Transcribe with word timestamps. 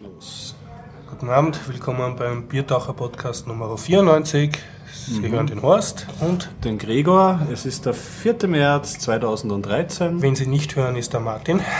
Plus. 0.00 0.54
Guten 1.10 1.28
Abend, 1.28 1.58
willkommen 1.68 2.14
beim 2.14 2.44
Biertaucher 2.44 2.92
Podcast 2.92 3.48
Nummer 3.48 3.76
94. 3.76 4.56
Sie 4.92 5.28
hören 5.28 5.46
den 5.46 5.62
Horst 5.62 6.06
und 6.20 6.50
Den 6.64 6.78
Gregor, 6.78 7.40
es 7.52 7.64
ist 7.64 7.86
der 7.86 7.94
4. 7.94 8.46
März 8.46 8.98
2013. 9.00 10.20
wen 10.22 10.34
Sie 10.34 10.46
nicht 10.46 10.76
hören, 10.76 10.96
ist 10.96 11.12
der 11.12 11.20
Martin. 11.20 11.60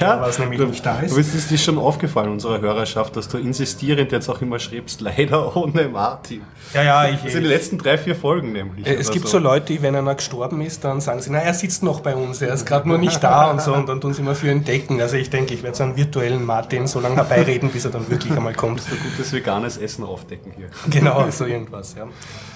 Ja, 0.00 0.20
was 0.20 0.38
nämlich 0.38 0.60
du, 0.60 0.66
nicht 0.66 0.84
da 0.84 1.00
ist. 1.00 1.10
Du 1.10 1.16
bist, 1.16 1.34
ist 1.34 1.50
dir 1.50 1.58
schon 1.58 1.78
aufgefallen, 1.78 2.30
unserer 2.30 2.60
Hörerschaft, 2.60 3.16
dass 3.16 3.28
du 3.28 3.38
insistierend 3.38 4.12
jetzt 4.12 4.28
auch 4.28 4.40
immer 4.40 4.58
schreibst, 4.58 5.00
leider 5.00 5.56
ohne 5.56 5.88
Martin. 5.88 6.42
Ja, 6.72 6.82
ja, 6.82 7.08
ich. 7.08 7.22
Das 7.22 7.32
sind 7.32 7.42
die 7.42 7.48
letzten 7.48 7.76
drei, 7.78 7.98
vier 7.98 8.14
Folgen 8.14 8.52
nämlich. 8.52 8.86
Äh, 8.86 8.94
es 8.94 9.10
gibt 9.10 9.28
so 9.28 9.38
Leute, 9.38 9.72
die, 9.72 9.82
wenn 9.82 9.94
einer 9.96 10.14
gestorben 10.14 10.60
ist, 10.60 10.84
dann 10.84 11.00
sagen 11.00 11.20
sie, 11.20 11.30
na, 11.30 11.38
er 11.38 11.54
sitzt 11.54 11.82
noch 11.82 12.00
bei 12.00 12.14
uns, 12.14 12.40
er 12.40 12.54
ist 12.54 12.64
gerade 12.66 12.88
nur 12.88 12.98
nicht 12.98 13.22
da 13.22 13.50
und 13.50 13.60
so, 13.60 13.74
und 13.74 13.88
dann 13.88 14.00
tun 14.00 14.14
sie 14.14 14.22
immer 14.22 14.34
für 14.34 14.50
ihn 14.50 14.64
decken. 14.64 15.00
Also 15.00 15.16
ich 15.16 15.28
denke, 15.28 15.54
ich 15.54 15.62
werde 15.62 15.76
so 15.76 15.82
einen 15.82 15.96
virtuellen 15.96 16.44
Martin 16.44 16.86
so 16.86 17.00
lange 17.00 17.16
herbeireden, 17.16 17.70
bis 17.70 17.84
er 17.84 17.90
dann 17.90 18.08
wirklich 18.08 18.32
einmal 18.32 18.54
kommt. 18.54 18.69
So 18.78 18.94
gutes 18.96 19.32
veganes 19.32 19.76
Essen 19.76 20.04
aufdecken 20.04 20.52
hier. 20.56 20.68
Genau, 20.90 21.30
so 21.30 21.44
irgendwas, 21.46 21.94
ja. 21.94 22.06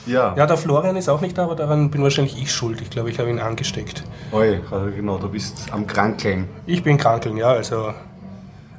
Ja, 0.07 0.35
Ja, 0.37 0.47
der 0.47 0.57
Florian 0.57 0.97
ist 0.97 1.09
auch 1.09 1.21
nicht 1.21 1.37
da, 1.39 1.45
aber 1.45 1.57
daran 1.57 1.91
bin 1.91 2.03
wahrscheinlich 2.03 2.41
ich 2.41 2.53
schuld. 2.53 2.81
Ich 2.81 2.91
glaube, 2.91 3.11
ich 3.11 3.19
habe 3.19 3.31
ihn 3.31 3.39
angesteckt. 3.39 4.05
Oi, 4.33 4.61
also 4.71 4.91
genau, 4.95 5.19
du 5.19 5.29
bist 5.29 5.73
am 5.73 5.87
Krankeln. 5.87 6.49
Ich 6.67 6.83
bin 6.83 6.99
krankeln, 6.99 7.37
ja. 7.37 7.49
Also, 7.49 7.95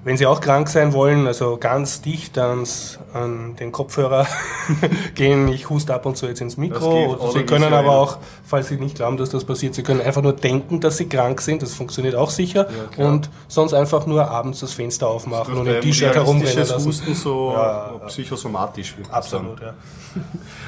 wenn 0.05 0.17
Sie 0.17 0.27
auch 0.27 0.39
krank 0.39 0.69
sein 0.69 0.93
wollen, 0.93 1.25
also 1.25 1.57
ganz 1.57 1.99
dicht 1.99 2.37
ans, 2.37 2.99
an 3.11 3.55
den 3.55 3.71
Kopfhörer 3.71 4.27
gehen. 5.15 5.47
Ich 5.47 5.71
huste 5.71 5.95
ab 5.95 6.05
und 6.05 6.15
zu 6.15 6.27
jetzt 6.27 6.41
ins 6.41 6.57
Das 6.57 6.61
geht, 6.61 6.71
Mikro. 6.73 7.15
Oder 7.15 7.31
Sie 7.31 7.43
können 7.43 7.73
aber 7.73 7.97
auch, 7.97 8.19
falls 8.45 8.67
Sie 8.67 8.77
nicht 8.77 8.97
glauben, 8.97 9.17
dass 9.17 9.31
das 9.31 9.45
passiert, 9.45 9.73
Sie 9.73 9.81
können 9.81 10.01
einfach 10.01 10.21
nur 10.21 10.33
denken, 10.33 10.79
dass 10.79 10.97
Sie 10.97 11.09
krank 11.09 11.41
sind. 11.41 11.63
Das 11.63 11.73
funktioniert 11.73 12.13
auch 12.13 12.29
sicher. 12.29 12.67
klar. 12.91 13.09
und 13.09 13.31
sonst 13.47 13.73
einfach 13.73 14.05
nur 14.05 14.29
abends 14.29 14.59
das 14.59 14.73
Fenster 14.73 15.07
aufmachen 15.07 15.55
und 15.55 15.65
im 15.65 15.73
Beim 15.73 15.81
T-Shirt 15.81 16.13
herumrennen 16.13 16.67
lassen. 16.67 16.85
Husten 16.85 17.15
so 17.15 17.53
Ja, 17.55 17.93
psychosomatisch 18.05 18.95
das 19.01 19.11
Absolut, 19.11 19.59
ja. 19.59 19.73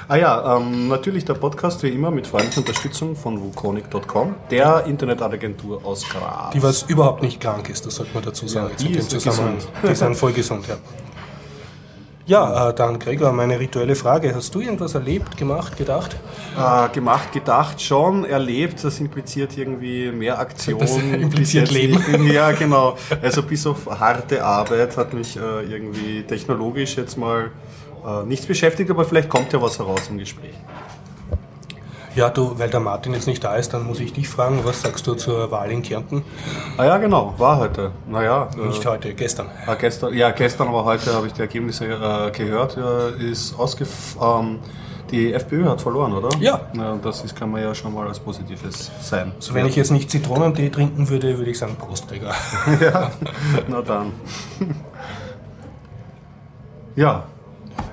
Ah 0.10 0.16
ja, 0.16 0.58
ähm, 0.58 0.88
natürlich 0.88 1.26
der 1.26 1.34
Podcast 1.34 1.84
wie 1.84 1.90
immer 1.90 2.12
mit 2.12 2.28
freundlicher 2.28 2.62
Unterstützung 2.62 3.16
von 3.16 3.42
wukonic.com, 3.42 4.36
der 4.50 4.86
Internetagentur 4.86 5.86
aus 5.86 6.08
Graz. 6.08 6.54
Die, 6.54 6.64
was 6.64 6.84
überhaupt 6.84 7.22
nicht 7.22 7.42
krank 7.42 7.70
ist, 7.70 7.86
das 7.86 7.96
sollte 7.96 8.14
man 8.14 8.24
dazu 8.24 8.48
sagen. 8.48 8.72
Ja, 8.80 9.27
gesund. 9.30 9.68
Die 9.88 9.96
sind 9.96 10.16
voll 10.16 10.34
gesund, 10.34 10.68
ja. 10.68 10.76
Ja, 12.28 12.70
äh, 12.70 12.74
dann 12.74 13.00
Gregor, 13.00 13.32
meine 13.32 13.58
rituelle 13.58 13.96
Frage. 13.96 14.36
Hast 14.36 14.54
du 14.54 14.60
irgendwas 14.60 14.94
erlebt, 14.96 15.38
gemacht, 15.38 15.78
gedacht? 15.78 16.18
äh, 16.58 16.90
gemacht, 16.90 17.32
gedacht, 17.32 17.82
schon 17.82 18.26
erlebt, 18.26 18.84
das 18.84 19.00
impliziert 19.00 19.58
irgendwie 19.58 20.12
mehr 20.12 20.38
Aktion. 20.38 20.80
Das 20.80 20.98
impliziert 20.98 21.72
Leben. 21.72 21.98
Ja, 22.28 22.52
genau. 22.52 22.98
Also 23.22 23.44
bis 23.44 23.66
auf 23.66 23.86
harte 23.88 24.44
Arbeit 24.44 24.98
hat 24.98 25.14
mich 25.14 25.38
äh, 25.38 25.40
irgendwie 25.64 26.24
technologisch 26.24 26.98
jetzt 26.98 27.18
mal 27.18 27.52
äh, 28.06 28.26
nichts 28.26 28.46
beschäftigt, 28.46 28.90
aber 28.90 29.06
vielleicht 29.06 29.30
kommt 29.30 29.54
ja 29.54 29.62
was 29.62 29.80
heraus 29.80 30.08
im 30.10 30.18
Gespräch. 30.18 30.56
Ja, 32.18 32.32
du, 32.32 32.58
weil 32.58 32.68
der 32.68 32.80
Martin 32.80 33.14
jetzt 33.14 33.28
nicht 33.28 33.44
da 33.44 33.56
ist, 33.58 33.76
dann 33.76 33.86
muss 33.86 34.00
ich 34.00 34.12
dich 34.12 34.28
fragen, 34.28 34.62
was 34.64 34.82
sagst 34.82 35.06
du 35.06 35.14
zur 35.14 35.52
Wahl 35.52 35.70
in 35.70 35.84
Kärnten? 35.84 36.24
Ah 36.76 36.86
ja, 36.86 36.98
genau, 36.98 37.36
war 37.38 37.60
heute. 37.60 37.92
Naja, 38.08 38.50
äh, 38.58 38.70
Nicht 38.70 38.84
heute, 38.88 39.14
gestern. 39.14 39.46
Ah, 39.68 39.76
gestern, 39.76 40.16
ja, 40.16 40.32
gestern, 40.32 40.68
aber 40.68 40.84
heute 40.84 41.14
habe 41.14 41.28
ich 41.28 41.34
die 41.34 41.42
Ergebnisse 41.42 41.86
äh, 41.86 42.32
gehört. 42.32 42.76
Äh, 42.76 43.24
ist 43.24 43.60
ausgef 43.60 44.18
ähm, 44.20 44.58
die 45.12 45.32
FPÖ 45.32 45.66
hat 45.66 45.80
verloren, 45.80 46.12
oder? 46.12 46.30
Ja. 46.40 46.62
ja. 46.76 46.98
Das 47.04 47.24
ist, 47.24 47.36
kann 47.36 47.52
man 47.52 47.62
ja 47.62 47.76
schon 47.76 47.94
mal 47.94 48.08
als 48.08 48.20
Positives 48.20 48.90
sein. 49.00 49.34
Also 49.36 49.54
wenn 49.54 49.68
ich 49.68 49.76
jetzt 49.76 49.92
nicht 49.92 50.10
Zitronentee 50.10 50.70
trinken 50.70 51.10
würde, 51.10 51.38
würde 51.38 51.52
ich 51.52 51.60
sagen 51.60 51.76
Prost, 51.76 52.08
Gregor. 52.08 52.34
ja, 52.82 53.12
na 53.68 53.82
dann. 53.84 54.14
ja. 56.96 57.26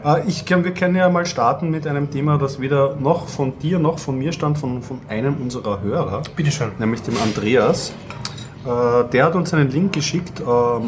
Äh, 0.05 0.23
Ich 0.29 0.45
kann, 0.45 0.65
wir 0.65 0.75
können 0.75 0.97
ja 0.97 1.09
mal 1.09 1.27
starten 1.27 1.71
mit 1.71 1.87
einem 1.87 2.11
Thema, 2.11 2.39
das 2.39 2.61
weder 2.61 2.97
noch 2.97 3.29
von 3.29 3.59
dir 3.59 3.79
noch 3.79 3.99
von 3.99 4.19
mir 4.19 4.33
stammt, 4.33 4.59
von, 4.59 4.83
von 4.83 5.01
einem 5.09 5.37
unserer 5.41 5.81
Hörer. 5.81 6.23
Bitteschön. 6.37 6.73
nämlich 6.79 7.03
dem 7.03 7.17
Andreas. 7.23 7.93
Äh, 8.67 9.05
Der 9.13 9.25
hat 9.27 9.35
uns 9.35 9.53
einen 9.53 9.71
Link 9.71 9.93
geschickt 9.93 10.41
ähm, 10.41 10.47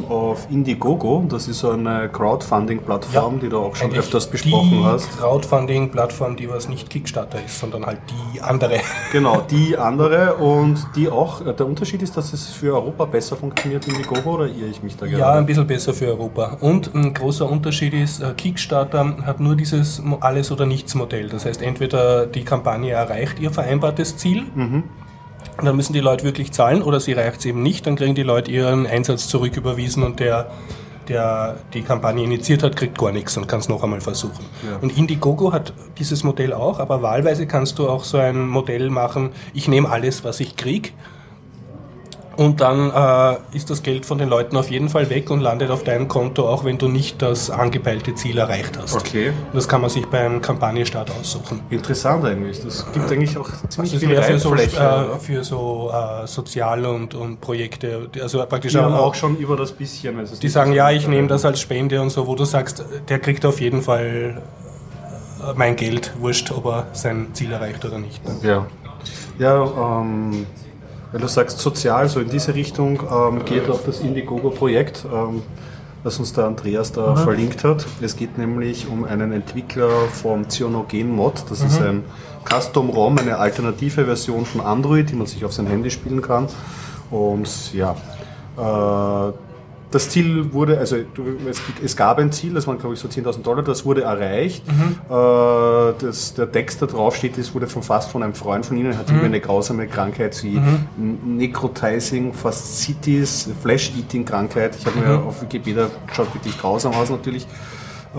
auf 0.08 0.46
Indiegogo. 0.50 1.24
Das 1.28 1.46
ist 1.48 1.58
so 1.60 1.70
eine 1.70 2.08
Crowdfunding-Plattform, 2.08 3.40
die 3.40 3.48
du 3.48 3.58
auch 3.58 3.76
schon 3.76 3.92
öfters 3.94 4.26
besprochen 4.28 4.70
die 4.70 4.84
hast. 4.84 5.18
Crowdfunding-Plattform, 5.18 6.36
die 6.36 6.48
was 6.48 6.68
nicht 6.68 6.88
Kickstarter 6.90 7.38
ist, 7.44 7.58
sondern 7.58 7.84
halt 7.86 7.98
die 8.34 8.40
andere. 8.40 8.78
Genau, 9.12 9.40
die 9.50 9.76
andere 9.76 10.34
und 10.36 10.86
die 10.96 11.08
auch. 11.08 11.44
äh, 11.46 11.52
Der 11.54 11.66
Unterschied 11.66 12.02
ist, 12.02 12.16
dass 12.16 12.32
es 12.32 12.46
für 12.48 12.74
Europa 12.74 13.04
besser 13.04 13.36
funktioniert, 13.36 13.86
Indiegogo, 13.86 14.30
oder 14.34 14.46
irre 14.46 14.68
ich 14.70 14.82
mich 14.82 14.96
da 14.96 15.06
Ja, 15.06 15.18
gerade? 15.18 15.38
ein 15.38 15.46
bisschen 15.46 15.66
besser 15.66 15.92
für 15.94 16.06
Europa. 16.06 16.56
Und 16.60 16.94
ein 16.94 17.14
großer 17.14 17.48
Unterschied 17.48 17.94
ist, 17.94 18.22
äh, 18.22 18.32
Kickstarter 18.36 19.16
hat 19.24 19.40
nur 19.40 19.54
dieses 19.54 20.02
Alles- 20.20 20.50
oder 20.50 20.66
Nichts-Modell. 20.66 21.28
Das 21.28 21.44
heißt, 21.44 21.62
entweder 21.62 22.26
die 22.26 22.44
Kampagne 22.44 22.92
erreicht 22.92 23.38
ihr 23.38 23.50
vereinbartes 23.50 24.16
Ziel, 24.16 24.44
und 24.54 24.84
dann 25.64 25.76
müssen 25.76 25.92
die 25.92 26.00
Leute 26.00 26.24
wirklich 26.24 26.52
zahlen, 26.52 26.82
oder 26.82 27.00
sie 27.00 27.12
reicht 27.12 27.40
es 27.40 27.46
eben 27.46 27.62
nicht, 27.62 27.86
dann 27.86 27.96
kriegen 27.96 28.14
die 28.14 28.22
Leute 28.22 28.50
ihren 28.50 28.86
Einsatz 28.86 29.28
zurücküberwiesen 29.28 30.02
und 30.02 30.20
der, 30.20 30.50
der 31.08 31.56
die 31.72 31.82
Kampagne 31.82 32.24
initiiert 32.24 32.62
hat, 32.62 32.76
kriegt 32.76 32.98
gar 32.98 33.12
nichts 33.12 33.36
und 33.36 33.48
kann 33.48 33.60
es 33.60 33.68
noch 33.68 33.82
einmal 33.82 34.00
versuchen. 34.00 34.44
Ja. 34.68 34.78
Und 34.80 34.96
Indiegogo 34.96 35.52
hat 35.52 35.72
dieses 35.98 36.24
Modell 36.24 36.52
auch, 36.52 36.78
aber 36.78 37.02
wahlweise 37.02 37.46
kannst 37.46 37.78
du 37.78 37.88
auch 37.88 38.04
so 38.04 38.18
ein 38.18 38.46
Modell 38.46 38.90
machen, 38.90 39.30
ich 39.54 39.68
nehme 39.68 39.88
alles, 39.88 40.24
was 40.24 40.40
ich 40.40 40.56
krieg 40.56 40.92
und 42.36 42.60
dann 42.60 42.90
äh, 42.90 43.56
ist 43.56 43.70
das 43.70 43.82
Geld 43.82 44.04
von 44.04 44.18
den 44.18 44.28
Leuten 44.28 44.56
auf 44.56 44.70
jeden 44.70 44.88
Fall 44.88 45.08
weg 45.10 45.30
und 45.30 45.40
landet 45.40 45.70
auf 45.70 45.84
deinem 45.84 46.06
Konto, 46.08 46.48
auch 46.48 46.64
wenn 46.64 46.76
du 46.78 46.88
nicht 46.88 47.22
das 47.22 47.50
angepeilte 47.50 48.14
Ziel 48.14 48.38
erreicht 48.38 48.78
hast. 48.80 48.94
Okay. 48.96 49.32
Das 49.52 49.66
kann 49.68 49.80
man 49.80 49.90
sich 49.90 50.04
beim 50.06 50.40
Kampagnenstart 50.42 51.10
aussuchen. 51.18 51.60
Interessant 51.70 52.24
eigentlich. 52.24 52.62
Das 52.62 52.84
gibt 52.92 53.10
eigentlich 53.10 53.38
auch 53.38 53.48
ziemlich 53.68 53.92
Das 53.92 54.00
viel 54.02 54.22
für 54.22 54.38
so, 54.38 54.54
äh, 54.54 55.18
für 55.18 55.44
so 55.44 55.90
äh, 55.92 56.26
Sozial- 56.26 56.84
und, 56.86 57.14
und 57.14 57.40
Projekte, 57.40 58.08
die- 58.14 58.20
also 58.20 58.44
praktisch 58.46 58.76
auch, 58.76 58.92
auch 58.92 59.14
schon 59.14 59.36
über 59.36 59.56
das 59.56 59.72
bisschen. 59.72 60.18
Also 60.18 60.34
es 60.34 60.40
die 60.40 60.48
sagen, 60.48 60.72
ja, 60.72 60.90
ich 60.90 61.08
nehme 61.08 61.28
das 61.28 61.44
als 61.44 61.60
Spende 61.60 62.00
und 62.02 62.10
so, 62.10 62.26
wo 62.26 62.34
du 62.34 62.44
sagst, 62.44 62.84
der 63.08 63.18
kriegt 63.18 63.46
auf 63.46 63.60
jeden 63.60 63.82
Fall 63.82 64.42
äh, 65.40 65.52
mein 65.56 65.76
Geld, 65.76 66.12
wurscht, 66.20 66.50
ob 66.50 66.66
er 66.66 66.86
sein 66.92 67.28
Ziel 67.32 67.52
erreicht 67.52 67.84
oder 67.84 67.98
nicht. 67.98 68.20
Ja, 68.42 68.66
ja 69.38 70.00
ähm, 70.00 70.46
weil 71.12 71.20
du 71.20 71.28
sagst 71.28 71.58
sozial, 71.58 72.08
so 72.08 72.20
in 72.20 72.28
diese 72.28 72.54
Richtung 72.54 73.00
ähm, 73.10 73.44
geht 73.44 73.68
auch 73.70 73.82
das 73.84 74.00
Indiegogo-Projekt, 74.00 75.04
ähm, 75.12 75.42
das 76.04 76.18
uns 76.18 76.32
der 76.32 76.44
Andreas 76.44 76.92
da 76.92 77.16
verlinkt 77.16 77.64
hat. 77.64 77.84
Es 78.00 78.16
geht 78.16 78.38
nämlich 78.38 78.86
um 78.88 79.04
einen 79.04 79.32
Entwickler 79.32 79.90
vom 80.12 80.48
Cyanogen-Mod. 80.48 81.44
Das 81.50 81.62
ist 81.62 81.80
ein 81.80 82.04
Custom-ROM, 82.44 83.18
eine 83.18 83.38
alternative 83.38 84.04
Version 84.04 84.46
von 84.46 84.60
Android, 84.60 85.10
die 85.10 85.16
man 85.16 85.26
sich 85.26 85.44
auf 85.44 85.52
sein 85.52 85.66
Handy 85.66 85.90
spielen 85.90 86.22
kann. 86.22 86.46
Und 87.10 87.72
ja, 87.72 87.96
äh, 88.56 89.32
das 89.96 90.10
Ziel 90.10 90.52
wurde, 90.52 90.78
also 90.78 90.96
es, 91.82 91.96
gab 91.96 92.18
ein 92.18 92.30
Ziel, 92.30 92.52
das 92.52 92.66
waren 92.66 92.78
glaube 92.78 92.94
ich 92.94 93.00
so 93.00 93.08
10.000 93.08 93.42
Dollar, 93.42 93.62
das 93.62 93.86
wurde 93.86 94.02
erreicht. 94.02 94.62
Äh, 94.68 95.94
das, 95.98 96.34
der 96.34 96.52
Text 96.52 96.82
da 96.82 96.86
drauf 96.86 97.16
steht, 97.16 97.38
das 97.38 97.54
wurde 97.54 97.66
von 97.66 97.82
fast 97.82 98.10
von 98.10 98.22
einem 98.22 98.34
Freund 98.34 98.66
von 98.66 98.76
Ihnen, 98.76 98.96
hat 98.98 99.08
irgendwie 99.08 99.26
eine 99.26 99.40
grausame 99.40 99.86
Krankheit 99.86 100.42
wie 100.42 100.60
Necrotizing 100.98 102.34
Fasciitis, 102.34 103.48
Flesh-Eating-Krankheit. 103.62 104.76
Ich 104.78 104.84
habe 104.84 104.98
mir 104.98 105.18
auf 105.22 105.40
Wikipedia 105.40 105.88
schaut 106.12 106.34
wirklich 106.34 106.58
grausam 106.58 106.92
aus 106.92 107.08
natürlich. 107.08 107.46
Äh, 108.14 108.18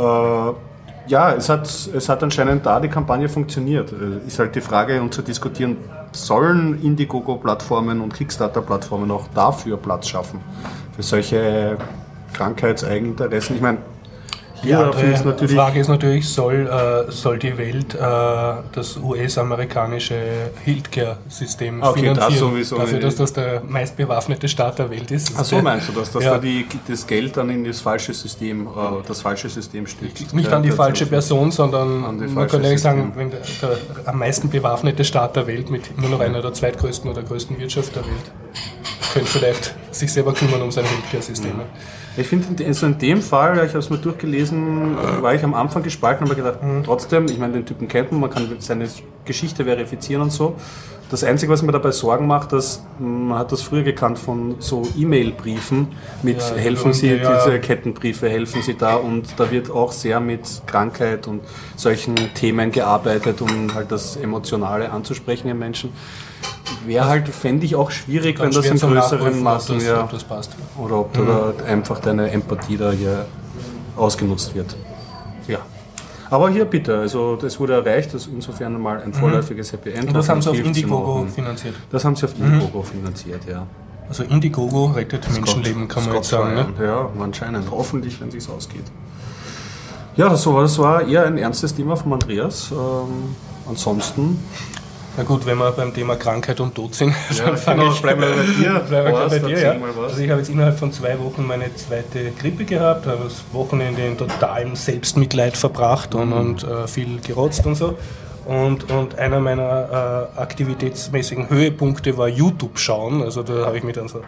ja, 1.10 1.34
es 1.34 1.48
hat, 1.48 1.68
es 1.68 2.10
hat 2.10 2.24
anscheinend 2.24 2.66
da 2.66 2.80
die 2.80 2.90
Kampagne 2.90 3.30
funktioniert. 3.30 3.92
Äh, 3.92 4.28
Ist 4.28 4.40
halt 4.40 4.56
die 4.56 4.62
Frage, 4.62 5.00
um 5.02 5.12
zu 5.12 5.22
diskutieren, 5.22 5.78
sollen 6.12 6.82
Indiegogo-Plattformen 6.82 8.02
und 8.02 8.14
Kickstarter-Plattformen 8.14 9.12
auch 9.12 9.28
dafür 9.34 9.78
Platz 9.78 10.08
schaffen? 10.08 10.40
Für 10.96 11.04
solche 11.04 11.78
Krankheitseigeninteressen? 12.34 13.56
Ich 13.56 13.62
meine, 13.62 13.80
Die 14.64 14.74
andere. 14.74 15.48
Frage 15.48 15.80
ist 15.80 15.88
natürlich, 15.88 16.28
soll, 16.28 16.68
äh, 16.68 17.12
soll 17.12 17.38
die 17.40 17.58
Welt 17.58 17.94
äh, 17.96 17.98
das 18.72 18.98
US-amerikanische 18.98 20.16
Healthcare-System 20.64 21.82
Okay, 21.82 21.92
das 21.92 22.00
finanzieren, 22.26 22.40
sowieso 22.52 22.78
dafür, 22.78 23.00
dass 23.00 23.16
das 23.16 23.34
der 23.34 23.62
meistbewaffnete 23.68 24.48
Staat 24.48 24.80
der 24.80 24.90
Welt 24.90 25.12
ist? 25.12 25.34
Ach 25.38 25.44
so 25.46 25.62
meinst 25.62 25.90
du 25.90 25.94
das, 25.94 26.12
dass 26.12 26.24
Ja. 26.24 26.32
da 26.32 26.38
die, 26.40 26.66
das 26.88 27.06
Geld 27.06 27.38
dann 27.38 27.50
in 27.50 27.64
das 27.64 27.82
falsche 27.82 28.14
System, 28.14 28.68
äh, 28.68 28.70
das 29.08 29.22
falsche 29.22 29.50
System 29.50 29.86
stützt? 29.88 30.34
Nicht 30.34 30.52
an 30.52 30.64
die 30.64 30.72
falsche 30.72 31.04
das- 31.06 31.10
Person, 31.10 31.52
sondern 31.52 32.02
man 32.34 32.48
könnte 32.48 32.68
eigentlich 32.68 32.82
sagen, 32.82 33.14
wenn 33.16 33.30
der, 33.32 33.42
der 33.62 33.78
am 34.06 34.20
meisten 34.20 34.50
bewaffnete 34.50 35.04
Staat 35.04 35.36
der 35.36 35.48
Welt 35.48 35.70
mit 35.70 35.92
immer 35.98 36.10
noch 36.10 36.20
einer 36.20 36.42
der 36.42 36.54
zweitgrößten 36.54 37.10
oder 37.10 37.22
größten 37.24 37.58
Wirtschaft 37.60 37.96
der 37.96 38.04
Welt 38.04 38.32
könnte 39.14 39.30
vielleicht 39.30 39.76
sich 39.92 40.12
selber 40.12 40.34
kümmern 40.34 40.62
um 40.62 40.72
seine 40.72 40.88
Healthcare-Systeme. 40.88 41.64
Ich 42.18 42.28
finde, 42.28 42.66
also 42.66 42.88
in 42.88 42.98
dem 42.98 43.22
Fall, 43.22 43.54
ich 43.58 43.70
habe 43.70 43.80
es 43.80 43.90
mir 43.90 43.98
durchgelesen, 44.00 44.98
war 45.22 45.36
ich 45.36 45.44
am 45.44 45.54
Anfang 45.54 45.84
gespalten, 45.84 46.26
aber 46.26 46.36
gedacht, 46.36 46.64
Mhm. 46.64 46.84
trotzdem, 46.84 47.26
ich 47.26 47.38
meine, 47.38 47.54
den 47.54 47.66
Typen 47.66 47.88
kennt 47.88 48.12
man, 48.12 48.22
man 48.22 48.30
kann 48.32 48.48
seine 48.60 48.88
Geschichte 49.26 49.66
verifizieren 49.66 50.24
und 50.24 50.32
so. 50.32 50.56
Das 51.10 51.24
Einzige, 51.24 51.54
was 51.54 51.62
mir 51.62 51.72
dabei 51.72 51.92
Sorgen 51.92 52.28
macht, 52.28 52.52
dass 52.52 52.84
man 53.00 53.38
hat 53.40 53.54
das 53.54 53.62
früher 53.62 53.84
gekannt 53.84 54.20
von 54.20 54.56
so 54.60 54.82
E-Mail-Briefen 54.98 55.88
mit 56.22 56.40
Ja, 56.42 56.56
helfen 56.56 56.92
Sie, 56.92 57.14
ja. 57.14 57.38
diese 57.46 57.60
Kettenbriefe 57.60 58.28
helfen 58.28 58.62
Sie 58.62 58.74
da 58.76 58.96
und 58.96 59.28
da 59.38 59.50
wird 59.50 59.72
auch 59.72 59.94
sehr 59.94 60.20
mit 60.20 60.42
Krankheit 60.66 61.28
und 61.28 61.42
solchen 61.78 62.16
Themen 62.34 62.72
gearbeitet, 62.72 63.40
um 63.42 63.74
halt 63.74 63.90
das 63.92 64.18
Emotionale 64.18 64.92
anzusprechen 64.92 65.48
im 65.48 65.60
Menschen. 65.60 65.92
Wäre 66.86 67.06
halt, 67.06 67.28
fände 67.30 67.66
ich 67.66 67.76
auch 67.76 67.92
schwierig, 67.92 68.40
wenn 68.40 68.52
das 68.52 68.66
in 68.66 68.78
größeren 68.78 69.44
Maßen 69.44 69.76
das, 69.76 69.86
ja, 69.86 70.04
ob 70.04 70.12
das 70.12 70.24
passt. 70.24 70.56
oder 70.78 71.00
ob 71.00 71.14
da 71.14 71.22
da 71.22 71.66
einfach 71.66 72.00
deine 72.00 72.32
Empathie 72.32 72.78
da 72.78 72.92
hier 72.92 73.26
ausgenutzt 73.96 74.56
wird. 74.56 74.76
Ja. 75.48 75.60
Aber 76.30 76.50
hier 76.50 76.66
bitte, 76.66 76.98
also 76.98 77.36
das 77.36 77.60
wurde 77.60 77.74
erreicht, 77.74 78.14
das 78.14 78.24
ist 78.24 78.34
insofern 78.34 78.80
mal 78.82 79.02
ein 79.02 79.14
vorläufiges 79.14 79.72
Happy 79.72 79.92
End. 79.92 80.08
Und 80.08 80.14
das 80.14 80.28
haben 80.30 80.42
sie 80.42 80.50
auf 80.50 80.60
Indiegogo 80.60 81.26
finanziert. 81.34 81.76
Das 81.90 82.04
haben 82.04 82.16
sie 82.16 82.26
auf 82.26 82.38
Indiegogo 82.38 82.84
finanziert, 82.84 83.42
ja. 83.50 83.66
Also 84.10 84.24
Indiegogo 84.24 84.86
rettet 84.88 85.30
Menschenleben, 85.32 85.88
kann 85.88 86.06
man 86.06 86.16
jetzt 86.16 86.28
Scott 86.28 86.42
sagen. 86.42 86.56
Ne? 86.56 86.86
Ja, 86.86 87.10
anscheinend. 87.20 87.70
Hoffentlich, 87.72 88.20
wenn 88.22 88.30
es 88.30 88.50
ausgeht. 88.50 88.86
Ja, 90.16 90.30
das 90.30 90.46
war, 90.48 90.62
das 90.62 90.80
war 90.80 91.06
eher 91.06 91.26
ein 91.26 91.38
ernstes 91.38 91.76
Thema 91.76 91.96
von 91.96 92.14
Andreas. 92.14 92.72
Ähm, 92.72 93.36
ansonsten. 93.68 94.40
Na 95.18 95.24
gut, 95.24 95.46
wenn 95.48 95.58
wir 95.58 95.72
beim 95.72 95.92
Thema 95.94 96.16
Krankheit 96.16 96.60
und 96.60 96.76
Tod 96.76 96.94
sind, 96.94 97.12
Ja, 97.36 97.46
dann 97.46 97.58
fange 97.58 97.82
genau, 97.82 97.92
ich 97.94 98.02
bleiben 98.02 98.22
wir 98.22 98.30
bei 98.30 98.44
dir. 98.44 98.80
Bleiben 98.88 99.08
wir 99.14 99.28
bei 99.30 99.40
dir, 99.40 99.60
ja. 99.60 99.76
Also 100.04 100.22
ich 100.22 100.30
habe 100.30 100.40
jetzt 100.42 100.50
innerhalb 100.50 100.78
von 100.78 100.92
zwei 100.92 101.18
Wochen 101.20 101.46
meine 101.48 101.74
zweite 101.76 102.32
Grippe 102.40 102.66
gehabt, 102.66 103.08
habe 103.08 103.24
das 103.24 103.44
Wochenende 103.52 104.06
in 104.06 104.16
totalem 104.18 104.76
Selbstmitleid 104.76 105.58
verbracht 105.58 106.14
und, 106.14 106.30
Mhm. 106.30 106.34
und 106.38 106.64
äh, 106.64 106.88
viel 106.88 107.20
gerotzt 107.26 107.66
und 107.66 107.74
so. 107.76 107.96
Und, 108.46 108.90
und 108.92 109.18
einer 109.18 109.40
meiner 109.40 110.30
äh, 110.36 110.40
aktivitätsmäßigen 110.40 111.50
Höhepunkte 111.50 112.16
war 112.18 112.28
YouTube 112.30 112.78
schauen. 112.80 113.24
Also 113.24 113.42
da 113.44 113.66
habe 113.66 113.78
ich 113.78 113.84
mich 113.84 113.96
dann 113.96 114.08
so 114.08 114.22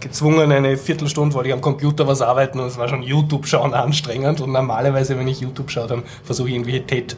gezwungen, 0.00 0.52
eine 0.52 0.76
Viertelstunde 0.76 1.34
wollte 1.34 1.48
ich 1.48 1.54
am 1.54 1.60
Computer 1.60 2.06
was 2.06 2.20
arbeiten 2.22 2.60
und 2.60 2.66
es 2.66 2.78
war 2.78 2.88
schon 2.88 3.02
YouTube 3.02 3.46
schauen 3.48 3.74
anstrengend. 3.74 4.40
Und 4.42 4.52
normalerweise, 4.52 5.18
wenn 5.18 5.26
ich 5.26 5.40
YouTube 5.40 5.70
schaue, 5.70 5.86
dann 5.88 6.02
versuche 6.22 6.48
ich 6.50 6.54
irgendwie 6.56 6.78
TED 6.80 7.16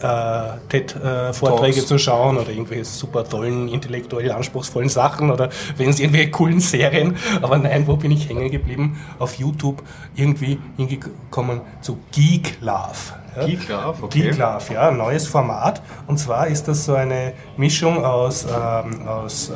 TED-Vorträge 0.00 1.76
Talks. 1.76 1.86
zu 1.86 1.98
schauen 1.98 2.36
oder 2.36 2.50
irgendwelche 2.50 2.84
super 2.84 3.24
tollen, 3.24 3.68
intellektuell 3.68 4.30
anspruchsvollen 4.32 4.88
Sachen 4.88 5.30
oder 5.30 5.50
wenn 5.76 5.88
es 5.88 6.00
irgendwelche 6.00 6.30
coolen 6.36 6.60
Serien. 6.60 7.16
Aber 7.42 7.58
nein, 7.58 7.86
wo 7.86 7.96
bin 7.96 8.10
ich 8.10 8.28
hängen 8.28 8.50
geblieben? 8.50 9.00
Auf 9.18 9.34
YouTube 9.36 9.82
irgendwie 10.14 10.58
hingekommen 10.76 11.60
zu 11.80 11.98
Geek 12.12 12.58
Love. 12.60 13.25
Ja? 13.36 13.46
Geek 13.46 13.68
Love, 13.68 14.02
okay. 14.02 14.20
Geek 14.22 14.38
Love, 14.38 14.74
ja, 14.74 14.88
ein 14.88 14.96
neues 14.96 15.26
Format. 15.26 15.82
Und 16.06 16.18
zwar 16.18 16.46
ist 16.46 16.66
das 16.68 16.84
so 16.84 16.94
eine 16.94 17.34
Mischung 17.56 18.04
aus, 18.04 18.44
ähm, 18.44 19.06
aus 19.06 19.50
äh, 19.50 19.54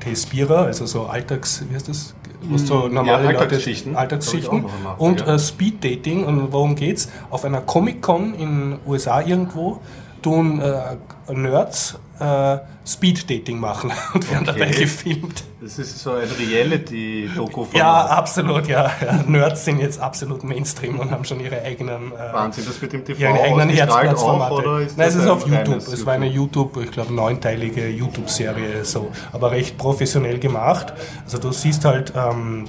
T-Spira, 0.00 0.62
also 0.64 0.86
so 0.86 1.06
Alltags, 1.06 1.64
wie 1.68 1.74
heißt 1.74 1.88
das? 1.88 2.14
Was 2.42 2.66
so 2.66 2.88
normale 2.88 3.22
Hm, 3.22 3.28
Alltagsgeschichten. 3.28 3.96
Alltagsgeschichten 3.96 4.62
gemacht, 4.62 4.98
und 5.00 5.20
ja. 5.20 5.34
äh, 5.34 5.38
Speed 5.38 5.84
Dating. 5.84 6.24
Und 6.24 6.52
worum 6.52 6.74
geht's? 6.76 7.10
Auf 7.30 7.44
einer 7.44 7.60
Comic-Con 7.60 8.34
in 8.34 8.78
USA 8.86 9.20
irgendwo 9.20 9.80
tun 10.22 10.60
äh, 10.60 10.96
Nerds 11.32 11.98
äh, 12.20 12.58
Speed 12.86 13.28
Dating 13.30 13.60
machen 13.60 13.92
und 14.14 14.30
werden 14.30 14.48
Okay. 14.48 14.58
dabei 14.60 14.70
gefilmt. 14.72 15.44
Das 15.60 15.78
ist 15.78 15.98
so 16.00 16.12
ein 16.12 16.28
Reality-Doku 16.38 17.64
von 17.64 17.78
Ja, 17.78 18.06
absolut, 18.06 18.66
ja, 18.66 18.90
ja. 19.04 19.22
Nerds 19.26 19.64
sind 19.64 19.80
jetzt 19.80 20.00
absolut 20.00 20.42
Mainstream 20.44 20.98
und 20.98 21.10
haben 21.10 21.24
schon 21.24 21.40
ihre 21.40 21.62
eigenen 21.62 22.12
äh, 22.12 22.32
Wahnsinn, 22.32 22.64
das 22.66 22.80
wird 22.80 22.94
im 22.94 23.04
TV 23.04 23.20
ihre 23.20 23.40
eigenen 23.40 23.68
Herzplatzformate. 23.68 24.54
oder 24.54 24.80
ist 24.80 24.96
Nein, 24.96 25.08
es 25.08 25.14
ist 25.16 25.26
auf 25.26 25.46
YouTube. 25.46 25.76
Es 25.78 26.06
war 26.06 26.14
eine 26.14 26.26
YouTube, 26.26 26.76
ich 26.82 26.90
glaube, 26.90 27.12
neunteilige 27.12 27.88
YouTube-Serie, 27.88 28.84
so, 28.84 29.10
aber 29.32 29.50
recht 29.50 29.76
professionell 29.78 30.38
gemacht. 30.38 30.92
Also 31.24 31.38
du 31.38 31.52
siehst 31.52 31.84
halt 31.84 32.12
ähm, 32.16 32.64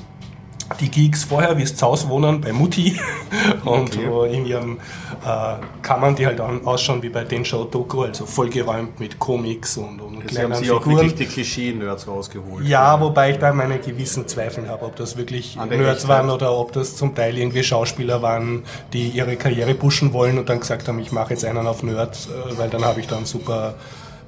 die 0.79 0.89
Geeks 0.89 1.23
vorher, 1.23 1.57
wie 1.57 1.63
es 1.63 1.75
zu 1.75 1.85
Hause 1.85 2.09
wohnen, 2.09 2.41
bei 2.41 2.51
Mutti 2.53 2.99
und 3.65 3.89
Okay. 3.95 4.07
wo 4.09 4.23
in 4.23 4.45
ihren 4.45 4.77
äh, 4.77 5.55
Kammern, 5.81 6.15
die 6.15 6.25
halt 6.25 6.39
ausschauen 6.39 7.01
wie 7.01 7.09
bei 7.09 7.23
den 7.23 7.43
Show 7.43 7.63
Doku, 7.65 8.03
also 8.03 8.25
vollgeräumt 8.25 8.99
mit 8.99 9.17
Comics 9.19 9.77
und, 9.77 9.99
und 10.01 10.15
Sie 10.29 10.37
haben 10.39 10.49
kleinen 10.49 10.55
sich 10.55 10.71
auch 10.71 10.83
Figuren. 10.83 11.05
wirklich 11.07 11.15
die 11.15 11.25
Klischee-Nerds 11.33 12.07
rausgeholt. 12.07 12.65
Ja, 12.65 12.99
wobei 13.01 13.31
ich 13.31 13.37
da 13.39 13.51
meine 13.53 13.79
gewissen 13.79 14.27
Zweifel 14.27 14.67
habe, 14.69 14.85
ob 14.85 14.95
das 14.95 15.17
wirklich 15.17 15.55
Nerds 15.55 16.07
waren 16.07 16.29
oder 16.29 16.53
ob 16.53 16.71
das 16.73 16.95
zum 16.95 17.15
Teil 17.15 17.37
irgendwie 17.37 17.63
Schauspieler 17.63 18.21
waren, 18.21 18.63
die 18.93 19.07
ihre 19.09 19.35
Karriere 19.35 19.73
pushen 19.73 20.13
wollen 20.13 20.37
und 20.37 20.49
dann 20.49 20.59
gesagt 20.59 20.87
haben, 20.87 20.99
ich 20.99 21.11
mache 21.11 21.31
jetzt 21.31 21.45
einen 21.45 21.65
auf 21.67 21.83
Nerds, 21.83 22.27
äh, 22.27 22.57
weil 22.57 22.69
dann 22.69 22.85
habe 22.85 22.99
ich 22.99 23.07
dann 23.07 23.25
super. 23.25 23.75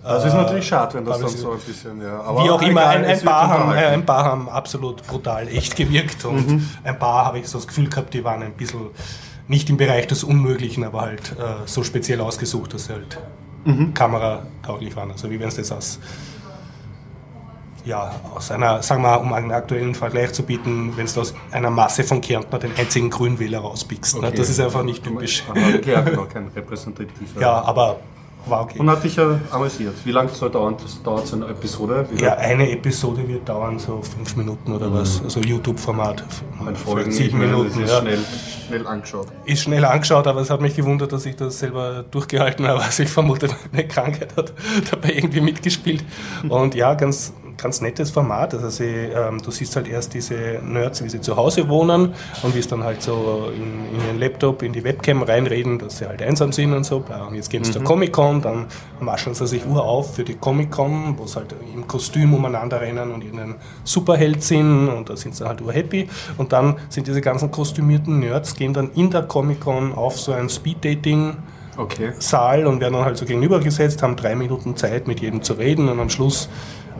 Das 0.04 0.26
ist 0.26 0.34
natürlich 0.34 0.68
schade, 0.68 0.96
wenn 0.96 1.06
das 1.06 1.16
aber 1.18 1.26
dann 1.28 1.38
so 1.38 1.52
ein 1.52 1.60
bisschen, 1.60 2.02
ja. 2.02 2.22
Aber 2.22 2.44
Wie 2.44 2.50
auch 2.50 2.62
immer, 2.62 2.88
ein, 2.88 3.04
es 3.04 3.20
ein, 3.20 3.26
paar 3.26 3.48
haben, 3.48 3.72
ein 3.72 4.06
paar 4.06 4.24
haben 4.26 4.50
absolut 4.50 5.06
brutal 5.06 5.48
echt 5.48 5.76
gewirkt 5.76 6.26
und 6.26 6.48
Mhm. 6.48 6.70
ein 6.84 6.98
paar 6.98 7.26
habe 7.26 7.40
ich 7.40 7.48
so 7.48 7.58
das 7.60 7.68
Gefühl 7.68 7.88
gehabt, 7.88 8.14
die 8.14 8.24
waren 8.24 8.42
ein 8.42 8.54
bisschen 8.54 8.88
nicht 9.48 9.70
im 9.70 9.78
Bereich 9.78 10.08
des 10.08 10.24
Unmöglichen, 10.24 10.84
aber 10.84 11.02
halt 11.02 11.34
äh, 11.38 11.44
so 11.68 11.84
speziell 11.84 12.20
ausgesucht, 12.22 12.74
dass 12.74 12.86
sie 12.86 12.94
halt 12.94 13.20
Mhm. 13.66 13.94
kameratauglich 13.94 14.96
waren. 14.96 15.12
Also 15.12 15.30
wie 15.30 15.40
wenn 15.40 15.50
es 15.50 15.56
das 15.58 15.72
aus 15.72 16.00
ja, 17.84 18.12
aus 18.36 18.52
einer, 18.52 18.84
sagen 18.84 19.02
wir, 19.02 19.20
um 19.20 19.34
einen 19.34 19.52
aktuellen 19.52 19.96
Vergleich 19.96 20.34
zu 20.34 20.44
bieten, 20.44 20.94
wenn 20.98 21.08
du 21.08 21.20
aus 21.22 21.34
einer 21.52 21.72
Masse 21.72 22.04
von 22.04 22.22
Kärntner 22.22 22.60
den 22.60 22.76
einzigen 22.78 23.10
Grünwähler 23.10 23.60
rauspickst. 23.60 24.22
Ne? 24.22 24.28
Okay. 24.28 24.38
Das 24.38 24.50
ist 24.50 24.60
einfach 24.60 24.84
nicht 24.84 25.04
typisch. 25.04 25.44
Ja, 25.86 26.02
genau, 26.02 26.26
kein 26.26 26.48
repräsentativer. 26.56 27.42
Ja, 27.42 27.62
aber 27.64 27.98
war 28.46 28.62
okay. 28.62 28.80
Und 28.80 28.90
hat 28.90 29.04
dich 29.04 29.16
ja 29.16 29.40
amüsiert. 29.52 29.94
Wie 30.04 30.12
lange 30.12 30.30
soll 30.30 30.50
dauern, 30.50 30.76
das 30.82 31.02
dauert 31.04 31.28
so 31.28 31.36
eine 31.36 31.48
Episode? 31.48 32.08
Wie 32.12 32.24
Ja, 32.24 32.34
eine 32.36 32.70
Episode 32.72 33.28
wird 33.28 33.48
dauern 33.48 33.80
so 33.80 34.02
fünf 34.02 34.36
Minuten 34.36 34.74
oder 34.74 34.92
was. 34.92 35.22
Also 35.24 35.40
YouTube-Format. 35.42 36.24
Folgen, 36.84 37.12
sieben 37.12 37.40
meine, 37.40 37.52
Minuten. 37.52 37.82
Ist 37.82 37.92
ja. 37.92 38.02
schnell, 38.02 38.20
schnell 38.68 38.88
angeschaut. 38.88 39.28
Ist 39.46 39.62
schnell 39.62 39.86
angeschaut, 39.86 40.28
aber 40.28 40.42
es 40.42 40.50
hat 40.50 40.62
mich 40.62 40.76
gewundert, 40.76 41.12
dass 41.12 41.26
ich 41.26 41.36
das 41.36 41.60
selber 41.60 42.04
durchgehalten 42.10 42.68
habe. 42.68 42.82
Also 42.82 43.04
ich 43.04 43.10
vermute, 43.10 43.50
eine 43.72 43.88
Krankheit 43.88 44.36
hat 44.36 44.54
dabei 44.90 45.14
irgendwie 45.14 45.42
mitgespielt. 45.42 46.04
Und 46.50 46.76
ja, 46.76 46.94
ganz, 46.96 47.34
ganz 47.58 47.82
nettes 47.82 48.12
Format. 48.12 48.54
Also 48.54 48.70
sie, 48.70 48.86
ähm, 48.86 49.42
du 49.42 49.52
siehst 49.52 49.76
halt 49.76 49.88
erst 49.88 50.14
diese 50.14 50.60
Nerds, 50.64 51.04
wie 51.04 51.10
sie 51.10 51.22
zu 51.22 51.36
Hause 51.36 51.68
wohnen 51.70 52.14
und 52.44 52.56
wie 52.56 52.60
es 52.60 52.68
dann 52.68 52.84
halt 52.84 53.02
so 53.02 53.52
in, 53.56 53.96
in 53.96 54.06
ihren 54.06 54.20
Laptop, 54.20 54.64
in 54.64 54.74
die 54.74 54.84
Webcam 54.84 55.24
reinreden, 55.24 55.80
dass 55.80 55.98
sie 55.98 56.08
halt 56.08 56.22
einsam 56.22 56.52
sind 56.52 56.74
und 56.74 56.84
so. 56.84 57.04
Und 57.28 57.36
jetzt 57.36 57.50
gehen 57.50 57.64
sie 57.64 57.72
zur 57.72 57.84
Comic-Con, 57.84 58.42
dann 58.42 58.68
maschen 59.00 59.34
sie 59.34 59.48
sich 59.48 59.66
ur 59.66 59.84
auf 59.84 60.16
für 60.16 60.24
die 60.24 60.36
Comic-Con, 60.36 61.16
wo 61.18 61.26
sie 61.26 61.38
halt 61.38 61.56
im 61.74 61.88
Kostüm 61.88 62.34
umeinander 62.34 62.82
rennen 62.82 63.12
und 63.12 63.24
irgendein 63.24 63.56
Superheld 63.84 64.44
sind 64.44 64.90
und 64.90 65.10
da 65.10 65.16
sind 65.16 65.36
sie 65.36 65.46
halt 65.46 65.62
urhappy. 65.62 66.08
Und 66.38 66.54
dann 66.54 66.78
sind 66.90 67.08
diese 67.08 67.22
ganzen 67.22 67.52
kostümierten 67.52 68.20
Nerds, 68.20 68.56
gehen 68.56 68.74
dann 68.74 68.92
in 68.96 69.10
der 69.10 69.24
Comic-Con 69.24 69.94
auf 69.94 70.20
so 70.20 70.32
ein 70.32 70.50
Speed-Dating- 70.50 71.36
Okay. 71.78 72.12
Saal 72.20 72.68
und 72.68 72.82
werden 72.82 72.94
dann 72.96 73.06
halt 73.06 73.18
so 73.18 73.26
gegenübergesetzt, 73.26 74.04
haben 74.04 74.16
drei 74.16 74.36
Minuten 74.36 74.76
Zeit, 74.76 75.08
mit 75.08 75.22
jedem 75.22 75.42
zu 75.42 75.54
reden 75.54 75.90
und 75.90 76.00
am 76.00 76.10
Schluss 76.10 76.50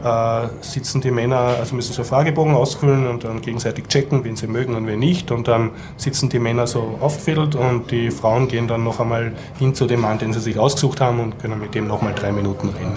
äh, 0.04 0.48
sitzen 0.60 1.00
die 1.00 1.10
Männer, 1.10 1.56
also 1.58 1.74
müssen 1.74 1.92
so 1.92 2.04
Fragebogen 2.04 2.54
ausfüllen 2.54 3.06
und 3.06 3.24
dann 3.24 3.40
gegenseitig 3.40 3.86
checken, 3.88 4.24
wen 4.24 4.36
sie 4.36 4.46
mögen 4.46 4.74
und 4.74 4.86
wen 4.86 4.98
nicht 4.98 5.30
und 5.30 5.48
dann 5.48 5.70
sitzen 5.96 6.28
die 6.28 6.38
Männer 6.38 6.66
so 6.66 6.98
aufgefädelt 7.00 7.54
und 7.54 7.90
die 7.90 8.10
Frauen 8.10 8.48
gehen 8.48 8.68
dann 8.68 8.84
noch 8.84 9.00
einmal 9.00 9.32
hin 9.58 9.74
zu 9.74 9.86
dem 9.86 10.00
Mann, 10.00 10.18
den 10.18 10.32
sie 10.32 10.40
sich 10.40 10.58
ausgesucht 10.58 11.00
haben 11.00 11.20
und 11.20 11.38
können 11.38 11.60
mit 11.60 11.74
dem 11.74 11.86
nochmal 11.86 12.14
drei 12.14 12.32
Minuten 12.32 12.68
reden. 12.70 12.96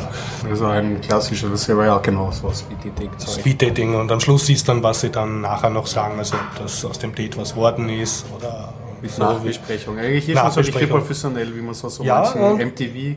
Also 0.49 0.65
ein 0.65 1.01
klassischer, 1.01 1.49
das 1.49 1.67
war 1.69 1.85
ja 1.85 1.97
auch 1.97 2.01
genau 2.01 2.31
so 2.31 2.47
was 2.47 2.65
wie 2.69 2.75
die 2.83 2.89
Deckzeug. 2.91 3.39
Speed-Dating 3.41 3.95
und 3.95 4.11
am 4.11 4.19
Schluss 4.19 4.49
ist 4.49 4.67
dann, 4.67 4.81
was 4.83 5.01
sie 5.01 5.09
dann 5.09 5.41
nachher 5.41 5.69
noch 5.69 5.87
sagen, 5.87 6.17
also 6.17 6.35
ob 6.35 6.63
das 6.63 6.83
aus 6.85 6.99
dem 6.99 7.13
Date 7.13 7.37
was 7.37 7.55
worden 7.55 7.89
ist 7.89 8.25
oder 8.35 8.73
so. 9.07 9.21
Nachbesprechung. 9.23 9.97
Eigentlich 9.99 10.29
ist 10.29 10.39
schon 10.39 10.51
so 10.51 10.59
richtig 10.61 10.89
professionell, 10.89 11.55
wie 11.55 11.61
man 11.61 11.73
so 11.73 11.89
so 11.89 12.03
Ja, 12.03 12.33
manchen 12.35 12.69
MTV. 12.69 12.95
Äh, 12.95 13.15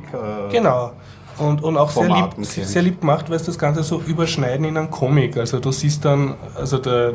Genau. 0.52 0.92
Und, 1.38 1.62
und 1.62 1.76
auch 1.76 1.90
sehr 1.90 2.09
lieb, 2.09 2.45
sehr 2.45 2.83
lieb 2.83 3.00
gemacht, 3.00 3.28
weil 3.28 3.37
es 3.37 3.45
das 3.45 3.59
Ganze 3.59 3.83
so 3.83 4.00
überschneiden 4.00 4.64
in 4.64 4.76
einen 4.76 4.90
Comic. 4.90 5.37
Also 5.37 5.61
du 5.61 5.73
siehst 5.73 6.04
dann, 6.04 6.35
also 6.54 6.78
der, 6.78 7.14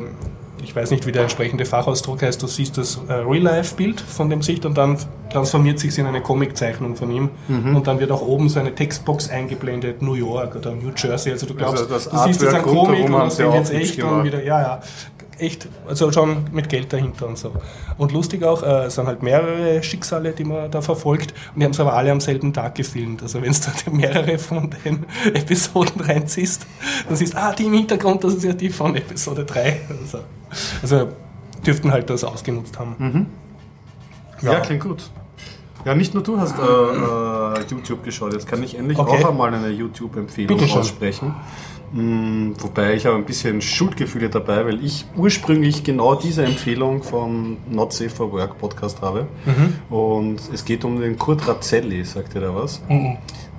ich 0.63 0.75
weiß 0.75 0.91
nicht, 0.91 1.05
wie 1.05 1.11
der 1.11 1.23
entsprechende 1.23 1.65
Fachausdruck 1.65 2.21
heißt, 2.21 2.41
du 2.41 2.47
siehst 2.47 2.77
das 2.77 2.99
äh, 3.07 3.13
Real-Life-Bild 3.13 3.99
von 4.01 4.29
dem 4.29 4.41
Sicht 4.41 4.65
und 4.65 4.77
dann 4.77 4.97
transformiert 5.31 5.79
sich 5.79 5.97
in 5.97 6.05
eine 6.05 6.21
Comiczeichnung 6.21 6.95
von 6.95 7.11
ihm. 7.11 7.29
Mhm. 7.47 7.75
Und 7.75 7.87
dann 7.87 7.99
wird 7.99 8.11
auch 8.11 8.21
oben 8.21 8.49
so 8.49 8.59
eine 8.59 8.73
Textbox 8.73 9.29
eingeblendet, 9.29 10.01
New 10.01 10.13
York 10.13 10.55
oder 10.55 10.71
New 10.71 10.91
Jersey. 10.95 11.31
Also 11.31 11.45
du 11.45 11.55
glaubst, 11.55 11.83
Also 11.83 11.93
das 11.93 12.09
du 12.09 12.17
siehst 12.17 12.41
jetzt 12.41 12.53
ein 12.53 12.61
Artwork 12.61 12.75
rundherum 12.89 13.11
Comic 13.11 13.21
und 13.21 13.25
das 13.25 13.37
jetzt 13.37 13.73
echt 13.73 14.03
und 14.03 14.23
wieder, 14.23 14.43
ja, 14.43 14.61
ja. 14.61 14.81
Echt, 15.39 15.67
also 15.87 16.11
schon 16.11 16.45
mit 16.51 16.69
Geld 16.69 16.93
dahinter 16.93 17.27
und 17.27 17.37
so. 17.37 17.53
Und 17.97 18.11
lustig 18.11 18.43
auch, 18.43 18.63
äh, 18.63 18.85
es 18.85 18.95
sind 18.95 19.07
halt 19.07 19.23
mehrere 19.23 19.81
Schicksale, 19.81 20.31
die 20.31 20.43
man 20.43 20.69
da 20.69 20.81
verfolgt 20.81 21.33
und 21.53 21.59
die 21.59 21.65
haben 21.65 21.71
es 21.71 21.79
aber 21.79 21.93
alle 21.93 22.11
am 22.11 22.21
selben 22.21 22.53
Tag 22.53 22.75
gefilmt. 22.75 23.21
Also 23.23 23.41
wenn 23.41 23.51
du 23.51 23.59
da 23.59 23.91
mehrere 23.91 24.37
von 24.37 24.69
den 24.85 25.05
Episoden 25.33 26.01
reinziehst, 26.01 26.67
dann 27.07 27.15
siehst 27.15 27.33
du, 27.33 27.37
ah, 27.37 27.53
die 27.53 27.65
im 27.65 27.73
Hintergrund, 27.73 28.23
das 28.23 28.35
ist 28.35 28.43
ja 28.43 28.53
die 28.53 28.69
von 28.69 28.95
Episode 28.95 29.45
3. 29.45 29.81
Also, 30.01 30.19
also 30.81 31.09
dürften 31.65 31.91
halt 31.91 32.09
das 32.09 32.23
ausgenutzt 32.23 32.77
haben. 32.77 33.27
ja. 34.41 34.59
klingt 34.59 34.83
gut. 34.83 35.09
Ja, 35.85 35.95
nicht 35.95 36.13
nur 36.13 36.23
du 36.23 36.39
hast 36.39 36.57
äh, 36.57 36.61
äh, 36.61 37.65
YouTube 37.69 38.03
geschaut. 38.03 38.33
Jetzt 38.33 38.47
kann 38.47 38.63
ich 38.63 38.77
endlich 38.77 38.97
Okay. 38.97 39.21
auch 39.23 39.29
einmal 39.29 39.53
eine 39.53 39.69
YouTube-Empfehlung 39.69 40.61
aussprechen. 40.71 41.29
Mm, 41.29 41.72
wobei 41.95 42.95
ich 42.95 43.05
habe 43.05 43.15
ein 43.17 43.25
bisschen 43.25 43.61
Schuldgefühle 43.61 44.29
dabei, 44.29 44.65
weil 44.65 44.83
ich 44.83 45.05
ursprünglich 45.15 45.83
genau 45.83 46.15
diese 46.15 46.43
Empfehlung 46.43 47.03
vom 47.03 47.57
Not 47.69 47.93
Safe 47.93 48.09
for 48.09 48.31
Work 48.31 48.57
Podcast 48.57 49.01
habe. 49.01 49.27
Mhm. 49.45 49.95
Und 49.95 50.39
es 50.51 50.65
geht 50.65 50.83
um 50.85 50.99
den 50.99 51.17
Kurt 51.19 51.47
Razzelli, 51.47 52.03
sagt 52.03 52.33
ihr 52.33 52.41
da 52.41 52.55
was? 52.55 52.81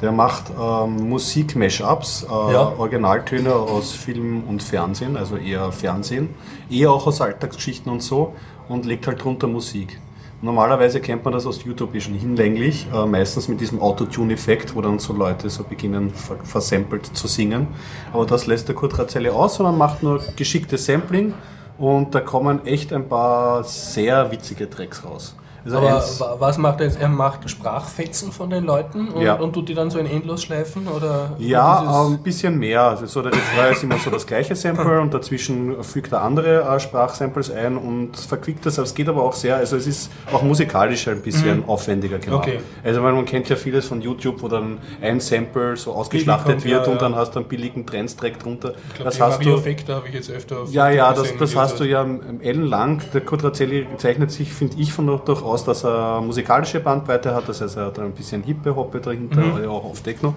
Der 0.00 0.10
macht 0.10 0.50
ähm, 0.60 1.08
Musik-Mashups, 1.08 2.24
äh, 2.24 2.52
Ja. 2.52 2.72
Originaltöne 2.76 3.54
aus 3.54 3.92
Film 3.92 4.42
und 4.48 4.62
Fernsehen, 4.62 5.16
also 5.16 5.36
eher 5.36 5.70
Fernsehen, 5.70 6.30
eher 6.68 6.90
auch 6.90 7.06
aus 7.06 7.20
Alltagsgeschichten 7.20 7.90
und 7.92 8.02
so 8.02 8.34
und 8.68 8.84
legt 8.84 9.06
halt 9.06 9.22
drunter 9.22 9.46
Musik. 9.46 10.00
Normalerweise 10.44 11.00
kennt 11.00 11.24
man 11.24 11.32
das 11.32 11.46
aus 11.46 11.64
YouTube 11.64 11.98
schon 12.02 12.12
hinlänglich, 12.12 12.86
äh, 12.92 13.06
meistens 13.06 13.48
mit 13.48 13.62
diesem 13.62 13.80
Autotune-Effekt, 13.80 14.76
wo 14.76 14.82
dann 14.82 14.98
so 14.98 15.14
Leute 15.14 15.48
so 15.48 15.64
beginnen 15.64 16.10
ver 16.10 16.36
versampelt 16.44 17.06
zu 17.06 17.26
singen. 17.28 17.68
Aber 18.12 18.26
das 18.26 18.46
lässt 18.46 18.68
der 18.68 18.74
Kurt 18.74 18.98
Razzelli 18.98 19.30
aus, 19.30 19.54
sondern 19.54 19.78
macht 19.78 20.02
nur 20.02 20.22
geschicktes 20.36 20.84
Sampling 20.84 21.32
und 21.78 22.14
da 22.14 22.20
kommen 22.20 22.66
echt 22.66 22.92
ein 22.92 23.08
paar 23.08 23.64
sehr 23.64 24.30
witzige 24.32 24.68
Tracks 24.68 25.02
raus. 25.02 25.34
Also 25.64 25.78
Aber 25.78 25.96
eins- 25.96 26.20
wa- 26.20 26.36
was 26.38 26.58
macht 26.58 26.80
er 26.80 26.86
jetzt? 26.86 27.00
Er 27.00 27.08
macht 27.08 27.48
Sprachfetzen 27.48 28.32
von 28.32 28.50
den 28.50 28.64
Leuten 28.64 29.08
und, 29.08 29.22
Ja. 29.22 29.34
und 29.34 29.52
tut 29.54 29.68
die 29.68 29.74
dann 29.74 29.90
so 29.90 29.98
in 29.98 30.06
Endlosschleifen? 30.06 30.86
Oder 30.88 31.30
Ja, 31.38 32.04
ein 32.06 32.18
bisschen 32.22 32.58
mehr. 32.58 32.82
Also 32.82 33.06
so 33.06 33.22
der 33.22 33.32
Refrain 33.32 33.72
ist 33.72 33.82
immer 33.82 33.98
so 33.98 34.10
das 34.10 34.26
gleiche 34.26 34.54
Sample 34.54 35.00
und 35.00 35.14
dazwischen 35.14 35.82
fügt 35.82 36.12
er 36.12 36.22
andere 36.22 36.62
äh, 36.62 36.80
Sprachsamples 36.80 37.50
ein 37.50 37.76
und 37.76 38.16
verquickt 38.16 38.66
das. 38.66 38.78
Es 38.78 38.94
geht 38.94 39.08
aber 39.08 39.22
auch 39.22 39.32
sehr, 39.32 39.56
also 39.56 39.76
es 39.76 39.86
ist 39.86 40.10
auch 40.32 40.42
musikalisch 40.42 41.08
ein 41.08 41.22
bisschen 41.22 41.64
aufwendiger 41.66 42.18
gemacht. 42.18 42.46
Okay. 42.46 42.60
Also 42.82 43.02
weil 43.02 43.12
man 43.14 43.24
kennt 43.24 43.48
ja 43.48 43.56
vieles 43.56 43.86
von 43.86 44.02
YouTube, 44.02 44.42
wo 44.42 44.48
dann 44.48 44.78
ein 45.00 45.20
Sample 45.20 45.76
so 45.76 45.92
ausgeschlachtet 45.92 46.52
kommt, 46.52 46.64
wird 46.64 46.86
ja, 46.86 46.92
und 46.92 47.00
dann 47.00 47.14
hast 47.16 47.34
du 47.34 47.38
einen 47.40 47.48
billigen 47.48 47.86
Trends-Track 47.86 48.38
drunter. 48.38 48.72
ich 48.88 48.94
glaub, 48.96 49.04
das 49.06 49.20
hast 49.20 49.40
du. 49.40 49.44
Mario-Effekte 49.48 49.94
habe 49.94 50.08
ich 50.08 50.14
jetzt 50.14 50.30
öfter 50.30 50.60
auf 50.60 50.70
Ja, 50.72 50.88
YouTube 50.90 50.98
ja, 50.98 51.12
das, 51.14 51.36
das 51.38 51.56
hast 51.56 51.80
du 51.80 51.84
ja 51.84 52.02
ähm, 52.02 52.40
ellenlang. 52.42 53.00
Der 53.14 53.20
Kurt 53.22 53.42
Razzelli 53.44 53.86
zeichnet 53.96 54.30
sich, 54.30 54.52
finde 54.52 54.76
ich, 54.78 54.92
von 54.92 55.06
dort 55.06 55.26
aus, 55.54 55.64
dass 55.64 55.84
er 55.84 56.20
musikalische 56.20 56.80
Bandbreite 56.80 57.34
hat. 57.34 57.48
Das 57.48 57.60
heißt, 57.60 57.76
er 57.76 57.86
hat 57.86 57.98
ein 57.98 58.12
bisschen 58.12 58.42
Hippe-Hoppe 58.42 59.00
dahinter, 59.00 59.40
Mhm. 59.40 59.62
ja, 59.64 59.68
auch 59.70 59.84
auf 59.84 60.00
Techno. 60.02 60.34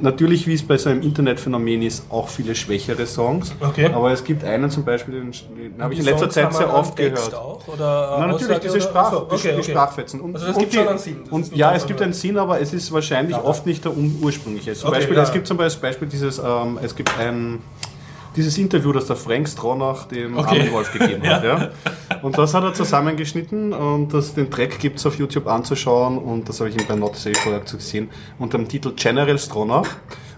Natürlich, 0.00 0.46
wie 0.46 0.54
es 0.54 0.62
bei 0.62 0.78
so 0.78 0.90
einem 0.90 1.02
Internetphänomen 1.02 1.82
ist, 1.82 2.04
auch 2.08 2.28
viele 2.28 2.54
schwächere 2.54 3.04
Songs. 3.04 3.52
Okay. 3.60 3.90
Aber 3.92 4.12
es 4.12 4.22
gibt 4.22 4.44
einen 4.44 4.70
zum 4.70 4.84
Beispiel, 4.84 5.14
den, 5.14 5.32
den 5.32 5.82
habe 5.82 5.92
ich 5.92 5.98
in 5.98 6.04
letzter 6.04 6.30
Songs 6.30 6.34
Zeit 6.34 6.54
sehr 6.54 6.72
oft 6.72 6.94
Text 6.94 7.30
gehört. 7.30 7.34
Auch, 7.44 7.66
oder 7.66 8.16
Nein, 8.20 8.30
natürlich, 8.30 8.58
diese 8.60 8.80
Sprach, 8.80 9.06
Ach 9.08 9.12
so, 9.12 9.22
okay, 9.28 9.54
okay. 9.54 9.62
Sprachfetzen. 9.64 10.20
Und, 10.20 10.34
Also 10.36 10.46
das 10.46 10.54
und 10.56 10.60
gibt 10.60 10.72
die, 10.72 10.76
schon 10.76 10.88
einen 10.88 10.98
Sinn. 10.98 11.16
Und 11.30 11.56
ja, 11.56 11.74
es 11.74 11.84
gibt 11.84 12.00
einen 12.00 12.12
Sinn, 12.12 12.38
aber 12.38 12.60
es 12.60 12.72
ist 12.72 12.92
wahrscheinlich 12.92 13.36
Ja. 13.36 13.42
oft 13.42 13.66
nicht 13.66 13.84
der 13.84 13.92
ursprüngliche. 13.96 14.74
Zum 14.74 14.90
Beispiel, 14.92 15.16
ja. 15.16 15.22
es 15.24 15.32
gibt 15.32 15.48
zum 15.48 15.56
Beispiel 15.56 16.06
dieses, 16.06 16.38
ähm, 16.38 16.78
es 16.80 16.94
gibt 16.94 17.10
ein, 17.18 17.58
dieses 18.38 18.56
Interview, 18.56 18.92
das 18.92 19.06
der 19.06 19.16
Frank 19.16 19.48
Stronach 19.48 20.06
dem 20.06 20.38
Okay. 20.38 20.60
Armin 20.60 20.72
Wolf 20.72 20.92
gegeben 20.92 21.28
hat. 21.28 21.44
Ja. 21.48 21.70
Und 22.22 22.36
das 22.38 22.54
hat 22.54 22.64
er 22.64 22.72
zusammengeschnitten 22.74 23.72
und 23.72 24.12
das, 24.14 24.34
den 24.34 24.50
Track 24.50 24.78
gibt 24.78 24.98
es 24.98 25.06
auf 25.06 25.18
YouTube 25.18 25.46
anzuschauen 25.46 26.18
und 26.18 26.48
das 26.48 26.60
habe 26.60 26.70
ich 26.70 26.76
ihm 26.76 26.86
bei 26.86 26.94
Not 26.94 27.16
Safe 27.16 27.60
gesehen 27.70 28.10
unter 28.38 28.58
dem 28.58 28.68
Titel 28.68 28.92
General 28.96 29.38
Stronach. 29.38 29.88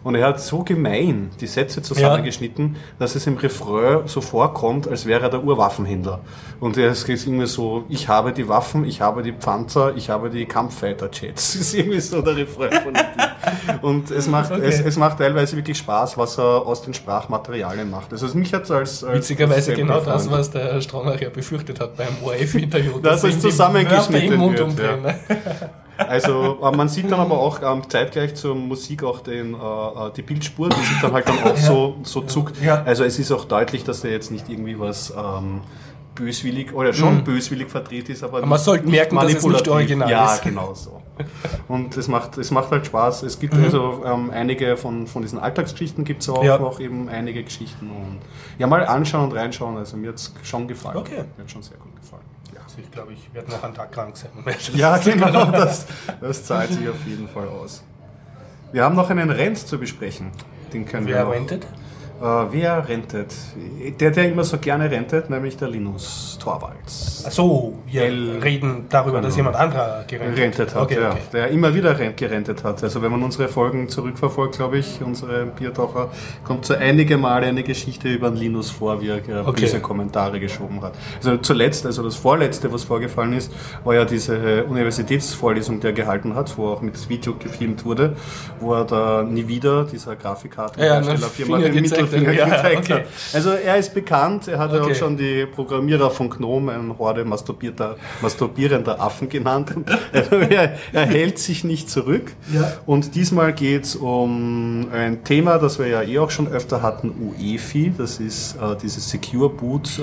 Und 0.02 0.14
er 0.14 0.26
hat 0.28 0.40
so 0.40 0.62
gemein 0.64 1.30
die 1.40 1.46
Sätze 1.46 1.82
zusammengeschnitten, 1.82 2.76
dass 2.98 3.14
es 3.14 3.26
im 3.26 3.36
Refrain 3.36 4.06
so 4.06 4.20
vorkommt, 4.20 4.88
als 4.88 5.04
wäre 5.06 5.22
er 5.24 5.28
der 5.30 5.44
Urwaffenhändler. 5.44 6.20
Und 6.58 6.76
er 6.78 6.90
ist 6.90 7.08
irgendwie 7.08 7.46
so, 7.46 7.84
ich 7.88 8.08
habe 8.08 8.32
die 8.32 8.48
Waffen, 8.48 8.84
ich 8.84 9.00
habe 9.00 9.22
die 9.22 9.32
Panzer, 9.32 9.94
ich 9.96 10.08
habe 10.10 10.30
die 10.30 10.46
Kampffighter-Jets. 10.46 11.30
Das 11.50 11.54
ist 11.54 11.74
irgendwie 11.74 12.00
so 12.00 12.22
der 12.22 12.36
Refrain 12.36 12.72
von 12.72 12.94
dem. 12.94 13.80
Und 13.82 14.10
es 14.10 14.26
macht, 14.26 14.50
Okay. 14.52 14.62
es, 14.64 14.80
es 14.80 14.96
macht 14.96 15.18
teilweise 15.18 15.56
wirklich 15.56 15.78
Spaß, 15.78 16.16
was 16.18 16.38
er 16.38 16.66
aus 16.66 16.82
den 16.82 16.94
Sprachmaterialien 16.94 17.90
macht. 17.90 18.12
Also 18.12 18.26
mich 18.36 18.52
hat 18.52 18.64
es 18.64 18.70
als, 18.70 19.04
als 19.04 19.18
Witzigerweise 19.18 19.74
genau 19.74 20.00
das, 20.00 20.24
Sample 20.24 20.38
was 20.38 20.50
der 20.50 20.80
Stronach 20.80 21.20
ja 21.20 21.28
befürchtet 21.30 21.80
hat 21.80 21.96
beim 21.96 22.08
ORF-Interview. 22.22 22.98
Dass 23.00 23.22
es 23.24 23.34
ihm 23.34 23.40
die 23.40 23.48
zusammengeschnitten 23.48 24.40
wird, 24.40 24.60
umdrehen. 24.60 25.14
Also 26.08 26.58
äh, 26.62 26.76
man 26.76 26.88
sieht 26.88 27.10
dann 27.10 27.20
aber 27.20 27.38
auch 27.38 27.60
ähm, 27.62 27.88
zeitgleich 27.88 28.34
zur 28.34 28.54
Musik 28.54 29.02
auch 29.04 29.20
den, 29.20 29.54
äh, 29.54 29.56
äh, 29.56 30.10
die 30.16 30.22
Bildspur, 30.22 30.68
die 30.70 30.80
sich 30.80 31.00
dann 31.00 31.12
halt 31.12 31.28
dann 31.28 31.42
auch 31.44 31.56
so, 31.56 31.96
so 32.02 32.22
zuckt. 32.22 32.60
Ja. 32.62 32.82
Also 32.84 33.04
es 33.04 33.18
ist 33.18 33.30
auch 33.32 33.44
deutlich, 33.44 33.84
dass 33.84 34.00
der 34.02 34.10
jetzt 34.12 34.30
nicht 34.30 34.48
irgendwie 34.48 34.78
was 34.78 35.12
ähm, 35.16 35.60
böswillig 36.14 36.74
oder 36.74 36.92
schon 36.92 37.22
böswillig 37.24 37.68
verdreht 37.70 38.08
ist, 38.08 38.22
aber, 38.24 38.42
Mhm. 38.42 38.48
man 38.48 38.58
sollte 38.58 38.88
merken, 38.88 39.16
dass 39.16 39.32
es 39.34 39.44
nicht 39.46 39.68
original 39.68 40.10
ja, 40.10 40.34
ist. 40.34 40.42
genau 40.42 40.74
so. 40.74 41.00
Und 41.68 41.96
es 41.96 42.08
macht, 42.08 42.36
es 42.38 42.50
macht 42.50 42.70
halt 42.70 42.86
Spaß. 42.86 43.22
Es 43.22 43.36
Mhm. 43.36 43.40
gibt 43.42 43.54
also 43.54 44.02
ähm, 44.06 44.30
einige 44.30 44.76
von, 44.76 45.06
von 45.06 45.22
diesen 45.22 45.38
Alltagsgeschichten 45.38 46.04
gibt 46.04 46.22
es 46.22 46.28
auch 46.28 46.42
Ja. 46.42 46.58
noch 46.58 46.80
eben 46.80 47.08
einige 47.08 47.42
Geschichten 47.44 47.90
und 47.90 48.18
ja 48.58 48.66
mal 48.66 48.84
anschauen 48.86 49.24
und 49.30 49.32
reinschauen. 49.36 49.76
Also 49.76 49.96
mir 49.96 50.08
hat 50.08 50.16
es 50.16 50.34
schon 50.42 50.66
gefallen. 50.66 50.96
Okay. 50.98 51.24
Mir 51.36 51.44
hat 51.44 51.50
schon 51.50 51.62
sehr 51.62 51.76
gut 51.78 51.94
gefallen. 52.00 52.22
Ich 52.82 52.90
glaube, 52.90 53.12
ich 53.12 53.32
werde 53.34 53.50
noch 53.50 53.62
einen 53.62 53.74
Tag 53.74 53.92
krank 53.92 54.16
sein. 54.16 54.30
Ja, 54.74 54.96
genau, 54.98 55.46
das, 55.46 55.86
das 56.20 56.44
zahlt 56.44 56.72
sich 56.72 56.88
auf 56.88 57.04
jeden 57.06 57.28
Fall 57.28 57.48
aus. 57.48 57.84
Wir 58.72 58.84
haben 58.84 58.94
noch 58.96 59.10
einen 59.10 59.30
Rent 59.30 59.58
zu 59.58 59.78
besprechen. 59.78 60.30
Den 60.72 60.86
können 60.86 61.06
wir 61.06 61.16
Wer 61.16 61.30
rentet? 61.30 61.66
Äh, 62.20 62.24
wer 62.50 62.86
rentet? 62.86 63.34
Der, 63.98 64.10
der 64.10 64.30
immer 64.30 64.44
so 64.44 64.58
gerne 64.58 64.90
rentet, 64.90 65.30
nämlich 65.30 65.56
der 65.56 65.68
Linus 65.68 66.38
Torvalds. 66.38 67.24
Achso, 67.26 67.78
wir 67.86 68.02
El- 68.02 68.38
reden 68.42 68.84
darüber, 68.90 69.16
Genau. 69.16 69.28
dass 69.28 69.36
jemand 69.36 69.56
anderer 69.56 70.04
gerentet, 70.06 70.38
Rentet 70.38 70.74
hat, 70.74 70.82
okay, 70.82 71.00
ja. 71.00 71.10
Okay. 71.12 71.18
Der 71.32 71.48
immer 71.48 71.74
wieder 71.74 71.98
rent, 71.98 72.18
gerentet 72.18 72.62
hat. 72.62 72.82
Also 72.82 73.00
wenn 73.00 73.10
man 73.10 73.22
unsere 73.22 73.48
Folgen 73.48 73.88
zurückverfolgt, 73.88 74.56
glaube 74.56 74.76
ich, 74.78 75.00
unsere 75.02 75.46
Biertaucher, 75.46 76.10
kommt 76.44 76.66
so 76.66 76.74
einige 76.74 77.16
Male 77.16 77.46
eine 77.46 77.62
Geschichte 77.62 78.08
über 78.08 78.28
den 78.28 78.36
Linus 78.38 78.70
vor, 78.70 79.00
wie 79.00 79.08
er 79.08 79.20
Okay. 79.46 79.62
böse 79.62 79.80
Kommentare 79.80 80.40
geschoben 80.40 80.82
hat. 80.82 80.92
Also 81.16 81.38
zuletzt, 81.38 81.86
also 81.86 82.02
das 82.02 82.16
vorletzte, 82.16 82.70
was 82.70 82.84
vorgefallen 82.84 83.32
ist, 83.32 83.50
war 83.82 83.94
ja 83.94 84.04
diese 84.04 84.36
äh, 84.36 84.62
Universitätsvorlesung, 84.64 85.80
die 85.80 85.86
er 85.86 85.92
gehalten 85.94 86.34
hat, 86.34 86.56
wo 86.58 86.68
auch 86.68 86.82
mit 86.82 87.08
Video 87.08 87.34
gefilmt 87.34 87.84
wurde, 87.86 88.14
wo 88.60 88.74
er 88.74 88.84
da 88.84 89.22
nie 89.22 89.48
wieder 89.48 89.84
dieser 89.84 90.16
Grafikkartenherstellerfirma 90.16 91.58
Ja, 91.58 91.66
ja, 91.66 91.72
den 91.72 91.86
Finger 91.86 92.09
hat. 92.12 92.34
Ja, 92.34 92.70
okay. 92.78 93.04
Also 93.32 93.50
er 93.50 93.76
ist 93.76 93.94
bekannt, 93.94 94.48
er 94.48 94.58
hat 94.58 94.72
ja 94.72 94.80
Okay. 94.80 94.92
auch 94.92 94.96
schon 94.96 95.16
die 95.16 95.46
Programmierer 95.46 96.10
von 96.10 96.30
Gnome 96.30 96.72
eine 96.72 96.98
Horde 96.98 97.24
masturbierter, 97.24 97.96
masturbierender 98.22 99.00
Affen 99.00 99.28
genannt. 99.28 99.72
Er, 100.12 100.74
er 100.92 101.06
hält 101.06 101.38
sich 101.38 101.64
nicht 101.64 101.90
zurück. 101.90 102.32
Ja. 102.52 102.72
Und 102.86 103.14
diesmal 103.14 103.52
geht 103.52 103.84
es 103.84 103.96
um 103.96 104.88
ein 104.92 105.22
Thema, 105.24 105.58
das 105.58 105.78
wir 105.78 105.86
ja 105.86 106.02
eh 106.02 106.18
auch 106.18 106.30
schon 106.30 106.48
öfter 106.48 106.82
hatten, 106.82 107.12
UEFI. 107.38 107.92
Das 107.96 108.18
ist 108.18 108.56
äh, 108.56 108.76
dieses 108.82 109.08
Secure 109.10 109.48
Boot 109.50 109.98
äh, 109.98 110.02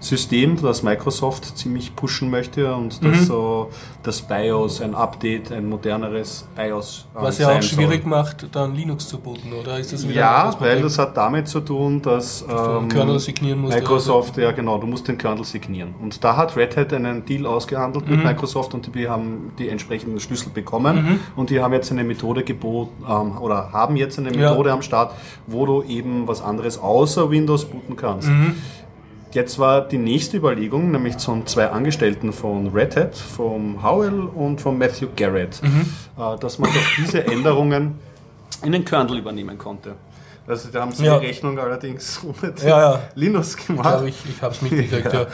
System, 0.00 0.60
das 0.62 0.82
Microsoft 0.82 1.56
ziemlich 1.58 1.94
pushen 1.96 2.30
möchte 2.30 2.74
und 2.74 3.02
Mhm. 3.02 3.12
das 3.12 3.26
so 3.26 3.70
das 4.02 4.22
BIOS, 4.22 4.80
ein 4.80 4.94
Update, 4.94 5.50
ein 5.52 5.68
moderneres 5.68 6.46
BIOS 6.56 7.06
äh, 7.14 7.22
Was 7.22 7.38
ja 7.38 7.48
auch 7.50 7.62
schwierig 7.62 8.02
soll. 8.02 8.10
macht, 8.10 8.46
dann 8.54 8.74
Linux 8.74 9.08
zu 9.08 9.18
booten, 9.18 9.52
oder 9.52 9.78
ist 9.78 9.92
das 9.92 10.04
wieder 10.08 10.20
Ja, 10.20 10.36
anderes 10.44 10.60
weil 10.60 10.82
das 10.82 10.98
hat 10.98 11.16
damit 11.16 11.48
zu 11.48 11.60
tun, 11.60 12.00
dass 12.00 12.38
signieren 13.18 13.60
musst 13.60 13.72
oder 13.74 13.82
Microsoft, 13.82 14.36
ja 14.38 14.52
genau, 14.52 14.78
du 14.78 14.86
musst 14.86 15.08
den 15.08 15.18
Kernel 15.18 15.44
signieren. 15.44 15.94
Und 16.00 16.22
da 16.22 16.36
hat 16.36 16.56
Red 16.56 16.76
Hat 16.76 16.92
einen 16.92 17.24
Deal 17.24 17.44
ausgehandelt 17.46 18.06
Mhm. 18.06 18.16
mit 18.16 18.24
Microsoft 18.24 18.74
und 18.74 18.94
die 18.94 19.08
haben 19.08 19.52
die 19.58 19.68
entsprechenden 19.68 20.20
Schlüssel 20.20 20.50
bekommen 20.50 21.20
und 21.36 21.50
die 21.50 21.60
haben 21.60 21.72
jetzt 21.74 21.90
eine 21.90 22.04
Methode 22.04 22.44
geboten 22.44 23.04
ähm, 23.08 23.38
oder 23.38 23.72
haben 23.72 23.96
jetzt 23.96 24.18
eine 24.18 24.32
Ja. 24.34 24.50
Methode 24.50 24.72
am 24.72 24.82
Start, 24.82 25.12
wo 25.46 25.66
du 25.66 25.82
eben 25.82 26.26
was 26.28 26.40
anderes 26.40 26.78
außer 26.78 27.30
Windows 27.30 27.64
booten 27.64 27.96
kannst. 27.96 28.28
Jetzt 29.32 29.58
war 29.58 29.86
die 29.86 29.98
nächste 29.98 30.38
Überlegung, 30.38 30.90
nämlich 30.90 31.16
von 31.18 31.46
zwei 31.46 31.68
Angestellten 31.68 32.32
von 32.32 32.68
Red 32.68 32.96
Hat, 32.96 33.16
vom 33.16 33.82
Howell 33.82 34.20
und 34.20 34.60
von 34.60 34.78
Matthew 34.78 35.08
Garrett, 35.16 35.60
Mhm. 35.62 35.92
äh, 36.18 36.38
dass 36.38 36.58
man 36.58 36.70
doch 36.72 36.80
diese 36.96 37.24
Änderungen 37.26 37.96
in 38.64 38.72
den 38.72 38.84
Kernel 38.84 39.18
übernehmen 39.18 39.58
konnte. 39.58 39.94
Also 40.48 40.68
da 40.72 40.80
haben 40.80 40.92
sie 40.92 41.04
Ja. 41.04 41.18
die 41.18 41.26
Rechnung 41.26 41.58
allerdings 41.58 42.20
mit 42.42 42.62
Ja, 42.62 42.68
ja. 42.94 43.00
Linux 43.14 43.54
Ich 43.58 43.66
gemacht. 43.66 43.88
glaube, 43.88 44.08
ich, 44.08 44.16
ich 44.28 44.40
habe 44.42 44.54
es 44.54 44.62
mitgekriegt, 44.62 45.12
ja. 45.12 45.20
Und 45.22 45.28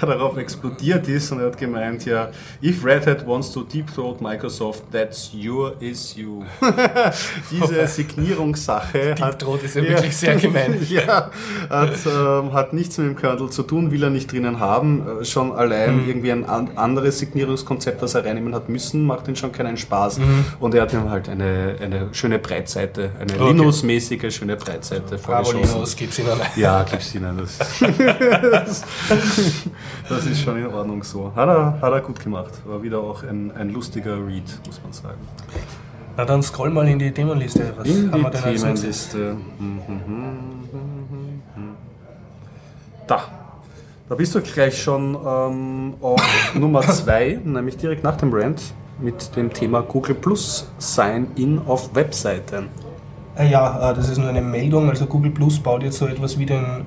er 0.00 0.06
darauf 0.08 0.36
explodiert 0.38 1.06
ist 1.08 1.30
und 1.32 1.40
er 1.40 1.46
hat 1.46 1.58
gemeint, 1.58 2.04
ja, 2.06 2.28
if 2.62 2.84
Red 2.84 3.06
Hat 3.06 3.26
wants 3.26 3.52
to 3.52 3.62
deep 3.62 3.94
throat 3.94 4.20
Microsoft, 4.20 4.82
that's 4.90 5.30
your 5.34 5.74
issue. 5.80 6.42
Diese 7.50 7.86
Signierungssache 7.86 9.14
hat, 9.20 9.38
Throat 9.40 9.62
ist 9.62 9.74
ja 9.76 9.82
wirklich 9.82 10.16
sehr 10.16 10.36
gemein. 10.36 10.76
ja, 10.88 11.30
hat, 11.70 11.92
ähm, 12.06 12.52
hat 12.52 12.72
nichts 12.72 12.98
mit 12.98 13.06
dem 13.08 13.16
Kernel 13.16 13.50
zu 13.50 13.62
tun, 13.62 13.90
will 13.90 14.02
er 14.02 14.10
nicht 14.10 14.30
drinnen 14.32 14.60
haben. 14.60 15.04
Äh, 15.20 15.24
Schon 15.24 15.52
allein 15.52 16.02
Mhm. 16.02 16.08
irgendwie 16.08 16.32
ein 16.32 16.44
an, 16.44 16.70
anderes 16.76 17.18
Signierungskonzept, 17.18 18.00
das 18.02 18.14
er 18.14 18.24
reinnehmen 18.24 18.54
hat 18.54 18.68
müssen, 18.68 19.04
macht 19.06 19.28
ihn 19.28 19.36
schon 19.36 19.52
keinen 19.52 19.76
Spaß. 19.76 20.18
Mhm. 20.18 20.44
Und 20.60 20.74
er 20.74 20.82
hat 20.82 20.92
ihm 20.92 21.10
halt 21.10 21.28
eine, 21.28 21.76
eine 21.82 22.08
schöne 22.12 22.38
Breitseite, 22.38 23.10
eine 23.20 23.34
Okay. 23.34 23.52
Linux-mäßige 23.52 24.34
schöne 24.34 24.53
eine 24.54 24.64
Breitseite 24.64 25.18
vorgeschossen. 25.18 25.96
gibt 25.96 26.12
es 26.12 26.18
ihnen. 26.18 26.40
Ja, 26.56 26.82
gibt 26.82 27.02
es 27.02 27.14
ihnen. 27.14 27.36
Das, 27.36 27.58
das, 30.08 30.26
ist 30.26 30.40
schon 30.40 30.58
in 30.58 30.66
Ordnung 30.66 31.02
so. 31.02 31.32
Hat 31.34 31.48
er, 31.48 31.78
hat 31.80 31.92
er 31.92 32.00
gut 32.00 32.20
gemacht. 32.20 32.52
War 32.64 32.82
wieder 32.82 33.00
auch 33.00 33.22
ein, 33.22 33.52
ein 33.52 33.70
lustiger 33.70 34.16
Read, 34.16 34.44
muss 34.66 34.80
man 34.82 34.92
sagen. 34.92 35.18
Na 36.16 36.24
dann 36.24 36.42
scroll 36.42 36.70
mal 36.70 36.86
in 36.88 36.98
die 36.98 37.10
Themenliste. 37.10 37.72
Was 37.76 37.86
in 37.86 38.10
haben 38.12 38.18
die 38.18 38.24
wir 38.24 38.30
denn 38.30 38.56
Themenliste. 38.56 39.36
Da. 43.06 43.24
Da 44.06 44.14
bist 44.14 44.34
du 44.34 44.40
gleich 44.42 44.82
schon 44.82 45.16
ähm, 45.26 45.94
auf 46.00 46.20
Nummer 46.54 46.82
2, 46.82 47.40
nämlich 47.44 47.78
direkt 47.78 48.04
nach 48.04 48.16
dem 48.16 48.32
Rant 48.32 48.60
mit 49.00 49.34
dem 49.34 49.52
Thema 49.52 49.80
Google 49.80 50.14
Plus 50.14 50.68
Sign-In 50.78 51.62
auf 51.66 51.94
Webseiten. 51.94 52.68
Äh, 53.36 53.50
ja, 53.50 53.90
äh, 53.90 53.94
das 53.94 54.08
ist 54.08 54.18
nur 54.18 54.28
eine 54.28 54.42
Meldung. 54.42 54.88
Also 54.88 55.06
Google 55.06 55.30
Plus 55.30 55.58
baut 55.58 55.82
jetzt 55.82 55.98
so 55.98 56.06
etwas 56.06 56.38
wie 56.38 56.46
den, 56.46 56.86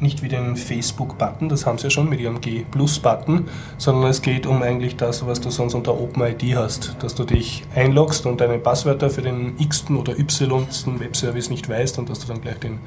nicht 0.00 0.22
wie 0.22 0.28
den 0.28 0.56
Facebook-Button, 0.56 1.48
das 1.48 1.66
haben 1.66 1.78
sie 1.78 1.84
ja 1.84 1.90
schon 1.90 2.08
mit 2.08 2.20
ihrem 2.20 2.40
G-Plus-Button, 2.40 3.48
sondern 3.78 4.10
es 4.10 4.20
geht 4.20 4.46
um 4.46 4.62
eigentlich 4.62 4.96
das, 4.96 5.26
was 5.26 5.40
du 5.40 5.50
sonst 5.50 5.74
unter 5.74 5.98
OpenID 5.98 6.54
hast, 6.54 6.96
dass 7.00 7.14
du 7.14 7.24
dich 7.24 7.64
einloggst 7.74 8.26
und 8.26 8.40
deine 8.40 8.58
Passwörter 8.58 9.10
für 9.10 9.22
den 9.22 9.54
x 9.58 9.86
oder 9.90 10.18
y 10.18 10.66
Webservice 11.00 11.50
nicht 11.50 11.68
weißt 11.68 11.98
und 11.98 12.10
dass 12.10 12.20
du 12.20 12.26
dann 12.28 12.40
gleich 12.40 12.58
den 12.58 12.78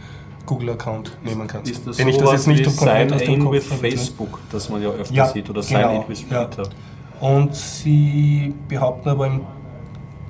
Google-Account 0.45 1.17
nehmen 1.23 1.47
kannst. 1.47 1.71
Ist 1.71 1.87
das 1.87 1.99
Wenn 1.99 2.07
ich 2.07 2.17
das 2.17 2.31
jetzt 2.31 2.47
nicht 2.47 2.69
Sign 2.69 3.09
in 3.09 3.51
with 3.51 3.65
Facebook, 3.65 4.39
das 4.51 4.69
man 4.69 4.81
ja 4.81 4.89
öfter 4.89 5.13
ja, 5.13 5.27
sieht, 5.27 5.49
oder 5.49 5.61
genau, 5.61 6.01
in 6.01 6.09
with 6.09 6.27
Twitter. 6.27 6.63
Ja. 6.63 7.27
Und 7.27 7.55
sie 7.55 8.53
behaupten 8.67 9.09
aber 9.09 9.27
im, 9.27 9.41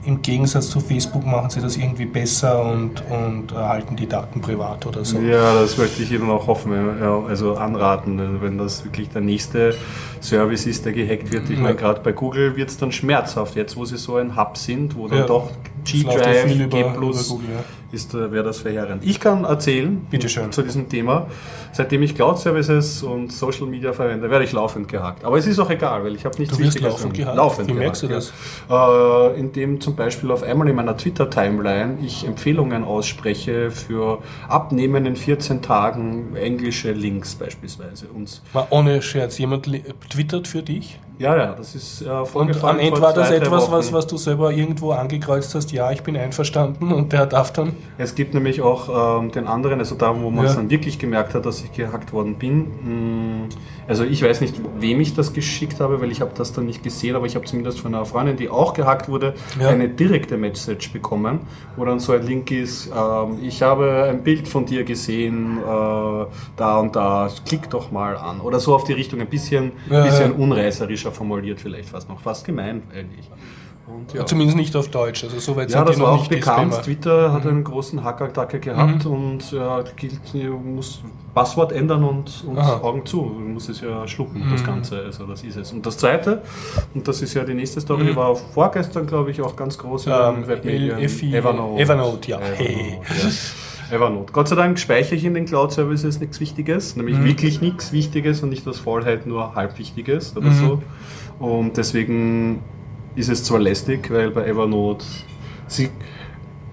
im, 0.10 0.22
Gegensatz 0.22 0.70
zu 0.70 0.80
Facebook 0.80 1.26
machen 1.26 1.50
sie 1.50 1.62
das 1.62 1.78
irgendwie 1.78 2.06
besser 2.06 2.64
und, 2.64 3.04
und 3.10 3.54
halten 3.54 3.96
die 3.96 4.08
Daten 4.08 4.42
privat 4.42 4.86
oder 4.86 5.06
so. 5.06 5.20
Ja, 5.20 5.54
das 5.54 5.78
möchte 5.78 6.04
ich 6.04 6.12
Ihnen 6.12 6.30
auch 6.30 6.48
hoffen, 6.48 6.74
ja, 7.00 7.20
also 7.28 7.56
anraten, 7.56 8.42
wenn 8.42 8.58
das 8.58 8.84
wirklich 8.84 9.10
der 9.10 9.22
nächste 9.22 9.76
Service 10.22 10.66
ist, 10.66 10.86
der 10.86 10.94
gehackt 10.94 11.32
wird. 11.32 11.50
Ich 11.50 11.58
ja. 11.58 11.64
meine, 11.64 11.76
gerade 11.76 12.02
bei 12.02 12.12
Google 12.12 12.56
wird 12.56 12.70
es 12.70 12.78
dann 12.78 12.92
schmerzhaft, 12.92 13.56
jetzt 13.56 13.78
wo 13.78 13.86
sie 13.86 13.98
so 13.98 14.16
ein 14.16 14.36
Hub 14.36 14.58
sind, 14.58 14.96
wo 14.96 15.08
dann 15.08 15.20
ja, 15.20 15.26
doch 15.26 15.52
G-Drive, 15.86 16.46
G+, 16.48 16.64
über, 16.64 16.80
über 16.80 16.94
Google, 17.02 17.48
ist, 17.92 18.14
äh, 18.14 18.32
wäre 18.32 18.44
das 18.44 18.60
verheerend. 18.60 19.04
Ich 19.06 19.20
kann 19.20 19.44
erzählen 19.44 20.06
zu 20.52 20.62
diesem 20.62 20.90
Thema. 20.90 21.28
Seitdem 21.72 22.04
ich 22.04 22.16
Cloud 22.16 22.40
Services 22.40 23.04
und 23.04 23.32
Social 23.32 23.68
Media 23.68 23.94
verwende, 23.94 24.30
werde 24.30 24.46
ich 24.46 24.52
laufend 24.52 24.88
gehackt. 24.88 25.24
Aber 25.24 25.38
es 25.38 25.48
ist 25.48 25.60
auch 25.60 25.70
egal, 25.70 26.04
weil 26.04 26.16
ich 26.16 26.26
habe 26.26 26.38
nichts 26.38 26.56
du 26.56 26.64
wirst 26.64 26.76
Wichtiges. 26.76 26.94
Laufend 26.94 27.14
gehackt. 27.14 27.38
Laufend 27.38 27.68
Wie 27.70 27.74
merkst 27.74 28.08
gehackt, 28.08 28.34
du 28.70 28.74
das? 28.74 29.36
Äh, 29.36 29.40
indem 29.40 29.82
zum 29.82 29.96
Beispiel 29.96 30.32
auf 30.32 30.44
einmal 30.44 30.68
in 30.68 30.76
meiner 30.76 30.98
Twitter-Timeline 30.98 31.98
ich 32.04 32.26
Empfehlungen 32.26 32.84
ausspreche 32.84 33.72
für 33.72 34.20
Abnehmen 34.48 35.06
in 35.06 35.16
14 35.16 35.62
Tagen 35.62 36.36
englische 36.36 36.92
Links 36.92 37.36
beispielsweise. 37.36 38.08
Und 38.14 38.42
ohne 38.70 39.02
Scherz, 39.02 39.38
jemand 39.38 39.70
twittert 40.10 40.48
für 40.48 40.64
dich? 40.64 41.00
Ja, 41.20 41.36
ja, 41.36 41.54
das 41.54 41.76
ist 41.76 42.02
äh, 42.02 42.10
Und 42.10 42.64
am 42.64 42.80
Ende 42.80 43.02
war 43.02 43.14
das 43.14 43.30
etwas, 43.30 43.70
was, 43.70 43.92
was 43.92 44.08
du 44.08 44.16
selber 44.16 44.54
irgendwo 44.54 44.92
angekreuzt 44.92 45.54
hast, 45.54 45.72
ja, 45.74 45.92
ich 45.92 46.02
bin 46.02 46.16
einverstanden 46.16 46.94
und 46.94 47.12
der 47.12 47.26
darf 47.26 47.52
dann. 47.52 47.74
Es 47.98 48.16
gibt 48.16 48.34
nämlich 48.34 48.62
auch 48.62 49.22
ähm, 49.22 49.32
den 49.32 49.48
anderen, 49.48 49.80
also 49.80 49.96
da, 49.96 50.20
wo 50.22 50.30
man 50.30 50.46
es 50.46 50.56
dann 50.56 50.70
wirklich 50.70 51.00
gemerkt 51.00 51.34
hat, 51.34 51.46
dass 51.46 51.64
ich 51.64 51.72
gehackt 51.72 52.14
worden 52.14 52.36
bin. 52.36 53.42
Mh, 53.46 53.56
also 53.88 54.04
ich 54.04 54.22
weiß 54.22 54.42
nicht, 54.42 54.56
wem 54.80 55.00
ich 55.02 55.16
das 55.16 55.34
geschickt 55.34 55.80
habe, 55.80 56.00
weil 56.00 56.12
ich 56.12 56.22
habe 56.22 56.32
das 56.36 56.54
dann 56.54 56.66
nicht 56.66 56.84
gesehen, 56.84 57.16
aber 57.16 57.26
ich 57.26 57.36
habe 57.36 57.46
zumindest 57.46 57.80
von 57.80 57.94
einer 57.94 58.06
Freundin, 58.06 58.38
die 58.38 58.50
auch 58.50 58.74
gehackt 58.74 59.10
wurde, 59.10 59.34
ja. 59.60 59.70
eine 59.70 59.90
direkte 59.90 60.38
Message 60.38 60.94
bekommen, 60.94 61.40
wo 61.76 61.86
dann 61.86 62.00
so 62.00 62.14
ein 62.14 62.26
Link 62.26 62.52
ist, 62.52 62.88
ähm, 62.88 63.40
ich 63.42 63.62
habe 63.62 64.04
ein 64.10 64.24
Bild 64.24 64.48
von 64.48 64.66
dir 64.66 64.84
gesehen, 64.84 65.58
äh, 65.58 66.26
da 66.56 66.78
und 66.80 66.96
da, 66.96 67.30
klick 67.46 67.70
doch 67.70 67.92
mal 67.92 68.16
an. 68.18 68.42
Oder 68.42 68.60
so 68.60 68.76
auf 68.76 68.84
die 68.84 68.94
Richtung, 68.94 69.22
ein 69.22 69.28
bisschen, 69.28 69.72
ja, 69.90 70.04
bisschen 70.04 70.34
unreißerischer 70.34 71.12
formuliert 71.12 71.60
vielleicht 71.60 71.90
fast 71.90 72.08
noch, 72.10 72.22
fast 72.22 72.46
gemein 72.46 72.84
eigentlich. 72.94 73.30
Und, 73.90 74.14
ja. 74.14 74.26
Zumindest 74.26 74.58
nicht 74.58 74.76
auf 74.76 74.90
Deutsch, 74.90 75.24
also 75.24 75.40
soweit 75.40 75.72
ja, 75.72 75.80
sind 75.80 75.90
das 75.90 76.00
war 76.00 76.12
auch 76.12 76.28
bekannt. 76.28 76.74
Twitter 76.84 77.34
hat 77.34 77.44
mhm. 77.44 77.50
einen 77.50 77.64
großen 77.64 78.04
Hackerattacke 78.04 78.60
gehabt 78.60 79.06
mhm. 79.06 79.12
und 79.12 79.52
ja, 79.52 79.84
gilt, 79.96 80.20
muss 80.64 81.02
Passwort 81.34 81.72
ändern 81.72 82.04
und, 82.04 82.44
und 82.46 82.58
Augen 82.58 83.06
zu. 83.06 83.22
Du 83.24 83.40
musst 83.40 83.70
es 83.70 83.82
ja 83.82 84.08
schlucken, 84.08 84.46
mhm. 84.46 84.52
das 84.52 84.64
Ganze. 84.64 85.04
Also 85.04 85.26
das 85.26 85.44
ist 85.44 85.58
es. 85.58 85.72
Und 85.72 85.86
das 85.86 85.98
zweite, 85.98 86.44
und 86.94 87.08
das 87.08 87.22
ist 87.22 87.34
ja 87.34 87.44
die 87.44 87.54
nächste 87.54 87.82
Story, 87.82 88.06
die 88.06 88.12
mhm. 88.12 88.18
war 88.18 88.36
vorgestern, 88.36 89.08
glaube 89.08 89.32
ich, 89.32 89.42
auch 89.42 89.56
ganz 89.56 89.78
groß 89.78 90.08
in 90.08 90.14
ähm, 90.14 90.48
Webmedien. 90.48 91.00
Evernote. 91.00 91.82
Evernote, 91.82 92.30
ja. 92.30 92.38
Evernote, 92.38 92.64
hey. 92.64 93.00
ja. 93.02 93.96
Evernote. 93.96 94.32
Gott 94.34 94.48
sei 94.48 94.56
Dank 94.56 94.78
speichere 94.78 95.16
ich 95.16 95.26
in 95.26 95.34
den 95.34 95.46
Cloud-Services 95.46 96.20
nichts 96.20 96.40
Wichtiges, 96.40 96.96
nämlich 96.96 97.18
mhm. 97.18 97.26
wirklich 97.26 97.62
nichts 97.62 97.92
Wichtiges 97.92 98.44
und 98.44 98.50
nicht 98.50 98.68
aus 98.68 98.80
Faulheit 98.80 99.26
nur 99.26 99.56
halb 99.56 99.80
Wichtiges 99.80 100.38
oder 100.38 100.50
mhm. 100.50 100.54
so. 100.54 100.84
Und 101.40 101.78
deswegen 101.78 102.62
ist 103.20 103.30
es 103.30 103.44
zwar 103.44 103.60
lästig, 103.60 104.10
weil 104.12 104.32
bei 104.32 104.46
Evernote 104.46 105.06
sie 105.68 105.90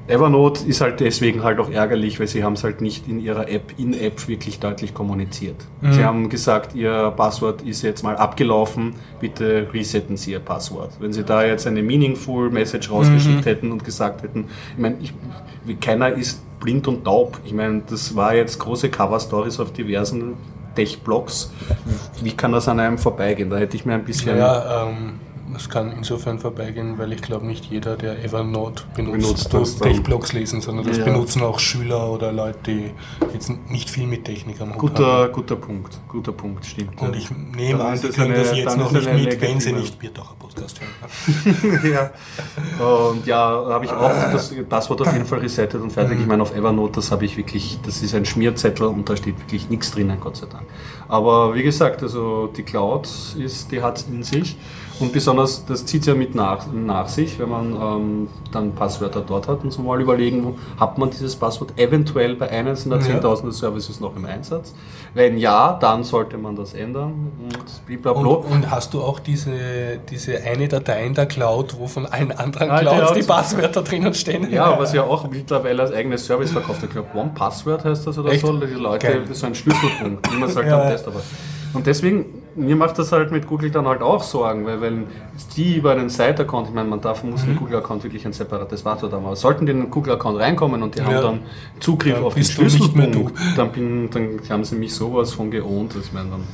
Evernote 0.09 0.65
ist 0.65 0.81
halt 0.81 1.01
deswegen 1.01 1.43
halt 1.43 1.59
auch 1.59 1.69
ärgerlich, 1.69 2.21
weil 2.21 2.29
sie 2.29 2.45
haben 2.45 2.53
es 2.53 2.63
halt 2.63 2.81
nicht 2.81 3.09
in 3.09 3.19
ihrer 3.19 3.49
App, 3.49 3.75
in 3.77 3.93
App 3.93 4.29
wirklich 4.29 4.61
deutlich 4.61 4.95
kommuniziert. 4.95 5.57
Mhm. 5.81 5.93
Sie 5.93 6.05
haben 6.05 6.29
gesagt, 6.29 6.77
ihr 6.77 7.13
Passwort 7.17 7.63
ist 7.63 7.83
jetzt 7.83 8.05
mal 8.05 8.17
abgelaufen, 8.17 8.95
bitte 9.19 9.67
resetten 9.75 10.17
Sie 10.17 10.31
Ihr 10.31 10.39
Passwort. 10.39 10.93
Wenn 11.01 11.13
Sie 11.13 11.25
da 11.25 11.45
jetzt 11.45 11.67
eine 11.67 11.83
meaningful 11.83 12.51
Message 12.51 12.89
rausgeschickt 12.89 13.41
mhm. 13.41 13.49
hätten 13.49 13.73
und 13.73 13.85
gesagt 13.85 14.23
hätten, 14.23 14.45
ich 14.77 14.81
meine, 14.81 14.97
keiner 15.81 16.11
ist 16.11 16.41
blind 16.61 16.87
und 16.87 17.05
taub. 17.05 17.41
Ich 17.45 17.53
meine, 17.53 17.83
das 17.91 18.15
war 18.15 18.33
jetzt 18.33 18.61
große 18.61 18.91
Cover-Stories 18.91 19.59
auf 19.59 19.73
diversen 19.73 20.35
Tech-Blogs. 20.77 21.51
Wie 22.23 22.31
kann 22.31 22.53
das 22.53 22.69
an 22.69 22.79
einem 22.79 22.99
vorbeigehen? 22.99 23.51
Da 23.51 23.57
hätte 23.57 23.77
ich 23.77 23.85
mir 23.85 23.95
ein 23.95 24.05
bisschen... 24.05 24.39
Ja, 24.39 24.85
ähm 24.85 25.26
das 25.57 25.71
kann 25.71 25.91
insofern 25.91 26.39
vorbeigehen, 26.39 26.99
weil 26.99 27.15
ich 27.15 27.23
glaube 27.23 27.47
nicht 27.47 27.65
jeder, 27.65 27.97
der 27.97 28.23
Evernote 28.23 28.83
benutzt, 28.95 29.49
benutzt 29.49 29.83
Tech-Blogs 29.83 30.35
lesen, 30.35 30.61
sondern 30.61 30.87
das 30.87 30.99
ja. 30.99 31.05
benutzen 31.05 31.43
auch 31.43 31.61
Schüler 31.61 32.11
oder 32.11 32.31
Leute, 32.31 32.59
die 32.67 32.91
jetzt 33.33 33.51
nicht 33.71 33.89
viel 33.89 34.07
mit 34.07 34.27
Technik 34.27 34.61
am 34.61 34.75
Hut 34.75 34.81
guter, 34.81 35.07
haben. 35.07 35.33
Guter 35.33 35.57
Punkt, 35.57 35.99
guter 36.09 36.33
Punkt, 36.33 36.67
stimmt. 36.67 37.01
Und 37.01 37.17
ich 37.17 37.31
nehme 37.31 37.83
an, 37.83 37.97
Sie 37.97 38.11
kriegen 38.11 38.35
das 38.35 38.55
jetzt 38.55 38.77
noch 38.77 38.93
nicht 38.93 39.11
mit, 39.11 39.41
wenn 39.41 39.59
Sie 39.59 39.73
nicht 39.73 39.99
Bierdacher 39.99 40.35
Podcast 40.39 40.79
hören. 40.79 41.81
ja. 41.91 42.11
Und 42.85 43.27
ja, 43.27 43.39
habe 43.39 43.87
ich 43.87 43.91
auch 43.91 44.11
das 44.31 44.55
Passwort 44.69 45.01
auf 45.01 45.13
jeden 45.15 45.25
Fall 45.25 45.39
resettet 45.39 45.81
und 45.81 45.91
fertig. 45.91 46.17
Mhm. 46.17 46.21
Ich 46.21 46.29
meine, 46.29 46.43
auf 46.43 46.55
Evernote, 46.55 46.97
das 46.97 47.11
habe 47.11 47.25
ich 47.25 47.39
wirklich, 47.39 47.79
das 47.83 48.03
ist 48.03 48.15
ein 48.15 48.27
Schmierzettel 48.27 48.89
und 48.89 49.09
da 49.09 49.17
steht 49.17 49.39
wirklich 49.39 49.71
nichts 49.71 49.91
drinnen, 49.91 50.21
Gott 50.21 50.37
sei 50.37 50.49
Dank. 50.49 50.67
Aber 51.09 51.55
wie 51.55 51.63
gesagt, 51.63 52.03
also 52.03 52.49
die 52.49 52.63
Cloud 52.63 53.09
ist, 53.39 53.73
die 53.73 53.81
hat 53.81 53.97
es 53.97 54.07
in 54.07 54.23
sich. 54.23 54.59
Und 54.99 55.13
besonders, 55.13 55.67
das 55.67 55.85
zieht 55.85 56.07
ja 56.07 56.15
mit 56.15 56.35
nach, 56.35 56.67
nach 56.73 57.09
sich, 57.09 57.39
wenn 57.39 57.51
man 57.51 57.73
ähm, 57.75 58.29
dann 58.51 58.73
Passwörter 58.73 59.21
dort 59.21 59.47
hat 59.47 59.63
und 59.63 59.71
so 59.71 59.83
mal 59.83 60.01
überlegen, 60.01 60.55
hat 60.79 60.97
man 60.97 61.11
dieses 61.11 61.37
Passwort 61.37 61.79
eventuell 61.79 62.35
bei 62.35 62.49
einem 62.49 62.75
der 62.75 63.01
10.000 63.01 63.53
Services 63.53 64.01
noch 64.01 64.17
im 64.17 64.25
Einsatz? 64.25 64.75
Wenn 65.13 65.37
ja, 65.37 65.77
dann 65.81 66.03
sollte 66.03 66.39
man 66.39 66.57
das 66.57 66.73
ändern 66.73 67.33
und 67.43 68.07
Und, 68.07 68.27
und 68.27 68.71
hast 68.71 68.95
du 68.95 69.03
auch 69.03 69.21
diese, 69.21 69.99
diese 70.11 70.43
eine 70.43 70.69
Datei 70.69 71.05
in 71.05 71.15
der 71.15 71.27
Cloud, 71.27 71.77
wo 71.79 71.87
von 71.87 72.07
allen 72.07 72.33
anderen 72.33 72.71
ah, 72.71 72.79
Clouds 72.81 73.13
die 73.13 73.23
Passwörter 73.23 73.83
drinnen 73.83 74.15
stehen? 74.15 74.51
Ja, 74.51 74.79
was 74.79 74.95
ja 74.95 75.03
auch 75.03 75.29
mittlerweile 75.29 75.83
als 75.83 75.93
eigenes 75.93 76.25
Service 76.25 76.53
verkauft. 76.53 76.83
Ich 76.83 76.91
glaube, 76.91 77.09
One 77.15 77.33
Password 77.35 77.85
heißt 77.85 78.07
das 78.07 78.19
oder 78.19 78.33
Echt? 78.33 78.47
so. 78.47 78.57
Die 78.57 78.73
Leute, 78.73 79.07
Geil. 79.07 79.21
das 79.23 79.31
ist 79.33 79.41
so 79.41 79.47
ein 79.47 79.55
Schlüsselpunkt, 79.55 80.33
wie 80.33 80.39
man 80.39 80.49
sagt 80.49 80.69
ja. 80.69 80.83
am 80.83 80.89
Test. 80.89 81.07
Aber. 81.07 81.21
Und 81.75 81.87
deswegen 81.87 82.46
mir 82.57 82.77
macht 82.77 82.99
das 82.99 83.13
halt 83.13 83.31
mit 83.31 83.47
Google 83.47 83.71
dann 83.71 83.87
halt 83.87 84.03
auch 84.03 84.23
Sorgen, 84.23 84.67
weil 84.67 84.81
wenn 84.81 85.07
die 85.57 85.77
über 85.77 85.93
einen 85.93 86.09
Site-Account, 86.09 86.69
ich 86.69 86.75
meine, 86.75 86.89
man 86.89 87.01
darf, 87.01 87.23
muss 87.23 87.43
mhm. 87.43 87.51
mit 87.51 87.59
Google-Account 87.59 88.05
wirklich 88.05 88.25
ein 88.27 88.33
separates 88.33 88.83
Passwort 88.83 89.13
haben, 89.13 89.27
aber 89.27 89.37
sollten 89.37 89.67
die 89.67 89.73
in 89.73 89.81
den 89.83 89.91
Google-Account 89.91 90.39
reinkommen 90.39 90.83
und 90.83 90.95
die 90.95 91.01
ja. 91.01 91.07
haben 91.07 91.23
dann 91.23 91.41
Zugriff 91.81 92.15
dann 92.15 92.25
auf 92.25 92.35
den 92.35 92.45
Schlüsselpunkt, 92.45 93.39
dann, 93.57 93.73
bin, 93.73 94.11
dann 94.11 94.41
haben 94.49 94.65
sie 94.65 94.77
mich 94.77 94.95
sowas 94.95 95.33
von 95.33 95.51
geohnt, 95.51 95.95
dass 95.95 96.07
ich 96.07 96.13
meine, 96.13 96.31
dann 96.31 96.45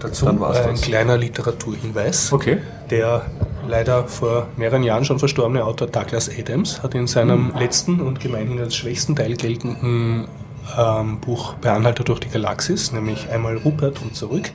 Dazu 0.00 0.26
dann 0.26 0.40
war's 0.40 0.60
ein 0.60 0.70
das. 0.70 0.82
kleiner 0.82 1.16
Literaturhinweis. 1.16 2.32
Okay. 2.32 2.58
Der 2.90 3.26
leider 3.66 4.04
vor 4.04 4.46
mehreren 4.56 4.82
Jahren 4.82 5.04
schon 5.04 5.18
verstorbene 5.18 5.64
Autor 5.64 5.88
Douglas 5.88 6.30
Adams 6.30 6.82
hat 6.82 6.94
in 6.94 7.06
seinem 7.06 7.48
mhm. 7.48 7.58
letzten 7.58 8.00
und 8.00 8.20
gemeinhin 8.20 8.60
als 8.60 8.76
schwächsten 8.76 9.16
Teil 9.16 9.36
geltenden 9.36 10.28
ähm, 10.76 11.18
Buch 11.20 11.54
Bei 11.54 11.72
Anhalter 11.72 12.04
durch 12.04 12.20
die 12.20 12.28
Galaxis, 12.28 12.92
nämlich 12.92 13.28
einmal 13.30 13.56
Rupert 13.56 14.00
und 14.02 14.14
zurück, 14.14 14.50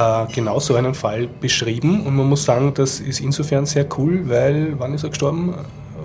äh, 0.00 0.32
genau 0.32 0.58
so 0.60 0.74
einen 0.74 0.94
Fall 0.94 1.28
beschrieben. 1.40 2.06
Und 2.06 2.16
man 2.16 2.28
muss 2.28 2.44
sagen, 2.44 2.72
das 2.74 3.00
ist 3.00 3.20
insofern 3.20 3.66
sehr 3.66 3.86
cool, 3.98 4.28
weil, 4.28 4.78
wann 4.78 4.94
ist 4.94 5.04
er 5.04 5.10
gestorben? 5.10 5.54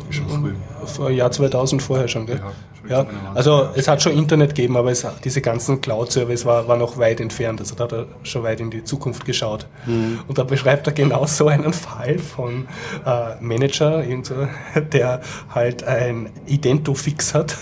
Schon 0.09 0.27
früh. 0.29 0.53
Vor 0.85 1.09
Jahr 1.09 1.31
2000 1.31 1.81
vorher 1.81 2.07
schon, 2.07 2.25
gell? 2.25 2.41
Ja, 2.87 2.99
ja. 2.99 3.07
also 3.33 3.69
es 3.73 3.87
hat 3.87 4.03
schon 4.03 4.11
Internet 4.11 4.53
gegeben, 4.53 4.77
aber 4.77 4.91
es, 4.91 5.07
diese 5.23 5.41
ganzen 5.41 5.81
Cloud-Service 5.81 6.45
war, 6.45 6.67
war 6.67 6.77
noch 6.77 6.97
weit 6.99 7.19
entfernt. 7.19 7.59
Also 7.59 7.73
da 7.73 7.85
hat 7.85 7.93
er 7.93 8.05
schon 8.21 8.43
weit 8.43 8.59
in 8.59 8.69
die 8.69 8.83
Zukunft 8.83 9.25
geschaut. 9.25 9.65
Mhm. 9.87 10.19
Und 10.27 10.37
da 10.37 10.43
beschreibt 10.43 10.85
er 10.85 10.93
genau 10.93 11.25
so 11.25 11.47
einen 11.47 11.73
Fall 11.73 12.19
von 12.19 12.67
äh, 13.05 13.41
Manager, 13.41 14.03
der 14.93 15.21
halt 15.49 15.83
ein 15.83 16.29
Identofix 16.45 17.33
hat 17.33 17.55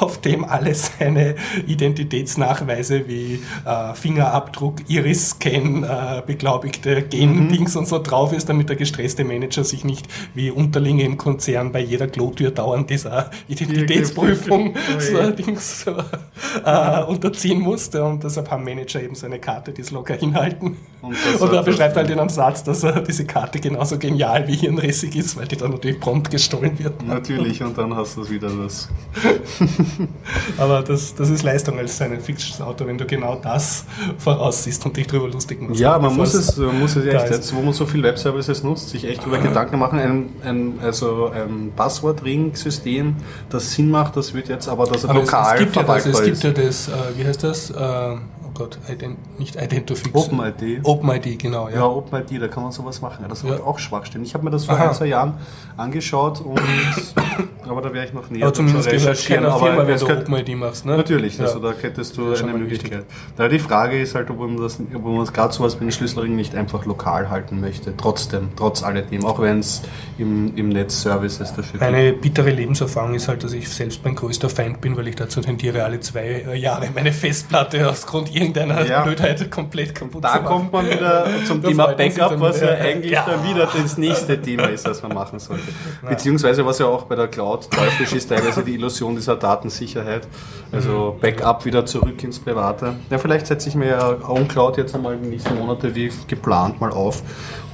auf 0.00 0.20
dem 0.20 0.44
alle 0.44 0.74
seine 0.74 1.36
Identitätsnachweise 1.66 3.06
wie 3.08 3.42
äh, 3.64 3.94
Fingerabdruck, 3.94 4.88
Iris-Scan, 4.88 5.84
äh, 5.84 6.22
beglaubigte 6.26 7.02
Gen-Dings 7.02 7.74
mhm. 7.74 7.80
und 7.80 7.88
so 7.88 8.00
drauf 8.00 8.32
ist, 8.32 8.48
damit 8.48 8.68
der 8.68 8.76
gestresste 8.76 9.24
Manager 9.24 9.64
sich 9.64 9.84
nicht 9.84 10.08
wie 10.34 10.50
Unterlinge 10.50 11.04
im 11.04 11.16
Konzern 11.16 11.72
bei 11.72 11.80
jeder 11.80 12.08
Klotür 12.08 12.50
dauernd 12.50 12.90
dieser 12.90 13.30
Identitätsprüfung 13.48 14.74
so, 14.98 15.30
Dings, 15.30 15.84
so, 15.84 15.92
äh, 16.64 17.02
unterziehen 17.04 17.60
musste. 17.60 18.04
Und 18.04 18.24
deshalb 18.24 18.50
haben 18.50 18.64
Manager 18.64 19.02
eben 19.02 19.14
so 19.14 19.26
eine 19.26 19.38
Karte, 19.38 19.72
die 19.72 19.82
es 19.82 19.90
locker 19.90 20.14
hinhalten. 20.14 20.76
Und, 21.00 21.16
und 21.40 21.52
er 21.52 21.62
beschreibt 21.62 21.96
halt 21.96 22.10
in 22.10 22.18
einem 22.18 22.28
Satz, 22.28 22.64
dass 22.64 22.82
er 22.82 23.00
diese 23.00 23.24
Karte 23.24 23.60
genauso 23.60 23.98
genial 23.98 24.46
wie 24.48 24.54
hirnrissig 24.54 25.16
ist, 25.16 25.36
weil 25.36 25.46
die 25.48 25.56
dann 25.56 25.72
natürlich 25.72 26.00
prompt 26.00 26.30
gestohlen 26.30 26.78
wird. 26.78 27.06
Natürlich, 27.06 27.62
und 27.62 27.76
dann 27.76 27.94
hast 27.96 28.16
du 28.16 28.28
wieder 28.28 28.50
das. 28.50 28.88
Aber 30.58 30.82
das, 30.82 31.14
das 31.14 31.30
ist 31.30 31.42
Leistung 31.42 31.78
als 31.78 31.96
Science-Fiction-Autor, 31.96 32.86
wenn 32.86 32.98
du 32.98 33.04
genau 33.04 33.36
das 33.36 33.84
voraussiehst 34.18 34.84
und 34.86 34.96
dich 34.96 35.06
darüber 35.06 35.28
lustig 35.28 35.60
machst. 35.60 35.80
Ja, 35.80 35.98
man 35.98 36.16
muss 36.16 36.34
es, 36.34 36.56
man 36.56 36.80
muss 36.80 36.96
es 36.96 37.04
echt, 37.04 37.30
jetzt, 37.30 37.54
wo 37.54 37.60
man 37.60 37.72
so 37.72 37.86
viel 37.86 38.02
Webservices 38.02 38.62
nutzt, 38.62 38.88
sich 38.90 39.04
echt 39.04 39.22
darüber 39.22 39.38
Gedanken 39.38 39.78
machen. 39.78 39.98
Ein, 39.98 40.30
ein, 40.44 40.78
also 40.82 41.30
ein 41.30 41.72
Passwort-Ring-System, 41.76 43.16
das 43.50 43.72
Sinn 43.72 43.90
macht, 43.90 44.16
das 44.16 44.34
wird 44.34 44.48
jetzt 44.48 44.68
aber, 44.68 44.86
dass 44.86 45.04
er 45.04 45.14
lokal 45.14 45.56
es, 45.56 45.60
es 45.60 45.66
gibt 45.66 45.76
ja 45.76 45.82
das, 45.82 46.06
es 46.06 46.22
gibt 46.22 46.42
ja 46.42 46.50
das, 46.50 46.88
äh, 46.88 46.92
wie 47.16 47.26
heißt 47.26 47.42
das? 47.42 47.72
Äh, 48.54 48.58
Gott, 48.58 48.78
Ident 48.88 49.38
nicht 49.38 49.56
Identifix. 49.56 50.14
OpenID. 50.14 50.80
OpenID, 50.84 51.38
genau. 51.38 51.68
Ja, 51.68 51.76
ja 51.76 51.86
OpenID, 51.86 52.40
da 52.40 52.48
kann 52.48 52.62
man 52.62 52.72
sowas 52.72 53.00
machen. 53.00 53.24
Das 53.28 53.44
wird 53.44 53.58
ja. 53.58 53.64
auch 53.64 53.78
Schwachstellen. 53.78 54.24
Ich 54.24 54.34
habe 54.34 54.44
mir 54.44 54.50
das 54.50 54.66
vor 54.66 54.74
Aha. 54.74 54.88
ein, 54.88 54.94
zwei 54.94 55.06
Jahren 55.06 55.34
angeschaut 55.76 56.40
und 56.40 56.60
aber 57.68 57.82
da 57.82 57.92
wäre 57.92 58.06
ich 58.06 58.12
noch 58.12 58.28
näher. 58.30 58.44
Aber 58.44 58.54
zumindest 58.54 58.90
gehört 58.90 59.24
keiner 59.26 59.58
Firma, 59.58 59.86
wenn 59.86 59.98
du 59.98 60.06
OpenID 60.06 60.56
machst, 60.56 60.86
ne? 60.86 60.96
Natürlich, 60.96 61.38
ja. 61.38 61.44
also 61.44 61.58
da 61.58 61.72
hättest 61.72 62.16
du 62.16 62.32
eine 62.32 62.52
Möglichkeit. 62.52 63.04
Da 63.36 63.48
die 63.48 63.58
Frage 63.58 64.00
ist 64.00 64.14
halt, 64.14 64.30
ob 64.30 64.38
man 64.38 64.56
das, 64.56 64.78
ob 64.94 65.04
man 65.04 65.24
gerade 65.26 65.52
sowas 65.52 65.76
wie 65.76 65.84
den 65.84 65.92
Schlüsselring 65.92 66.36
nicht 66.36 66.54
einfach 66.54 66.84
lokal 66.84 67.30
halten 67.30 67.60
möchte. 67.60 67.96
Trotzdem, 67.96 68.50
trotz 68.56 68.82
alledem, 68.82 69.24
auch 69.24 69.40
wenn 69.40 69.60
es 69.60 69.82
im, 70.18 70.56
im 70.56 70.68
Netz 70.68 71.02
Services 71.02 71.50
dafür 71.50 71.80
gibt. 71.80 71.80
Meine 71.80 72.12
bittere 72.12 72.50
Lebenserfahrung 72.50 73.14
ist 73.14 73.28
halt, 73.28 73.44
dass 73.44 73.52
ich 73.52 73.68
selbst 73.68 74.04
mein 74.04 74.14
größter 74.14 74.48
Feind 74.48 74.80
bin, 74.80 74.96
weil 74.96 75.08
ich 75.08 75.16
dazu 75.16 75.40
tendiere, 75.40 75.84
alle 75.84 76.00
zwei 76.00 76.54
Jahre 76.54 76.88
meine 76.94 77.12
Festplatte 77.12 77.88
aus 77.88 78.06
Grund 78.06 78.34
irgendeiner 78.42 78.86
ja. 78.86 79.02
Blödheit 79.02 79.50
komplett 79.50 79.94
kaputt 79.94 80.22
da 80.22 80.38
kommt 80.38 80.72
man 80.72 80.86
wieder 80.88 81.26
zum 81.46 81.62
Thema 81.62 81.88
Backup, 81.88 82.40
was 82.40 82.60
ja, 82.60 82.68
eigentlich 82.68 83.12
ja. 83.12 83.24
dann 83.26 83.44
wieder 83.48 83.66
das 83.66 83.98
nächste 83.98 84.40
Thema 84.40 84.64
ist, 84.64 84.86
das 84.86 85.02
man 85.02 85.14
machen 85.14 85.38
sollte. 85.38 85.64
Beziehungsweise 86.08 86.64
was 86.66 86.78
ja 86.78 86.86
auch 86.86 87.04
bei 87.04 87.16
der 87.16 87.28
Cloud 87.28 87.70
teuflisch 87.70 88.12
ist, 88.12 88.28
teilweise 88.28 88.62
die 88.62 88.74
Illusion 88.74 89.14
dieser 89.14 89.36
Datensicherheit. 89.36 90.26
Also 90.70 91.14
mhm. 91.16 91.20
Backup 91.20 91.64
wieder 91.64 91.86
zurück 91.86 92.22
ins 92.22 92.38
Private. 92.38 92.94
Ja, 93.10 93.18
vielleicht 93.18 93.46
setze 93.46 93.68
ich 93.68 93.74
mir 93.74 93.88
ja 93.88 94.28
OwnCloud 94.28 94.76
jetzt 94.78 94.94
einmal 94.94 95.14
in 95.14 95.22
den 95.22 95.30
nächsten 95.30 95.54
Monate 95.54 95.94
wie 95.94 96.10
geplant 96.26 96.80
mal 96.80 96.90
auf 96.90 97.22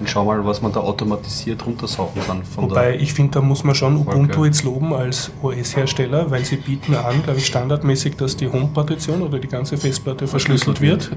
und 0.01 0.09
schau 0.09 0.25
mal, 0.25 0.45
was 0.45 0.63
man 0.63 0.73
da 0.73 0.81
automatisiert 0.81 1.65
runtersaugen 1.67 2.23
kann. 2.27 2.43
Wobei 2.57 2.97
ich 2.97 3.13
finde, 3.13 3.33
da 3.33 3.41
muss 3.41 3.65
man 3.65 3.75
schon 3.75 3.97
Ubuntu 3.97 4.45
jetzt 4.45 4.63
loben 4.65 4.93
als 4.95 5.31
OS-Hersteller, 5.43 6.31
weil 6.31 6.45
sie 6.45 6.57
bieten 6.57 6.95
an, 6.95 7.23
glaube 7.23 7.39
ich, 7.39 7.47
standardmäßig, 7.47 8.17
dass 8.17 8.37
die 8.37 8.49
Home-Partition 8.49 9.23
oder 9.23 9.39
die 9.39 9.49
ganze 9.49 9.77
Festplatte 9.77 10.27
verschlüsselt 10.27 10.58
wird 10.67 10.81
wird. 10.81 11.11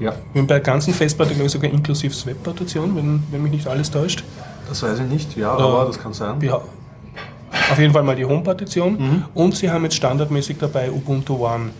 Ja. 0.00 0.10
Haben 0.10 0.46
bei 0.46 0.54
der 0.54 0.60
ganzen 0.60 0.92
Festplatte, 0.92 1.34
glaube 1.34 1.46
ich, 1.46 1.52
sogar 1.52 1.70
inklusive 1.70 2.14
Webpartition, 2.26 2.96
wenn, 2.96 3.22
wenn 3.30 3.42
mich 3.42 3.52
nicht 3.52 3.66
alles 3.66 3.90
täuscht. 3.90 4.24
Das 4.68 4.82
weiß 4.82 5.00
ich 5.00 5.06
nicht, 5.06 5.36
ja, 5.36 5.54
Oder 5.54 5.64
aber 5.64 5.84
das 5.86 6.00
kann 6.00 6.12
sein. 6.12 6.40
Ja, 6.40 6.60
auf 7.70 7.78
jeden 7.78 7.92
Fall 7.92 8.02
mal 8.02 8.16
die 8.16 8.24
Home-Partition. 8.24 8.92
Mhm. 8.98 9.24
Und 9.34 9.56
sie 9.56 9.70
haben 9.70 9.84
jetzt 9.84 9.96
standardmäßig 9.96 10.58
dabei 10.58 10.90
Ubuntu 10.90 11.46
One. 11.46 11.70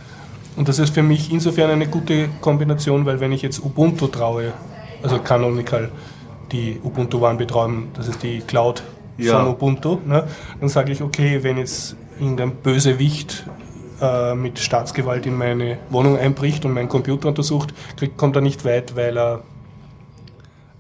Und 0.57 0.69
das 0.69 0.79
ist 0.79 0.95
für 0.95 1.03
mich 1.03 1.33
insofern 1.33 1.71
eine 1.71 1.87
gute 1.89 2.29
Kombination, 2.41 3.05
weil 3.07 3.21
wenn 3.21 3.33
ich 3.33 3.43
jetzt 3.43 3.63
Ubuntu 3.65 4.07
traue, 4.07 4.53
also 5.03 5.19
Canonical, 5.19 5.91
die 6.53 6.79
Ubuntu 6.83 7.27
One 7.27 7.37
betreuen, 7.37 7.89
das 7.95 8.09
ist 8.09 8.23
die 8.23 8.39
Cloud 8.41 8.83
ja. 9.19 9.39
von 9.39 9.49
Ubuntu, 9.49 9.99
ne, 10.07 10.25
dann 10.61 10.69
sage 10.69 10.93
ich, 10.93 11.03
okay, 11.03 11.43
wenn 11.43 11.59
jetzt 11.59 11.97
irgendein 12.21 12.53
Bösewicht 12.53 13.45
äh, 14.05 14.35
mit 14.35 14.59
Staatsgewalt 14.59 15.27
in 15.27 15.37
meine 15.37 15.79
Wohnung 15.91 16.19
einbricht 16.19 16.65
und 16.65 16.73
meinen 16.73 16.89
Computer 16.89 17.29
untersucht, 17.29 17.73
kriegt, 17.97 18.17
kommt 18.17 18.37
er 18.37 18.43
nicht 18.43 18.65
weit, 18.65 18.97
weil 18.97 19.17
er 19.17 19.43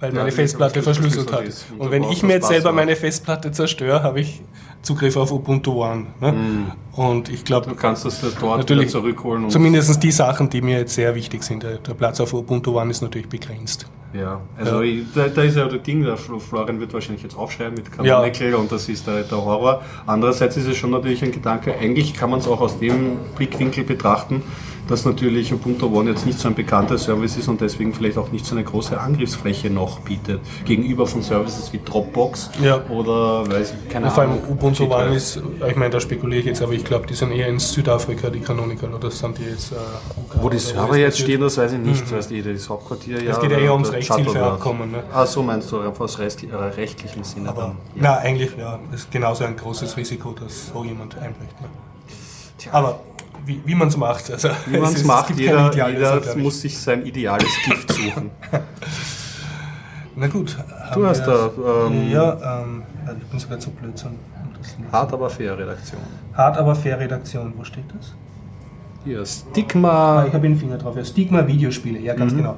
weil 0.00 0.12
ja, 0.12 0.18
meine 0.20 0.32
Festplatte 0.32 0.82
verschlüsselt 0.82 1.32
hat. 1.32 1.44
Und, 1.72 1.80
und 1.80 1.90
wenn 1.90 2.04
ich 2.04 2.22
mir 2.22 2.34
jetzt 2.34 2.48
selber 2.48 2.72
meine 2.72 2.94
Festplatte 2.96 3.52
zerstöre, 3.52 4.02
habe 4.02 4.20
ich 4.20 4.42
Zugriff 4.82 5.16
auf 5.16 5.32
Ubuntu 5.32 5.82
One. 5.82 6.06
Ne? 6.20 6.32
Mm. 6.32 6.72
Und 6.92 7.30
ich 7.30 7.44
glaube, 7.44 7.68
du 7.70 7.74
kannst 7.74 8.04
das 8.04 8.20
dort 8.20 8.58
natürlich 8.58 8.90
zurückholen. 8.90 9.48
Zumindest 9.48 10.02
die 10.02 10.10
Sachen, 10.10 10.50
die 10.50 10.60
mir 10.60 10.78
jetzt 10.78 10.94
sehr 10.94 11.14
wichtig 11.14 11.42
sind. 11.42 11.62
Der 11.62 11.94
Platz 11.94 12.20
auf 12.20 12.34
Ubuntu 12.34 12.78
One 12.78 12.90
ist 12.90 13.00
natürlich 13.00 13.28
begrenzt. 13.28 13.86
Ja, 14.14 14.40
also 14.56 14.82
ja. 14.82 15.00
Ich, 15.00 15.12
da, 15.12 15.26
da, 15.26 15.42
ist 15.42 15.56
ja 15.56 15.66
das 15.66 15.82
Ding, 15.82 16.04
der 16.04 16.16
Florian 16.16 16.78
wird 16.78 16.94
wahrscheinlich 16.94 17.24
jetzt 17.24 17.36
aufschreiben 17.36 17.74
mit 17.74 17.90
Canonical 17.90 18.50
ja. 18.50 18.56
und 18.56 18.70
das 18.70 18.88
ist 18.88 19.06
der, 19.06 19.24
der 19.24 19.44
Horror. 19.44 19.82
Andererseits 20.06 20.56
ist 20.56 20.68
es 20.68 20.76
schon 20.76 20.90
natürlich 20.90 21.22
ein 21.24 21.32
Gedanke, 21.32 21.74
eigentlich 21.76 22.14
kann 22.14 22.30
man 22.30 22.38
es 22.38 22.46
auch 22.46 22.60
aus 22.60 22.78
dem 22.78 23.16
Blickwinkel 23.36 23.82
betrachten, 23.82 24.42
dass 24.88 25.04
natürlich 25.04 25.52
Ubuntu 25.52 25.86
One 25.86 26.10
jetzt 26.10 26.26
nicht 26.26 26.38
so 26.38 26.48
ein 26.48 26.54
bekannter 26.54 26.98
Service 26.98 27.36
ist 27.36 27.48
und 27.48 27.60
deswegen 27.60 27.94
vielleicht 27.94 28.18
auch 28.18 28.30
nicht 28.30 28.44
so 28.44 28.54
eine 28.54 28.64
große 28.64 28.98
Angriffsfläche 29.00 29.70
noch 29.70 30.00
bietet 30.00 30.40
gegenüber 30.64 31.06
von 31.06 31.22
Services 31.22 31.72
wie 31.72 31.80
Dropbox 31.84 32.50
ja. 32.62 32.82
oder 32.88 33.50
weiß 33.50 33.72
ich, 33.72 33.88
keine 33.88 34.06
Ahnung. 34.06 34.14
Vor 34.14 34.22
allem 34.22 34.50
Ubuntu 34.50 34.92
One 34.92 35.14
ist, 35.14 35.40
ich 35.68 35.76
meine, 35.76 35.90
da 35.90 36.00
spekuliere 36.00 36.40
ich 36.40 36.46
jetzt, 36.46 36.62
aber 36.62 36.72
ich 36.72 36.84
glaube, 36.84 37.06
die 37.06 37.14
sind 37.14 37.32
eher 37.32 37.48
in 37.48 37.58
Südafrika, 37.58 38.30
die 38.30 38.40
Canonical, 38.40 38.92
oder 38.92 39.10
sind 39.10 39.38
die 39.38 39.44
jetzt. 39.44 39.72
Äh, 39.72 39.76
Wo 40.40 40.48
die 40.48 40.58
Server 40.58 40.96
jetzt 40.96 41.18
stehen, 41.18 41.40
das 41.40 41.56
weiß 41.56 41.72
ich 41.72 41.78
nicht, 41.78 42.10
mhm. 42.10 42.16
weißt 42.16 42.30
du, 42.30 42.42
das 42.42 42.68
Hauptquartier 42.68 43.22
ja. 43.22 43.32
Es 43.32 43.40
geht 43.40 43.50
ja 43.50 43.58
eher 43.58 43.72
ums 43.72 43.92
Rechtshilfeabkommen. 43.92 44.92
Ne? 44.92 45.02
Ah, 45.12 45.26
so 45.26 45.42
meinst 45.42 45.70
du, 45.72 45.80
einfach 45.80 46.04
aus 46.04 46.18
rechtlichen 46.18 47.24
Sinne 47.24 47.48
aber, 47.48 47.62
dann. 47.62 47.70
Ja. 47.94 48.02
Na, 48.02 48.16
eigentlich, 48.18 48.56
ja, 48.56 48.78
ist 48.92 49.10
genauso 49.10 49.44
ein 49.44 49.56
großes 49.56 49.96
Risiko, 49.96 50.32
dass 50.32 50.68
so 50.68 50.84
jemand 50.84 51.14
einbricht. 51.16 51.60
Ne? 51.60 51.68
Aber 52.72 53.00
wie, 53.46 53.60
wie 53.64 53.74
man 53.74 53.88
es 53.88 53.96
macht. 53.96 54.30
Also, 54.30 54.48
wie 54.66 54.78
man 54.78 54.92
es 54.92 55.04
macht, 55.04 55.36
jeder, 55.36 55.72
jeder 55.74 56.36
muss 56.36 56.60
sich 56.60 56.78
sein 56.78 57.04
ideales 57.04 57.50
Gift 57.64 57.92
suchen. 57.92 58.30
Na 60.16 60.28
gut. 60.28 60.56
Du 60.94 61.06
hast 61.06 61.24
da. 61.24 61.50
Ähm, 61.86 62.10
ja, 62.10 62.60
ähm, 62.60 62.82
ich 63.20 63.26
bin 63.28 63.38
sogar 63.38 63.58
zu 63.58 63.70
blödsinn. 63.70 64.18
Hart 64.90 65.12
aber 65.12 65.28
fair 65.28 65.58
Redaktion. 65.58 66.00
Hart 66.34 66.56
aber 66.56 66.74
fair 66.74 66.98
Redaktion, 66.98 67.52
wo 67.56 67.64
steht 67.64 67.84
das? 67.98 68.14
Hier, 69.04 69.26
Stigma. 69.26 70.20
Ah, 70.20 70.26
ich 70.26 70.32
habe 70.32 70.48
den 70.48 70.56
Finger 70.56 70.78
drauf. 70.78 70.96
Ja, 70.96 71.04
Stigma 71.04 71.46
Videospiele, 71.46 71.98
ja, 71.98 72.14
ganz 72.14 72.32
mhm. 72.32 72.38
genau 72.38 72.56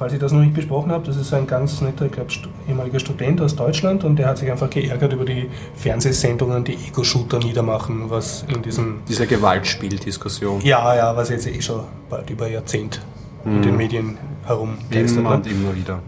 falls 0.00 0.14
ich 0.14 0.18
das 0.18 0.32
noch 0.32 0.40
nicht 0.40 0.54
besprochen 0.54 0.90
habe, 0.92 1.04
das 1.06 1.18
ist 1.18 1.34
ein 1.34 1.46
ganz 1.46 1.82
netter, 1.82 2.06
ich 2.06 2.12
glaube, 2.12 2.30
ehemaliger 2.66 2.98
Student 2.98 3.38
aus 3.42 3.54
Deutschland 3.54 4.02
und 4.02 4.16
der 4.16 4.28
hat 4.28 4.38
sich 4.38 4.50
einfach 4.50 4.70
geärgert 4.70 5.12
über 5.12 5.26
die 5.26 5.50
Fernsehsendungen, 5.74 6.64
die 6.64 6.72
Ego-Shooter 6.72 7.38
niedermachen, 7.38 8.08
was 8.08 8.46
in 8.48 8.62
diesem... 8.62 9.00
Diese 9.06 9.26
Gewaltspieldiskussion. 9.26 10.62
Ja, 10.62 10.94
ja, 10.94 11.14
was 11.14 11.28
jetzt 11.28 11.46
eh 11.46 11.60
schon 11.60 11.82
bald 12.08 12.30
über 12.30 12.48
Jahrzehnt 12.48 13.02
mhm. 13.44 13.56
in 13.56 13.62
den 13.62 13.76
Medien 13.76 14.18
herumgeistert. 14.46 15.18
Immer 15.18 15.34
und 15.34 15.46
immer 15.46 15.76
wieder. 15.76 15.98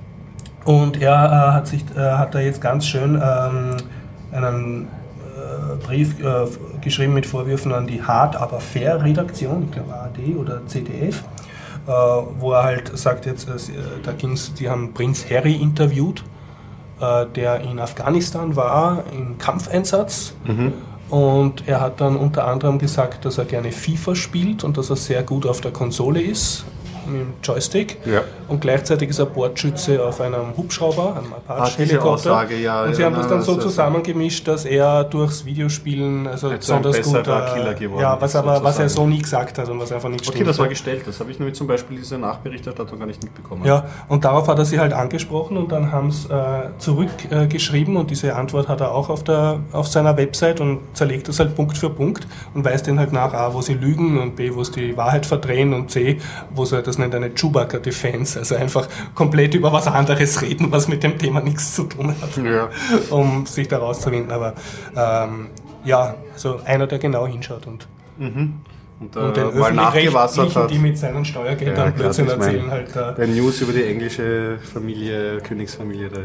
Und 0.64 1.02
er 1.02 1.12
äh, 1.12 1.52
hat, 1.52 1.66
sich, 1.66 1.84
äh, 1.94 2.00
hat 2.00 2.34
da 2.34 2.40
jetzt 2.40 2.62
ganz 2.62 2.86
schön 2.86 3.16
ähm, 3.22 3.76
einen 4.32 4.88
äh, 5.36 5.86
Brief 5.86 6.18
äh, 6.18 6.46
geschrieben 6.80 7.12
mit 7.12 7.26
Vorwürfen 7.26 7.74
an 7.74 7.86
die 7.86 8.02
Hart 8.02 8.36
aber 8.36 8.58
fair 8.58 9.04
Redaktion, 9.04 9.64
ich 9.66 9.72
glaube 9.72 9.92
ARD 9.92 10.34
oder 10.38 10.62
äh, 10.62 11.12
wo 11.86 12.52
er 12.52 12.62
halt 12.62 12.96
sagt, 12.96 13.26
jetzt, 13.26 13.48
äh, 13.48 13.52
da 14.02 14.12
ging's, 14.12 14.54
die 14.54 14.68
haben 14.68 14.92
Prinz 14.94 15.26
Harry 15.28 15.54
interviewt, 15.54 16.22
äh, 17.00 17.26
der 17.34 17.60
in 17.60 17.78
Afghanistan 17.78 18.56
war, 18.56 19.04
im 19.12 19.38
Kampfeinsatz. 19.38 20.34
Mhm. 20.44 20.72
Und 21.10 21.68
er 21.68 21.80
hat 21.80 22.00
dann 22.00 22.16
unter 22.16 22.46
anderem 22.46 22.78
gesagt, 22.78 23.24
dass 23.24 23.36
er 23.36 23.44
gerne 23.44 23.70
FIFA 23.70 24.14
spielt 24.14 24.64
und 24.64 24.78
dass 24.78 24.88
er 24.88 24.96
sehr 24.96 25.22
gut 25.22 25.44
auf 25.44 25.60
der 25.60 25.70
Konsole 25.70 26.22
ist 26.22 26.64
mit 27.06 27.20
dem 27.20 27.34
Joystick. 27.42 27.98
Ja. 28.06 28.22
Und 28.52 28.60
gleichzeitig 28.60 29.08
ist 29.08 29.18
er 29.18 29.24
Bordschütze 29.24 30.04
auf 30.04 30.20
einem 30.20 30.54
Hubschrauber, 30.54 31.16
einem 31.16 31.32
Apache-Helikopter. 31.32 32.50
Ja, 32.52 32.84
und 32.84 32.94
sie 32.94 33.00
ja, 33.00 33.06
haben 33.06 33.16
das 33.16 33.28
dann 33.28 33.40
so 33.40 33.56
zusammengemischt, 33.56 34.46
dass 34.46 34.66
er 34.66 35.04
durchs 35.04 35.46
Videospielen 35.46 36.26
also 36.26 36.50
besonders 36.50 36.96
ein 36.98 37.02
gut 37.02 37.24
Killer 37.24 37.72
geworden 37.72 38.02
Ja, 38.02 38.20
was 38.20 38.36
aber 38.36 38.62
was 38.62 38.78
er 38.78 38.90
so 38.90 39.06
nie 39.06 39.22
gesagt 39.22 39.56
hat 39.56 39.70
und 39.70 39.80
was 39.80 39.90
einfach 39.90 40.10
nicht 40.10 40.24
stimmt. 40.24 40.36
Okay, 40.36 40.44
das 40.44 40.58
war 40.58 40.68
gestellt. 40.68 41.02
Das 41.06 41.18
habe 41.18 41.30
ich 41.30 41.38
nämlich 41.38 41.56
zum 41.56 41.66
Beispiel 41.66 41.96
diese 41.96 42.18
Nachberichterstattung 42.18 42.98
gar 42.98 43.06
nicht 43.06 43.22
mitbekommen. 43.22 43.64
Ja, 43.64 43.86
und 44.08 44.22
darauf 44.24 44.46
hat 44.48 44.58
er 44.58 44.66
sie 44.66 44.78
halt 44.78 44.92
angesprochen 44.92 45.56
und 45.56 45.72
dann 45.72 45.90
haben 45.90 46.10
sie 46.10 46.28
äh, 46.28 46.68
zurückgeschrieben 46.76 47.96
äh, 47.96 47.98
und 48.00 48.10
diese 48.10 48.36
Antwort 48.36 48.68
hat 48.68 48.82
er 48.82 48.92
auch 48.92 49.08
auf, 49.08 49.24
der, 49.24 49.60
auf 49.72 49.88
seiner 49.88 50.18
Website 50.18 50.60
und 50.60 50.80
zerlegt 50.92 51.28
das 51.28 51.38
halt 51.38 51.54
Punkt 51.54 51.78
für 51.78 51.88
Punkt 51.88 52.26
und 52.52 52.66
weist 52.66 52.86
den 52.86 52.98
halt 52.98 53.14
nach 53.14 53.32
A, 53.32 53.54
wo 53.54 53.62
sie 53.62 53.74
lügen 53.74 54.20
und 54.20 54.36
B, 54.36 54.54
wo 54.54 54.62
sie 54.62 54.72
die 54.72 54.96
Wahrheit 54.98 55.24
verdrehen 55.24 55.72
und 55.72 55.90
C, 55.90 56.18
wo 56.54 56.66
sie 56.66 56.82
das 56.82 56.98
nennt 56.98 57.14
eine 57.14 57.30
Chewbacca 57.30 57.78
Defense 57.78 58.38
Also 58.42 58.56
einfach 58.56 58.88
komplett 59.14 59.54
über 59.54 59.72
was 59.72 59.86
anderes 59.86 60.42
reden, 60.42 60.72
was 60.72 60.88
mit 60.88 61.04
dem 61.04 61.16
Thema 61.16 61.40
nichts 61.40 61.76
zu 61.76 61.84
tun 61.84 62.12
hat, 62.20 62.36
ja. 62.36 62.68
um 63.08 63.46
sich 63.46 63.68
da 63.68 63.78
rauszuwinden. 63.78 64.32
Aber 64.32 64.54
ähm, 64.96 65.46
ja, 65.84 66.16
so 66.34 66.58
einer, 66.64 66.88
der 66.88 66.98
genau 66.98 67.24
hinschaut 67.24 67.68
und 67.68 67.86
mhm 68.18 68.54
und, 69.02 69.16
äh, 69.16 69.20
und 69.20 69.36
den 69.36 69.58
mal 69.58 69.72
nachgewassert 69.72 70.54
hat. 70.54 70.70
die 70.70 70.78
mit 70.78 70.96
seinen 70.96 71.24
Steuergeldern 71.24 71.86
ja, 71.86 71.90
Blödsinn 71.90 72.28
erzählen. 72.28 72.70
Halt, 72.70 72.96
äh. 72.96 73.14
Der 73.14 73.26
News 73.26 73.60
über 73.60 73.72
die 73.72 73.84
englische 73.84 74.58
Familie, 74.72 75.38
Königsfamilie, 75.38 76.08
da 76.08 76.20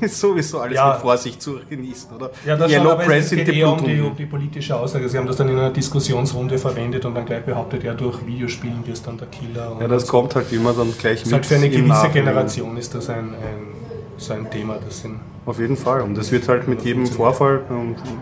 ist 0.00 0.18
sowieso 0.18 0.60
alles 0.60 0.76
ja, 0.76 0.92
mit 0.92 1.00
Vorsicht 1.00 1.42
zu 1.42 1.60
genießen, 1.68 2.14
oder? 2.14 2.30
Ja, 2.46 2.56
das 2.56 2.70
Yellow 2.70 2.90
schon, 2.90 2.98
Press 3.00 3.32
es 3.32 3.38
geht 3.38 3.48
eher 3.48 3.70
um 3.70 3.84
die, 3.84 4.00
um 4.00 4.16
die, 4.16 4.26
politische 4.26 4.76
Aussage. 4.76 5.08
Sie 5.08 5.18
haben 5.18 5.26
das 5.26 5.36
dann 5.36 5.48
in 5.48 5.58
einer 5.58 5.70
Diskussionsrunde 5.70 6.58
verwendet 6.58 7.04
und 7.04 7.14
dann 7.14 7.26
gleich 7.26 7.44
behauptet, 7.44 7.84
ja, 7.84 7.94
durch 7.94 8.26
Videospielen 8.26 8.86
wirst 8.86 9.06
dann 9.06 9.18
der 9.18 9.28
Killer. 9.28 9.76
ja, 9.80 9.88
das 9.88 10.06
kommt 10.06 10.34
halt 10.34 10.52
immer 10.52 10.72
dann 10.72 10.92
gleich 10.98 11.24
mit. 11.24 11.34
Halt 11.34 11.46
für 11.46 11.56
eine 11.56 11.70
gewisse 11.70 12.08
Generation 12.10 12.76
ist 12.76 12.94
das 12.94 13.08
ein, 13.10 13.34
ein 13.34 13.81
so 14.26 14.34
ein 14.34 14.50
Thema. 14.50 14.78
Das 14.84 15.00
sind 15.00 15.20
Auf 15.44 15.58
jeden 15.58 15.76
Fall. 15.76 16.02
Und 16.02 16.16
das 16.16 16.30
wird 16.30 16.48
halt 16.48 16.68
mit 16.68 16.82
jedem 16.82 17.06
Vorfall, 17.06 17.62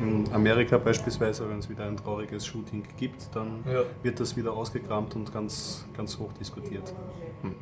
in 0.02 0.24
Amerika 0.32 0.78
beispielsweise, 0.78 1.48
wenn 1.48 1.58
es 1.58 1.68
wieder 1.68 1.84
ein 1.84 1.96
trauriges 1.96 2.46
Shooting 2.46 2.82
gibt, 2.98 3.34
dann 3.34 3.64
ja. 3.66 3.82
wird 4.02 4.20
das 4.20 4.36
wieder 4.36 4.52
ausgekramt 4.52 5.14
und 5.16 5.32
ganz, 5.32 5.84
ganz 5.96 6.18
hoch 6.18 6.32
diskutiert. 6.38 6.92
Hm. 7.42 7.54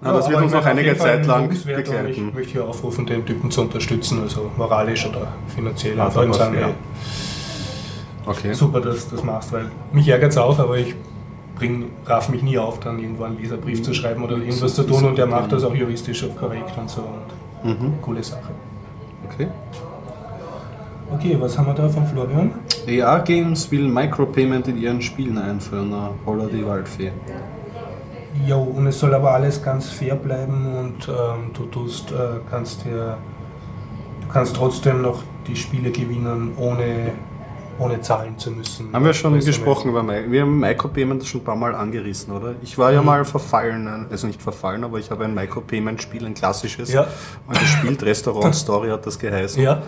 Na, 0.00 0.10
ja, 0.10 0.16
das 0.16 0.28
wird 0.28 0.42
uns 0.42 0.52
noch 0.52 0.64
einige 0.64 0.96
Zeit 0.96 1.24
lang 1.26 1.48
begleiten. 1.48 2.08
Ich 2.08 2.34
möchte 2.34 2.52
hier 2.52 2.64
aufrufen, 2.64 3.06
den 3.06 3.24
Typen 3.24 3.52
zu 3.52 3.60
unterstützen, 3.60 4.20
also 4.20 4.50
moralisch 4.56 5.06
oder 5.06 5.28
finanziell. 5.54 6.00
Ah, 6.00 6.10
sagen, 6.10 6.58
ja. 6.58 6.70
okay. 8.26 8.52
super, 8.52 8.80
dass 8.80 9.08
du 9.08 9.14
das 9.14 9.24
machst, 9.24 9.52
weil 9.52 9.70
mich 9.92 10.08
ärgert 10.08 10.32
es 10.32 10.38
auch, 10.38 10.58
aber 10.58 10.76
ich 10.76 10.96
bring, 11.62 11.90
raff 12.06 12.28
mich 12.28 12.42
nie 12.42 12.58
auf, 12.58 12.80
dann 12.80 12.98
irgendwo 12.98 13.24
einen 13.24 13.38
Leserbrief 13.40 13.82
zu 13.82 13.94
schreiben 13.94 14.24
oder 14.24 14.36
irgendwas 14.36 14.74
zu 14.74 14.82
tun 14.82 15.04
und 15.04 15.16
der 15.16 15.26
macht 15.26 15.52
das 15.52 15.62
auch 15.64 15.74
juristisch 15.74 16.26
korrekt 16.38 16.76
und 16.76 16.90
so. 16.90 17.02
Und 17.62 17.80
mhm. 17.80 18.02
Coole 18.02 18.22
Sache. 18.22 18.50
Okay. 19.26 19.46
Okay, 21.14 21.36
was 21.38 21.56
haben 21.56 21.66
wir 21.66 21.74
da 21.74 21.88
von 21.88 22.06
Florian? 22.06 22.52
AR 22.88 23.20
Games 23.20 23.70
will 23.70 23.86
Micropayment 23.86 24.66
in 24.66 24.78
ihren 24.78 25.02
Spielen 25.02 25.38
einführen, 25.38 25.94
Holla 26.26 26.46
die 26.46 26.66
Waldfee. 26.66 27.12
Jo, 28.46 28.62
und 28.62 28.86
es 28.86 28.98
soll 28.98 29.14
aber 29.14 29.32
alles 29.32 29.62
ganz 29.62 29.90
fair 29.90 30.16
bleiben 30.16 30.74
und 30.74 31.06
ähm, 31.06 31.52
du 31.52 31.66
tust, 31.66 32.10
äh, 32.12 32.40
kannst 32.50 32.84
dir, 32.84 33.18
du 34.22 34.32
kannst 34.32 34.56
trotzdem 34.56 35.02
noch 35.02 35.22
die 35.46 35.54
Spiele 35.54 35.90
gewinnen, 35.90 36.52
ohne 36.56 37.12
ohne 37.78 38.00
zahlen 38.00 38.38
zu 38.38 38.50
müssen. 38.50 38.92
Haben 38.92 39.04
wir 39.04 39.14
schon 39.14 39.38
gesprochen 39.38 39.90
über 39.90 40.06
Wir 40.06 40.42
haben 40.42 40.58
Micropayment 40.58 41.24
schon 41.26 41.40
ein 41.40 41.44
paar 41.44 41.56
Mal 41.56 41.74
angerissen, 41.74 42.32
oder? 42.32 42.54
Ich 42.62 42.78
war 42.78 42.92
ja 42.92 43.00
mhm. 43.00 43.06
mal 43.06 43.24
verfallen, 43.24 44.06
also 44.10 44.26
nicht 44.26 44.42
verfallen, 44.42 44.84
aber 44.84 44.98
ich 44.98 45.10
habe 45.10 45.24
ein 45.24 45.34
Micropayment-Spiel, 45.34 46.26
ein 46.26 46.34
klassisches, 46.34 46.92
ja. 46.92 47.06
und 47.48 47.58
gespielt, 47.58 48.02
Restaurant 48.02 48.54
Story 48.54 48.88
hat 48.90 49.06
das 49.06 49.18
geheißen. 49.18 49.62
Ja. 49.62 49.82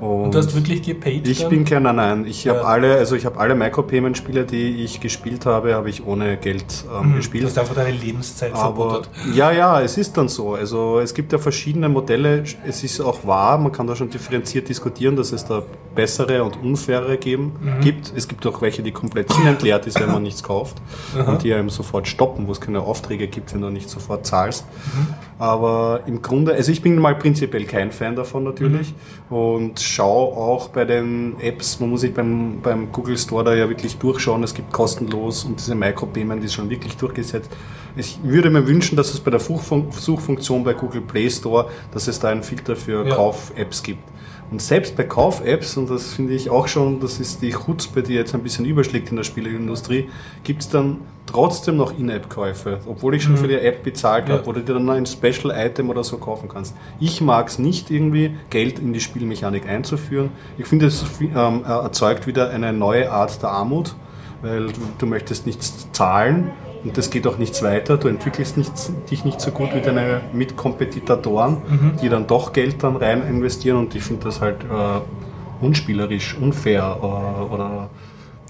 Und, 0.00 0.24
und 0.24 0.34
du 0.34 0.38
hast 0.38 0.54
wirklich 0.54 0.82
gepaid? 0.82 1.26
Ich 1.26 1.40
dann? 1.40 1.50
bin 1.50 1.64
keiner, 1.64 1.92
nein. 1.92 2.26
Ich 2.26 2.44
ja. 2.44 2.54
habe 2.54 2.66
alle, 2.66 2.96
also 2.96 3.16
ich 3.16 3.26
habe 3.26 3.38
alle 3.38 3.54
Micropayment-Spiele, 3.54 4.44
die 4.44 4.84
ich 4.84 5.00
gespielt 5.00 5.46
habe, 5.46 5.74
habe 5.74 5.90
ich 5.90 6.06
ohne 6.06 6.36
Geld 6.36 6.84
ähm, 6.92 7.10
mhm. 7.10 7.16
gespielt. 7.16 7.44
Du 7.44 7.48
hast 7.48 7.58
einfach 7.58 7.74
deine 7.74 7.96
Lebenszeit 7.96 8.54
aber, 8.54 9.02
Ja, 9.34 9.50
ja, 9.50 9.80
es 9.80 9.96
ist 9.96 10.16
dann 10.16 10.28
so. 10.28 10.54
Also 10.54 11.00
es 11.00 11.14
gibt 11.14 11.32
ja 11.32 11.38
verschiedene 11.38 11.88
Modelle. 11.88 12.44
Es 12.66 12.84
ist 12.84 13.00
auch 13.00 13.26
wahr, 13.26 13.58
man 13.58 13.72
kann 13.72 13.86
da 13.86 13.96
schon 13.96 14.10
differenziert 14.10 14.68
diskutieren, 14.68 15.16
dass 15.16 15.32
es 15.32 15.44
da 15.44 15.62
bessere 15.94 16.44
und 16.44 16.56
unfaire 16.62 17.16
geben 17.16 17.29
geben, 17.30 17.52
mhm. 17.60 17.80
gibt. 17.80 18.12
Es 18.16 18.26
gibt 18.26 18.44
auch 18.46 18.60
welche, 18.60 18.82
die 18.82 18.90
komplett 18.90 19.32
sinnentleert 19.32 19.86
ist, 19.86 20.00
wenn 20.00 20.10
man 20.10 20.22
nichts 20.22 20.42
kauft 20.42 20.76
Aha. 21.16 21.30
und 21.30 21.44
die 21.44 21.54
einem 21.54 21.70
sofort 21.70 22.08
stoppen, 22.08 22.48
wo 22.48 22.52
es 22.52 22.60
keine 22.60 22.80
Aufträge 22.80 23.28
gibt, 23.28 23.54
wenn 23.54 23.60
du 23.60 23.70
nicht 23.70 23.88
sofort 23.88 24.26
zahlst. 24.26 24.64
Mhm. 24.66 25.14
Aber 25.38 26.00
im 26.06 26.22
Grunde, 26.22 26.54
also 26.54 26.72
ich 26.72 26.82
bin 26.82 26.98
mal 26.98 27.14
prinzipiell 27.14 27.64
kein 27.64 27.92
Fan 27.92 28.16
davon 28.16 28.44
natürlich 28.44 28.92
mhm. 29.30 29.36
und 29.36 29.80
schaue 29.80 30.36
auch 30.36 30.68
bei 30.68 30.84
den 30.84 31.38
Apps, 31.40 31.78
man 31.78 31.90
muss 31.90 32.00
sich 32.00 32.12
beim, 32.12 32.60
beim 32.62 32.90
Google 32.90 33.16
Store 33.16 33.44
da 33.44 33.54
ja 33.54 33.68
wirklich 33.68 33.96
durchschauen, 33.96 34.42
es 34.42 34.54
gibt 34.54 34.72
kostenlos 34.72 35.44
und 35.44 35.60
diese 35.60 35.74
Micropayment 35.74 36.44
ist 36.44 36.54
schon 36.54 36.68
wirklich 36.68 36.96
durchgesetzt. 36.96 37.50
Ich 37.96 38.18
würde 38.22 38.50
mir 38.50 38.66
wünschen, 38.66 38.96
dass 38.96 39.12
es 39.14 39.20
bei 39.20 39.30
der 39.30 39.40
Suchfunktion 39.40 40.64
bei 40.64 40.74
Google 40.74 41.02
Play 41.02 41.28
Store, 41.30 41.68
dass 41.92 42.08
es 42.08 42.18
da 42.20 42.28
einen 42.28 42.42
Filter 42.42 42.76
für 42.76 43.06
ja. 43.06 43.14
Kauf-Apps 43.14 43.82
gibt. 43.82 44.02
Und 44.50 44.60
selbst 44.60 44.96
bei 44.96 45.04
Kauf-Apps, 45.04 45.76
und 45.76 45.90
das 45.90 46.12
finde 46.14 46.34
ich 46.34 46.50
auch 46.50 46.66
schon, 46.66 46.98
das 46.98 47.20
ist 47.20 47.40
die 47.40 47.50
Chutzpe, 47.50 48.02
die 48.02 48.14
jetzt 48.14 48.34
ein 48.34 48.42
bisschen 48.42 48.64
überschlägt 48.64 49.10
in 49.10 49.16
der 49.16 49.22
Spieleindustrie, 49.22 50.08
gibt 50.42 50.62
es 50.62 50.68
dann 50.68 50.98
trotzdem 51.26 51.76
noch 51.76 51.96
In-App-Käufe, 51.96 52.80
obwohl 52.86 53.14
ich 53.14 53.22
schon 53.22 53.34
mhm. 53.34 53.38
für 53.38 53.48
die 53.48 53.54
App 53.54 53.84
bezahlt 53.84 54.28
ja. 54.28 54.34
habe, 54.34 54.46
wo 54.46 54.52
du 54.52 54.60
dir 54.60 54.74
dann 54.74 54.90
ein 54.90 55.06
Special-Item 55.06 55.88
oder 55.88 56.02
so 56.02 56.18
kaufen 56.18 56.48
kannst. 56.48 56.74
Ich 56.98 57.20
mag 57.20 57.46
es 57.46 57.60
nicht 57.60 57.90
irgendwie, 57.92 58.34
Geld 58.50 58.80
in 58.80 58.92
die 58.92 59.00
Spielmechanik 59.00 59.68
einzuführen. 59.68 60.30
Ich 60.58 60.66
finde, 60.66 60.86
es 60.86 61.04
ähm, 61.20 61.64
erzeugt 61.64 62.26
wieder 62.26 62.50
eine 62.50 62.72
neue 62.72 63.12
Art 63.12 63.40
der 63.42 63.50
Armut, 63.50 63.94
weil 64.42 64.66
du, 64.66 64.80
du 64.98 65.06
möchtest 65.06 65.46
nichts 65.46 65.86
zahlen 65.92 66.50
und 66.84 66.96
das 66.96 67.10
geht 67.10 67.26
auch 67.26 67.38
nichts 67.38 67.62
weiter. 67.62 67.96
Du 67.96 68.08
entwickelst 68.08 68.56
nicht, 68.56 68.72
dich 69.10 69.24
nicht 69.24 69.40
so 69.40 69.50
gut 69.50 69.74
wie 69.74 69.80
deine 69.80 70.22
Mitkompetitoren, 70.32 71.54
mhm. 71.68 71.92
die 72.02 72.08
dann 72.08 72.26
doch 72.26 72.52
Geld 72.52 72.82
dann 72.82 72.96
rein 72.96 73.26
investieren. 73.26 73.76
Und 73.76 73.94
ich 73.94 74.02
finde 74.02 74.24
das 74.24 74.40
halt 74.40 74.64
äh, 74.64 75.64
unspielerisch, 75.64 76.36
unfair 76.38 76.96
äh, 77.00 77.52
oder 77.52 77.90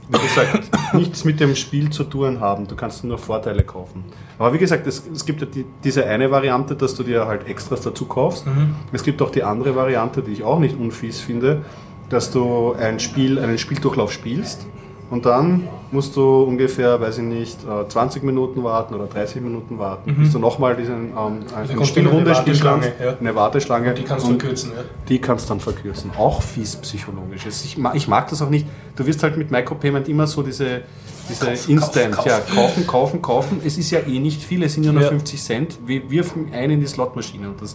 wie 0.09 0.19
gesagt, 0.19 0.71
nichts 0.95 1.25
mit 1.25 1.41
dem 1.41 1.55
Spiel 1.55 1.91
zu 1.91 2.05
tun 2.05 2.41
haben. 2.41 2.67
Du 2.67 2.77
kannst 2.77 3.05
nur 3.05 3.19
Vorteile 3.19 3.63
kaufen. 3.63 4.05
Aber 4.39 4.53
wie 4.53 4.59
gesagt, 4.59 4.87
es, 4.87 5.03
es 5.13 5.25
gibt 5.25 5.41
ja 5.41 5.47
die, 5.47 5.65
diese 5.85 6.07
eine 6.07 6.31
Variante, 6.31 6.75
dass 6.75 6.95
du 6.95 7.03
dir 7.03 7.27
halt 7.27 7.47
Extras 7.49 7.81
dazu 7.81 8.07
kaufst. 8.07 8.47
Mhm. 8.47 8.75
Es 8.93 9.03
gibt 9.03 9.23
auch 9.23 9.31
die 9.31 9.43
andere 9.43 9.75
Variante, 9.75 10.23
die 10.23 10.33
ich 10.33 10.43
auch 10.43 10.59
nicht 10.59 10.79
unfies 10.79 11.21
finde, 11.21 11.63
dass 12.09 12.31
du 12.31 12.75
ein 12.75 12.99
Spiel, 12.99 13.39
einen 13.39 13.59
Spieldurchlauf 13.59 14.13
spielst 14.13 14.67
und 15.11 15.27
dann 15.27 15.69
musst 15.91 16.15
du 16.17 16.43
ungefähr, 16.43 17.01
weiß 17.01 17.19
ich 17.19 17.25
nicht, 17.25 17.59
20 17.89 18.23
äh, 18.23 18.27
Minuten 18.27 18.63
warten 18.63 18.95
oder 18.95 19.07
30 19.07 19.43
Minuten 19.43 19.79
warten, 19.79 20.13
mhm. 20.13 20.23
bis 20.23 20.33
du 20.33 20.39
nochmal 20.39 20.77
diesen, 20.77 21.11
ähm, 21.11 21.41
eine 21.55 21.85
Spielrunde 21.85 22.33
spielen 22.35 22.61
kannst. 22.61 22.93
Ja. 23.03 23.17
Eine 23.19 23.35
Warteschlange. 23.35 23.89
Und 23.89 23.99
die 23.99 24.05
kannst 24.05 24.25
du 24.25 24.31
verkürzen, 24.31 24.73
ja. 24.77 24.85
Die 25.09 25.21
kannst 25.21 25.47
du 25.47 25.49
dann 25.49 25.61
verkürzen. 25.61 26.13
Auch 26.17 26.43
fies 26.43 26.77
psychologisch. 26.77 27.45
Ich 27.47 27.77
mag, 27.77 27.97
ich 27.97 28.07
mag 28.07 28.29
das 28.29 28.41
auch 28.41 28.51
nicht. 28.51 28.67
Du 28.95 29.05
wirst 29.05 29.23
halt 29.25 29.37
mit 29.37 29.51
Micropayment 29.51 30.09
immer 30.09 30.29
so 30.29 30.43
diese, 30.43 30.83
diese 31.29 31.47
kaufen, 31.47 31.73
Instant, 31.73 32.15
kaufen, 32.15 32.29
ja, 32.29 32.39
kaufen, 32.39 32.87
kaufen, 32.87 33.23
kaufen. 33.23 33.61
Es 33.65 33.79
ist 33.79 33.91
ja 33.91 34.01
eh 34.07 34.21
nicht 34.21 34.43
viel, 34.43 34.63
es 34.63 34.75
sind 34.75 34.85
ja 34.85 34.93
nur 34.93 35.03
ja. 35.03 35.09
50 35.09 35.43
Cent. 35.43 35.79
Wir 35.87 36.09
wirfen 36.09 36.53
ein 36.53 36.71
in 36.71 36.81
die 36.81 36.87
Slotmaschine 36.87 37.49
und 37.49 37.61
das, 37.61 37.75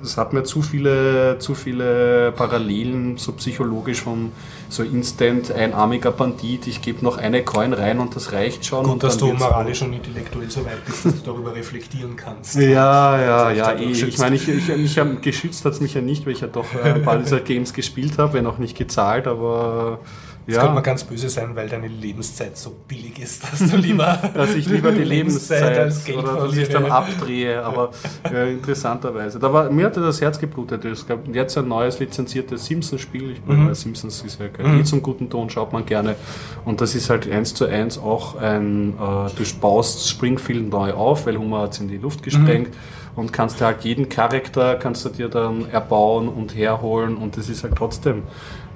das 0.00 0.16
hat 0.16 0.32
mir 0.32 0.44
zu 0.44 0.62
viele, 0.62 1.38
zu 1.38 1.54
viele 1.54 2.32
Parallelen, 2.32 3.16
so 3.16 3.32
psychologisch 3.32 4.02
von 4.02 4.32
so 4.68 4.82
instant 4.82 5.50
einarmiger 5.52 6.10
Bandit, 6.10 6.66
ich 6.66 6.82
gebe 6.82 7.04
noch 7.04 7.18
eine 7.18 7.42
Coin 7.42 7.72
rein 7.72 7.98
und 7.98 8.14
das 8.14 8.32
reicht 8.32 8.66
schon. 8.66 8.84
Gut, 8.84 9.02
dass 9.02 9.16
du 9.16 9.32
moralisch 9.32 9.82
und 9.82 9.92
intellektuell 9.92 10.50
so 10.50 10.64
weit 10.64 10.84
bist, 10.84 11.06
dass 11.06 11.22
du 11.22 11.30
darüber 11.30 11.54
reflektieren 11.54 12.16
kannst. 12.16 12.56
Ja, 12.56 13.20
ja, 13.20 13.50
ja. 13.50 13.72
Eh. 13.72 13.90
Ich 13.90 14.18
meine, 14.18 14.36
ich, 14.36 14.48
ich, 14.48 14.68
ich 14.68 14.98
hab, 14.98 15.22
geschützt 15.22 15.64
hat 15.64 15.72
es 15.72 15.80
mich 15.80 15.94
ja 15.94 16.00
nicht, 16.00 16.26
weil 16.26 16.32
ich 16.32 16.40
ja 16.40 16.48
doch 16.48 16.66
ein 16.82 17.02
paar 17.02 17.18
dieser 17.18 17.40
Games 17.40 17.72
gespielt 17.72 18.18
habe, 18.18 18.34
wenn 18.34 18.46
auch 18.46 18.58
nicht 18.58 18.76
gezahlt, 18.76 19.26
aber 19.26 20.00
das 20.46 20.54
ja. 20.54 20.60
könnte 20.60 20.74
man 20.74 20.82
ganz 20.84 21.02
böse 21.02 21.28
sein, 21.28 21.56
weil 21.56 21.68
deine 21.68 21.88
Lebenszeit 21.88 22.56
so 22.56 22.72
billig 22.86 23.18
ist, 23.18 23.42
dass 23.42 23.68
du 23.68 23.76
lieber. 23.76 24.18
dass 24.34 24.54
ich 24.54 24.68
lieber 24.68 24.92
die 24.92 25.02
Lebenszeit 25.04 25.76
als 25.76 26.04
Geld 26.04 26.18
oder 26.18 26.46
dass 26.46 26.56
ich 26.56 26.68
dann 26.68 26.86
abdrehe, 26.86 27.64
aber 27.64 27.90
äh, 28.32 28.52
interessanterweise. 28.52 29.40
Da 29.40 29.52
war, 29.52 29.70
mir 29.70 29.86
hatte 29.86 30.00
das 30.00 30.20
Herz 30.20 30.38
geblutet. 30.38 30.84
Es 30.84 31.04
gab 31.04 31.26
jetzt 31.34 31.58
ein 31.58 31.66
neues 31.66 31.98
lizenziertes 31.98 32.64
Simpsons-Spiel. 32.64 33.32
Ich 33.32 33.44
meine, 33.44 33.62
mhm. 33.62 33.74
Simpsons 33.74 34.22
ist 34.22 34.38
ja 34.38 34.46
mhm. 34.64 34.80
eh 34.80 34.84
zum 34.84 35.02
guten 35.02 35.28
Ton, 35.28 35.50
schaut 35.50 35.72
man 35.72 35.84
gerne. 35.84 36.14
Und 36.64 36.80
das 36.80 36.94
ist 36.94 37.10
halt 37.10 37.28
eins 37.28 37.52
zu 37.52 37.66
eins 37.66 37.98
auch 37.98 38.36
ein, 38.36 38.90
äh, 38.90 38.94
du 38.94 39.44
baust 39.60 40.08
Springfield 40.08 40.70
neu 40.70 40.92
auf, 40.92 41.26
weil 41.26 41.38
Hummer 41.38 41.62
hat 41.62 41.72
es 41.72 41.80
in 41.80 41.88
die 41.88 41.98
Luft 41.98 42.22
gesprengt. 42.22 42.68
Mhm 42.68 43.06
und 43.16 43.32
kannst 43.32 43.60
halt 43.62 43.80
jeden 43.80 44.08
Charakter 44.08 44.76
kannst 44.76 45.04
du 45.04 45.08
dir 45.08 45.28
dann 45.28 45.68
erbauen 45.70 46.28
und 46.28 46.54
herholen 46.54 47.16
und 47.16 47.36
das 47.36 47.48
ist 47.48 47.64
halt 47.64 47.74
trotzdem 47.74 48.22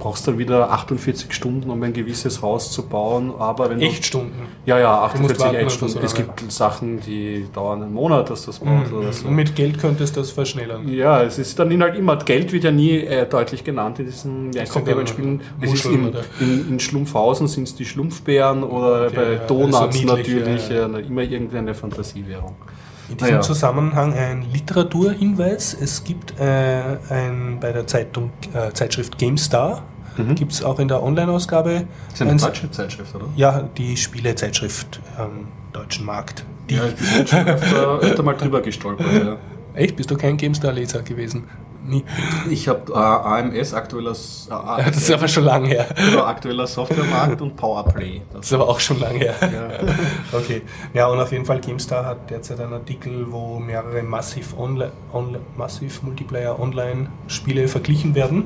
brauchst 0.01 0.27
dann 0.27 0.39
wieder 0.39 0.71
48 0.73 1.33
Stunden, 1.33 1.71
um 1.71 1.81
ein 1.83 1.93
gewisses 1.93 2.43
Haus 2.43 2.73
zu 2.73 2.83
bauen. 2.83 3.33
Aber 3.39 3.71
wenn 3.71 3.81
Echtstunden? 3.81 4.33
Ja, 4.67 4.79
ja, 4.79 5.03
48 5.03 5.47
Echtstunden. 5.55 6.03
Es 6.03 6.15
gibt 6.15 6.51
Sachen, 6.51 7.01
die 7.01 7.47
dauern 7.53 7.83
einen 7.83 7.93
Monat, 7.93 8.31
dass 8.31 8.47
das 8.47 8.59
baut. 8.59 8.91
Mhm. 8.91 8.99
Oder 8.99 9.13
so. 9.13 9.29
Und 9.29 9.37
mit 9.37 9.55
Geld 9.55 9.79
könntest 9.79 10.17
du 10.17 10.21
das 10.21 10.31
verschnellern? 10.33 10.89
Ja, 10.89 11.23
es 11.23 11.39
ist 11.39 11.59
dann 11.59 11.81
halt 11.81 11.97
immer, 11.97 12.17
Geld 12.17 12.53
wird 12.53 12.65
ja 12.65 12.73
nie 12.73 12.99
äh, 12.99 13.27
deutlich 13.27 13.63
genannt 13.63 14.01
in 14.01 14.07
diesen 14.07 14.51
ist 14.51 15.85
in, 15.85 16.13
in, 16.41 16.69
in, 16.71 16.81
Schlumpfhausen 16.81 17.47
sind 17.47 17.69
es 17.69 17.75
die 17.75 17.85
Schlumpfbären 17.85 18.65
oder 18.65 19.05
ja, 19.05 19.11
bei 19.11 19.35
Donuts 19.47 19.77
also 19.77 20.07
natürlich, 20.07 20.69
ja, 20.69 20.89
ja. 20.89 20.99
immer 20.99 21.23
irgendeine 21.23 21.75
Fantasiewährung. 21.75 22.57
In 23.11 23.17
diesem 23.17 23.35
ja. 23.35 23.41
Zusammenhang 23.41 24.15
ein 24.15 24.47
Literaturhinweis. 24.53 25.77
Es 25.79 26.05
gibt 26.05 26.39
äh, 26.39 26.81
ein, 27.09 27.59
bei 27.61 27.73
der 27.73 27.87
Zeitung, 27.87 28.31
äh, 28.55 28.73
Zeitschrift 28.73 29.19
GameStar, 29.19 29.83
mhm. 30.17 30.37
gibt 30.37 30.53
es 30.53 30.63
auch 30.63 30.79
in 30.79 30.87
der 30.89 31.03
Online-Ausgabe. 31.03 31.87
Das 32.11 32.15
ist 32.15 32.23
eine 32.23 32.37
deutsche 32.37 32.71
Zeitschrift, 32.71 33.15
oder? 33.15 33.27
Ja, 33.35 33.69
die 33.77 33.97
Spielezeitschrift 33.97 35.01
am 35.19 35.49
deutschen 35.73 36.07
Markt. 36.07 36.45
Die. 36.69 36.77
Ja, 36.77 36.87
ich 36.87 36.95
bin 36.95 37.27
schon 37.27 37.47
öfter, 37.47 37.99
öfter 37.99 38.23
mal 38.23 38.37
drüber 38.37 38.61
gestolpert. 38.61 39.13
Ja. 39.13 39.37
Echt? 39.75 39.97
Bist 39.97 40.11
du 40.11 40.17
kein 40.17 40.37
GameStar-Leser 40.37 41.03
gewesen? 41.03 41.45
Nie. 41.87 42.05
Ich 42.51 42.69
habe 42.69 42.93
äh, 42.93 42.97
AMS, 42.97 43.75
aktueller, 43.75 44.13
äh, 44.13 44.51
Ja, 44.51 44.83
das 44.87 44.97
ist 44.99 45.11
aber 45.11 45.29
schon 45.29 45.45
lange 45.45 45.69
her. 45.69 45.87
aktueller 46.27 46.67
Softwaremarkt 46.67 47.41
und 47.41 47.57
Powerplay. 47.57 48.23
Das 48.33 48.47
ist 48.47 48.53
aber 48.53 48.69
auch 48.69 48.81
schon 48.81 49.01
lange 49.01 49.19
her. 49.19 49.35
Okay. 50.33 50.63
Ja, 50.95 51.07
und 51.09 51.19
auf 51.19 51.33
jeden 51.33 51.45
Fall 51.45 51.61
GameStar 51.61 52.05
hat 52.05 52.31
derzeit 52.31 52.61
einen 52.61 52.75
Artikel, 52.75 53.27
wo 53.31 53.59
mehrere 53.59 54.03
Massiv, 54.03 54.55
Onli 54.59 54.87
Onli 55.13 55.39
Massiv 55.57 56.03
Multiplayer 56.03 56.59
Online-Spiele 56.61 57.67
verglichen 57.69 58.15
werden. 58.15 58.45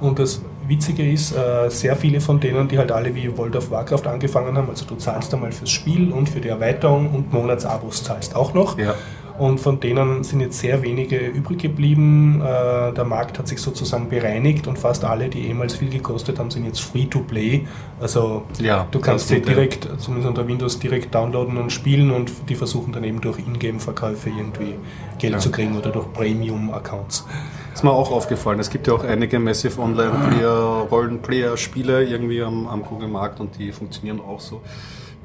Und 0.00 0.18
das 0.18 0.42
Witzige 0.66 1.08
ist, 1.08 1.32
äh, 1.32 1.68
sehr 1.70 1.94
viele 1.96 2.20
von 2.20 2.40
denen, 2.40 2.66
die 2.66 2.76
halt 2.78 2.90
alle 2.90 3.14
wie 3.14 3.36
World 3.38 3.54
of 3.54 3.70
Warcraft 3.70 4.06
angefangen 4.06 4.56
haben, 4.56 4.68
also 4.68 4.84
du 4.84 4.96
zahlst 4.96 5.32
einmal 5.32 5.52
fürs 5.52 5.70
Spiel 5.70 6.12
und 6.12 6.28
für 6.28 6.40
die 6.40 6.48
Erweiterung 6.48 7.10
und 7.14 7.32
Monatsabos 7.32 8.02
zahlst 8.02 8.34
auch 8.34 8.52
noch. 8.52 8.76
Ja. 8.78 8.94
Und 9.38 9.58
von 9.60 9.80
denen 9.80 10.22
sind 10.24 10.40
jetzt 10.40 10.58
sehr 10.60 10.82
wenige 10.82 11.16
übrig 11.18 11.58
geblieben. 11.58 12.40
Äh, 12.40 12.92
Der 12.92 13.04
Markt 13.04 13.38
hat 13.38 13.48
sich 13.48 13.58
sozusagen 13.60 14.08
bereinigt 14.08 14.66
und 14.66 14.78
fast 14.78 15.04
alle, 15.04 15.28
die 15.28 15.46
ehemals 15.48 15.74
viel 15.74 15.88
gekostet 15.88 16.38
haben, 16.38 16.50
sind 16.50 16.64
jetzt 16.66 16.80
free 16.80 17.06
to 17.06 17.20
play. 17.20 17.66
Also 18.00 18.42
Ja, 18.60 18.86
du 18.90 19.00
kannst 19.00 19.28
sie 19.28 19.34
stimmt, 19.36 19.48
ja. 19.48 19.54
direkt, 19.54 19.88
zumindest 19.98 20.28
unter 20.28 20.46
Windows, 20.46 20.78
direkt 20.78 21.14
downloaden 21.14 21.56
und 21.56 21.70
spielen 21.72 22.10
und 22.10 22.30
die 22.48 22.54
versuchen 22.54 22.92
dann 22.92 23.04
eben 23.04 23.20
durch 23.20 23.38
Ingame-Verkäufe 23.38 24.28
irgendwie 24.30 24.74
Geld 25.18 25.32
Ja. 25.32 25.38
zu 25.38 25.50
kriegen 25.50 25.76
oder 25.76 25.90
durch 25.90 26.12
Premium-Accounts. 26.12 27.26
Ist 27.72 27.82
mir 27.84 27.90
auch 27.90 28.10
aufgefallen. 28.12 28.60
Es 28.60 28.68
gibt 28.68 28.86
ja 28.86 28.92
auch 28.92 29.02
einige 29.04 29.38
Massive 29.38 29.80
Online-Player, 29.80 30.86
Rollenplayer-Spiele 30.90 32.04
irgendwie 32.04 32.42
am, 32.42 32.66
am 32.66 32.82
Google-Markt 32.84 33.40
und 33.40 33.58
die 33.58 33.72
funktionieren 33.72 34.20
auch 34.20 34.40
so. 34.40 34.60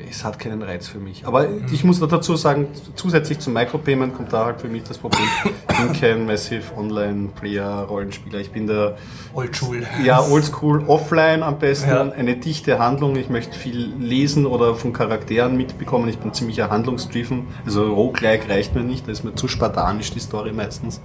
Es 0.09 0.23
hat 0.23 0.37
keinen 0.37 0.61
Reiz 0.61 0.87
für 0.87 0.99
mich. 0.99 1.25
Aber 1.25 1.47
ich 1.71 1.83
muss 1.83 1.99
noch 1.99 2.07
dazu 2.07 2.35
sagen, 2.35 2.67
zusätzlich 2.95 3.39
zum 3.39 3.53
Micropayment 3.53 4.15
kommt 4.15 4.31
da 4.31 4.45
halt 4.45 4.61
für 4.61 4.67
mich 4.67 4.83
das 4.83 4.97
Problem. 4.97 5.23
Ich 5.71 5.77
bin 5.77 5.93
kein 5.99 6.25
Massive 6.25 6.63
Online-Player-Rollenspieler. 6.77 8.39
Ich 8.39 8.51
bin 8.51 8.67
der 8.67 8.97
Oldschool. 9.33 9.85
ja, 10.03 10.21
oldschool, 10.21 10.83
offline 10.87 11.41
am 11.43 11.57
besten, 11.59 11.89
Ja. 11.89 12.01
eine 12.11 12.35
dichte 12.37 12.79
Handlung. 12.79 13.15
Ich 13.15 13.29
möchte 13.29 13.57
viel 13.57 13.93
lesen 13.99 14.45
oder 14.45 14.75
von 14.75 14.93
Charakteren 14.93 15.57
mitbekommen. 15.57 16.07
Ich 16.09 16.17
bin 16.19 16.33
ziemlicher 16.33 16.69
handlungsdriven. 16.69 17.47
Also 17.65 17.91
Roguelike 17.93 18.49
reicht 18.49 18.75
mir 18.75 18.81
nicht, 18.83 19.07
da 19.07 19.11
ist 19.11 19.23
mir 19.23 19.33
zu 19.35 19.47
spartanisch 19.47 20.11
die 20.11 20.19
Story 20.19 20.51
meistens. 20.53 21.01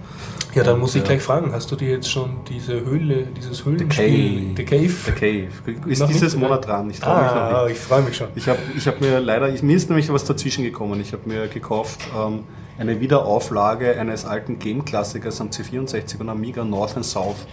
Ja, 0.55 0.64
dann 0.64 0.78
muss 0.81 0.94
ich 0.94 1.02
Ja. 1.02 1.09
gleich 1.09 1.22
fragen, 1.22 1.52
hast 1.52 1.70
du 1.70 1.76
dir 1.76 1.90
jetzt 1.90 2.11
schon 2.11 2.40
diese 2.48 2.85
Höhle, 2.85 3.26
dieses 3.37 3.59
The 3.59 3.64
Höhlenspiel, 3.64 4.55
Cave. 4.55 4.57
The 4.57 4.64
Cave? 4.64 4.94
The 5.07 5.12
Cave. 5.12 5.88
Ist 5.90 6.00
Noch 6.00 6.09
dieses? 6.09 6.37
Monat 6.37 6.66
dran. 6.66 6.90
Ich 6.90 7.00
traue 7.00 7.22
mich 7.22 7.31
noch 7.33 7.37
Ah, 7.40 7.64
nicht. 7.66 7.76
ich 7.76 7.78
freue 7.83 8.02
mich 8.02 8.16
schon. 8.16 8.28
Ich 8.35 8.48
habe 8.48 8.59
ich 8.82 8.88
hab 8.88 9.00
mir 9.00 9.20
leider, 9.20 9.48
mir 9.62 9.76
ist 9.76 9.88
nämlich 9.88 10.12
was 10.12 10.24
dazwischen 10.24 10.64
gekommen. 10.64 11.00
Ich 11.00 11.12
habe 11.12 11.28
mir 11.28 11.46
gekauft 11.46 12.00
ähm, 12.18 12.42
eine 12.78 13.00
Wiederauflage 13.00 13.96
eines 13.96 14.24
alten 14.24 14.58
Game-Klassikers 14.58 15.40
am 15.40 15.50
C64 15.50 16.18
und 16.18 16.28
Amiga 16.28 16.64
North 16.64 16.96
and 16.96 17.06
South. 17.06 17.46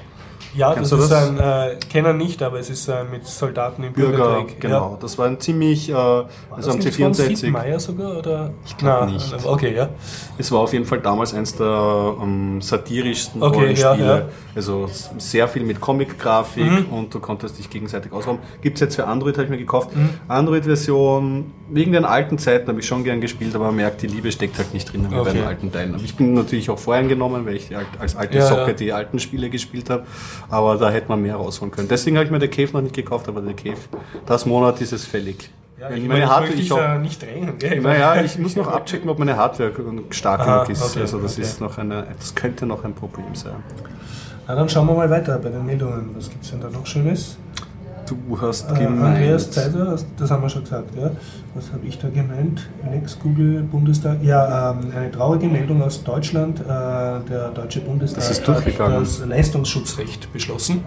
Ja, 0.56 0.74
Kennst 0.74 0.92
das 0.92 1.00
ist 1.02 1.12
das? 1.12 1.30
ein, 1.30 1.38
äh, 1.40 1.76
Kenner 1.92 2.14
nicht, 2.14 2.42
aber 2.42 2.60
es 2.60 2.70
ist 2.70 2.88
äh, 2.88 3.04
mit 3.04 3.26
Soldaten 3.26 3.84
im 3.84 3.94
Bürger, 3.94 4.18
Bürgerkrieg. 4.18 4.60
genau. 4.60 4.92
Ja. 4.94 4.98
Das 5.00 5.18
war 5.18 5.28
ein 5.28 5.40
ziemlich, 5.40 5.90
äh, 5.90 5.94
also 5.94 6.26
Das 6.56 6.68
am 6.70 6.78
nicht 6.80 6.96
von 7.00 7.14
Sid 7.14 7.32
C64. 7.38 7.52
Meier 7.52 7.80
sogar, 7.80 8.18
oder? 8.18 8.52
Ich 8.66 8.76
glaub 8.78 9.10
nicht. 9.10 9.34
Okay, 9.46 9.76
ja. 9.76 9.90
Es 10.38 10.52
war 10.52 10.60
auf 10.62 10.74
jeden 10.74 10.86
Fall 10.86 11.00
damals 11.02 11.34
eins 11.34 11.56
der 11.56 12.16
ähm, 12.22 12.62
satirischsten 12.62 13.42
Okay, 13.44 13.56
Rollenspiele. 13.60 14.06
ja, 14.08 14.18
ja. 14.20 14.26
Also 14.56 14.90
sehr 15.18 15.48
viel 15.48 15.64
mit 15.64 15.80
Comic-Grafik 15.80 16.90
Mhm. 16.90 16.94
und 16.94 17.14
du 17.14 17.20
konntest 17.20 17.58
dich 17.60 17.70
gegenseitig 17.70 18.12
ausrauben. 18.12 18.40
Gibt 18.62 18.78
es 18.78 18.82
jetzt 18.82 18.96
für 18.96 19.06
Android, 19.06 19.36
habe 19.36 19.44
ich 19.46 19.50
mir 19.52 19.58
gekauft. 19.58 19.96
Mhm. 19.96 20.10
Android-Version, 20.28 21.52
wegen 21.70 21.92
den 21.92 22.06
alten 22.06 22.38
Zeiten 22.38 22.68
habe 22.68 22.80
ich 22.80 22.88
schon 22.88 23.04
gern 23.04 23.22
gespielt, 23.22 23.56
aber 23.56 23.66
man 23.66 23.76
merkt, 23.76 24.02
die 24.02 24.08
Liebe 24.08 24.32
steckt 24.32 24.58
halt 24.58 24.74
nicht 24.74 24.92
drin 24.92 25.06
wie 25.10 25.14
bei 25.16 25.22
Okay. 25.22 25.34
den 25.34 25.44
alten 25.46 25.72
Teilen. 25.72 25.94
Aber 25.94 26.04
ich 26.04 26.16
bin 26.16 26.34
natürlich 26.34 26.70
auch 26.70 26.80
voreingenommen, 26.80 27.46
weil 27.46 27.56
ich 27.56 27.70
als 28.00 28.16
alte 28.16 28.42
Socke 28.42 28.74
die 28.74 28.92
alten 28.92 29.20
Spiele 29.20 29.50
gespielt 29.50 29.90
habe. 29.90 30.06
Aber 30.50 30.78
da 30.78 30.90
hätte 30.90 31.10
man 31.10 31.22
mehr 31.22 31.36
rausholen 31.36 31.72
können. 31.72 31.88
Deswegen 31.88 32.18
habe 32.18 32.26
ich 32.26 32.32
mir 32.32 32.40
der 32.40 32.50
Cave 32.50 32.70
noch 32.74 32.82
nicht 32.82 32.96
gekauft, 32.96 33.28
aber 33.28 33.42
der 33.42 33.54
Cave, 33.54 33.78
das 34.26 34.46
Monat 34.46 34.82
ist 34.82 34.94
es 34.94 35.06
fällig. 35.06 35.52
ja 35.80 35.92
ich 35.92 36.08
meine 36.08 36.28
Hardware, 36.28 36.54
ich 36.54 36.72
auch, 36.72 36.98
nicht 37.00 37.22
drängen. 37.22 37.58
Gell? 37.60 37.80
naja, 37.82 38.22
ich 38.22 38.38
muss 38.40 38.56
noch 38.56 38.68
abchecken, 38.68 39.10
ob 39.10 39.20
meine 39.20 39.38
Hardware 39.38 39.72
stark 40.10 40.40
Aha, 40.42 40.64
genug 40.64 40.70
ist. 40.70 40.84
okay, 40.84 41.02
also 41.02 41.20
das 41.20 41.34
okay. 41.34 41.42
ist 41.44 41.62
noch 41.62 41.78
eine, 41.78 42.08
das 42.18 42.34
könnte 42.36 42.66
noch 42.66 42.84
ein 42.84 42.94
Problem 42.94 43.34
sein. 43.36 43.54
Na, 44.48 44.56
dann 44.56 44.68
schauen 44.68 44.88
wir 44.88 44.96
mal 44.96 45.10
weiter 45.10 45.38
bei 45.38 45.50
den 45.50 45.66
Meldungen. 45.66 46.10
Was 46.16 46.30
gibt 46.30 46.44
es 46.44 46.50
denn 46.52 46.62
da 46.62 46.70
noch 46.70 46.86
Schönes? 46.86 47.38
Du 48.08 48.42
hast 48.42 48.72
Äh, 48.72 48.80
gemeint. 48.86 49.18
Andreas 49.18 49.52
Zeiser, 49.52 49.96
das 50.18 50.32
haben 50.32 50.42
wir 50.42 50.50
schon 50.50 50.64
gesagt, 50.64 50.90
ja. 51.00 51.12
Was 51.56 51.72
habe 51.72 51.86
ich 51.88 51.98
da 51.98 52.10
gemeint? 52.10 52.70
Lex 52.92 53.18
Google 53.20 53.64
Bundestag. 53.64 54.22
Ja, 54.24 54.72
ähm, 54.72 54.92
eine 54.96 55.12
traurige 55.12 55.48
Meldung 55.48 55.82
aus 55.82 56.04
Deutschland. 56.04 56.60
Äh, 56.60 56.64
der 56.64 57.52
Deutsche 57.56 57.82
Bundestag 57.82 58.20
Das 58.20 58.30
ist 58.32 58.48
hat 58.48 58.68
das 58.80 59.26
Leistungsschutzrecht 59.26 60.32
beschlossen. 60.32 60.84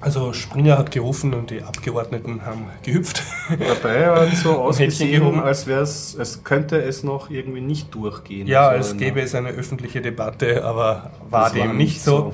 Also 0.00 0.32
Springer 0.32 0.78
hat 0.78 0.90
gerufen 0.90 1.32
und 1.32 1.50
die 1.50 1.62
Abgeordneten 1.62 2.44
haben 2.44 2.64
gehüpft. 2.82 3.22
Dabei 3.48 4.06
hat 4.06 4.36
so 4.36 4.50
ausgesehen, 4.60 5.38
als 5.38 5.68
wäre 5.68 5.82
es, 5.82 6.16
es 6.18 6.42
könnte 6.42 6.82
es 6.82 7.04
noch 7.04 7.30
irgendwie 7.30 7.60
nicht 7.60 7.94
durchgehen. 7.94 8.48
Ja, 8.48 8.70
eine- 8.70 8.94
gäbe 8.96 9.20
es 9.20 9.34
eine 9.36 9.50
öffentliche 9.50 10.00
Debatte, 10.00 10.64
aber 10.64 11.10
war 11.30 11.44
Das 11.50 11.56
war 11.56 11.66
dem 11.68 11.76
nicht 11.76 11.94
nicht 11.94 12.02
so. 12.02 12.32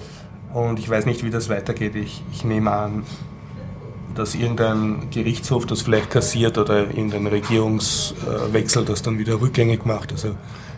Und 0.55 0.79
ich 0.79 0.89
weiß 0.89 1.05
nicht, 1.05 1.25
wie 1.25 1.31
das 1.31 1.51
weitergeht. 1.51 1.95
Ich, 1.95 2.23
ich 2.33 2.43
nehme 2.43 2.71
an, 2.71 3.03
dass 4.19 4.35
irgendein 4.35 5.09
Gerichtshof 5.11 5.65
das 5.67 5.83
vielleicht 5.83 6.11
kassiert 6.11 6.59
oder 6.59 6.81
irgendein 6.89 7.27
Regierungswechsel 7.27 8.85
das 8.85 9.03
dann 9.03 9.19
wieder 9.19 9.41
rückgängig 9.41 9.85
macht. 9.87 10.13
Also 10.13 10.29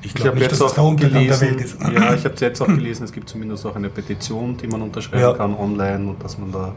ich 0.02 0.06
Ich 0.08 0.14
glaube 0.14 0.28
habe 0.30 0.38
nicht, 0.38 0.50
jetzt 0.50 0.60
dass 0.60 0.70
das 0.74 0.78
auch 0.78 0.90
Welt 1.00 1.12
gelesen, 1.12 1.58
ist. 1.58 1.76
ja, 1.92 2.14
ich 2.14 2.24
habe 2.24 2.34
jetzt 2.40 2.60
auch 2.62 2.66
gelesen, 2.66 3.04
es 3.04 3.12
gibt 3.12 3.28
zumindest 3.28 3.66
auch 3.66 3.76
eine 3.76 3.88
Petition, 3.90 4.56
die 4.56 4.66
man 4.66 4.82
unterschreiben 4.82 5.22
Ja. 5.22 5.32
kann 5.34 5.54
online 5.54 6.08
und 6.10 6.22
dass 6.22 6.38
man 6.38 6.52
da 6.52 6.72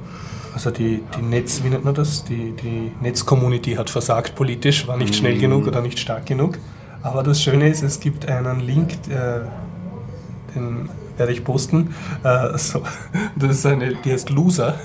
Also 0.54 0.71
die, 0.71 1.02
die 1.17 1.21
Netz, 1.21 1.62
wie 1.63 1.69
nennt 1.69 1.86
man 1.86 1.93
das? 1.95 2.23
Die, 2.26 2.54
die 2.62 2.91
Netz-Community 3.02 3.76
hat 3.76 3.89
versagt 3.89 4.36
politisch, 4.36 4.88
war 4.88 4.97
nicht 4.97 5.10
Mhm. 5.13 5.17
schnell 5.17 5.38
genug 5.38 5.67
oder 5.67 5.82
nicht 5.82 5.99
stark 5.99 6.26
genug. 6.26 6.58
Aber 7.02 7.23
das 7.23 7.41
Schöne 7.41 7.69
ist, 7.69 7.82
es 7.84 7.99
gibt 7.99 8.28
einen 8.28 8.60
Link, 8.62 8.91
äh, 9.10 9.41
den 10.56 10.89
werde 11.17 11.32
ich 11.32 11.43
posten. 11.43 11.93
Äh, 12.23 12.49
das 13.36 13.49
ist 13.49 13.65
eine, 13.65 13.95
die 14.04 14.12
heißt 14.12 14.30
Loser. 14.30 14.76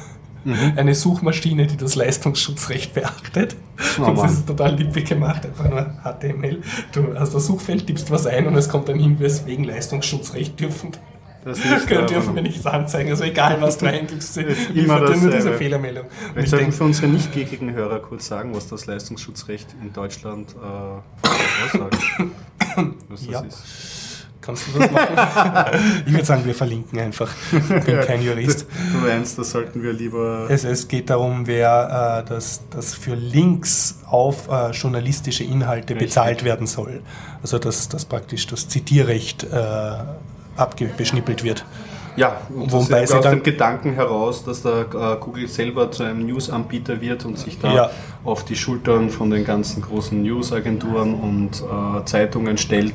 Mhm. 0.44 0.74
Eine 0.76 0.94
Suchmaschine, 0.94 1.66
die 1.66 1.76
das 1.76 1.94
Leistungsschutzrecht 1.96 2.94
beachtet. 2.94 3.56
Oh 4.00 4.04
und 4.04 4.18
das 4.18 4.32
ist 4.32 4.46
total 4.46 4.74
liebig 4.76 5.06
gemacht, 5.08 5.44
einfach 5.46 5.68
nur 5.68 5.82
HTML. 6.04 6.62
Du 6.92 7.18
hast 7.18 7.34
das 7.34 7.46
Suchfeld, 7.46 7.86
tippst 7.86 8.10
was 8.10 8.26
ein 8.26 8.46
und 8.46 8.54
es 8.56 8.68
kommt 8.68 8.88
ein 8.90 8.98
Hinweis 8.98 9.46
wegen 9.46 9.64
Leistungsschutzrecht 9.64 10.58
dürfen. 10.58 10.92
das 11.44 11.58
nicht 11.64 11.90
dürfen 12.10 12.34
wir 12.34 12.42
nichts 12.42 12.66
anzeigen, 12.66 13.10
also 13.10 13.24
egal 13.24 13.60
was 13.60 13.78
du 13.78 13.86
eingibst, 13.86 14.36
ist 14.38 14.70
immer 14.70 15.04
dir 15.06 15.16
nur 15.16 15.30
diese. 15.30 15.52
Fehlermeldung. 15.54 16.04
Vielleicht 16.32 16.44
ich 16.46 16.50
sollten 16.50 16.72
für 16.72 16.84
unsere 16.84 17.08
nicht 17.08 17.32
geekigen 17.32 17.72
Hörer 17.72 17.98
kurz 18.00 18.26
sagen, 18.28 18.54
was 18.54 18.68
das 18.68 18.86
Leistungsschutzrecht 18.86 19.68
in 19.82 19.92
Deutschland 19.92 20.54
äh, 20.56 21.76
aussagt. 21.76 21.98
Was 23.08 23.20
das 23.22 23.30
Ja. 23.30 23.40
ist. 23.40 23.97
Kannst 24.48 24.66
du 24.68 24.78
das 24.78 24.90
machen? 24.90 25.80
ich 26.06 26.12
würde 26.12 26.24
sagen, 26.24 26.46
wir 26.46 26.54
verlinken 26.54 26.98
einfach. 26.98 27.30
Ich 27.52 27.84
bin 27.84 28.00
kein 28.00 28.22
Jurist. 28.22 28.66
Du 28.92 28.98
meinst, 29.06 29.38
das 29.38 29.50
sollten 29.50 29.82
wir 29.82 29.92
lieber. 29.92 30.46
Es, 30.48 30.64
es 30.64 30.88
geht 30.88 31.10
darum, 31.10 31.46
wer 31.46 32.24
äh, 32.24 32.28
das, 32.28 32.62
das 32.70 32.94
für 32.94 33.14
Links 33.14 33.98
auf 34.06 34.48
äh, 34.48 34.70
journalistische 34.70 35.44
Inhalte 35.44 35.94
Richtig. 35.94 36.08
bezahlt 36.08 36.44
werden 36.44 36.66
soll. 36.66 37.02
Also 37.42 37.58
dass, 37.58 37.88
dass 37.90 38.06
praktisch 38.06 38.46
das 38.46 38.68
Zitierrecht 38.68 39.44
äh, 39.44 39.90
abgeschnippelt 40.56 41.44
wird. 41.44 41.66
Ja, 42.18 42.40
und 42.54 42.72
Wobei 42.72 43.06
sie 43.06 43.14
aus 43.14 43.22
dann- 43.22 43.36
dem 43.36 43.42
Gedanken 43.44 43.92
heraus, 43.92 44.42
dass 44.44 44.62
der 44.62 44.80
äh, 44.92 45.16
Google 45.20 45.46
selber 45.48 45.90
zu 45.92 46.02
einem 46.02 46.26
News-Anbieter 46.26 47.00
wird 47.00 47.24
und 47.24 47.38
sich 47.38 47.58
da 47.60 47.72
Ja. 47.74 47.90
auf 48.24 48.44
die 48.44 48.56
Schultern 48.56 49.08
von 49.10 49.30
den 49.30 49.44
ganzen 49.44 49.82
großen 49.82 50.20
News-Agenturen 50.22 51.14
und 51.14 51.62
äh, 51.62 52.04
Zeitungen 52.06 52.58
stellt 52.58 52.94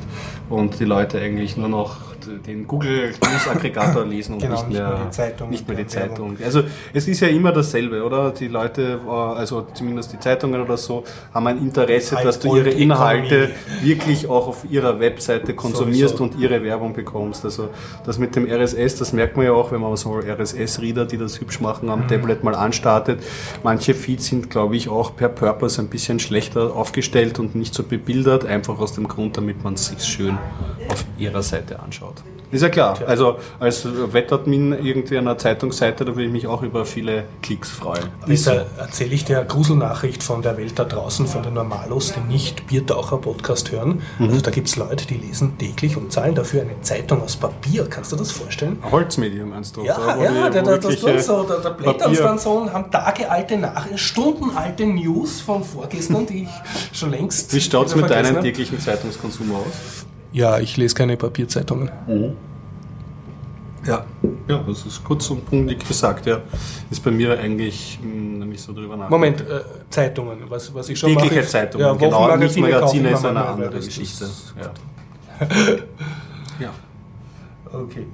und 0.50 0.78
die 0.78 0.84
Leute 0.84 1.18
eigentlich 1.20 1.56
nur 1.56 1.68
noch 1.68 1.96
den 2.26 2.66
Google 2.66 3.10
News-Aggregator 3.10 4.04
lesen 4.04 4.34
und 4.34 4.40
Genau, 4.42 4.54
nicht, 4.54 4.68
nicht 4.68 4.78
mehr, 4.78 4.88
mehr 4.88 5.04
die 5.06 5.10
Zeitung 5.10 5.50
Nicht 5.50 5.68
mehr 5.68 5.76
die. 5.76 5.86
Zeitung. 5.86 6.36
Also 6.44 6.62
es 6.92 7.06
ist 7.06 7.20
ja 7.20 7.28
immer 7.28 7.52
dasselbe, 7.52 8.02
oder? 8.02 8.30
Die 8.32 8.48
Leute, 8.48 9.00
äh, 9.06 9.10
also 9.10 9.66
zumindest 9.74 10.12
die 10.12 10.18
Zeitungen 10.18 10.60
oder 10.60 10.76
so, 10.76 11.04
haben 11.32 11.46
ein 11.46 11.58
Interesse, 11.58 12.16
dass 12.22 12.38
du 12.40 12.56
ihre 12.56 12.70
Inhalte 12.70 13.50
wirklich 13.82 14.26
auch 14.28 14.48
auf 14.48 14.64
ihrer 14.68 14.98
Webseite 14.98 15.54
konsumierst 15.54 16.16
Sowieso. 16.16 16.34
und 16.34 16.40
ihre 16.42 16.62
Werbung 16.64 16.92
bekommst. 16.92 17.44
Also 17.44 17.68
das 18.04 18.18
mit 18.18 18.34
dem 18.34 18.46
RSS, 18.50 18.96
das 18.96 19.12
merkt 19.12 19.36
man 19.36 19.46
ja 19.46 19.52
auch, 19.52 19.70
wenn 19.70 19.80
man 19.80 19.96
so 19.96 20.18
RSS-Reader, 20.18 21.04
die 21.06 21.18
das 21.18 21.40
hübsch 21.40 21.60
machen, 21.60 21.86
Mhm. 21.86 21.92
am 21.92 22.08
Tablet 22.08 22.42
mal 22.42 22.54
anstartet. 22.56 23.22
Manche 23.62 23.94
Feeds 23.94 24.26
sind, 24.26 24.50
glaube 24.50 24.74
ich, 24.76 24.88
auch 24.88 25.04
auch 25.04 25.16
per 25.16 25.28
Purpose 25.28 25.82
ein 25.82 25.88
bisschen 25.88 26.18
schlechter 26.18 26.74
aufgestellt 26.74 27.38
und 27.38 27.54
nicht 27.56 27.74
so 27.74 27.82
bebildert, 27.82 28.46
einfach 28.46 28.78
aus 28.78 28.94
dem 28.94 29.06
Grund, 29.06 29.36
damit 29.36 29.62
man 29.64 29.74
es 29.74 29.86
sich 29.88 30.02
schön 30.02 30.38
auf 30.88 31.04
ihrer 31.18 31.42
Seite 31.42 31.80
anschaut. 31.80 32.13
Ist 32.54 32.62
ja 32.62 32.68
klar. 32.68 32.96
Also 33.06 33.38
als 33.58 33.84
Wettadmin 33.84 34.72
irgendwie 34.72 35.18
einer 35.18 35.36
Zeitungsseite, 35.36 36.04
da 36.04 36.12
würde 36.12 36.26
ich 36.26 36.32
mich 36.32 36.46
auch 36.46 36.62
über 36.62 36.86
viele 36.86 37.24
Klicks 37.42 37.68
freuen. 37.68 38.04
Also 38.28 38.52
erzähle 38.78 39.14
ich 39.14 39.24
dir 39.24 39.38
eine 39.38 39.46
Gruselnachricht 39.48 40.22
von 40.22 40.40
der 40.40 40.56
Welt 40.56 40.78
da 40.78 40.84
draußen, 40.84 41.26
von 41.26 41.42
den 41.42 41.54
Normalos, 41.54 42.12
die 42.12 42.32
nicht 42.32 42.68
Biertaucher-Podcast 42.68 43.72
hören. 43.72 44.02
Mhm. 44.20 44.28
Also 44.28 44.40
da 44.40 44.52
gibt 44.52 44.68
es 44.68 44.76
Leute, 44.76 45.04
die 45.04 45.16
lesen 45.16 45.58
täglich 45.58 45.96
und 45.96 46.12
zahlen 46.12 46.36
dafür 46.36 46.62
eine 46.62 46.80
Zeitung 46.82 47.22
aus 47.22 47.34
Papier. 47.34 47.86
Kannst 47.90 48.12
du 48.12 48.16
das 48.16 48.30
vorstellen? 48.30 48.78
Holzmedium 48.88 49.50
meinst 49.50 49.76
du? 49.76 49.84
Ja, 49.84 49.98
da, 49.98 50.22
ja, 50.22 50.48
die, 50.48 50.62
da, 50.62 50.76
das 50.78 51.00
tut 51.00 51.20
so. 51.20 51.42
Da, 51.42 51.56
da 51.58 51.70
blättern 51.70 52.14
dann 52.14 52.38
so 52.38 52.72
haben 52.72 52.88
tagealte 52.90 53.56
Nachrichten, 53.56 53.98
stundenalte 53.98 54.86
News 54.86 55.40
von 55.40 55.64
vorgestern, 55.64 56.24
die 56.24 56.44
ich 56.44 56.96
schon 56.96 57.10
längst. 57.10 57.52
Wie 57.52 57.60
schaut 57.60 57.88
es 57.88 57.96
mit 57.96 58.08
deinem 58.08 58.40
täglichen 58.40 58.78
Zeitungskonsum 58.78 59.52
aus? 59.56 60.03
Ja, 60.34 60.58
ich 60.58 60.76
lese 60.76 60.96
keine 60.96 61.16
Papierzeitungen. 61.16 61.90
Mhm. 62.08 62.32
Ja. 63.86 64.04
Ja, 64.48 64.64
das 64.66 64.84
ist 64.84 65.04
kurz 65.04 65.30
und 65.30 65.46
punktlich 65.46 65.78
gesagt, 65.78 66.26
ja. 66.26 66.40
Ist 66.90 67.04
bei 67.04 67.12
mir 67.12 67.38
eigentlich 67.38 68.00
mh, 68.02 68.42
hm, 68.42 68.48
nicht 68.48 68.62
so 68.62 68.72
drüber 68.72 68.96
nach. 68.96 69.08
Moment, 69.08 69.42
äh, 69.42 69.60
Zeitungen, 69.88 70.38
was, 70.48 70.74
was 70.74 70.88
ich 70.88 70.98
schon 70.98 71.10
Tägliche 71.10 71.36
mache. 71.36 71.46
Zeitungen, 71.46 71.86
ja, 71.86 71.92
genau. 71.92 72.20
Magazine 72.26 73.10
ist 73.10 73.24
eine 73.24 73.44
andere 73.44 73.70
das 73.70 73.84
Geschichte. 73.84 74.28
Ja. 74.60 75.46
ja. 76.60 76.70
Okay. 77.72 78.06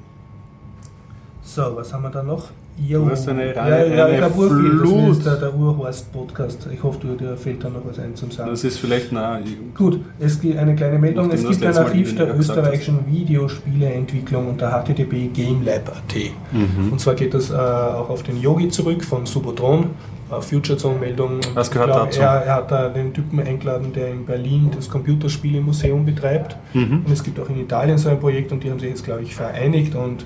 So, 1.42 1.74
was 1.76 1.92
haben 1.92 2.02
wir 2.02 2.10
da 2.10 2.22
noch? 2.22 2.48
Jo. 2.78 3.04
Du 3.04 3.10
hast 3.10 3.28
eine, 3.28 3.54
ja, 3.54 3.68
ja, 3.68 4.04
eine 4.06 4.16
ich 4.16 4.22
habe 4.22 4.48
Flut. 4.48 5.10
Ist 5.10 5.26
der, 5.26 5.36
der 5.36 5.54
Urhorst-Podcast. 5.54 6.68
Ich 6.72 6.82
hoffe, 6.82 7.06
dir 7.06 7.36
fehlt 7.36 7.62
da 7.62 7.68
noch 7.68 7.82
was 7.86 7.98
ein 7.98 8.14
zum 8.14 8.30
Sagen. 8.30 8.50
Das 8.50 8.64
ist 8.64 8.78
vielleicht 8.78 9.12
nah. 9.12 9.38
Gut, 9.74 10.00
es 10.18 10.40
gibt 10.40 10.56
eine 10.56 10.74
kleine 10.74 10.98
Meldung. 10.98 11.30
Es 11.30 11.46
gibt 11.46 11.64
ein 11.64 11.76
Archiv 11.76 12.16
der 12.16 12.38
österreichischen 12.38 13.06
Videospieleentwicklung 13.06 14.48
unter 14.48 14.70
http 14.70 15.30
GameLab.at. 15.34 16.14
Mhm. 16.52 16.92
Und 16.92 17.00
zwar 17.00 17.14
geht 17.14 17.34
das 17.34 17.50
äh, 17.50 17.54
auch 17.54 18.08
auf 18.08 18.22
den 18.22 18.40
Yogi 18.40 18.68
zurück 18.68 19.04
von 19.04 19.26
Subotron. 19.26 19.90
Äh, 20.30 20.40
Future 20.40 20.78
Zone 20.78 20.98
Meldung. 20.98 21.40
Was 21.54 21.70
gehört 21.70 21.90
glaub, 21.90 22.06
dazu? 22.06 22.20
Er, 22.20 22.44
er, 22.44 22.54
hat 22.56 22.70
da 22.70 22.88
den 22.88 23.12
Typen 23.12 23.40
eingeladen, 23.40 23.92
der 23.92 24.10
in 24.10 24.24
Berlin 24.24 24.70
das 24.74 24.88
Computerspielemuseum 24.88 26.04
betreibt. 26.04 26.56
Mhm. 26.72 27.02
Und 27.04 27.12
es 27.12 27.22
gibt 27.22 27.38
auch 27.40 27.48
in 27.48 27.60
Italien 27.60 27.98
so 27.98 28.08
ein 28.08 28.20
Projekt 28.20 28.52
und 28.52 28.62
die 28.62 28.70
haben 28.70 28.78
sich 28.78 28.90
jetzt, 28.90 29.04
glaube 29.04 29.22
ich, 29.22 29.34
vereinigt 29.34 29.94
und 29.94 30.24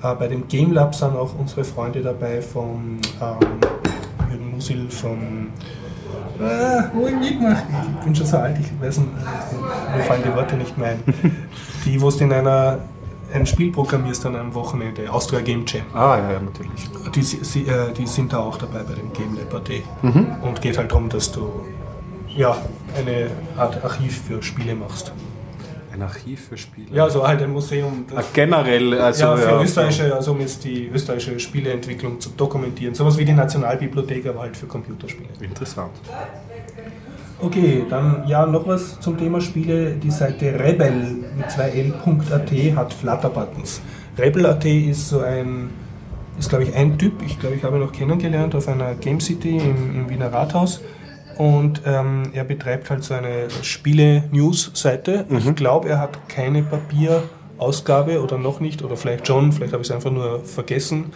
bei 0.00 0.28
dem 0.28 0.46
Game 0.48 0.72
Lab 0.72 0.94
sind 0.94 1.16
auch 1.16 1.30
unsere 1.38 1.64
Freunde 1.64 2.02
dabei 2.02 2.42
vom 2.42 2.98
ähm, 3.20 4.30
Jürgen 4.30 4.50
Musil 4.52 4.90
von 4.90 5.50
äh, 6.40 6.80
ich 7.22 8.04
bin 8.04 8.14
schon 8.14 8.26
so 8.26 8.36
alt, 8.36 8.58
ich 8.60 8.80
weiß 8.80 8.98
nicht, 8.98 9.10
mir 9.96 10.02
fallen 10.02 10.22
die 10.22 10.34
Worte 10.34 10.56
nicht 10.56 10.76
mehr 10.76 10.90
ein. 10.90 11.02
Die, 11.84 12.00
wo 12.00 12.08
es 12.08 12.20
in 12.20 12.32
einer 12.32 12.78
ein 13.32 13.46
Spiel 13.46 13.72
programmierst 13.72 14.24
an 14.26 14.36
einem 14.36 14.54
Wochenende, 14.54 15.10
Austria 15.10 15.40
Game 15.40 15.64
Jam. 15.66 15.82
Ah, 15.94 16.18
ja, 16.18 16.32
ja 16.32 16.40
natürlich. 16.40 16.88
Die, 17.14 17.22
sie, 17.22 17.62
äh, 17.62 17.92
die 17.92 18.06
sind 18.06 18.32
da 18.32 18.38
auch 18.38 18.58
dabei 18.58 18.82
bei 18.82 18.94
dem 18.94 19.12
Game 19.12 19.36
Lab 19.36 19.54
AT. 19.54 19.70
Mhm. 20.02 20.36
Und 20.42 20.60
geht 20.60 20.78
halt 20.78 20.90
darum, 20.90 21.08
dass 21.08 21.32
du 21.32 21.50
ja, 22.36 22.56
eine 22.96 23.30
Art 23.56 23.82
Archiv 23.82 24.22
für 24.22 24.42
Spiele 24.42 24.74
machst. 24.74 25.12
Ein 25.96 26.02
Archiv 26.02 26.48
für 26.48 26.58
Spiele? 26.58 26.88
Ja, 26.92 27.04
also 27.04 27.26
halt 27.26 27.40
ein 27.40 27.50
Museum. 27.50 28.04
Ah, 28.14 28.22
generell, 28.34 29.00
also. 29.00 29.24
Ja, 29.24 29.36
für 29.36 29.48
ja, 29.48 29.62
österreichische, 29.62 30.14
also 30.14 30.32
um 30.32 30.40
jetzt 30.40 30.62
die 30.64 30.88
österreichische 30.88 31.40
Spieleentwicklung 31.40 32.20
zu 32.20 32.30
dokumentieren. 32.30 32.94
Sowas 32.94 33.16
wie 33.16 33.24
die 33.24 33.32
Nationalbibliothek, 33.32 34.26
aber 34.26 34.40
halt 34.40 34.56
für 34.56 34.66
Computerspiele. 34.66 35.30
Interessant. 35.40 35.92
Okay, 37.40 37.84
dann 37.88 38.24
ja, 38.26 38.44
noch 38.44 38.66
was 38.66 39.00
zum 39.00 39.16
Thema 39.16 39.40
Spiele. 39.40 39.92
Die 39.92 40.10
Seite 40.10 40.58
rebel 40.58 41.16
mit 41.36 41.46
2l.at 41.46 42.76
hat 42.76 42.92
Flutter-Buttons. 42.92 43.80
Rebel.at 44.18 44.64
ist 44.66 45.08
so 45.08 45.20
ein, 45.20 45.70
ist 46.38 46.50
glaube 46.50 46.64
ich 46.64 46.74
ein 46.74 46.98
Typ, 46.98 47.22
ich 47.24 47.38
glaube 47.38 47.56
ich 47.56 47.64
habe 47.64 47.76
ihn 47.76 47.82
noch 47.82 47.92
kennengelernt 47.92 48.54
auf 48.54 48.68
einer 48.68 48.94
Game 48.94 49.20
City 49.20 49.56
im, 49.56 49.94
im 49.94 50.10
Wiener 50.10 50.32
Rathaus 50.32 50.82
und 51.38 51.82
ähm, 51.84 52.30
er 52.32 52.44
betreibt 52.44 52.90
halt 52.90 53.04
so 53.04 53.14
eine 53.14 53.48
Spiele-News-Seite. 53.62 55.26
Mhm. 55.28 55.36
Ich 55.36 55.54
glaube, 55.54 55.88
er 55.88 56.00
hat 56.00 56.28
keine 56.28 56.62
Papierausgabe 56.62 58.22
oder 58.22 58.38
noch 58.38 58.60
nicht, 58.60 58.82
oder 58.82 58.96
vielleicht 58.96 59.26
schon, 59.26 59.52
vielleicht 59.52 59.72
habe 59.72 59.82
ich 59.82 59.88
es 59.88 59.94
einfach 59.94 60.10
nur 60.10 60.44
vergessen. 60.44 61.12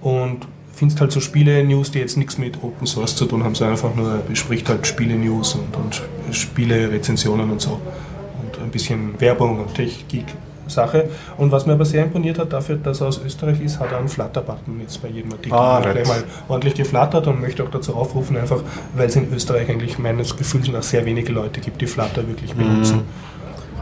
Und 0.00 0.46
findest 0.72 1.00
halt 1.00 1.10
so 1.10 1.20
Spiele-News, 1.20 1.90
die 1.90 1.98
jetzt 1.98 2.16
nichts 2.16 2.38
mit 2.38 2.62
Open 2.62 2.86
Source 2.86 3.16
zu 3.16 3.24
tun 3.24 3.42
haben, 3.42 3.54
sondern 3.54 3.76
einfach 3.76 3.94
nur 3.94 4.18
bespricht 4.18 4.68
halt 4.68 4.86
Spiele-News 4.86 5.54
und, 5.56 5.76
und 5.76 6.34
Spiele-Rezensionen 6.34 7.50
und 7.50 7.60
so. 7.60 7.80
Und 8.42 8.62
ein 8.62 8.70
bisschen 8.70 9.20
Werbung 9.20 9.58
und 9.58 9.74
Tech-Geek 9.74 10.26
Sache. 10.68 11.08
Und 11.36 11.52
was 11.52 11.66
mir 11.66 11.72
aber 11.72 11.84
sehr 11.84 12.04
imponiert 12.04 12.38
hat, 12.38 12.52
dafür, 12.52 12.76
dass 12.76 13.00
er 13.00 13.08
aus 13.08 13.20
Österreich 13.24 13.60
ist, 13.60 13.80
hat 13.80 13.92
er 13.92 13.98
einen 13.98 14.08
Flutter-Button 14.08 14.80
jetzt 14.80 15.00
bei 15.02 15.08
jedem 15.08 15.32
Artikel. 15.32 15.56
Ah, 15.56 15.80
gleich 15.80 16.06
mal 16.06 16.24
ordentlich 16.48 16.74
geflattert 16.74 17.26
und 17.26 17.40
möchte 17.40 17.64
auch 17.64 17.70
dazu 17.70 17.94
aufrufen, 17.94 18.36
einfach, 18.36 18.60
weil 18.94 19.08
es 19.08 19.16
in 19.16 19.32
Österreich 19.32 19.68
eigentlich 19.68 19.98
meines 19.98 20.36
Gefühls 20.36 20.68
nach 20.68 20.82
sehr 20.82 21.04
wenige 21.04 21.32
Leute 21.32 21.60
gibt, 21.60 21.80
die 21.80 21.86
Flutter 21.86 22.26
wirklich 22.26 22.54
mhm. 22.54 22.58
benutzen. 22.58 23.00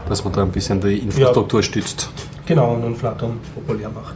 Dass 0.07 0.23
man 0.23 0.33
da 0.33 0.43
ein 0.43 0.51
bisschen 0.51 0.79
die 0.81 0.99
Infrastruktur 0.99 1.61
ja, 1.61 1.63
stützt. 1.63 2.09
Genau, 2.45 2.73
und 2.73 2.83
dann 2.83 2.95
Flutter 2.95 3.29
populär 3.55 3.89
macht. 3.89 4.15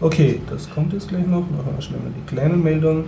Okay, 0.00 0.40
das 0.48 0.70
kommt 0.70 0.92
jetzt 0.92 1.08
gleich 1.08 1.26
noch. 1.26 1.40
Noch 1.40 1.82
schnell 1.82 1.98
mal 1.98 2.12
die 2.16 2.34
kleinen 2.34 2.62
Meldungen. 2.62 3.06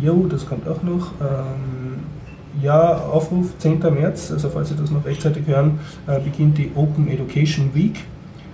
Jo, 0.00 0.26
das 0.28 0.46
kommt 0.46 0.66
auch 0.66 0.82
noch. 0.82 1.12
Ähm, 1.20 2.15
ja, 2.62 2.96
Aufruf 2.96 3.58
10. 3.58 3.80
März, 3.80 4.30
also 4.32 4.48
falls 4.48 4.68
Sie 4.68 4.76
das 4.76 4.90
noch 4.90 5.04
rechtzeitig 5.04 5.46
hören, 5.46 5.80
äh, 6.06 6.20
beginnt 6.20 6.58
die 6.58 6.70
Open 6.74 7.08
Education 7.08 7.74
Week, 7.74 8.04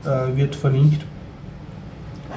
äh, 0.04 0.36
wird 0.36 0.56
verlinkt. 0.56 1.04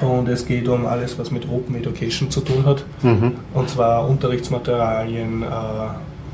Und 0.00 0.28
es 0.28 0.46
geht 0.46 0.68
um 0.68 0.86
alles, 0.86 1.18
was 1.18 1.30
mit 1.30 1.48
Open 1.48 1.74
Education 1.74 2.30
zu 2.30 2.40
tun 2.42 2.66
hat. 2.66 2.84
Mhm. 3.02 3.32
Und 3.54 3.70
zwar 3.70 4.08
Unterrichtsmaterialien 4.08 5.42
äh, 5.42 5.46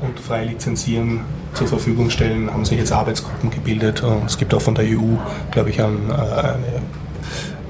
und 0.05 0.19
frei 0.19 0.45
lizenzieren 0.45 1.21
zur 1.53 1.67
Verfügung 1.67 2.09
stellen, 2.09 2.51
haben 2.51 2.65
sich 2.65 2.77
jetzt 2.77 2.91
Arbeitsgruppen 2.91 3.49
gebildet. 3.51 4.03
Und 4.03 4.25
es 4.25 4.37
gibt 4.37 4.53
auch 4.53 4.61
von 4.61 4.75
der 4.75 4.85
EU, 4.85 5.17
glaube 5.51 5.69
ich, 5.69 5.81
ein, 5.81 6.09
äh, 6.09 6.13
eine 6.13 6.81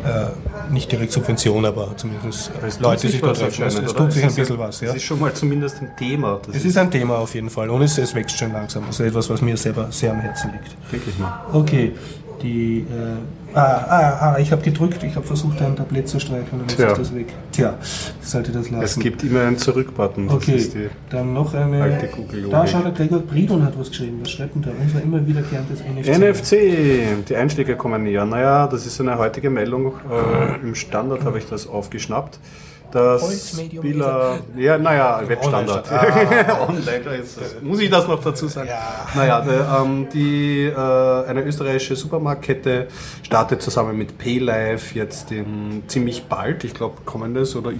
äh, 0.05 0.71
nicht 0.71 0.91
direkt 0.91 1.11
Subvention, 1.11 1.65
aber 1.65 1.95
zumindest 1.95 2.51
Leute, 2.79 3.07
die 3.07 3.13
sich 3.13 3.21
dort 3.21 3.37
treffen. 3.37 3.63
Es, 3.63 3.75
es 3.75 3.93
tut 3.93 4.11
sich 4.11 4.23
ein 4.23 4.35
bisschen 4.35 4.57
was. 4.57 4.81
Ja. 4.81 4.89
Es 4.89 4.95
ist 4.95 5.03
schon 5.03 5.19
mal 5.19 5.33
zumindest 5.33 5.81
ein 5.81 5.95
Thema. 5.97 6.39
Es 6.51 6.65
ist 6.65 6.77
ein 6.77 6.91
Thema 6.91 7.17
auf 7.17 7.33
jeden 7.33 7.49
Fall 7.49 7.69
und 7.69 7.81
es, 7.81 7.97
es 7.97 8.13
wächst 8.13 8.37
schon 8.37 8.51
langsam. 8.51 8.83
Also 8.85 9.03
etwas, 9.03 9.29
was 9.29 9.41
mir 9.41 9.57
selber 9.57 9.87
sehr 9.91 10.11
am 10.11 10.19
Herzen 10.19 10.51
liegt. 10.51 10.75
Wirklich 10.91 11.17
mal. 11.17 11.41
Okay, 11.53 11.93
die 12.41 12.79
äh, 12.79 13.42
Ah, 13.55 13.59
ah, 13.61 14.33
ah, 14.33 14.39
ich 14.39 14.51
habe 14.51 14.61
gedrückt, 14.61 15.03
ich 15.03 15.15
habe 15.15 15.25
versucht, 15.25 15.61
ein 15.61 15.75
Tablett 15.75 16.07
zu 16.07 16.19
streichen 16.19 16.59
und 16.59 16.71
jetzt 16.71 16.77
Tja. 16.77 16.91
ist 16.91 16.97
das 16.97 17.15
weg. 17.15 17.27
Tja, 17.51 17.77
sollte 18.21 18.51
das 18.51 18.69
lassen. 18.71 18.83
Es 18.83 18.99
gibt 18.99 19.23
immer 19.23 19.41
einen 19.41 19.57
Zurück-Button. 19.57 20.29
Okay, 20.29 20.89
dann 21.09 21.33
noch 21.33 21.53
eine. 21.53 21.99
Da 22.49 22.67
schaut 22.67 22.85
der 22.85 22.91
Gregor 22.91 23.19
Bridon 23.19 23.63
hat 23.63 23.77
was 23.77 23.89
geschrieben. 23.89 24.19
Was 24.21 24.31
schreibt 24.31 24.55
denn 24.55 24.63
da? 24.63 24.71
Unser 24.79 25.03
immer 25.03 25.25
wiederkehrendes 25.25 25.81
NFC. 25.81 26.17
NFC, 26.17 27.27
die 27.29 27.35
Einschläge 27.35 27.75
kommen 27.75 28.03
näher. 28.03 28.25
Naja, 28.25 28.67
das 28.67 28.85
ist 28.85 28.99
eine 28.99 29.17
heutige 29.17 29.49
Meldung. 29.49 29.93
Äh, 30.09 30.61
Im 30.61 30.73
Standard 30.75 31.23
habe 31.23 31.37
ich 31.37 31.47
das 31.47 31.67
aufgeschnappt 31.67 32.39
dass 32.93 33.49
Spieler, 33.49 34.39
ja, 34.55 34.77
naja, 34.77 35.21
Webstandard. 35.25 35.89
Ah. 35.93 36.67
Online, 36.67 37.17
ist, 37.21 37.61
muss 37.61 37.79
ich 37.79 37.89
das 37.89 38.07
noch 38.07 38.21
dazu 38.21 38.47
sagen? 38.47 38.67
Ja. 38.67 39.07
Naja, 39.15 39.41
der, 39.41 39.81
ähm, 39.81 40.07
die, 40.13 40.63
äh, 40.65 40.75
eine 40.75 41.43
österreichische 41.43 41.95
Supermarktkette 41.95 42.87
startet 43.23 43.61
zusammen 43.61 43.97
mit 43.97 44.17
PayLife 44.17 44.95
jetzt 44.95 45.31
in, 45.31 45.83
ziemlich 45.87 46.25
bald, 46.25 46.63
ich 46.63 46.73
glaube 46.73 46.97
kommendes 47.05 47.55
oder 47.55 47.71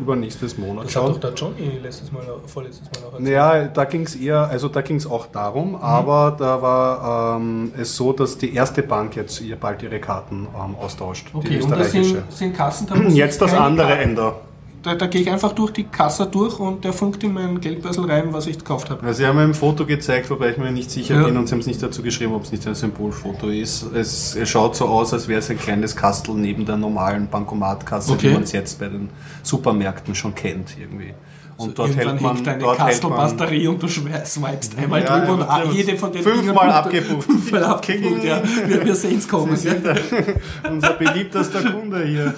übernächstes 0.00 0.58
Monat. 0.58 0.86
Das 0.86 0.96
hat 0.96 1.02
doch 1.02 1.20
der 1.20 1.34
Johnny 1.34 1.78
letztes 1.82 2.12
Mal, 2.12 2.22
vorletztes 2.46 2.88
Mal 2.92 3.08
auch 3.08 3.12
erzählt. 3.14 3.28
Ja, 3.28 3.64
da 3.64 3.84
ging 3.84 4.02
es 4.02 4.16
eher, 4.16 4.48
also 4.48 4.68
da 4.68 4.82
ging 4.82 4.96
es 4.96 5.06
auch 5.06 5.26
darum, 5.26 5.70
mhm. 5.70 5.76
aber 5.76 6.36
da 6.38 6.62
war 6.62 7.36
ähm, 7.36 7.72
es 7.76 7.96
so, 7.96 8.12
dass 8.12 8.38
die 8.38 8.54
erste 8.54 8.82
Bank 8.82 9.16
jetzt 9.16 9.40
ihr 9.40 9.56
bald 9.56 9.82
ihre 9.82 10.00
Karten 10.00 10.46
ähm, 10.54 10.76
austauscht. 10.76 11.28
Okay, 11.32 11.48
die 11.48 11.56
österreichische. 11.56 11.98
und 11.98 12.26
das 12.28 12.38
sind, 12.38 12.54
sind 12.54 12.56
Kassen, 12.56 13.10
Jetzt 13.10 13.40
das 13.40 13.54
andere 13.54 14.03
Ende. 14.04 14.34
Da, 14.82 14.94
da 14.94 15.06
gehe 15.06 15.22
ich 15.22 15.30
einfach 15.30 15.52
durch 15.52 15.70
die 15.70 15.84
Kasse 15.84 16.26
durch 16.26 16.60
und 16.60 16.84
der 16.84 16.92
funkt 16.92 17.24
in 17.24 17.32
meinen 17.32 17.58
Geldbörsel 17.58 18.04
rein, 18.04 18.34
was 18.34 18.46
ich 18.46 18.58
gekauft 18.58 18.90
habe. 18.90 19.06
Ja, 19.06 19.14
Sie 19.14 19.26
haben 19.26 19.38
ein 19.38 19.54
Foto 19.54 19.86
gezeigt, 19.86 20.28
wobei 20.28 20.50
ich 20.50 20.58
mir 20.58 20.70
nicht 20.72 20.90
sicher 20.90 21.14
ja. 21.14 21.24
bin 21.24 21.38
und 21.38 21.46
Sie 21.46 21.52
haben 21.52 21.60
es 21.60 21.66
nicht 21.66 21.82
dazu 21.82 22.02
geschrieben, 22.02 22.34
ob 22.34 22.42
es 22.42 22.52
nicht 22.52 22.66
ein 22.66 22.74
Symbolfoto 22.74 23.48
ist. 23.48 23.90
Es, 23.94 24.36
es 24.36 24.46
schaut 24.46 24.76
so 24.76 24.84
aus, 24.84 25.14
als 25.14 25.26
wäre 25.26 25.38
es 25.38 25.48
ein 25.48 25.58
kleines 25.58 25.96
Kastel 25.96 26.34
neben 26.34 26.66
der 26.66 26.76
normalen 26.76 27.28
Bankomatkasse, 27.28 28.12
okay. 28.12 28.28
wie 28.28 28.34
man 28.34 28.42
es 28.42 28.52
jetzt 28.52 28.78
bei 28.78 28.88
den 28.88 29.08
Supermärkten 29.42 30.14
schon 30.14 30.34
kennt 30.34 30.76
irgendwie. 30.78 31.14
Und 31.56 31.78
dort 31.78 31.94
hält 31.96 32.20
man 32.20 32.36
hängt 32.36 32.48
eine 32.48 33.70
und 33.70 33.82
du 33.82 33.88
swipest 33.88 34.76
einmal 34.78 35.02
Ja, 35.02 35.18
drüber 35.20 35.32
und 35.34 35.40
ja, 35.40 35.64
ja. 35.64 35.70
jede 35.70 35.96
von 35.96 36.12
den 36.12 36.22
Fünfmal 36.22 36.70
abgebucht. 36.70 37.24
Fünfmal 37.24 37.64
abgebucht, 37.64 38.24
ja. 38.24 38.42
Wir, 38.66 38.84
wir 38.84 38.94
sehen 38.94 39.18
es 39.18 39.28
kommen. 39.28 39.56
Ja. 39.62 39.72
Unser 40.68 40.94
beliebtester 40.94 41.70
Kunde 41.70 42.04
hier. 42.04 42.34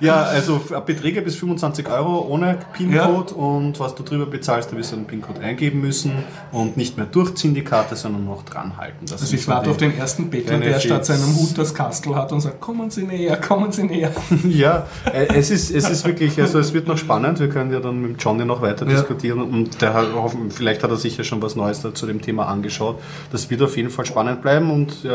Ja, 0.00 0.22
also 0.22 0.60
Beträge 0.84 1.22
bis 1.22 1.36
25 1.36 1.88
Euro 1.88 2.26
ohne 2.28 2.58
PIN-Code 2.72 3.34
und 3.34 3.80
was 3.80 3.94
du 3.94 4.02
drüber 4.02 4.26
bezahlst, 4.26 4.72
da 4.72 4.76
wirst 4.76 4.92
du 4.92 4.96
einen 4.96 5.06
PIN-Code 5.06 5.40
eingeben 5.40 5.80
müssen 5.80 6.12
und 6.52 6.76
nicht 6.76 6.96
mehr 6.96 7.06
durchziehen 7.06 7.54
die 7.54 7.64
Karte, 7.64 7.96
sondern 7.96 8.24
noch 8.24 8.44
dran 8.44 8.76
halten. 8.76 8.98
Das 9.02 9.12
Also 9.12 9.26
sind 9.26 9.40
ich 9.40 9.48
warte 9.48 9.70
auf 9.70 9.76
den 9.76 9.96
ersten 9.96 10.30
Bettler, 10.30 10.58
der 10.58 10.80
statt 10.80 11.06
seinem 11.06 11.34
Hut 11.36 11.56
das 11.58 11.74
Kastel 11.74 12.14
hat 12.14 12.32
und 12.32 12.40
sagt, 12.40 12.60
kommen 12.60 12.90
Sie 12.90 13.02
näher, 13.02 13.36
kommen 13.36 13.72
Sie 13.72 13.84
näher. 13.84 14.12
Ja, 14.46 14.86
äh, 15.12 15.26
es 15.34 15.50
ist, 15.50 15.70
es 15.70 15.88
ist 15.90 16.06
wirklich, 16.06 16.40
also 16.40 16.58
es 16.58 16.72
wird 16.72 16.86
noch 16.86 16.96
spannend. 16.96 17.40
Wir 17.40 17.48
können 17.56 17.72
ja 17.72 17.80
dann 17.80 18.02
mit 18.02 18.22
Johnny 18.22 18.44
noch 18.44 18.60
weiter 18.60 18.84
Ja. 18.84 18.92
diskutieren 18.92 19.40
und 19.40 19.80
der 19.80 19.94
hat, 19.94 20.08
vielleicht 20.50 20.82
hat 20.82 20.90
er 20.90 20.98
sich 20.98 21.16
ja 21.16 21.24
schon 21.24 21.40
was 21.40 21.56
Neues 21.56 21.80
zu 21.94 22.06
dem 22.06 22.20
Thema 22.20 22.48
angeschaut. 22.48 22.96
Das 23.32 23.48
wird 23.48 23.62
auf 23.62 23.78
jeden 23.78 23.88
Fall 23.88 24.04
spannend 24.04 24.42
bleiben 24.42 24.70
und 24.70 24.90
äh, 25.06 25.08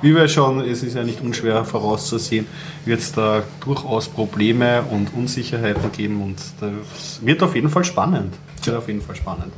wie 0.00 0.14
wir 0.16 0.26
schon, 0.28 0.60
es 0.62 0.82
ist 0.82 0.96
ja 0.96 1.04
nicht 1.04 1.20
unschwer 1.20 1.62
vorauszusehen, 1.66 2.46
wird 2.86 3.00
es 3.00 3.12
da 3.12 3.42
durchaus 3.62 4.08
Probleme 4.08 4.82
und 4.90 5.12
Unsicherheiten 5.14 5.92
geben 5.92 6.22
und 6.22 6.38
das 6.60 7.20
wird 7.22 7.42
auf 7.42 7.54
jeden 7.54 7.68
Fall 7.68 7.84
spannend. 7.84 8.32
Es 8.58 8.66
wird 8.66 8.78
auf 8.78 8.88
jeden 8.88 9.02
Fall 9.02 9.16
spannend. 9.16 9.52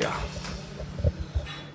Ja. 0.00 0.10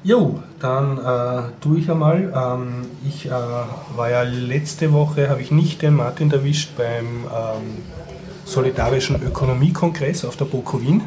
Jo, 0.03 0.39
dann 0.61 0.97
äh, 0.97 1.41
tue 1.59 1.79
ich 1.79 1.91
einmal. 1.91 2.31
Ähm, 2.33 2.85
ich 3.05 3.25
äh, 3.25 3.31
war 3.31 4.09
ja 4.09 4.21
letzte 4.23 4.93
Woche, 4.93 5.29
habe 5.29 5.41
ich 5.41 5.51
nicht 5.51 5.81
den 5.81 5.95
Martin 5.95 6.31
erwischt 6.31 6.77
beim 6.77 7.25
ähm, 7.25 7.83
Solidarischen 8.47 9.21
Ökonomiekongress 9.21 10.23
auf 10.23 10.37
der 10.37 10.45
BOKO 10.45 10.81
Wien 10.81 11.01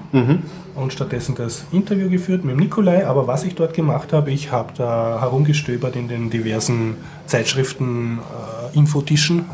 und 0.74 0.92
stattdessen 0.92 1.34
das 1.34 1.64
Interview 1.72 2.10
geführt 2.10 2.44
mit 2.44 2.54
dem 2.54 2.60
Nikolai. 2.60 3.06
Aber 3.06 3.26
was 3.26 3.44
ich 3.44 3.54
dort 3.54 3.72
gemacht 3.72 4.12
habe, 4.12 4.30
ich 4.30 4.52
habe 4.52 4.74
da 4.76 5.18
herumgestöbert 5.20 5.96
in 5.96 6.06
den 6.06 6.28
diversen 6.28 6.96
Zeitschriften, 7.26 8.18
äh, 8.18 8.76
Infotischen. 8.76 9.46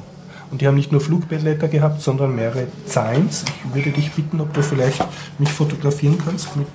Und 0.50 0.60
die 0.60 0.66
haben 0.66 0.74
nicht 0.74 0.90
nur 0.90 1.00
Flugblätter 1.00 1.68
gehabt, 1.68 2.02
sondern 2.02 2.34
mehrere 2.34 2.66
Zahns. 2.86 3.44
Ich 3.68 3.74
würde 3.74 3.90
dich 3.90 4.10
bitten, 4.12 4.40
ob 4.40 4.52
du 4.52 4.62
vielleicht 4.62 5.06
mich 5.38 5.52
fotografieren 5.52 6.18
kannst 6.24 6.56
mit, 6.56 6.66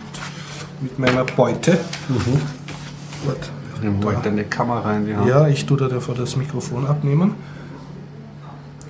mit 0.80 0.97
meiner 0.97 1.26
Beute. 1.26 1.78
Warte. 3.26 3.49
Ich 3.76 3.82
nehme 3.82 4.05
heute 4.05 4.30
eine 4.30 4.45
Kamera 4.45 4.95
in 4.95 5.05
die 5.05 5.16
Hand. 5.16 5.28
Ja, 5.28 5.47
ich 5.47 5.66
tue 5.66 5.78
da 5.78 5.89
davor 5.89 6.16
das 6.16 6.38
Mikrofon 6.38 6.86
abnehmen. 6.86 7.36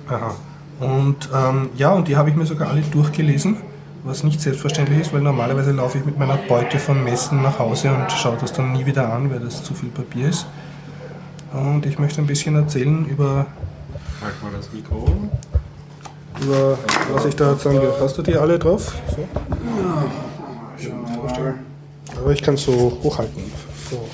Aha. 0.08 0.36
Und 0.82 1.28
ähm, 1.32 1.70
ja, 1.76 1.92
und 1.92 2.08
die 2.08 2.16
habe 2.16 2.28
ich 2.30 2.34
mir 2.34 2.44
sogar 2.44 2.70
alle 2.70 2.80
durchgelesen, 2.80 3.56
was 4.02 4.24
nicht 4.24 4.40
selbstverständlich 4.40 4.98
ist, 5.00 5.12
weil 5.12 5.20
normalerweise 5.20 5.70
laufe 5.70 5.98
ich 5.98 6.04
mit 6.04 6.18
meiner 6.18 6.36
Beute 6.36 6.80
von 6.80 7.04
Messen 7.04 7.40
nach 7.40 7.60
Hause 7.60 7.90
und 7.92 8.10
schaue 8.10 8.36
das 8.40 8.52
dann 8.52 8.72
nie 8.72 8.84
wieder 8.84 9.12
an, 9.12 9.30
weil 9.30 9.38
das 9.38 9.62
zu 9.62 9.74
viel 9.74 9.90
Papier 9.90 10.28
ist. 10.28 10.46
Und 11.52 11.86
ich 11.86 12.00
möchte 12.00 12.20
ein 12.20 12.26
bisschen 12.26 12.56
erzählen 12.56 13.06
über, 13.06 13.46
Halt 14.20 14.42
mal 14.42 14.50
das 14.56 14.72
Mikro. 14.72 15.06
über 16.40 16.78
was 17.12 17.26
ich 17.26 17.36
da 17.36 17.54
sagen 17.56 17.80
will. 17.80 17.92
Hast 18.00 18.18
du 18.18 18.22
die 18.22 18.34
alle 18.36 18.58
drauf? 18.58 18.92
So. 19.14 19.28
Aber 22.20 22.30
ich 22.32 22.42
kann 22.42 22.56
so 22.56 22.98
hochhalten. 23.04 23.42
So. 23.88 24.08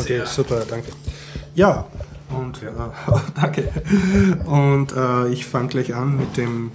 Okay, 0.00 0.22
super, 0.24 0.62
danke. 0.68 0.92
Ja, 1.54 1.86
und 2.30 2.62
äh, 2.62 2.70
danke. 3.40 3.68
Und 4.44 4.92
äh, 4.92 5.28
ich 5.28 5.44
fange 5.44 5.68
gleich 5.68 5.94
an 5.94 6.16
mit 6.16 6.36
dem, 6.36 6.72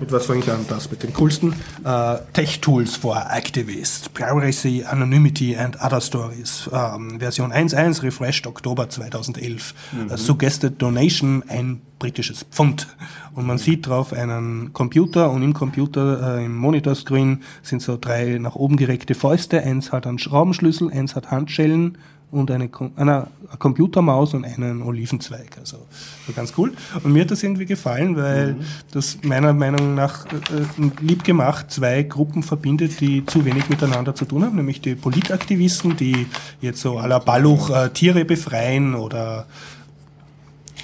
mit 0.00 0.12
was 0.12 0.26
fange 0.26 0.40
ich 0.40 0.50
an? 0.50 0.64
Das 0.68 0.90
mit 0.90 1.02
dem 1.02 1.12
coolsten. 1.14 1.54
Äh, 1.84 2.16
Tech 2.32 2.60
Tools 2.60 2.96
for 2.96 3.16
Activists, 3.30 4.08
Privacy, 4.08 4.84
Anonymity 4.84 5.56
and 5.56 5.80
Other 5.80 6.00
Stories. 6.00 6.68
Ähm, 6.72 7.20
Version 7.20 7.52
1.1, 7.52 8.02
refreshed 8.02 8.46
Oktober 8.46 8.88
2011. 8.88 9.74
Äh, 10.10 10.16
suggested 10.16 10.80
Donation, 10.80 11.44
ein 11.48 11.80
britisches 11.98 12.44
Pfund. 12.50 12.88
Und 13.34 13.46
man 13.46 13.58
sieht 13.58 13.86
drauf 13.86 14.12
einen 14.12 14.72
Computer 14.72 15.30
und 15.30 15.42
im 15.42 15.54
Computer, 15.54 16.38
äh, 16.38 16.44
im 16.44 16.56
Monitorscreen 16.56 17.42
sind 17.62 17.82
so 17.82 17.96
drei 18.00 18.38
nach 18.38 18.54
oben 18.56 18.76
gereckte 18.76 19.14
Fäuste. 19.14 19.62
Eins 19.62 19.92
hat 19.92 20.06
einen 20.06 20.18
Schraubenschlüssel, 20.18 20.90
eins 20.90 21.14
hat 21.16 21.30
Handschellen 21.30 21.98
und 22.40 22.50
eine, 22.50 22.70
eine, 22.96 23.12
eine 23.12 23.28
Computermaus 23.58 24.34
und 24.34 24.44
einen 24.44 24.82
Olivenzweig. 24.82 25.58
Also 25.58 25.78
so 26.26 26.32
ganz 26.32 26.52
cool. 26.56 26.72
Und 27.02 27.12
mir 27.12 27.22
hat 27.22 27.30
das 27.30 27.42
irgendwie 27.42 27.66
gefallen, 27.66 28.16
weil 28.16 28.56
das 28.92 29.18
meiner 29.22 29.52
Meinung 29.52 29.94
nach 29.94 30.26
äh, 30.26 30.36
äh, 30.36 30.90
lieb 31.00 31.24
gemacht 31.24 31.70
zwei 31.70 32.02
Gruppen 32.02 32.42
verbindet, 32.42 33.00
die 33.00 33.24
zu 33.26 33.44
wenig 33.44 33.68
miteinander 33.68 34.14
zu 34.14 34.24
tun 34.24 34.44
haben, 34.44 34.56
nämlich 34.56 34.80
die 34.80 34.94
Politaktivisten, 34.94 35.96
die 35.96 36.26
jetzt 36.60 36.80
so 36.80 36.98
à 36.98 37.06
la 37.06 37.18
Balluch 37.18 37.70
äh, 37.70 37.90
Tiere 37.90 38.24
befreien 38.24 38.94
oder 38.94 39.46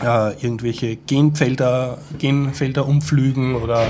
äh, 0.03 0.33
irgendwelche 0.43 0.97
Genfelder, 0.97 1.99
Genfelder 2.19 2.87
umpflügen 2.87 3.55
oder 3.55 3.87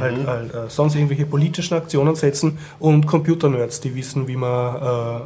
halt, 0.00 0.26
halt 0.26 0.54
äh, 0.54 0.68
sonst 0.68 0.94
irgendwelche 0.94 1.26
politischen 1.26 1.74
Aktionen 1.74 2.14
setzen 2.14 2.58
und 2.78 3.06
Computernerds, 3.06 3.80
die 3.80 3.94
wissen, 3.94 4.28
wie 4.28 4.36
man 4.36 4.76
äh, 4.76 5.20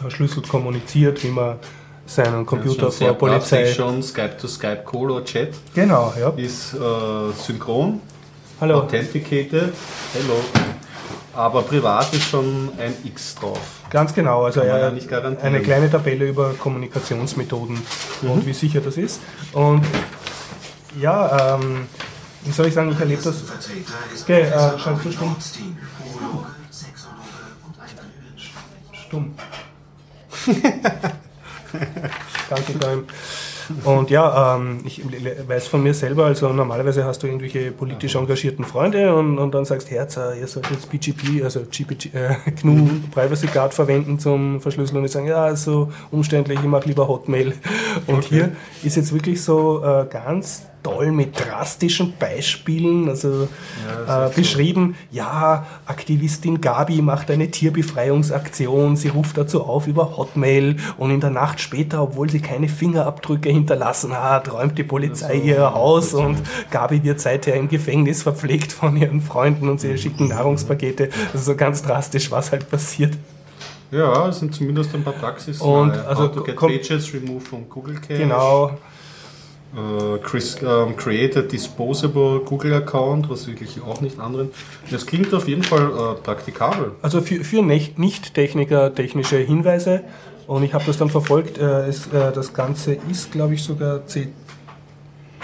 verschlüsselt 0.00 0.48
kommuniziert, 0.48 1.22
wie 1.24 1.28
man 1.28 1.56
seinen 2.06 2.44
Computer 2.44 2.90
sehr 2.90 3.08
vor 3.08 3.18
Polizei. 3.18 3.72
Schon 3.72 4.02
Skype 4.02 4.36
to 4.36 4.48
Skype 4.48 4.82
Call 4.84 5.10
oder 5.10 5.24
Chat 5.24 5.50
Genau, 5.74 6.12
ja. 6.18 6.30
ist 6.30 6.74
äh, 6.74 6.78
synchron, 7.36 8.00
Hallo. 8.60 8.80
authenticated, 8.80 9.72
hello. 10.12 10.40
Aber 11.34 11.62
privat 11.62 12.12
ist 12.12 12.28
schon 12.28 12.70
ein 12.78 12.92
X 13.04 13.36
drauf. 13.36 13.60
Ganz 13.88 14.12
genau, 14.12 14.44
also 14.44 14.62
ja 14.62 14.88
eine 14.88 15.60
kleine 15.60 15.90
Tabelle 15.90 16.28
über 16.28 16.54
Kommunikationsmethoden 16.54 17.80
und 18.22 18.46
wie 18.46 18.52
sicher 18.52 18.80
das 18.80 18.96
ist. 18.96 19.20
Und 19.52 19.84
ja, 21.00 21.56
ähm, 21.56 21.86
wie 22.44 22.50
soll 22.52 22.66
ich 22.66 22.74
sagen, 22.74 22.90
ich 22.92 22.98
erlebe 22.98 23.22
das. 23.22 23.44
Okay, 24.22 24.42
äh, 24.42 24.78
scheinst 24.78 25.04
du 25.04 25.12
stumm? 25.12 25.36
Stumm. 28.92 29.34
Danke, 32.50 32.78
Time. 32.78 33.04
Und 33.84 34.10
ja, 34.10 34.56
ähm, 34.56 34.80
ich 34.84 35.00
weiß 35.46 35.68
von 35.68 35.82
mir 35.82 35.94
selber, 35.94 36.26
also 36.26 36.48
normalerweise 36.48 37.04
hast 37.04 37.22
du 37.22 37.28
irgendwelche 37.28 37.70
politisch 37.70 38.14
engagierten 38.14 38.64
Freunde 38.64 39.14
und, 39.14 39.38
und 39.38 39.54
dann 39.54 39.64
sagst, 39.64 39.90
Herz, 39.90 40.16
äh, 40.16 40.40
ihr 40.40 40.48
sollt 40.48 40.68
jetzt 40.70 40.90
BGP, 40.90 41.44
also 41.44 41.60
GPG, 41.70 42.10
äh, 42.12 42.34
GNU 42.60 42.88
Privacy 43.12 43.46
Guard 43.46 43.72
verwenden 43.72 44.18
zum 44.18 44.60
Verschlüsseln 44.60 44.96
und 44.98 45.04
die 45.04 45.08
sagen, 45.08 45.28
ja, 45.28 45.54
so 45.54 45.92
umständlich, 46.10 46.58
ich 46.58 46.66
mache 46.66 46.88
lieber 46.88 47.06
Hotmail. 47.06 47.52
Und 48.06 48.24
hier 48.24 48.52
ist 48.82 48.96
jetzt 48.96 49.12
wirklich 49.12 49.42
so 49.42 49.84
äh, 49.84 50.06
ganz 50.10 50.62
toll 50.82 51.12
mit 51.12 51.38
drastischen 51.38 52.14
Beispielen, 52.18 53.08
also 53.08 53.48
äh, 54.06 54.28
beschrieben, 54.34 54.96
ja, 55.10 55.66
Aktivistin 55.86 56.60
Gabi 56.60 57.02
macht 57.02 57.30
eine 57.30 57.50
Tierbefreiungsaktion, 57.50 58.96
sie 58.96 59.08
ruft 59.08 59.36
dazu 59.36 59.64
auf 59.64 59.86
über 59.86 60.16
Hotmail 60.16 60.76
und 60.98 61.10
in 61.10 61.20
der 61.20 61.30
Nacht 61.30 61.60
später, 61.60 62.02
obwohl 62.02 62.30
sie 62.30 62.40
keine 62.40 62.68
Fingerabdrücke 62.68 63.50
hinterlassen 63.50 64.16
hat, 64.16 64.52
räumt 64.52 64.78
die 64.78 64.84
Polizei 64.84 65.34
ihr 65.34 65.72
Haus 65.74 66.14
und 66.14 66.38
Gabi 66.70 67.02
wird 67.02 67.20
seither 67.20 67.54
im 67.56 67.68
Gefängnis 67.68 68.22
verpflegt 68.22 68.72
von 68.72 68.96
ihren 68.96 69.20
Freunden 69.20 69.68
und 69.68 69.80
sie 69.80 69.96
schicken 69.98 70.28
Nahrungspakete. 70.28 71.08
Das 71.32 71.42
ist 71.42 71.46
so 71.46 71.54
ganz 71.54 71.82
drastisch, 71.82 72.30
was 72.30 72.52
halt 72.52 72.70
passiert. 72.70 73.14
Ja, 73.90 74.28
es 74.28 74.38
sind 74.38 74.54
zumindest 74.54 74.94
ein 74.94 75.02
paar 75.02 75.14
Praxis. 75.14 75.60
Und 75.60 75.92
also 75.92 76.24
How 76.24 76.32
to 76.32 76.44
get 76.44 76.56
pages 76.56 77.12
removed 77.12 77.48
from 77.48 77.68
Google 77.68 77.96
Cache. 77.96 78.18
Genau, 78.18 78.78
Chris, 80.22 80.58
ähm, 80.62 80.96
create 80.96 81.36
a 81.36 81.42
disposable 81.42 82.40
Google 82.40 82.74
Account, 82.74 83.30
was 83.30 83.46
wirklich 83.46 83.80
auch 83.86 84.00
nicht 84.00 84.18
anderen. 84.18 84.50
Das 84.90 85.06
klingt 85.06 85.32
auf 85.32 85.46
jeden 85.46 85.62
Fall 85.62 85.90
äh, 85.90 86.14
praktikabel. 86.22 86.92
Also 87.02 87.20
für, 87.20 87.44
für 87.44 87.62
Nicht- 87.62 87.98
Nicht-Techniker 87.98 88.92
technische 88.94 89.36
Hinweise 89.38 90.02
und 90.48 90.64
ich 90.64 90.74
habe 90.74 90.84
das 90.86 90.98
dann 90.98 91.08
verfolgt. 91.10 91.58
Äh, 91.58 91.86
es, 91.86 92.06
äh, 92.08 92.32
das 92.34 92.52
Ganze 92.52 92.94
ist, 93.10 93.30
glaube 93.30 93.54
ich, 93.54 93.62
sogar 93.62 94.04
C 94.06 94.28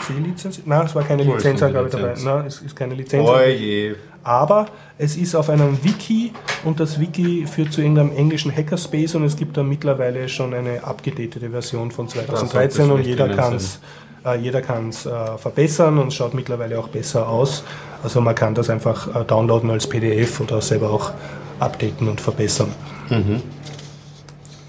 C-Lizenz. 0.06 0.60
Nein, 0.66 0.86
es 0.86 0.94
war 0.94 1.04
keine 1.04 1.24
die 1.24 1.30
Lizenzangabe 1.30 1.88
dabei. 1.88 2.08
Lizenz? 2.08 2.24
Nein, 2.24 2.46
es 2.46 2.60
ist 2.60 2.76
keine 2.76 2.94
Lizenzangabe. 2.94 3.44
Oje. 3.46 3.96
Aber 4.22 4.66
es 4.98 5.16
ist 5.16 5.34
auf 5.36 5.48
einem 5.48 5.78
Wiki 5.84 6.32
und 6.64 6.80
das 6.80 6.98
Wiki 6.98 7.46
führt 7.46 7.72
zu 7.72 7.80
irgendeinem 7.80 8.10
englischen 8.16 8.54
Hackerspace 8.54 9.14
und 9.14 9.24
es 9.24 9.36
gibt 9.36 9.56
da 9.56 9.62
mittlerweile 9.62 10.28
schon 10.28 10.52
eine 10.52 10.82
abgedatete 10.82 11.48
Version 11.48 11.92
von 11.92 12.08
sollte 12.08 12.26
2013 12.34 12.84
es 12.86 12.90
und 12.90 13.06
jeder 13.06 13.28
kann 13.28 13.54
es 13.54 13.76
äh, 13.76 13.78
jeder 14.34 14.60
kann's, 14.62 15.06
äh, 15.06 15.38
verbessern 15.38 15.98
und 15.98 16.08
es 16.08 16.14
schaut 16.14 16.34
mittlerweile 16.34 16.78
auch 16.78 16.88
besser 16.88 17.28
aus. 17.28 17.62
Also 18.02 18.20
man 18.20 18.34
kann 18.34 18.54
das 18.54 18.68
einfach 18.70 19.14
äh, 19.14 19.24
downloaden 19.24 19.70
als 19.70 19.86
PDF 19.86 20.40
oder 20.40 20.60
selber 20.60 20.90
auch 20.90 21.12
updaten 21.60 22.08
und 22.08 22.20
verbessern. 22.20 22.68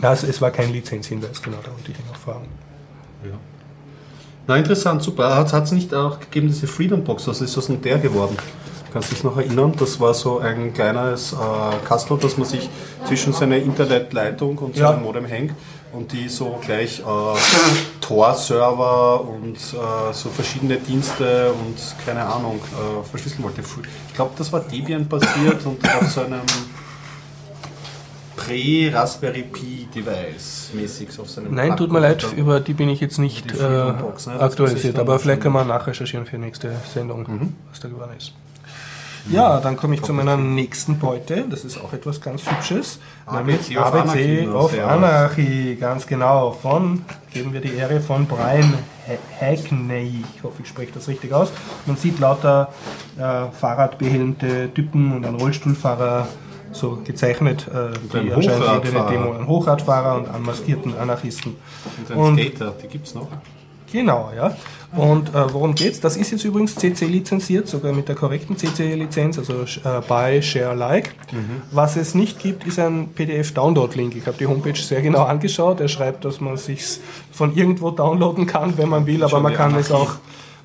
Also 0.01 0.27
es 0.27 0.41
war 0.41 0.51
kein 0.51 0.71
Lizenzhinweis, 0.71 1.41
genau, 1.41 1.57
da 1.63 1.71
wollte 1.71 1.91
ich 1.91 1.97
auch 2.11 2.15
fragen. 2.17 2.47
Ja. 3.23 3.31
Na, 4.45 4.55
interessant, 4.57 5.01
super. 5.01 5.35
Hat 5.35 5.51
es 5.65 5.71
nicht 5.71 5.93
auch 5.93 6.19
gegeben, 6.19 6.47
diese 6.47 6.67
Freedom 6.67 7.03
Box? 7.03 7.27
Was 7.27 7.41
ist 7.41 7.57
aus 7.57 7.67
denn 7.67 7.81
der 7.81 7.97
geworden? 7.97 8.37
Kannst 8.93 9.11
du 9.11 9.15
dich 9.15 9.23
noch 9.23 9.35
erinnern? 9.37 9.73
Das 9.77 9.99
war 9.99 10.13
so 10.13 10.39
ein 10.39 10.73
kleines 10.73 11.33
äh, 11.33 11.35
Kastel, 11.85 12.17
das 12.21 12.37
man 12.37 12.47
sich 12.47 12.69
zwischen 13.05 13.33
seiner 13.33 13.57
Internetleitung 13.57 14.57
und 14.59 14.77
Ja. 14.77 14.91
seinem 14.93 15.03
Modem 15.03 15.25
hängt 15.25 15.53
und 15.93 16.11
die 16.11 16.27
so 16.29 16.59
gleich 16.65 16.99
äh, 16.99 17.03
Tor-Server 18.01 19.21
und 19.21 19.55
äh, 19.55 20.13
so 20.13 20.29
verschiedene 20.29 20.77
Dienste 20.77 21.51
und 21.53 21.75
keine 22.05 22.25
Ahnung 22.25 22.59
äh, 22.59 23.03
verschlüsseln 23.09 23.43
wollte. 23.43 23.61
Ich 24.07 24.13
glaube, 24.13 24.31
das 24.37 24.51
war 24.51 24.59
Debian 24.61 25.07
basiert 25.07 25.65
und 25.65 25.83
auf 25.89 26.09
so 26.11 26.21
einem 26.21 26.41
Prä-Raspberry 28.35 29.43
Pi 29.43 29.87
Device 29.93 30.69
mäßig 30.73 31.11
so 31.11 31.23
auf 31.23 31.29
seinem 31.29 31.53
Nein, 31.55 31.75
tut 31.75 31.91
mir 31.91 31.99
leid, 31.99 32.25
über 32.35 32.59
die 32.59 32.73
bin 32.73 32.87
ich 32.87 32.99
jetzt 32.99 33.17
nicht 33.17 33.51
äh, 33.51 33.93
Box, 33.99 34.27
ne? 34.27 34.39
Aktualisiert, 34.39 34.99
aber 34.99 35.17
vielleicht 35.19 35.41
kann 35.41 35.53
man 35.53 35.67
nachrecherchieren 35.67 36.25
für 36.25 36.37
die 36.37 36.43
nächste 36.43 36.71
Sendung, 36.93 37.23
Mhm. 37.27 37.55
was 37.69 37.79
da 37.79 37.87
geworden 37.89 38.11
ist. 38.17 38.33
Ja, 39.29 39.59
dann 39.59 39.75
komme 39.77 39.95
ich 39.95 40.03
zu 40.03 40.13
meiner 40.13 40.37
nächsten 40.37 40.99
Beute. 40.99 41.45
Das 41.49 41.65
ist 41.65 41.77
auch 41.83 41.91
etwas 41.93 42.21
ganz 42.21 42.49
Hübsches. 42.49 42.99
ABC 43.25 43.77
of 43.77 43.85
ABC 43.93 44.47
of 44.47 44.71
Servus. 44.71 44.91
Anarchy, 44.91 45.75
ganz 45.79 46.07
genau. 46.07 46.51
Von, 46.51 47.03
geben 47.33 47.51
wir 47.53 47.61
die 47.61 47.73
Ehre, 47.75 47.99
von 47.99 48.25
Brian 48.25 48.73
Ha- 49.07 49.17
Hackney. 49.45 50.23
Ich 50.35 50.43
hoffe, 50.43 50.61
ich 50.63 50.69
spreche 50.69 50.91
das 50.93 51.07
richtig 51.07 51.33
aus. 51.33 51.51
Man 51.85 51.97
sieht 51.97 52.19
lauter 52.19 52.71
äh, 53.17 53.51
Fahrradbehelmte 53.51 54.73
Typen 54.73 55.13
und 55.13 55.25
einen 55.25 55.35
Rollstuhlfahrer 55.39 56.27
so 56.71 56.99
gezeichnet, 57.03 57.67
äh, 57.67 57.97
die 58.13 58.17
ein 58.17 58.33
anscheinend 58.33 58.65
irgendeine. 58.65 59.09
Demo, 59.09 59.33
einen 59.33 59.47
Hochradfahrer 59.47 60.15
und 60.17 60.29
einen 60.29 60.45
maskierten 60.45 60.97
Anarchisten. 60.97 61.55
Und 61.97 62.11
ein 62.11 62.17
Und- 62.17 62.39
Skater, 62.39 62.73
die 62.83 62.87
gibt's 62.87 63.13
noch. 63.15 63.27
Genau, 63.91 64.31
ja. 64.35 64.55
Und 64.95 65.29
äh, 65.29 65.53
worum 65.53 65.75
geht's? 65.75 65.99
Das 65.99 66.15
ist 66.15 66.31
jetzt 66.31 66.45
übrigens 66.45 66.75
CC 66.75 67.05
lizenziert, 67.05 67.67
sogar 67.67 67.91
mit 67.93 68.07
der 68.07 68.15
korrekten 68.15 68.57
CC-Lizenz, 68.57 69.37
also 69.37 69.61
äh, 69.61 70.01
Buy, 70.07 70.41
Share, 70.41 70.75
Like. 70.75 71.13
Was 71.71 71.97
es 71.97 72.15
nicht 72.15 72.39
gibt, 72.39 72.65
ist 72.65 72.79
ein 72.79 73.09
PDF-Download-Link. 73.09 74.15
Ich 74.15 74.25
habe 74.27 74.37
die 74.37 74.47
Homepage 74.47 74.79
sehr 74.79 75.01
genau 75.01 75.23
angeschaut. 75.23 75.81
Er 75.81 75.89
schreibt, 75.89 76.23
dass 76.23 76.39
man 76.39 76.55
sich 76.57 76.99
von 77.31 77.55
irgendwo 77.55 77.91
downloaden 77.91 78.45
kann, 78.45 78.77
wenn 78.77 78.89
man 78.89 79.05
will, 79.05 79.23
aber 79.23 79.31
Schon 79.31 79.43
man 79.43 79.53
kann 79.53 79.75
es 79.75 79.91
auch 79.91 80.15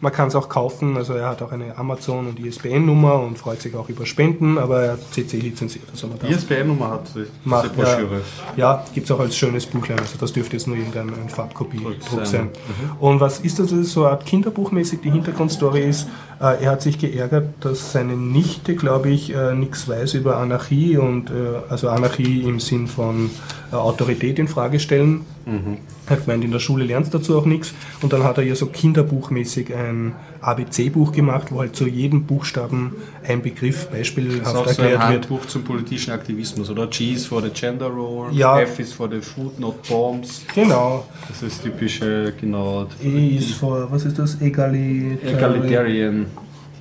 man 0.02 0.12
kann 0.12 0.26
es 0.28 0.34
auch 0.34 0.48
kaufen, 0.48 0.96
also 0.96 1.14
er 1.14 1.28
hat 1.28 1.42
auch 1.42 1.52
eine 1.52 1.78
Amazon- 1.78 2.26
und 2.26 2.40
ISBN-Nummer 2.40 3.20
und 3.20 3.38
freut 3.38 3.62
sich 3.62 3.76
auch 3.76 3.88
über 3.88 4.04
Spenden, 4.04 4.58
aber 4.58 4.82
er 4.82 4.92
hat 4.94 5.12
CC 5.12 5.38
lizenziert. 5.38 5.84
Also 5.92 6.08
ISBN-Nummer 6.28 6.90
hat 6.90 7.02
diese 7.14 7.28
Macht, 7.44 7.76
ja, 7.76 7.84
Broschüre. 7.84 8.20
ja 8.56 8.84
gibt 8.92 9.06
es 9.06 9.12
auch 9.12 9.20
als 9.20 9.36
schönes 9.36 9.64
Buchlein. 9.64 10.00
Also 10.00 10.18
das 10.18 10.32
dürfte 10.32 10.56
jetzt 10.56 10.66
nur 10.66 10.76
irgendein 10.76 11.08
ein 11.08 11.28
Farbkopie-Druck 11.28 12.00
Druck 12.00 12.26
sein. 12.26 12.26
sein. 12.26 12.44
Mhm. 12.46 12.96
Und 12.98 13.20
was 13.20 13.38
ist 13.40 13.60
das? 13.60 13.70
Das 13.70 13.78
ist 13.78 13.92
so 13.92 14.02
eine 14.02 14.10
Art 14.14 14.26
Kinderbuchmäßig. 14.26 15.02
Die 15.02 15.10
Hintergrundstory 15.10 15.88
ist, 15.88 16.08
er 16.50 16.72
hat 16.72 16.82
sich 16.82 16.98
geärgert, 16.98 17.48
dass 17.60 17.92
seine 17.92 18.16
Nichte, 18.16 18.74
glaube 18.74 19.10
ich, 19.10 19.32
äh, 19.32 19.54
nichts 19.54 19.88
weiß 19.88 20.14
über 20.14 20.38
Anarchie 20.38 20.96
und 20.96 21.30
äh, 21.30 21.34
also 21.68 21.88
Anarchie 21.88 22.42
im 22.42 22.58
Sinn 22.58 22.88
von 22.88 23.30
äh, 23.70 23.76
Autorität 23.76 24.40
in 24.40 24.48
Frage 24.48 24.80
stellen. 24.80 25.20
Mhm. 25.46 25.78
Er 26.06 26.16
hat 26.16 26.26
gemeint, 26.26 26.44
in 26.44 26.50
der 26.50 26.58
Schule 26.58 26.84
lernst 26.84 27.14
dazu 27.14 27.38
auch 27.38 27.46
nichts. 27.46 27.74
Und 28.00 28.12
dann 28.12 28.24
hat 28.24 28.38
er 28.38 28.44
ja 28.44 28.56
so 28.56 28.66
kinderbuchmäßig 28.66 29.72
ein 29.74 30.14
ABC-Buch 30.42 31.12
gemacht, 31.12 31.48
wo 31.50 31.60
halt 31.60 31.74
zu 31.76 31.86
jedem 31.86 32.24
Buchstaben 32.24 32.94
ein 33.26 33.42
Begriff 33.42 33.76
Das 33.76 33.84
ist 33.84 33.90
beispielhaft 33.98 34.46
auch 34.46 34.52
so 34.52 34.60
ein 34.62 34.66
erklärt 34.68 34.90
wird. 34.90 35.00
Handbuch 35.02 35.46
zum 35.46 35.64
politischen 35.64 36.12
Aktivismus, 36.12 36.68
oder? 36.70 36.86
G 36.88 37.12
ist 37.12 37.26
for 37.26 37.40
the 37.42 37.50
Gender 37.50 37.86
Role, 37.86 38.32
Ja. 38.32 38.60
F 38.60 38.78
ist 38.80 38.94
for 38.94 39.08
the 39.08 39.20
Food 39.20 39.58
Not 39.60 39.82
Bombs. 39.88 40.42
Genau. 40.54 41.06
Das 41.28 41.42
ist 41.42 41.62
typische, 41.62 42.32
genau, 42.40 42.86
E 43.02 43.36
ist 43.36 43.54
für, 43.54 43.90
was 43.90 44.04
ist 44.04 44.18
das? 44.18 44.40
Egalitarian. 44.40 45.18
Egalitarian 45.36 46.26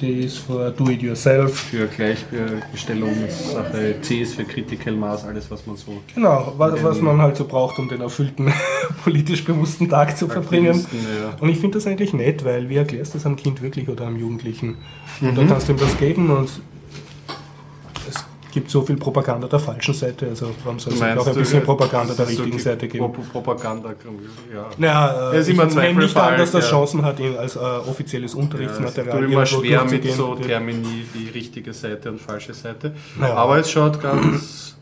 D 0.01 0.21
ist 0.25 0.39
für 0.39 0.71
Do 0.71 0.89
It 0.89 1.01
Yourself. 1.03 1.55
für 1.59 1.87
Gleichstellungssache, 1.87 3.95
C 4.01 4.21
ist 4.21 4.35
für 4.35 4.43
Critical 4.43 4.93
Mass, 4.95 5.23
alles 5.23 5.49
was 5.51 5.65
man 5.67 5.75
so. 5.75 6.01
Genau, 6.13 6.53
was, 6.57 6.83
was 6.83 7.01
man 7.01 7.21
halt 7.21 7.37
so 7.37 7.45
braucht, 7.45 7.77
um 7.79 7.87
den 7.89 8.01
erfüllten, 8.01 8.51
politisch 9.03 9.43
bewussten 9.43 9.89
Tag 9.89 10.17
zu 10.17 10.27
verbringen. 10.27 10.85
Ja. 10.91 11.35
Und 11.39 11.49
ich 11.49 11.59
finde 11.59 11.77
das 11.77 11.87
eigentlich 11.87 12.13
nett, 12.13 12.43
weil 12.45 12.69
wie 12.69 12.77
erklärst 12.77 13.13
du 13.13 13.17
das 13.17 13.25
am 13.25 13.35
Kind 13.35 13.61
wirklich 13.61 13.89
oder 13.89 14.07
am 14.07 14.17
Jugendlichen? 14.17 14.77
Und 15.21 15.31
Mhm. 15.31 15.35
da 15.35 15.45
kannst 15.45 15.67
du 15.69 15.73
ihm 15.73 15.79
das 15.79 15.97
geben 15.97 16.29
und 16.31 16.49
gibt 18.51 18.69
so 18.69 18.81
viel 18.81 18.97
Propaganda 18.97 19.47
der 19.47 19.59
falschen 19.59 19.93
Seite, 19.93 20.27
also 20.27 20.51
warum 20.63 20.79
soll 20.79 20.93
es 20.93 21.01
auch 21.01 21.27
ein 21.27 21.35
bisschen 21.35 21.63
Propaganda 21.63 22.13
der 22.13 22.25
das 22.25 22.35
so 22.35 22.43
richtigen 22.43 22.57
die 22.57 22.63
Seite 22.63 22.87
geben? 22.87 23.11
Pro- 23.11 23.21
Propaganda, 23.21 23.89
ja. 24.53 24.69
Naja, 24.77 25.31
äh, 25.31 25.37
Es 25.37 25.47
ist 25.47 25.53
immer 25.53 25.67
ich 25.67 25.75
nenne 25.75 25.99
nicht 25.99 26.15
an, 26.17 26.37
dass 26.37 26.51
das 26.51 26.65
ja. 26.65 26.69
Chancen 26.71 27.03
hat, 27.03 27.19
ihn 27.19 27.35
als 27.37 27.55
äh, 27.55 27.59
offizielles 27.59 28.33
Ja, 28.33 28.39
Unterrichtsmaterial 28.39 29.19
tut 29.21 29.31
immer 29.31 29.45
schwer 29.45 29.85
mit 29.85 30.11
so 30.13 30.35
Termini, 30.35 31.05
die 31.13 31.29
richtige 31.29 31.73
Seite 31.73 32.11
und 32.11 32.19
falsche 32.21 32.53
Seite. 32.53 32.93
Ja. 33.19 33.33
Aber 33.35 33.57
es 33.57 33.71
schaut 33.71 34.01
ganz, 34.01 34.75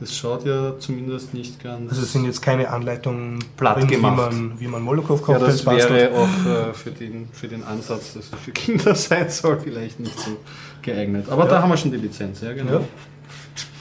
es 0.00 0.16
schaut 0.16 0.44
ja 0.44 0.78
zumindest 0.78 1.34
nicht 1.34 1.62
ganz. 1.62 1.90
Also 1.90 2.02
es 2.02 2.12
sind 2.12 2.24
jetzt 2.26 2.42
keine 2.42 2.68
Anleitungen, 2.70 3.38
Platt 3.56 3.76
drin, 3.78 3.90
wie 3.90 3.94
gemacht. 3.94 4.16
man, 4.32 4.52
wie 4.58 4.66
man 4.66 4.80
ja, 4.80 4.84
Molotow-Cocktails 4.86 5.46
das 5.46 5.62
bastelt. 5.62 5.92
wäre 5.94 6.14
auch 6.18 6.70
äh, 6.70 6.74
für, 6.74 6.90
den, 6.90 7.28
für 7.32 7.48
den 7.48 7.62
Ansatz, 7.64 8.14
dass 8.14 8.24
es 8.24 8.38
für 8.44 8.52
Kinder 8.52 8.94
sein 8.94 9.28
soll, 9.30 9.60
vielleicht 9.60 10.00
nicht 10.00 10.18
so 10.18 10.36
geeignet. 10.84 11.28
Aber 11.28 11.46
da 11.46 11.62
haben 11.62 11.70
wir 11.70 11.76
schon 11.76 11.90
die 11.90 11.98
Lizenz, 11.98 12.40
ja 12.40 12.52
genau. 12.52 12.72
Ja. 12.72 12.80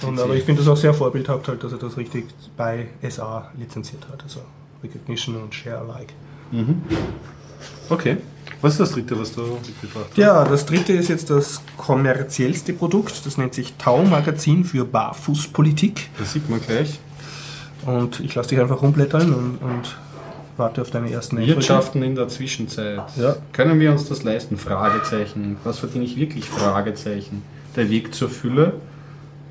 Und, 0.08 0.20
aber 0.20 0.36
ich 0.36 0.44
finde 0.44 0.62
das 0.62 0.70
auch 0.70 0.78
sehr 0.78 0.94
vorbildhaft, 0.94 1.48
halt, 1.48 1.64
dass 1.64 1.72
er 1.72 1.78
das 1.78 1.98
richtig 1.98 2.26
bei 2.58 2.88
SA 3.08 3.52
lizenziert 3.58 4.08
hat. 4.12 4.24
Also 4.24 4.42
Recognition 4.84 5.38
und 5.38 5.56
Share 5.56 5.80
Alike. 5.80 6.14
Okay. 7.90 8.18
Was 8.62 8.74
ist 8.74 8.80
das 8.80 8.92
dritte, 8.92 9.20
was 9.20 9.34
du 9.34 9.42
mitgebracht 9.42 10.08
hast? 10.10 10.18
Ja, 10.18 10.44
das 10.44 10.66
dritte 10.66 10.94
ist 10.94 11.10
jetzt 11.10 11.30
das 11.30 11.62
kommerziellste 11.78 12.74
Produkt. 12.74 13.26
Das 13.26 13.38
nennt 13.38 13.54
sich 13.54 13.74
Tau 13.78 14.04
Magazin 14.04 14.64
für 14.64 14.86
Barfußpolitik. 14.86 16.10
Das 16.18 16.34
sieht 16.34 16.50
man 16.50 16.62
gleich. 16.62 17.00
Und 17.86 18.20
ich 18.22 18.36
lasse 18.36 18.50
dich 18.50 18.60
einfach 18.60 18.82
rumblättern 18.82 19.34
und, 19.34 19.58
und 19.58 19.98
warte 20.58 20.82
auf 20.82 20.92
deine 20.92 21.12
ersten 21.12 21.38
Eindrücke. 21.38 21.58
Wirtschaften 21.58 22.04
in 22.04 22.16
der 22.16 22.28
Zwischenzeit. 22.28 23.02
Ja. 23.18 23.36
Können 23.52 23.80
wir 23.80 23.92
uns 23.92 24.08
das 24.08 24.24
leisten? 24.24 24.58
Fragezeichen. 24.58 25.58
Was 25.64 25.80
verdiene 25.80 26.06
ich 26.06 26.18
wirklich? 26.18 26.46
Fragezeichen. 26.46 27.44
Der 27.76 27.90
Weg 27.90 28.14
zur 28.14 28.30
Fülle. 28.30 28.74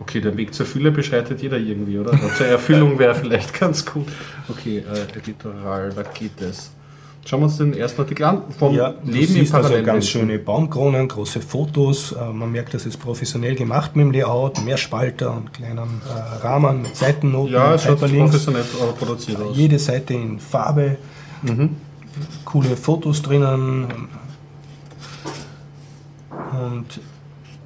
Okay, 0.01 0.21
der 0.21 0.37
Weg 0.37 0.53
zur 0.55 0.67
Fülle 0.67 0.91
beschreitet 0.91 1.43
jeder 1.43 1.59
irgendwie, 1.59 1.99
oder? 1.99 2.19
Zur 2.37 2.47
Erfüllung 2.47 2.99
wäre 2.99 3.15
vielleicht 3.15 3.55
ganz 3.61 3.85
gut. 3.87 4.09
Okay, 4.49 4.79
äh, 4.79 5.19
Editorial, 5.19 5.93
da 5.95 6.03
geht 6.03 6.41
es. 6.41 6.73
Schauen 7.25 7.41
wir 7.41 7.45
uns 7.47 7.57
den 7.59 7.73
ersten 7.75 8.01
Artikel 8.01 8.25
an. 8.25 8.43
Vom 8.59 8.75
Ja, 8.75 8.95
Leben 9.05 9.19
im 9.19 9.27
siehst 9.27 9.55
also 9.55 9.81
ganz 9.85 10.09
schöne 10.09 10.39
Baumkronen, 10.41 11.07
große 11.07 11.41
Fotos. 11.41 12.13
Äh, 12.13 12.33
Man 12.33 12.51
merkt, 12.51 12.75
das 12.75 12.85
ist 12.85 12.97
professionell 12.99 13.55
gemacht 13.55 13.95
mit 13.95 14.07
dem 14.07 14.13
Layout, 14.13 14.63
mehr 14.65 14.77
Spalter 14.77 15.37
und 15.37 15.53
kleinen 15.53 15.79
äh, 15.79 16.45
Rahmen 16.45 16.83
mit 16.83 16.97
Seitennoten, 16.97 17.53
Ja, 17.55 17.75
es 17.75 17.85
schaut 17.85 18.01
professionell 18.01 18.65
produziert 18.99 19.41
aus. 19.41 19.57
Jede 19.57 19.79
Seite 19.79 20.15
in 20.15 20.41
Farbe, 20.41 20.97
Mhm. 21.43 21.77
coole 22.45 22.77
Fotos 22.77 23.23
drinnen. 23.23 23.87
Und 26.53 27.01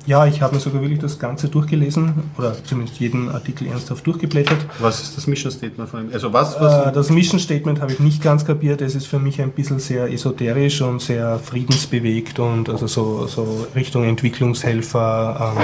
ja, 0.07 0.24
ich 0.26 0.40
habe 0.40 0.54
mir 0.54 0.61
sogar 0.61 0.80
wirklich 0.82 1.00
das 1.00 1.18
Ganze 1.18 1.48
durchgelesen 1.48 2.14
oder 2.38 2.54
zumindest 2.64 3.00
jeden 3.00 3.28
Artikel 3.28 3.66
ernsthaft 3.66 4.07
durchgeblättert. 4.07 4.59
Was 4.78 5.02
ist 5.02 5.16
das 5.16 5.26
Mission 5.26 5.50
Statement 5.50 5.88
von 5.90 6.07
ihm? 6.07 6.11
Also 6.12 6.32
was, 6.32 6.61
was 6.61 6.86
Äh, 6.86 6.92
das 6.92 7.11
Mission 7.11 7.40
Statement 7.40 7.80
habe 7.80 7.92
ich 7.92 7.98
nicht 8.00 8.22
ganz 8.22 8.44
kapiert. 8.44 8.80
Es 8.82 8.94
ist 8.94 9.07
für 9.07 9.18
mich 9.18 9.42
ein 9.42 9.50
bisschen 9.50 9.80
sehr 9.80 10.11
esoterisch 10.12 10.80
und 10.80 11.02
sehr 11.02 11.38
friedensbewegt 11.40 12.38
und 12.38 12.68
also 12.68 12.86
so, 12.86 13.26
so 13.26 13.66
Richtung 13.74 14.04
Entwicklungshelfer, 14.04 15.54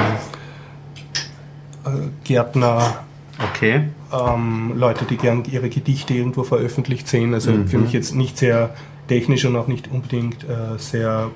ähm, 1.86 1.92
äh, 1.92 2.08
Gärtner, 2.24 2.82
okay. 3.52 3.84
ähm, 4.12 4.72
Leute, 4.76 5.04
die 5.04 5.16
gern 5.16 5.44
ihre 5.50 5.68
Gedichte 5.68 6.14
irgendwo 6.14 6.42
veröffentlicht 6.42 7.06
sehen. 7.08 7.32
Also 7.34 7.52
Mhm. 7.52 7.68
für 7.68 7.78
mich 7.78 7.92
jetzt 7.92 8.14
nicht 8.14 8.38
sehr 8.38 8.70
technisch 9.08 9.44
und 9.44 9.54
auch 9.56 9.68
nicht 9.68 9.88
unbedingt 9.90 10.44
äh, 10.44 10.78
sehr 10.78 11.30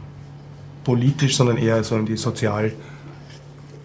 politisch, 0.85 1.37
sondern 1.37 1.57
eher 1.57 1.83
so 1.85 1.97
in 1.97 2.07
die 2.07 2.17
Sozialpolitik. 2.17 2.96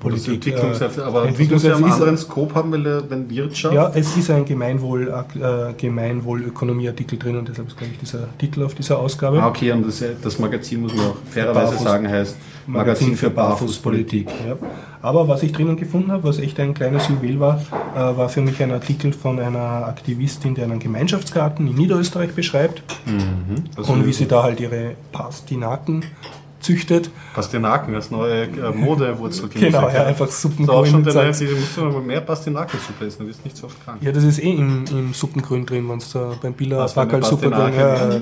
Das 0.10 0.28
Entwicklungshilfe, 0.28 1.02
äh, 1.02 1.04
aber 1.04 1.04
das 1.04 1.10
muss 1.12 1.14
ja 1.14 1.28
Entwicklungshilfe 1.30 1.76
einen 1.84 1.91
anderen 1.93 2.18
Scope 2.18 2.56
haben, 2.56 2.72
weil, 2.72 2.86
er- 2.86 3.10
wenn 3.10 3.30
Wirtschaft. 3.30 3.76
ja, 3.76 3.91
es 3.93 4.18
ist 4.18 4.30
ein 4.32 4.45
Gemeinwohl, 4.45 5.08
äh, 5.10 5.74
Gemeinwohlökonomie-Artikel 5.78 7.18
drin 7.20 7.38
und 7.38 7.47
deshalb 7.47 7.68
ist, 7.68 7.78
glaube 7.78 7.93
ich, 7.93 7.99
dieser 7.99 8.28
Titel 8.38 8.64
auf 8.64 8.74
dieser 8.74 8.99
Ausgabe. 8.99 9.41
Ah, 9.41 9.47
okay, 9.47 9.72
und 9.72 9.86
das, 9.88 10.04
das 10.22 10.39
Magazin 10.39 10.82
muss 10.82 10.95
man 10.95 11.08
auch 11.08 11.16
fairerweise 11.30 11.76
Barfuß- 11.76 11.84
sagen, 11.84 12.10
heißt 12.10 12.36
Magazin 12.68 13.16
für 13.16 13.30
Barfußpolitik. 13.30 14.28
Ja. 14.47 14.56
Aber 15.02 15.28
was 15.28 15.41
ich 15.43 15.52
drinnen 15.52 15.78
gefunden 15.78 16.12
habe, 16.12 16.24
was 16.26 16.38
echt 16.38 16.60
ein 16.60 16.74
kleines 16.76 17.08
Juwel 17.10 17.39
war, 17.39 17.60
äh, 17.95 17.99
war 18.18 18.30
für 18.30 18.41
mich 18.41 18.62
ein 18.62 18.72
Artikel 18.72 19.14
von 19.14 19.39
einer 19.39 19.88
Aktivistin, 19.88 20.54
die 20.56 20.62
einen 20.62 20.78
Gemeinschaftsgarten 20.80 21.68
in 21.68 21.74
Niederösterreich 21.76 22.34
beschreibt 22.34 22.84
Also, 23.76 23.93
und 23.93 24.06
wie 24.06 24.14
sie 24.14 24.28
da 24.28 24.43
halt 24.43 24.60
ihre 24.60 24.91
Pastinaken 25.12 26.04
züchtet. 26.62 27.09
Pastinaken 27.34 27.95
als 27.95 28.12
neue 28.12 28.43
äh, 28.43 28.72
Modewurzel. 28.72 29.49
genau, 29.53 29.89
ja, 29.89 30.05
einfach 30.05 30.30
Suppengrün. 30.30 30.70
auch 30.70 30.86
schon 30.86 31.03
deine, 31.03 31.32
die 31.32 31.45
musst 31.45 31.78
du 31.78 31.82
mal 31.82 32.01
mehr 32.01 32.22
Pastinakensuppe 32.22 33.05
essen, 33.05 33.24
du 33.24 33.28
wirst 33.28 33.43
nicht 33.43 33.57
so 33.57 33.68
oft 33.68 33.84
krank. 33.84 34.01
Ja, 34.01 34.12
das 34.12 34.24
ist 34.24 34.39
eh 34.39 34.51
im, 34.51 34.86
im 34.89 35.14
Suppengrün 35.14 35.66
drin, 35.66 35.89
wenn 35.89 35.97
es 35.97 36.12
da 36.12 36.34
beim 36.41 36.53
Billa 36.53 36.88
Backel 36.88 37.24
Suppengrün. 37.24 37.74
Ja, 37.74 38.22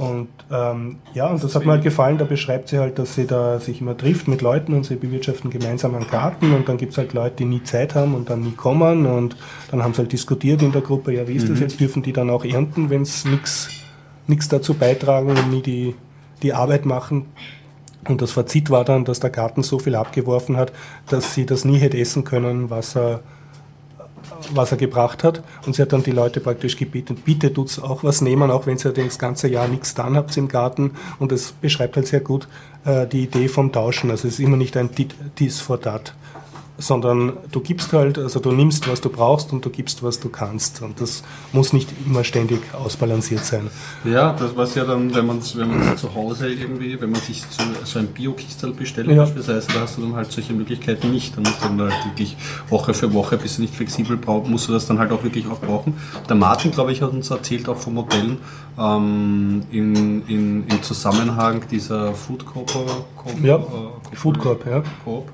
und 0.00 0.28
ähm, 0.50 0.96
ja, 1.12 1.26
und 1.26 1.44
das 1.44 1.54
hat 1.54 1.66
mir 1.66 1.72
halt 1.72 1.82
gefallen, 1.82 2.16
da 2.16 2.24
beschreibt 2.24 2.68
sie 2.68 2.78
halt, 2.78 2.98
dass 2.98 3.16
sie 3.16 3.26
da 3.26 3.60
sich 3.60 3.82
immer 3.82 3.94
trifft 3.94 4.28
mit 4.28 4.40
Leuten 4.40 4.72
und 4.72 4.86
sie 4.86 4.96
bewirtschaften 4.96 5.50
gemeinsam 5.50 5.94
einen 5.94 6.06
Garten 6.06 6.54
und 6.54 6.70
dann 6.70 6.78
gibt 6.78 6.92
es 6.92 6.98
halt 6.98 7.12
Leute, 7.12 7.36
die 7.36 7.44
nie 7.44 7.62
Zeit 7.64 7.94
haben 7.94 8.14
und 8.14 8.30
dann 8.30 8.40
nie 8.40 8.52
kommen 8.52 9.04
und 9.04 9.36
dann 9.70 9.82
haben 9.82 9.92
sie 9.92 9.98
halt 9.98 10.12
diskutiert 10.12 10.62
in 10.62 10.72
der 10.72 10.80
Gruppe, 10.80 11.12
ja 11.12 11.28
wie 11.28 11.34
ist 11.34 11.44
mhm. 11.44 11.50
das 11.50 11.60
jetzt, 11.60 11.80
dürfen 11.80 12.02
die 12.02 12.14
dann 12.14 12.30
auch 12.30 12.46
ernten, 12.46 12.88
wenn 12.88 13.02
es 13.02 13.26
nichts 14.26 14.48
dazu 14.48 14.72
beitragen 14.72 15.28
und 15.28 15.50
nie 15.50 15.60
die, 15.60 15.94
die 16.42 16.52
Arbeit 16.52 16.86
machen. 16.86 17.26
Und 18.08 18.22
das 18.22 18.32
Fazit 18.32 18.70
war 18.70 18.84
dann, 18.84 19.04
dass 19.04 19.20
der 19.20 19.30
Garten 19.30 19.62
so 19.62 19.78
viel 19.78 19.94
abgeworfen 19.94 20.56
hat, 20.56 20.72
dass 21.08 21.34
sie 21.34 21.46
das 21.46 21.64
nie 21.64 21.78
hätte 21.78 21.98
essen 21.98 22.24
können, 22.24 22.70
was 22.70 22.96
er 22.96 23.20
was 24.54 24.72
er 24.72 24.78
gebracht 24.78 25.24
hat. 25.24 25.42
Und 25.66 25.74
sie 25.74 25.82
hat 25.82 25.92
dann 25.92 26.02
die 26.02 26.10
Leute 26.10 26.40
praktisch 26.40 26.76
gebeten, 26.76 27.16
bitte 27.24 27.52
tut's 27.52 27.78
auch 27.78 28.04
was 28.04 28.20
nehmen, 28.20 28.50
auch 28.50 28.66
wenn 28.66 28.78
ihr 28.78 28.92
das 28.92 29.18
ganze 29.18 29.48
Jahr 29.48 29.68
nichts 29.68 29.94
dann 29.94 30.16
habt 30.16 30.36
im 30.36 30.48
Garten. 30.48 30.92
Und 31.18 31.32
das 31.32 31.52
beschreibt 31.52 31.96
halt 31.96 32.06
sehr 32.06 32.20
gut 32.20 32.48
äh, 32.84 33.06
die 33.06 33.24
Idee 33.24 33.48
vom 33.48 33.72
Tauschen. 33.72 34.10
Also 34.10 34.28
es 34.28 34.34
ist 34.34 34.40
immer 34.40 34.56
nicht 34.56 34.76
ein 34.76 34.90
Dies 35.38 35.60
for 35.60 35.80
that 35.80 36.14
sondern 36.80 37.34
du 37.52 37.60
gibst 37.60 37.92
halt, 37.92 38.18
also 38.18 38.40
du 38.40 38.52
nimmst, 38.52 38.88
was 38.88 39.00
du 39.00 39.08
brauchst 39.08 39.52
und 39.52 39.64
du 39.64 39.70
gibst, 39.70 40.02
was 40.02 40.18
du 40.18 40.28
kannst. 40.28 40.82
Und 40.82 41.00
das 41.00 41.22
muss 41.52 41.72
nicht 41.72 41.90
immer 42.06 42.24
ständig 42.24 42.60
ausbalanciert 42.74 43.44
sein. 43.44 43.70
Ja, 44.04 44.32
das 44.32 44.56
was 44.56 44.74
ja 44.74 44.84
dann, 44.84 45.14
wenn 45.14 45.26
man 45.26 45.40
wenn 45.54 45.68
man 45.68 45.96
zu 45.96 46.14
Hause 46.14 46.48
irgendwie, 46.48 47.00
wenn 47.00 47.10
man 47.10 47.20
sich 47.20 47.42
so, 47.42 47.62
so 47.84 47.98
ein 47.98 48.08
Bio-Kistel 48.08 48.72
bestellt 48.72 49.08
ja. 49.08 49.22
beispielsweise, 49.22 49.68
da 49.68 49.80
hast 49.80 49.98
du 49.98 50.02
dann 50.02 50.14
halt 50.14 50.32
solche 50.32 50.52
Möglichkeiten 50.52 51.10
nicht. 51.12 51.36
Da 51.36 51.40
musst 51.40 51.62
du 51.62 51.68
dann 51.68 51.80
halt 51.80 52.04
wirklich 52.06 52.36
Woche 52.68 52.94
für 52.94 53.12
Woche, 53.12 53.36
bis 53.36 53.56
du 53.56 53.62
nicht 53.62 53.74
flexibel 53.74 54.16
brauchst, 54.16 54.50
musst 54.50 54.68
du 54.68 54.72
das 54.72 54.86
dann 54.86 54.98
halt 54.98 55.12
auch 55.12 55.22
wirklich 55.22 55.46
auch 55.46 55.60
brauchen. 55.60 55.94
Der 56.28 56.36
Martin, 56.36 56.70
glaube 56.70 56.92
ich, 56.92 57.02
hat 57.02 57.12
uns 57.12 57.30
erzählt 57.30 57.68
auch 57.68 57.76
von 57.76 57.94
Modellen 57.94 58.38
ähm, 58.78 59.62
in, 59.70 60.26
in, 60.26 60.66
im 60.66 60.82
Zusammenhang 60.82 61.62
dieser 61.70 62.14
Food 62.14 62.46
Corp. 62.46 62.70
ja, 63.42 63.56
äh, 63.56 64.16
Food 64.16 64.38
Corp, 64.38 64.66
ja. 64.66 64.82
Coop 65.04 65.30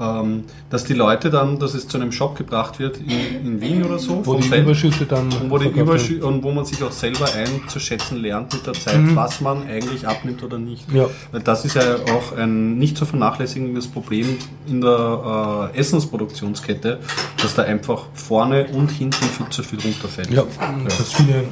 ähm, 0.00 0.44
dass 0.70 0.84
die 0.84 0.94
Leute 0.94 1.30
dann, 1.30 1.58
dass 1.58 1.74
es 1.74 1.86
zu 1.86 1.98
einem 1.98 2.12
Shop 2.12 2.36
gebracht 2.36 2.78
wird 2.78 2.98
in, 2.98 3.46
in 3.46 3.60
Wien 3.60 3.84
oder 3.84 3.98
so. 3.98 4.24
Wo 4.24 4.34
die 4.34 4.42
Feld, 4.42 4.64
Überschüsse 4.64 5.06
dann. 5.06 5.32
Und 5.32 5.50
wo, 5.50 5.58
die 5.58 5.68
Überschü 5.68 6.22
und 6.22 6.42
wo 6.42 6.50
man 6.50 6.64
sich 6.64 6.82
auch 6.82 6.92
selber 6.92 7.26
einzuschätzen 7.32 8.18
lernt 8.20 8.52
mit 8.52 8.66
der 8.66 8.72
Zeit, 8.72 8.98
mhm. 8.98 9.16
was 9.16 9.40
man 9.40 9.66
eigentlich 9.66 10.06
abnimmt 10.06 10.42
oder 10.42 10.58
nicht. 10.58 10.90
Ja. 10.92 11.06
Weil 11.30 11.42
das 11.42 11.64
ist 11.64 11.74
ja 11.74 11.96
auch 11.96 12.36
ein 12.36 12.78
nicht 12.78 12.96
zu 12.96 13.04
vernachlässigendes 13.04 13.88
Problem 13.88 14.38
in 14.66 14.80
der 14.80 15.70
äh, 15.74 15.78
Essensproduktionskette, 15.78 16.98
dass 17.42 17.54
da 17.54 17.62
einfach 17.62 18.06
vorne 18.14 18.66
und 18.72 18.90
hinten 18.90 19.24
viel 19.24 19.48
zu 19.50 19.62
viel 19.62 19.80
runterfällt. 19.80 20.30
Ja, 20.30 20.42
ja. 20.60 20.84
dass 20.84 21.12
viele 21.12 21.44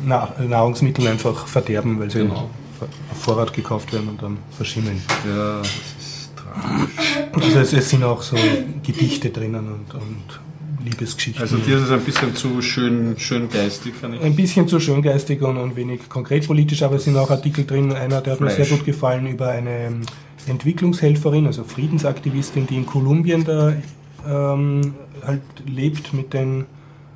Nahrungsmittel 0.48 1.06
einfach 1.08 1.46
verderben, 1.46 2.00
weil 2.00 2.10
sie 2.10 2.20
genau. 2.20 2.48
auf 3.10 3.18
Vorrat 3.20 3.52
gekauft 3.52 3.92
werden 3.92 4.08
und 4.08 4.22
dann 4.22 4.38
verschimmeln. 4.50 5.02
Ja, 5.28 5.58
das 5.58 5.68
ist. 5.68 5.99
Also 7.32 7.58
es, 7.58 7.72
es, 7.72 7.90
sind 7.90 8.04
auch 8.04 8.22
so 8.22 8.36
Gedichte 8.82 9.30
drinnen 9.30 9.66
und, 9.68 9.94
und 9.94 10.40
Liebesgeschichten. 10.84 11.42
Also 11.42 11.56
dir 11.58 11.76
ist 11.76 11.84
es 11.84 11.90
ein 11.90 12.00
bisschen 12.00 12.34
zu 12.34 12.62
schön, 12.62 13.14
schön 13.18 13.48
geistig, 13.48 13.94
kann 14.00 14.14
ich 14.14 14.22
Ein 14.22 14.34
bisschen 14.34 14.66
zu 14.66 14.80
schön 14.80 15.02
geistig 15.02 15.42
und, 15.42 15.56
und 15.56 15.76
wenig 15.76 16.08
konkret 16.08 16.46
politisch, 16.46 16.82
aber 16.82 16.96
es 16.96 17.04
sind 17.04 17.16
auch 17.16 17.30
Artikel 17.30 17.64
drin. 17.64 17.92
Einer, 17.92 18.20
der 18.20 18.32
hat 18.32 18.38
Fleisch. 18.38 18.58
mir 18.58 18.64
sehr 18.64 18.76
gut 18.76 18.86
gefallen 18.86 19.26
über 19.26 19.48
eine 19.48 19.92
Entwicklungshelferin, 20.46 21.46
also 21.46 21.64
Friedensaktivistin, 21.64 22.66
die 22.66 22.76
in 22.76 22.86
Kolumbien 22.86 23.44
da 23.44 23.74
ähm, 24.26 24.94
halt 25.24 25.42
lebt 25.66 26.12
mit 26.14 26.32
den 26.32 26.66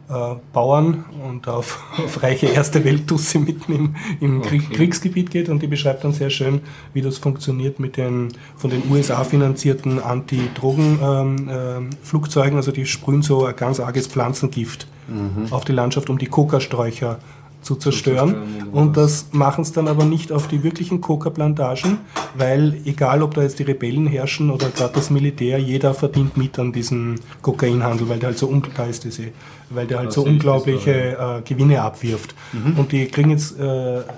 äh, 0.09 0.35
Bauern 0.53 1.05
und 1.27 1.49
auf, 1.49 1.83
auf 2.05 2.23
reiche 2.23 2.47
erste 2.47 2.85
Welttusse 2.85 3.39
mitten 3.39 3.73
im, 3.73 3.97
im 4.21 4.41
okay. 4.41 4.61
Kriegsgebiet 4.73 5.31
geht 5.31 5.49
und 5.49 5.63
die 5.63 5.67
beschreibt 5.67 6.05
dann 6.05 6.13
sehr 6.13 6.29
schön, 6.31 6.61
wie 6.93 7.03
das 7.03 7.19
funktioniert 7.19 7.81
mit 7.81 7.97
den 7.97 8.29
von 8.57 8.71
den 8.71 8.83
USA 8.91 9.25
finanzierten 9.25 10.01
Anti-Drogen-Flugzeugen. 10.01 12.51
Ähm, 12.51 12.55
äh, 12.55 12.57
also 12.57 12.71
die 12.73 12.87
sprühen 12.87 13.23
so 13.23 13.47
ein 13.47 13.57
ganz 13.57 13.81
arges 13.81 14.07
Pflanzengift 14.07 14.87
mhm. 15.09 15.53
auf 15.53 15.65
die 15.65 15.73
Landschaft, 15.73 16.11
um 16.11 16.19
die 16.19 16.27
Kokasträucher 16.27 17.19
zu 17.65 17.77
zerstören. 17.77 18.37
Und 18.73 18.97
das 18.97 19.29
machen 19.33 19.63
es 19.63 19.73
dann 19.73 19.89
aber 19.89 20.05
nicht 20.05 20.31
auf 20.31 20.47
die 20.47 20.63
wirklichen 20.63 21.01
Coca-Plantagen, 21.01 21.99
weil 22.37 22.81
egal 22.85 23.23
ob 23.23 23.35
da 23.35 23.43
jetzt 23.43 23.59
die 23.59 23.65
Rebellen 23.65 24.07
herrschen 24.07 24.51
oder 24.51 24.69
gerade 24.69 24.95
das 24.95 25.11
Militär, 25.11 25.59
jeder 25.59 25.95
verdient 25.95 26.37
mit 26.37 26.59
an 26.59 26.73
diesem 26.73 27.17
Kokainhandel, 27.43 28.09
weil 28.09 28.19
der 28.19 28.29
halt 28.29 28.39
so, 28.39 28.63
da 28.77 28.85
ist 28.85 29.05
diese, 29.05 29.29
weil 29.71 29.87
der 29.87 29.99
halt 29.99 30.13
so 30.13 30.25
unglaubliche 30.25 30.93
äh, 30.93 31.43
Gewinne 31.43 31.83
abwirft. 31.83 32.35
Mhm. 32.53 32.79
Und 32.79 32.93
die 32.93 33.07
kriegen 33.07 33.31
jetzt, 33.31 33.59
äh, 33.59 33.63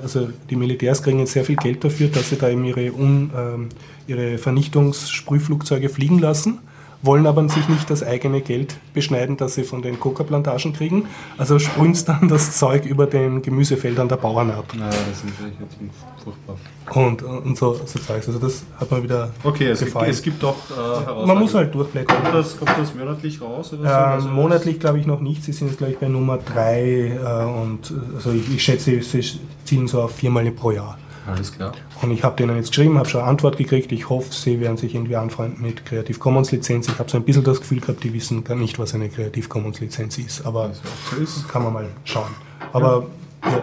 also 0.03 0.29
die 0.51 0.57
Militärs 0.57 1.03
kriegen 1.03 1.19
jetzt 1.19 1.33
sehr 1.33 1.45
viel 1.45 1.57
Geld 1.57 1.85
dafür, 1.85 2.09
dass 2.09 2.31
sie 2.31 2.37
da 2.37 2.49
eben 2.49 2.65
ihre, 2.65 2.93
um, 2.93 3.31
äh, 3.31 4.11
ihre 4.13 4.39
Vernichtungssprühflugzeuge 4.39 5.89
fliegen 5.89 6.19
lassen 6.19 6.59
wollen 7.03 7.27
aber 7.27 7.49
sich 7.49 7.69
nicht 7.69 7.89
das 7.91 8.03
eigene 8.03 8.41
Geld 8.41 8.77
beschneiden, 8.95 9.37
das 9.37 9.55
sie 9.55 9.65
von 9.65 9.83
den 9.83 10.01
Coca-Plantagen 10.01 10.73
kriegen. 10.73 11.07
Also 11.39 11.59
sprühen 11.59 11.97
dann 12.07 12.29
das 12.29 12.57
Zeug 12.59 12.85
über 12.87 13.07
den 13.07 13.43
Gemüsefeldern 13.43 14.09
der 14.09 14.17
Bauern 14.17 14.51
ab. 14.51 14.65
Ja, 14.79 14.89
das 14.89 14.99
ist 14.99 15.25
wirklich 15.25 15.91
furchtbar. 16.23 16.57
Und, 16.95 17.23
und 17.23 17.59
so, 17.59 17.75
so 17.85 17.99
Zeugs. 17.99 18.27
Also 18.29 18.39
das 18.39 18.65
hat 18.79 18.91
man 18.91 19.03
wieder 19.03 19.31
Okay, 19.43 19.67
es, 19.67 19.81
gefallen. 19.81 20.11
es 20.11 20.23
gibt 20.23 20.43
doch 20.43 20.57
äh, 20.71 21.27
Man 21.27 21.39
muss 21.39 21.55
halt 21.55 21.75
durchblättern. 21.75 22.23
Kommt 22.23 22.35
das, 22.35 22.57
kommt 22.57 22.73
das 22.79 22.95
monatlich 22.95 23.41
raus? 23.41 23.73
Oder 23.73 23.83
so? 23.83 23.89
Also 23.89 24.29
monatlich 24.29 24.81
glaube 24.81 24.99
ich 25.01 25.07
noch 25.07 25.21
nicht. 25.21 25.43
Sie 25.45 25.53
sind 25.53 25.69
jetzt 25.69 25.79
glaube 25.79 25.93
ich 25.95 25.99
bei 25.99 26.09
Nummer 26.09 26.39
3 26.39 26.81
äh, 26.83 27.45
und 27.63 27.93
also 28.15 28.33
ich, 28.33 28.55
ich 28.55 28.63
schätze, 28.63 29.01
sie 29.03 29.41
zielen 29.65 29.89
so 29.89 30.03
auf 30.03 30.13
viermal 30.13 30.51
pro 30.53 30.71
Jahr. 30.71 30.97
Alles 31.27 31.53
klar. 31.53 31.73
Und 32.03 32.11
ich 32.11 32.23
habe 32.23 32.37
denen 32.37 32.57
jetzt 32.57 32.69
geschrieben, 32.69 32.99
habe 32.99 33.09
schon 33.09 33.21
eine 33.21 33.31
Antwort 33.31 33.57
gekriegt. 33.57 33.91
Ich 33.93 34.09
hoffe, 34.09 34.33
sie 34.33 34.61
werden 34.61 34.77
sich 34.77 34.95
irgendwie 34.95 35.17
anfreunden 35.17 35.63
mit 35.63 35.85
Creative 35.85 36.19
Commons 36.19 36.53
Lizenz. 36.53 36.89
Ich 36.89 36.99
habe 36.99 37.11
so 37.11 37.17
ein 37.17 37.25
bisschen 37.25 37.45
das 37.45 37.61
Gefühl 37.61 37.81
gehabt, 37.81 38.05
die 38.05 38.13
wissen 38.13 38.45
gar 38.45 38.57
nicht, 38.57 38.79
was 38.79 38.95
eine 38.95 39.09
Creative 39.09 39.49
Commons 39.49 39.81
Lizenz 39.81 40.19
ist. 40.19 40.47
Aber 40.47 40.71
das 41.19 41.49
kann 41.49 41.63
man 41.65 41.73
mal 41.73 41.87
schauen. 42.05 42.31
Aber 42.73 43.07
ja. 43.45 43.51
Ja, 43.51 43.63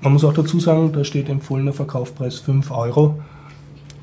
man 0.00 0.12
muss 0.12 0.24
auch 0.24 0.34
dazu 0.34 0.58
sagen, 0.58 0.92
da 0.92 1.04
steht 1.04 1.28
empfohlener 1.28 1.72
Verkaufspreis 1.72 2.38
5 2.40 2.70
Euro. 2.70 3.20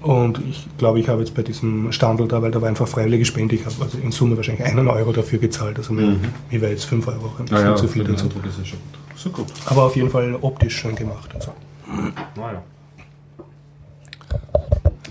Und 0.01 0.39
ich 0.49 0.65
glaube, 0.77 0.99
ich 1.01 1.09
habe 1.09 1.19
jetzt 1.19 1.35
bei 1.35 1.41
diesem 1.41 1.91
Standel 1.91 2.29
da, 2.29 2.41
weil 2.41 2.51
da 2.51 2.61
war 2.61 2.69
einfach 2.69 2.87
freiwillige 2.87 3.25
Spende, 3.25 3.55
ich 3.55 3.65
habe 3.65 3.75
also 3.81 3.97
in 3.97 4.13
Summe 4.13 4.37
wahrscheinlich 4.37 4.65
einen 4.65 4.87
Euro 4.87 5.11
dafür 5.11 5.39
gezahlt. 5.39 5.77
Also 5.77 5.91
mir, 5.91 6.07
mhm. 6.07 6.21
mir 6.49 6.61
wäre 6.61 6.71
jetzt 6.71 6.85
5 6.85 7.05
Euro 7.07 7.31
ein 7.37 7.45
bisschen 7.45 7.65
ja, 7.65 7.75
zu 7.75 7.87
viel 7.87 8.05
dazu. 8.05 8.29
Das 8.41 8.57
ist 8.57 8.67
schon 8.67 8.79
gut. 8.79 9.17
So 9.17 9.29
gut. 9.29 9.47
Aber 9.65 9.83
auf 9.83 9.95
jeden 9.97 10.09
Fall 10.09 10.37
optisch 10.39 10.77
schön 10.77 10.95
gemacht 10.95 11.33
und 11.33 11.43
so. 11.43 11.51
Naja. 12.37 12.63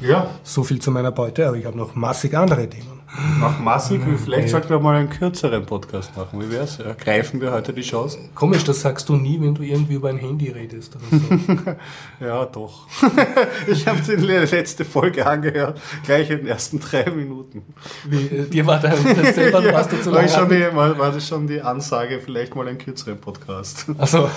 Ja. 0.01 0.31
So 0.43 0.63
viel 0.63 0.81
zu 0.81 0.91
meiner 0.91 1.13
Beute, 1.13 1.47
aber 1.47 1.57
ich 1.57 1.65
habe 1.65 1.77
noch 1.77 1.95
massig 1.95 2.37
andere 2.37 2.69
Themen. 2.69 2.99
Noch 3.41 3.59
massig? 3.59 4.03
Vielleicht 4.23 4.51
sollten 4.51 4.69
wir 4.69 4.79
mal 4.79 4.95
einen 4.95 5.09
kürzeren 5.09 5.65
Podcast 5.65 6.15
machen. 6.17 6.41
Wie 6.41 6.53
wär's? 6.53 6.79
Ja, 6.79 6.93
greifen 6.93 7.41
wir 7.41 7.53
heute 7.53 7.73
die 7.73 7.83
Chance? 7.83 8.19
Komisch, 8.35 8.65
das 8.65 8.83
sagst 8.83 9.09
du 9.09 9.17
nie, 9.17 9.41
wenn 9.41 9.55
du 9.55 9.63
irgendwie 9.63 9.95
über 9.95 10.11
ein 10.11 10.19
Handy 10.19 10.51
redest 10.51 10.95
oder 10.97 11.19
so. 11.19 11.75
ja, 12.25 12.45
doch. 12.45 12.87
ich 13.67 13.87
habe 13.89 14.01
die 14.03 14.15
letzte 14.17 14.85
Folge 14.85 15.27
angehört, 15.27 15.81
gleich 16.05 16.31
in 16.31 16.39
den 16.39 16.47
ersten 16.49 16.81
drei 16.81 17.11
Minuten. 17.11 17.63
Wie, 18.05 18.27
äh, 18.27 18.49
dir 18.49 18.67
war 18.67 18.79
da 18.79 18.95
selber, 19.33 19.65
ja, 19.65 19.73
warst 19.73 19.91
du 19.91 20.01
zu 20.01 20.11
lange? 20.11 20.75
War, 20.75 20.99
war 20.99 21.11
das 21.11 21.27
schon 21.27 21.47
die 21.47 21.63
Ansage, 21.63 22.21
vielleicht 22.21 22.55
mal 22.55 22.69
einen 22.69 22.79
kürzeren 22.79 23.19
Podcast? 23.19 23.87
Also 23.97 24.31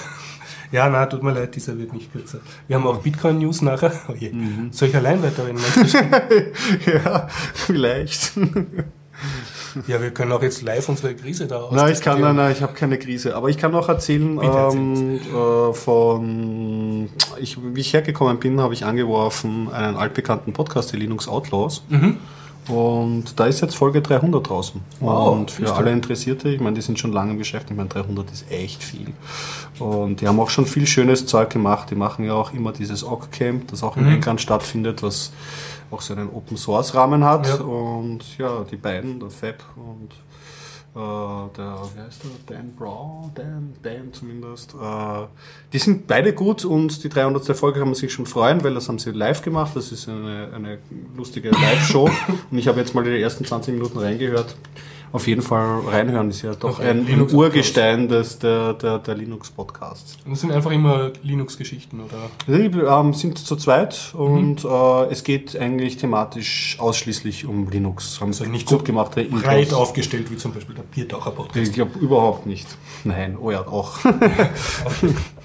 ja, 0.72 0.90
na, 0.90 1.06
tut 1.06 1.24
mir 1.24 1.34
leid, 1.34 1.56
dieser 1.56 1.78
wird 1.78 1.94
nicht 1.94 2.12
kürzer. 2.12 2.40
Wir 2.68 2.78
haben 2.78 2.88
auch 2.88 3.00
Bitcoin-News 3.00 3.62
nachher. 3.62 3.92
Oh 4.10 4.14
je. 4.14 4.32
Mhm. 4.32 4.72
Soll 4.72 4.90
ich 4.90 4.96
allein 4.96 5.22
weiterreden? 5.22 5.60
ja, 6.86 7.28
vielleicht. 7.54 8.34
Ja, 9.88 10.02
wir 10.02 10.12
können 10.12 10.32
auch 10.32 10.42
jetzt 10.42 10.64
live 10.64 10.90
unsere 10.90 11.16
Krise 11.16 11.48
da 11.48 11.62
aus. 11.62 11.74
Nein, 11.74 11.94
ich 11.94 12.02
kann, 12.02 12.20
nein, 12.20 12.36
nein, 12.36 12.52
ich 12.52 12.62
habe 12.62 12.74
keine 12.74 12.98
Krise. 12.98 13.36
Aber 13.36 13.50
ich 13.50 13.58
kann 13.58 13.72
noch 13.72 13.88
erzählen 13.88 14.40
ähm, 14.42 15.20
äh, 15.20 15.74
von, 15.74 17.10
ich, 17.40 17.58
wie 17.62 17.80
ich 17.80 17.94
hergekommen 17.94 18.40
bin, 18.40 18.60
habe 18.60 18.74
ich 18.74 18.84
angeworfen 18.84 19.72
einen 19.72 19.96
altbekannten 19.96 20.54
Podcast, 20.54 20.92
die 20.92 20.98
Linux 20.98 21.28
Outlaws. 21.28 21.84
Mhm. 21.90 22.18
Und 22.68 23.40
da 23.40 23.48
ist 23.48 23.62
jetzt 23.62 23.76
Folge 23.76 24.02
300 24.02 24.48
draußen. 24.48 24.82
Wow, 25.00 25.32
und 25.32 25.52
für 25.52 25.74
alle 25.74 25.92
Interessierte, 25.92 26.50
ich 26.50 26.60
meine, 26.60 26.76
die 26.76 26.82
sind 26.82 27.00
schon 27.00 27.12
lange 27.12 27.32
im 27.32 27.38
Geschäft, 27.38 27.72
ich 27.72 27.76
meine, 27.76 27.90
300 27.90 28.32
ist 28.32 28.52
echt 28.52 28.84
viel. 28.84 29.08
Und 29.80 30.22
die 30.22 30.28
haben 30.28 30.40
auch 30.40 30.50
schon 30.50 30.66
viel 30.66 30.86
schönes 30.86 31.26
Zeug 31.26 31.50
gemacht. 31.50 31.90
Die 31.90 31.96
machen 31.96 32.26
ja 32.26 32.34
auch 32.34 32.54
immer 32.54 32.72
dieses 32.72 33.04
Ock 33.04 33.32
Camp, 33.32 33.68
das 33.70 33.84
auch 33.84 33.98
in 33.98 34.06
mhm. 34.06 34.14
England 34.14 34.42
stattfindet, 34.42 35.02
was 35.02 35.32
auch 35.90 36.02
so 36.02 36.14
einen 36.14 36.30
Open 36.30 36.56
Source 36.56 36.94
Rahmen 36.94 37.24
hat. 37.24 37.48
Ja. 37.48 37.56
Und 37.56 38.38
ja, 38.38 38.64
die 38.70 38.78
beiden, 38.78 39.20
der 39.20 39.32
Fab 39.32 39.64
und 39.76 40.12
der, 40.94 41.90
wie 41.96 42.02
heißt 42.02 42.22
der, 42.24 42.56
Dan 42.56 42.76
Brown, 42.76 43.32
Dan, 43.34 43.74
Dan 43.82 44.12
zumindest. 44.12 44.74
Äh, 44.74 45.26
die 45.72 45.80
sind 45.80 46.08
beide 46.08 46.34
gut 46.34 46.66
und 46.66 47.04
die 47.04 47.10
300. 47.10 47.56
Folge 47.56 47.80
kann 47.80 47.88
man 47.88 47.96
sich 47.96 48.12
schon 48.12 48.26
freuen, 48.26 48.64
weil 48.64 48.74
das 48.74 48.90
haben 48.90 49.00
sie 49.00 49.12
live 49.12 49.42
gemacht. 49.42 49.72
Das 49.76 49.92
ist 49.92 50.10
eine, 50.10 50.50
eine 50.54 50.80
lustige 51.16 51.50
Live-Show 51.50 52.10
und 52.52 52.58
ich 52.58 52.68
habe 52.68 52.80
jetzt 52.80 52.94
mal 52.94 53.04
die 53.04 53.22
ersten 53.22 53.46
20 53.46 53.74
Minuten 53.74 54.00
reingehört 54.00 54.56
auf 55.12 55.28
jeden 55.28 55.42
Fall 55.42 55.82
reinhören. 55.88 56.30
Ist 56.30 56.42
ja 56.42 56.54
doch 56.54 56.80
ein, 56.80 57.08
ein 57.08 57.34
Urgestein 57.34 58.08
des, 58.08 58.40
der, 58.40 58.74
der, 58.74 59.00
der 59.00 59.16
Linux-Podcasts. 59.16 60.18
Und 60.26 60.32
das 60.32 60.42
sind 60.42 60.52
einfach 60.52 60.72
immer 60.72 61.12
Linux-Geschichten, 61.24 62.02
oder? 62.02 62.30
Die 62.48 62.78
ähm, 62.78 63.14
sind 63.14 63.38
zu 63.38 63.56
zweit 63.56 64.14
und 64.14 64.64
mhm. 64.64 64.70
äh, 64.70 65.12
es 65.12 65.24
geht 65.24 65.56
eigentlich 65.58 65.98
thematisch 65.98 66.78
ausschließlich 66.80 67.46
um 67.46 67.70
Linux. 67.70 68.20
Haben 68.22 68.30
also 68.30 68.46
nicht 68.46 68.68
gut 68.68 68.86
gemachte 68.86 69.22
Intros. 69.22 69.44
Breit 69.44 69.74
aufgestellt, 69.74 70.32
wie 70.32 70.38
zum 70.38 70.54
Beispiel 70.54 70.76
der 70.76 70.84
Biertaucher-Podcast. 70.84 71.68
Ich 71.68 71.74
glaube 71.74 72.00
überhaupt 72.00 72.46
nicht. 72.46 72.68
Nein, 73.04 73.38
oh 73.40 73.52
ja, 73.52 73.68
auch. 73.68 74.00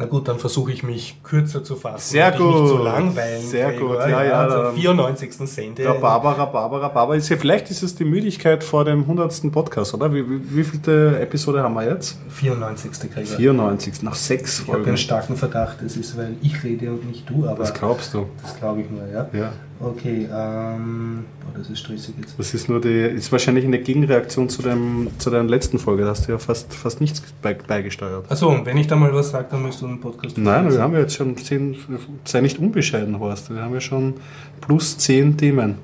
Na 0.00 0.06
gut, 0.06 0.28
dann 0.28 0.38
versuche 0.38 0.70
ich 0.70 0.84
mich 0.84 1.20
kürzer 1.24 1.64
zu 1.64 1.74
fassen. 1.74 2.12
Sehr 2.12 2.30
gut. 2.30 2.54
Nicht 2.54 2.68
zu 2.68 2.78
langweilen. 2.78 3.42
Sehr 3.42 3.72
Gregor. 3.72 3.96
gut, 3.96 4.08
ja, 4.08 4.22
ja. 4.22 4.48
ja 4.48 4.72
94. 4.72 5.32
Sende. 5.32 5.84
Barbara, 6.00 6.44
Barbara, 6.44 6.88
Barbara. 6.88 7.16
Ist 7.16 7.28
ja, 7.28 7.36
vielleicht 7.36 7.68
ist 7.70 7.82
es 7.82 7.96
die 7.96 8.04
Müdigkeit 8.04 8.62
vor 8.62 8.84
dem 8.84 9.00
100. 9.00 9.50
Podcast, 9.50 9.94
oder? 9.94 10.14
Wie, 10.14 10.28
wie, 10.28 10.56
wie 10.56 10.64
viele 10.64 11.18
Episode 11.18 11.64
haben 11.64 11.74
wir 11.74 11.88
jetzt? 11.88 12.16
94. 12.28 13.10
Gregor. 13.12 13.36
94. 13.36 14.02
Nach 14.02 14.14
sechs 14.14 14.60
Folgen. 14.60 14.70
Ich 14.70 14.74
habe 14.78 14.88
einen 14.88 14.96
starken 14.98 15.36
Verdacht, 15.36 15.82
es 15.82 15.96
ist, 15.96 16.16
weil 16.16 16.36
ich 16.42 16.62
rede 16.62 16.92
und 16.92 17.04
nicht 17.06 17.28
du. 17.28 17.48
Aber 17.48 17.58
das 17.58 17.74
glaubst 17.74 18.14
du? 18.14 18.26
Das 18.42 18.56
glaube 18.56 18.82
ich 18.82 18.90
nur, 18.90 19.04
ja. 19.08 19.28
Ja. 19.32 19.52
Okay, 19.80 20.28
ähm, 20.32 21.24
oh, 21.46 21.56
das 21.56 21.70
ist 21.70 21.78
stressig 21.78 22.14
jetzt. 22.20 22.36
Das 22.36 22.52
ist 22.52 22.68
nur 22.68 22.80
die, 22.80 22.88
ist 22.88 23.30
wahrscheinlich 23.30 23.64
eine 23.64 23.78
Gegenreaktion 23.78 24.48
zu, 24.48 24.60
dem, 24.60 25.08
zu 25.18 25.30
deiner 25.30 25.48
letzten 25.48 25.78
Folge. 25.78 26.02
Da 26.02 26.10
hast 26.10 26.26
du 26.26 26.32
ja 26.32 26.38
fast, 26.38 26.74
fast 26.74 27.00
nichts 27.00 27.22
beigesteuert. 27.42 28.28
Achso, 28.28 28.48
und 28.48 28.66
wenn 28.66 28.76
ich 28.76 28.88
da 28.88 28.96
mal 28.96 29.14
was 29.14 29.30
sage, 29.30 29.46
dann 29.50 29.62
müsst 29.62 29.80
du 29.80 29.86
einen 29.86 30.00
Podcast 30.00 30.36
Nein, 30.36 30.70
wir 30.70 30.82
haben 30.82 30.94
ja 30.94 31.00
jetzt 31.00 31.14
schon 31.14 31.36
zehn, 31.36 31.76
sei 32.24 32.40
nicht 32.40 32.58
unbescheiden, 32.58 33.20
Horst. 33.20 33.54
Wir 33.54 33.62
haben 33.62 33.74
ja 33.74 33.80
schon 33.80 34.14
plus 34.60 34.98
zehn 34.98 35.36
Themen. 35.36 35.76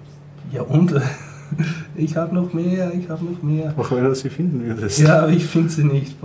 Ja, 0.52 0.62
und? 0.62 0.94
Ich 1.94 2.16
habe 2.16 2.34
noch 2.34 2.52
mehr, 2.52 2.92
ich 2.98 3.08
habe 3.08 3.24
noch 3.24 3.40
mehr. 3.40 3.72
Auch 3.76 3.88
wenn 3.92 4.02
du 4.02 4.12
sie 4.16 4.28
finden 4.28 4.66
würdest. 4.66 4.98
Ja, 4.98 5.20
aber 5.20 5.28
ich 5.28 5.44
finde 5.44 5.68
sie 5.68 5.84
nicht. 5.84 6.16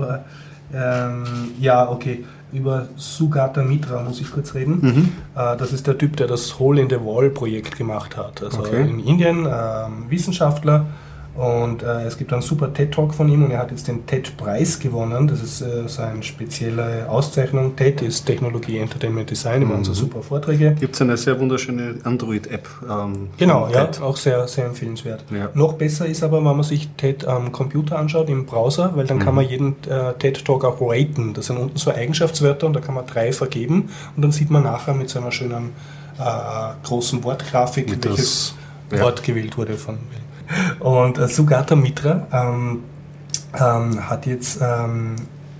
Ähm, 0.73 1.23
ja, 1.59 1.87
okay 1.87 2.23
über 2.51 2.87
Sugata 2.95 3.61
Mitra 3.63 4.01
muss 4.01 4.19
ich 4.21 4.31
kurz 4.31 4.53
reden. 4.53 4.79
Mhm. 4.81 5.11
Äh, 5.35 5.57
das 5.57 5.73
ist 5.73 5.87
der 5.87 5.97
Typ, 5.97 6.17
der 6.17 6.27
das 6.27 6.59
Hole 6.59 6.81
in 6.81 6.89
the 6.89 6.97
Wall 6.97 7.29
Projekt 7.29 7.77
gemacht 7.77 8.17
hat. 8.17 8.41
Also 8.43 8.59
okay. 8.59 8.81
in 8.81 8.99
Indien, 8.99 9.45
ähm, 9.45 10.05
Wissenschaftler, 10.09 10.87
und 11.35 11.83
äh, 11.83 12.03
es 12.03 12.17
gibt 12.17 12.33
einen 12.33 12.41
super 12.41 12.73
TED-Talk 12.73 13.13
von 13.13 13.29
ihm 13.29 13.45
und 13.45 13.51
er 13.51 13.59
hat 13.59 13.71
jetzt 13.71 13.87
den 13.87 14.05
TED-Preis 14.05 14.79
gewonnen. 14.79 15.27
Das 15.27 15.41
ist 15.41 15.61
äh, 15.61 15.87
so 15.87 16.01
eine 16.01 16.21
spezielle 16.21 17.07
Auszeichnung. 17.07 17.75
TED 17.75 18.01
ist 18.01 18.25
Technologie, 18.25 18.79
Entertainment, 18.79 19.29
Design, 19.29 19.61
immer 19.61 19.77
mhm. 19.77 19.85
so 19.85 19.93
super 19.93 20.21
Vorträge. 20.21 20.75
Gibt 20.79 20.95
es 20.95 21.01
eine 21.01 21.15
sehr 21.15 21.39
wunderschöne 21.39 21.95
Android-App. 22.03 22.67
Ähm, 22.89 23.29
genau, 23.37 23.69
ja, 23.69 23.89
auch 24.01 24.17
sehr, 24.17 24.47
sehr 24.47 24.65
empfehlenswert. 24.65 25.23
Ja. 25.31 25.49
Noch 25.53 25.73
besser 25.73 26.07
ist 26.07 26.23
aber, 26.23 26.37
wenn 26.37 26.43
man 26.43 26.63
sich 26.63 26.89
TED 26.97 27.25
am 27.25 27.51
Computer 27.53 27.97
anschaut, 27.97 28.27
im 28.29 28.45
Browser, 28.45 28.91
weil 28.95 29.05
dann 29.05 29.17
mhm. 29.17 29.23
kann 29.23 29.35
man 29.35 29.47
jeden 29.47 29.75
äh, 29.87 30.13
TED-Talk 30.19 30.65
auch 30.65 30.81
raten. 30.81 31.33
Das 31.33 31.45
sind 31.45 31.57
unten 31.57 31.77
so 31.77 31.91
Eigenschaftswörter 31.91 32.67
und 32.67 32.73
da 32.73 32.81
kann 32.81 32.95
man 32.95 33.05
drei 33.05 33.31
vergeben 33.31 33.89
und 34.15 34.23
dann 34.23 34.31
sieht 34.31 34.49
man 34.49 34.63
nachher 34.63 34.93
mit 34.93 35.09
so 35.09 35.19
einer 35.19 35.31
schönen 35.31 35.71
äh, 36.19 36.85
großen 36.85 37.23
Wortgrafik, 37.23 37.89
welches 38.03 38.55
das, 38.89 38.99
ja. 38.99 39.05
Wort 39.05 39.23
gewählt 39.23 39.57
wurde 39.57 39.77
von 39.77 39.97
und 40.79 41.17
äh, 41.17 41.27
Sugata 41.27 41.75
Mitra 41.75 42.27
ähm, 42.31 42.83
ähm, 43.53 44.09
hat 44.09 44.25
jetzt 44.25 44.59
ähm, 44.61 45.15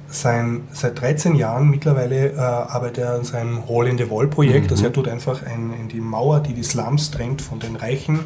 sein, 0.10 0.62
seit 0.72 1.00
13 1.02 1.36
Jahren 1.36 1.70
mittlerweile 1.70 2.32
äh, 2.32 2.38
arbeitet 2.38 3.00
er 3.00 3.14
an 3.16 3.24
seinem 3.24 3.68
Hall 3.70 3.88
in 3.88 3.98
the 3.98 4.10
Wall 4.10 4.28
Projekt. 4.28 4.66
Mhm. 4.66 4.72
Also 4.72 4.86
er 4.86 4.94
tut 4.94 5.08
einfach 5.08 5.44
ein, 5.46 5.74
in 5.80 5.88
die 5.88 6.02
Mauer, 6.02 6.40
die 6.40 6.54
die 6.54 6.64
Slums 6.64 7.12
trennt 7.12 7.42
von 7.42 7.60
den 7.60 7.76
Reichen, 7.76 8.20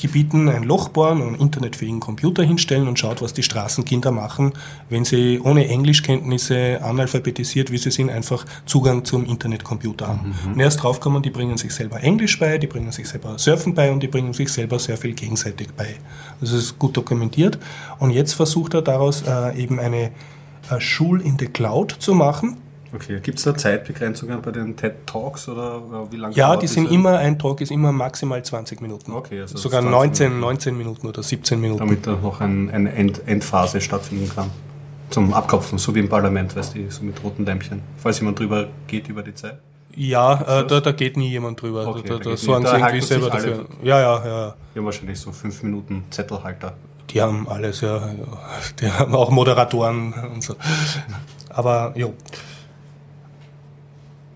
Gebieten 0.00 0.48
ein 0.48 0.64
Loch 0.64 0.88
bohren 0.88 1.20
und 1.20 1.28
einen 1.28 1.36
internetfähigen 1.36 2.00
Computer 2.00 2.42
hinstellen 2.42 2.88
und 2.88 2.98
schaut, 2.98 3.22
was 3.22 3.32
die 3.32 3.42
Straßenkinder 3.42 4.10
machen, 4.10 4.52
wenn 4.88 5.04
sie 5.04 5.40
ohne 5.40 5.68
Englischkenntnisse, 5.68 6.80
analphabetisiert 6.82 7.70
wie 7.70 7.78
sie 7.78 7.90
sind, 7.90 8.10
einfach 8.10 8.44
Zugang 8.66 9.04
zum 9.04 9.24
Internetcomputer 9.24 10.08
haben. 10.08 10.34
Mhm. 10.46 10.52
Und 10.52 10.60
erst 10.60 10.82
draufkommen, 10.82 11.22
die 11.22 11.30
bringen 11.30 11.56
sich 11.56 11.72
selber 11.72 12.02
Englisch 12.02 12.38
bei, 12.38 12.58
die 12.58 12.66
bringen 12.66 12.92
sich 12.92 13.08
selber 13.08 13.38
Surfen 13.38 13.74
bei 13.74 13.92
und 13.92 14.02
die 14.02 14.08
bringen 14.08 14.32
sich 14.32 14.48
selber 14.48 14.78
sehr 14.78 14.96
viel 14.96 15.14
gegenseitig 15.14 15.68
bei. 15.76 15.96
Das 16.40 16.52
ist 16.52 16.78
gut 16.78 16.96
dokumentiert. 16.96 17.58
Und 17.98 18.10
jetzt 18.10 18.34
versucht 18.34 18.74
er 18.74 18.82
daraus 18.82 19.22
äh, 19.22 19.62
eben 19.62 19.78
eine 19.78 20.10
äh, 20.70 20.80
Schul 20.80 21.20
in 21.20 21.38
the 21.38 21.46
Cloud 21.46 21.96
zu 21.98 22.14
machen 22.14 22.56
Okay, 22.92 23.20
gibt 23.20 23.38
es 23.38 23.44
da 23.44 23.54
Zeitbegrenzungen 23.54 24.42
bei 24.42 24.50
den 24.50 24.76
TED 24.76 25.06
Talks 25.06 25.48
oder 25.48 25.80
wie 26.10 26.16
lange? 26.16 26.34
Ja, 26.34 26.56
die 26.56 26.66
sind 26.66 26.90
immer, 26.90 27.18
ein 27.18 27.38
Talk 27.38 27.60
ist 27.60 27.70
immer 27.70 27.92
maximal 27.92 28.42
20 28.42 28.80
Minuten. 28.80 29.12
Okay, 29.12 29.40
also 29.40 29.56
sogar 29.56 29.80
19, 29.80 30.28
Minuten. 30.28 30.40
19 30.40 30.78
Minuten 30.78 31.06
oder 31.06 31.22
17 31.22 31.60
Minuten. 31.60 31.78
Damit 31.78 32.06
da 32.06 32.12
noch 32.12 32.40
ein, 32.40 32.70
eine 32.70 32.92
End, 32.92 33.22
Endphase 33.26 33.80
stattfinden 33.80 34.28
kann. 34.34 34.50
Zum 35.10 35.32
Abkopfen, 35.34 35.78
so 35.78 35.94
wie 35.94 36.00
im 36.00 36.08
Parlament, 36.08 36.54
weißt 36.54 36.74
du, 36.74 36.90
so 36.90 37.04
mit 37.04 37.22
roten 37.22 37.44
Lämpchen. 37.44 37.82
Falls 37.98 38.18
jemand 38.20 38.38
drüber 38.38 38.68
geht 38.86 39.08
über 39.08 39.22
die 39.22 39.34
Zeit. 39.34 39.58
Ja, 39.94 40.60
äh, 40.60 40.66
da, 40.66 40.80
da 40.80 40.92
geht 40.92 41.16
nie 41.16 41.30
jemand 41.30 41.60
drüber. 41.60 41.86
Okay, 41.86 42.02
da, 42.08 42.18
da, 42.18 42.30
da 42.30 42.36
sorgen 42.36 42.66
sie 42.66 42.76
irgendwie 42.76 43.00
selber 43.00 43.30
dafür. 43.30 43.66
Ja, 43.82 44.00
ja, 44.00 44.26
ja. 44.26 44.54
Die 44.74 44.78
haben 44.78 44.86
wahrscheinlich 44.86 45.18
so 45.18 45.32
5 45.32 45.64
Minuten 45.64 46.04
Zettelhalter. 46.10 46.74
Die 47.10 47.20
haben 47.20 47.48
alles, 47.48 47.80
ja. 47.80 48.08
Die 48.80 48.90
haben 48.90 49.14
auch 49.14 49.30
Moderatoren 49.30 50.12
und 50.12 50.42
so. 50.42 50.54
Aber 51.48 51.92
jo. 51.96 52.14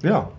Ja. 0.04 0.30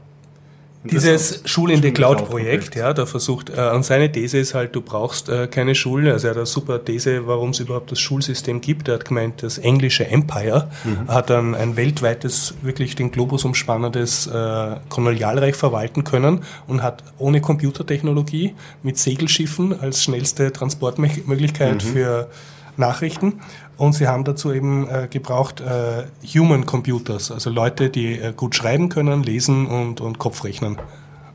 Dieses 0.91 1.41
Schule 1.45 1.73
in 1.73 1.81
the 1.81 1.91
Cloud 1.91 2.25
Projekt, 2.29 2.75
ja, 2.75 2.93
da 2.93 3.05
versucht, 3.05 3.49
äh, 3.49 3.71
und 3.73 3.83
seine 3.83 4.11
These 4.11 4.37
ist 4.37 4.53
halt, 4.53 4.75
du 4.75 4.81
brauchst 4.81 5.29
äh, 5.29 5.47
keine 5.47 5.73
Schule. 5.73 6.13
Also 6.13 6.27
er 6.27 6.31
hat 6.31 6.37
eine 6.37 6.45
super 6.45 6.83
These, 6.83 7.27
warum 7.27 7.51
es 7.51 7.59
überhaupt 7.59 7.91
das 7.91 7.99
Schulsystem 7.99 8.61
gibt. 8.61 8.87
Er 8.87 8.95
hat 8.95 9.05
gemeint, 9.05 9.41
das 9.41 9.57
englische 9.57 10.07
Empire 10.07 10.69
mhm. 10.83 11.07
hat 11.07 11.29
dann 11.29 11.55
ein 11.55 11.75
weltweites, 11.75 12.55
wirklich 12.61 12.95
den 12.95 13.11
Globus 13.11 13.45
umspannendes 13.45 14.27
äh, 14.27 14.75
Kolonialreich 14.89 15.55
verwalten 15.55 16.03
können 16.03 16.41
und 16.67 16.83
hat 16.83 17.03
ohne 17.17 17.41
Computertechnologie 17.41 18.53
mit 18.83 18.97
Segelschiffen 18.97 19.79
als 19.79 20.03
schnellste 20.03 20.51
Transportmöglichkeit 20.53 21.83
mhm. 21.83 21.87
für 21.87 22.29
Nachrichten 22.77 23.39
und 23.77 23.93
sie 23.93 24.07
haben 24.07 24.23
dazu 24.23 24.51
eben 24.53 24.87
äh, 24.87 25.07
gebraucht 25.09 25.61
äh, 25.61 26.05
Human 26.33 26.65
Computers, 26.65 27.31
also 27.31 27.49
Leute, 27.49 27.89
die 27.89 28.19
äh, 28.19 28.33
gut 28.35 28.55
schreiben 28.55 28.89
können, 28.89 29.23
lesen 29.23 29.67
und, 29.67 30.01
und 30.01 30.19
Kopf 30.19 30.43
rechnen. 30.43 30.77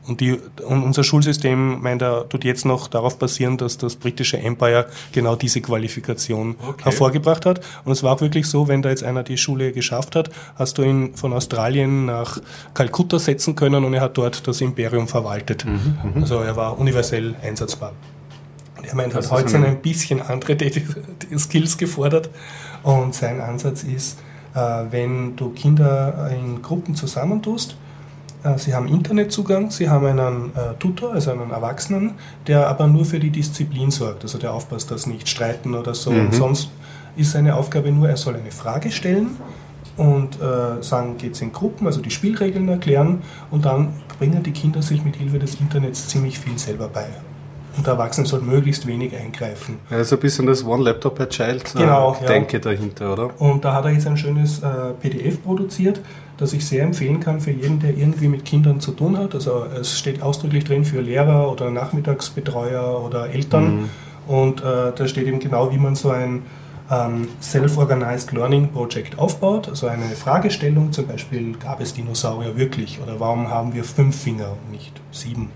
Und, 0.07 0.19
die, 0.19 0.39
und 0.65 0.83
unser 0.83 1.03
Schulsystem, 1.03 1.79
meint 1.81 2.01
er, 2.01 2.27
tut 2.27 2.43
jetzt 2.43 2.65
noch 2.65 2.87
darauf 2.87 3.19
basieren, 3.19 3.57
dass 3.57 3.77
das 3.77 3.95
britische 3.95 4.39
Empire 4.39 4.87
genau 5.11 5.35
diese 5.35 5.61
Qualifikation 5.61 6.55
okay. 6.67 6.85
hervorgebracht 6.85 7.45
hat. 7.45 7.61
Und 7.85 7.91
es 7.91 8.01
war 8.01 8.15
auch 8.15 8.21
wirklich 8.21 8.47
so, 8.47 8.67
wenn 8.67 8.81
da 8.81 8.89
jetzt 8.89 9.03
einer 9.03 9.21
die 9.21 9.37
Schule 9.37 9.71
geschafft 9.71 10.15
hat, 10.15 10.31
hast 10.55 10.79
du 10.79 10.83
ihn 10.83 11.15
von 11.15 11.33
Australien 11.33 12.07
nach 12.07 12.39
Kalkutta 12.73 13.19
setzen 13.19 13.55
können 13.55 13.85
und 13.85 13.93
er 13.93 14.01
hat 14.01 14.17
dort 14.17 14.47
das 14.47 14.59
Imperium 14.61 15.07
verwaltet. 15.07 15.65
Mhm, 15.65 15.97
mhm. 16.03 16.21
also 16.23 16.39
er 16.39 16.55
war 16.55 16.79
universell 16.79 17.35
einsatzbar. 17.43 17.93
Er 18.83 18.95
meint, 18.95 19.13
hat 19.13 19.29
heute 19.31 19.57
ein 19.57 19.81
bisschen 19.81 20.21
andere 20.21 20.57
Skills 21.37 21.77
gefordert 21.77 22.29
und 22.83 23.13
sein 23.13 23.41
Ansatz 23.41 23.83
ist, 23.83 24.19
äh, 24.53 24.59
wenn 24.89 25.35
du 25.35 25.49
Kinder 25.49 26.29
in 26.31 26.61
Gruppen 26.61 26.95
zusammentust, 26.95 27.77
äh, 28.43 28.57
Sie 28.57 28.73
haben 28.73 28.87
Internetzugang, 28.87 29.71
Sie 29.71 29.89
haben 29.89 30.05
einen 30.05 30.51
äh, 30.55 30.73
Tutor, 30.79 31.13
also 31.13 31.31
einen 31.31 31.51
Erwachsenen, 31.51 32.15
der 32.47 32.67
aber 32.67 32.87
nur 32.87 33.05
für 33.05 33.19
die 33.19 33.29
Disziplin 33.29 33.91
sorgt, 33.91 34.23
also 34.23 34.37
der 34.37 34.53
aufpasst, 34.53 34.91
dass 34.91 35.07
nicht 35.07 35.29
streiten 35.29 35.75
oder 35.75 35.93
so. 35.93 36.11
Mhm. 36.11 36.27
Und 36.27 36.35
sonst 36.35 36.71
ist 37.15 37.31
seine 37.31 37.55
Aufgabe 37.55 37.91
nur, 37.91 38.09
er 38.09 38.17
soll 38.17 38.35
eine 38.35 38.51
Frage 38.51 38.91
stellen 38.91 39.37
und 39.97 40.39
äh, 40.41 40.81
sagen, 40.81 41.17
geht 41.17 41.33
es 41.33 41.41
in 41.41 41.51
Gruppen, 41.51 41.85
also 41.85 42.01
die 42.01 42.11
Spielregeln 42.11 42.67
erklären 42.69 43.21
und 43.51 43.65
dann 43.65 43.93
bringen 44.17 44.41
die 44.43 44.51
Kinder 44.51 44.81
sich 44.81 45.03
mit 45.03 45.17
Hilfe 45.17 45.39
des 45.39 45.59
Internets 45.59 46.07
ziemlich 46.07 46.39
viel 46.39 46.57
selber 46.57 46.87
bei 46.87 47.05
und 47.77 47.85
der 47.85 47.93
Erwachsene 47.93 48.27
soll 48.27 48.41
möglichst 48.41 48.85
wenig 48.87 49.15
eingreifen. 49.15 49.79
Also 49.89 50.15
ein 50.15 50.21
bisschen 50.21 50.45
das 50.45 50.65
One 50.65 50.83
Laptop 50.83 51.15
per 51.15 51.29
Child 51.29 51.75
äh, 51.75 51.79
genau, 51.79 52.17
äh, 52.21 52.25
Denke 52.25 52.57
ja. 52.57 52.59
dahinter, 52.59 53.13
oder? 53.13 53.29
Und 53.39 53.63
da 53.63 53.73
hat 53.73 53.85
er 53.85 53.91
jetzt 53.91 54.07
ein 54.07 54.17
schönes 54.17 54.59
äh, 54.59 54.93
PDF 54.99 55.41
produziert, 55.43 56.01
das 56.37 56.53
ich 56.53 56.65
sehr 56.65 56.83
empfehlen 56.83 57.19
kann 57.19 57.39
für 57.39 57.51
jeden, 57.51 57.79
der 57.79 57.95
irgendwie 57.95 58.27
mit 58.27 58.45
Kindern 58.45 58.79
zu 58.79 58.91
tun 58.91 59.17
hat. 59.17 59.35
Also 59.35 59.65
es 59.79 59.97
steht 59.97 60.21
ausdrücklich 60.21 60.63
drin 60.63 60.85
für 60.85 61.01
Lehrer 61.01 61.51
oder 61.51 61.71
Nachmittagsbetreuer 61.71 63.01
oder 63.03 63.29
Eltern. 63.29 63.81
Mhm. 63.81 63.89
Und 64.27 64.61
äh, 64.61 64.91
da 64.95 65.07
steht 65.07 65.27
eben 65.27 65.39
genau, 65.39 65.71
wie 65.71 65.77
man 65.77 65.95
so 65.95 66.09
ein 66.09 66.43
ähm, 66.89 67.29
Self-Organized 67.41 68.33
Learning 68.33 68.69
Project 68.69 69.17
aufbaut. 69.17 69.69
Also 69.69 69.87
eine 69.87 70.05
Fragestellung, 70.09 70.91
zum 70.91 71.07
Beispiel, 71.07 71.53
gab 71.57 71.79
es 71.79 71.93
Dinosaurier 71.93 72.57
wirklich? 72.57 72.99
Oder 73.01 73.19
warum 73.19 73.49
haben 73.49 73.73
wir 73.73 73.83
fünf 73.83 74.21
Finger 74.21 74.51
und 74.51 74.71
nicht 74.71 74.99
sieben? 75.11 75.49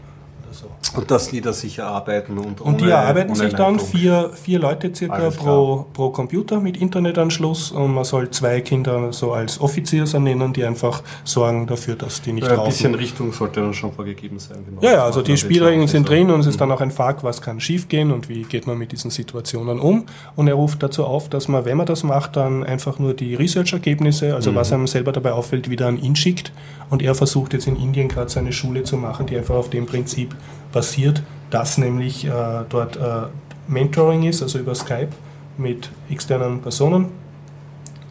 Und 0.96 1.12
dass 1.12 1.30
die 1.30 1.42
da 1.42 1.54
sicher 1.54 1.88
arbeiten 1.88 2.38
und 2.38 2.62
Und 2.62 2.80
die 2.82 2.86
ohne- 2.86 2.94
erarbeiten 2.94 3.36
sich 3.36 3.54
dann 3.54 3.74
Leitung. 3.76 3.88
vier, 3.88 4.30
vier 4.34 4.60
Leute 4.60 4.94
circa 4.96 5.30
pro, 5.30 5.86
pro 5.94 6.10
Computer 6.10 6.60
mit 6.60 6.78
Internetanschluss 6.78 7.72
und 7.72 7.94
man 7.94 8.04
soll 8.04 8.30
zwei 8.32 8.62
Kinder 8.62 9.12
so 9.14 9.34
als 9.34 9.60
Offiziers 9.60 10.14
ernennen, 10.14 10.54
die 10.54 10.64
einfach 10.64 11.02
sorgen 11.24 11.68
dafür, 11.68 11.96
dass 11.96 12.22
die 12.22 12.34
nicht 12.34 12.48
Ein 12.48 12.56
rauchen. 12.58 12.70
bisschen 12.70 12.96
Richtung 12.96 13.32
sollte 13.34 13.62
dann 13.62 13.74
schon 13.74 13.92
vorgegeben 13.92 14.40
sein. 14.40 14.58
Genau. 14.68 14.82
Ja, 14.82 14.92
ja, 14.94 15.04
also 15.06 15.22
die 15.22 15.38
Spielregeln 15.38 15.88
sind 15.88 16.08
drin 16.08 16.32
und 16.32 16.40
es 16.40 16.46
Mhm. 16.46 16.50
ist 16.52 16.62
dann 16.62 16.72
auch 16.72 16.82
ein 16.82 16.92
Fakt, 16.92 17.24
was 17.24 17.42
kann 17.42 17.60
schiefgehen 17.60 18.12
und 18.12 18.30
wie 18.30 18.44
geht 18.44 18.68
man 18.68 18.78
mit 18.78 18.92
diesen 18.92 19.12
Situationen 19.12 19.80
um. 19.80 20.06
Und 20.36 20.48
er 20.48 20.56
ruft 20.56 20.82
dazu 20.84 21.06
auf, 21.06 21.30
dass 21.30 21.48
man, 21.48 21.66
wenn 21.66 21.78
man 21.78 21.86
das 21.86 22.04
macht, 22.04 22.36
dann 22.36 22.64
einfach 22.64 23.00
nur 23.00 23.14
die 23.14 23.36
Research-Ergebnisse, 23.36 24.36
also 24.36 24.56
was 24.56 24.70
Mhm. 24.70 24.76
einem 24.76 24.88
selber 24.88 25.12
dabei 25.12 25.34
auffällt, 25.34 25.70
wieder 25.70 25.88
an 25.88 26.02
ihn 26.02 26.16
schickt. 26.16 26.52
Und 26.90 27.02
er 27.02 27.16
versucht 27.16 27.54
jetzt 27.54 27.68
in 27.68 27.76
Indien 27.76 28.08
gerade 28.08 28.30
so 28.30 28.40
eine 28.40 28.54
Schule 28.54 28.84
zu 28.84 28.96
machen, 28.98 29.26
die 29.26 29.36
einfach 29.38 29.56
auf 29.56 29.70
dem 29.70 29.86
Prinzip 29.88 30.36
basiert, 30.76 31.24
dass 31.52 31.78
nämlich 31.78 32.26
äh, 32.26 32.32
dort 32.68 32.98
äh, 32.98 33.28
Mentoring 33.68 34.24
ist, 34.24 34.44
also 34.44 34.60
über 34.60 34.76
Skype 34.76 35.10
mit 35.58 35.90
externen 36.10 36.62
Personen 36.62 37.12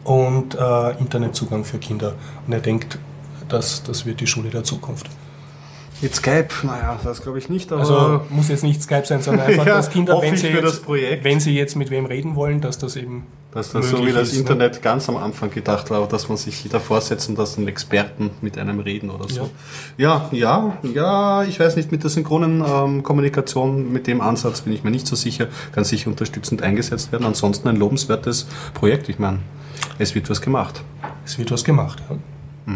und 0.03 0.55
äh, 0.55 0.97
Internetzugang 0.99 1.63
für 1.63 1.77
Kinder. 1.77 2.15
Und 2.47 2.53
er 2.53 2.59
denkt, 2.59 2.97
dass 3.49 3.83
das 3.83 4.07
wird 4.07 4.19
die 4.19 4.25
Schule 4.25 4.49
der 4.49 4.63
Zukunft. 4.63 5.07
Mit 6.01 6.13
Skype, 6.13 6.49
naja, 6.63 6.99
das 7.03 7.21
glaube 7.21 7.39
ich 7.39 7.49
nicht, 7.49 7.71
aber 7.71 7.81
Also 7.81 8.21
muss 8.29 8.49
jetzt 8.49 8.63
nicht 8.63 8.81
Skype 8.83 9.05
sein, 9.05 9.21
sondern 9.21 9.45
einfach, 9.47 9.65
Ja, 9.65 9.77
dass 9.77 9.89
Kinder, 9.89 10.21
wenn 10.21 10.35
sie, 10.35 10.49
für 10.51 10.61
das 10.61 10.73
jetzt, 10.73 10.85
Projekt. 10.85 11.23
wenn 11.23 11.39
sie 11.39 11.55
jetzt 11.55 11.75
mit 11.75 11.89
wem 11.89 12.05
reden 12.05 12.35
wollen, 12.35 12.59
dass 12.61 12.77
das 12.77 12.95
eben 12.95 13.23
dass 13.51 13.71
das 13.71 13.89
so 13.89 14.05
wie 14.05 14.11
das 14.11 14.27
ist, 14.29 14.33
ne? 14.33 14.39
Internet 14.41 14.81
ganz 14.81 15.07
am 15.07 15.15
Anfang 15.15 15.49
gedacht 15.49 15.89
war, 15.89 16.05
dass 16.09 16.27
man 16.27 16.37
sich 16.37 16.67
davor 16.69 16.99
setzen, 16.99 17.35
dass 17.35 17.57
ein 17.57 17.65
Experten 17.69 18.31
mit 18.41 18.57
einem 18.57 18.81
reden 18.81 19.09
oder 19.09 19.29
so. 19.29 19.49
Ja, 19.97 20.27
ja, 20.33 20.77
ja, 20.83 21.43
ich 21.43 21.57
weiß 21.57 21.77
nicht, 21.77 21.89
mit 21.89 22.03
der 22.03 22.09
synchronen 22.09 22.61
ähm, 22.67 23.01
Kommunikation, 23.01 23.93
mit 23.93 24.07
dem 24.07 24.19
Ansatz 24.19 24.61
bin 24.61 24.73
ich 24.73 24.83
mir 24.83 24.91
nicht 24.91 25.07
so 25.07 25.15
sicher, 25.15 25.47
kann 25.71 25.85
sicher 25.85 26.09
unterstützend 26.09 26.61
eingesetzt 26.63 27.13
werden. 27.13 27.25
Ansonsten 27.25 27.69
ein 27.69 27.77
lobenswertes 27.77 28.45
Projekt. 28.73 29.07
Ich 29.07 29.19
meine, 29.19 29.39
es 29.99 30.15
wird 30.15 30.29
was 30.29 30.41
gemacht. 30.41 30.81
Es 31.23 31.37
wird 31.37 31.49
was 31.49 31.63
gemacht. 31.63 32.03
Ja. 32.09 32.73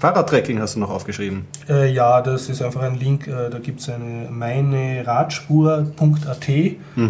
Fahrradtracking 0.00 0.58
hast 0.60 0.76
du 0.76 0.80
noch 0.80 0.88
aufgeschrieben. 0.88 1.44
Äh, 1.68 1.92
ja, 1.92 2.22
das 2.22 2.48
ist 2.48 2.62
einfach 2.62 2.80
ein 2.80 2.98
Link, 2.98 3.26
äh, 3.26 3.50
da 3.50 3.58
gibt 3.58 3.80
es 3.80 3.90
eine 3.90 4.30
meineradspur.at. 4.30 6.48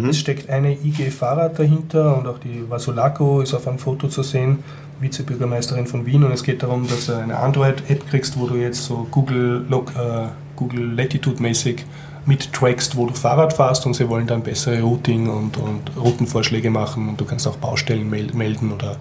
Es 0.09 0.19
steckt 0.19 0.49
eine 0.49 0.73
IG 0.73 1.09
Fahrrad 1.09 1.57
dahinter 1.57 2.17
und 2.17 2.27
auch 2.27 2.39
die 2.39 2.69
Vasulako 2.69 3.39
ist 3.39 3.53
auf 3.53 3.65
einem 3.65 3.79
Foto 3.79 4.09
zu 4.09 4.23
sehen, 4.23 4.61
Vizebürgermeisterin 4.99 5.87
von 5.87 6.05
Wien. 6.05 6.25
Und 6.25 6.33
es 6.33 6.43
geht 6.43 6.63
darum, 6.63 6.85
dass 6.85 7.05
du 7.05 7.13
eine 7.13 7.37
Android-App 7.37 8.09
kriegst, 8.09 8.37
wo 8.37 8.47
du 8.47 8.55
jetzt 8.55 8.83
so 8.83 9.07
Google, 9.09 9.65
Log, 9.69 9.93
äh, 9.95 10.27
Google 10.57 10.93
Latitude-mäßig 10.93 11.85
mittrackst, 12.25 12.97
wo 12.97 13.05
du 13.05 13.13
Fahrrad 13.13 13.53
fährst 13.53 13.85
und 13.85 13.93
sie 13.93 14.09
wollen 14.09 14.27
dann 14.27 14.43
bessere 14.43 14.81
Routing 14.81 15.29
und, 15.29 15.55
und 15.55 15.91
Routenvorschläge 15.97 16.69
machen 16.69 17.07
und 17.07 17.21
du 17.21 17.23
kannst 17.23 17.47
auch 17.47 17.55
Baustellen 17.55 18.09
mel 18.09 18.33
melden 18.33 18.73
oder 18.73 18.97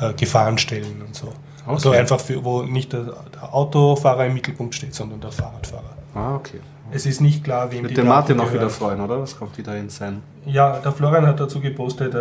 äh, 0.00 0.12
Gefahrenstellen 0.14 1.02
und 1.06 1.14
so. 1.14 1.32
Also 1.68 1.90
Okay. 1.90 1.98
einfach, 2.00 2.20
für, 2.20 2.42
wo 2.44 2.62
nicht 2.62 2.92
der, 2.92 3.02
der 3.34 3.54
Autofahrer 3.54 4.26
im 4.26 4.34
Mittelpunkt 4.34 4.74
steht, 4.74 4.94
sondern 4.94 5.20
der 5.20 5.30
Fahrradfahrer. 5.32 5.84
Ah, 6.14 6.34
okay. 6.36 6.60
Es 6.90 7.04
ist 7.04 7.20
nicht 7.20 7.44
klar, 7.44 7.70
wem 7.70 7.82
Wird 7.82 7.90
die 7.90 7.94
Daten 7.96 8.08
Martin 8.08 8.40
auch 8.40 8.50
wieder 8.50 8.70
freuen, 8.70 9.00
oder? 9.02 9.20
Was 9.20 9.38
kommt 9.38 9.58
wieder 9.58 9.76
in 9.76 9.90
sein? 9.90 10.22
Ja, 10.46 10.78
der 10.78 10.90
Florian 10.92 11.26
hat 11.26 11.38
dazu 11.38 11.60
gepostet, 11.60 12.14
äh, 12.14 12.18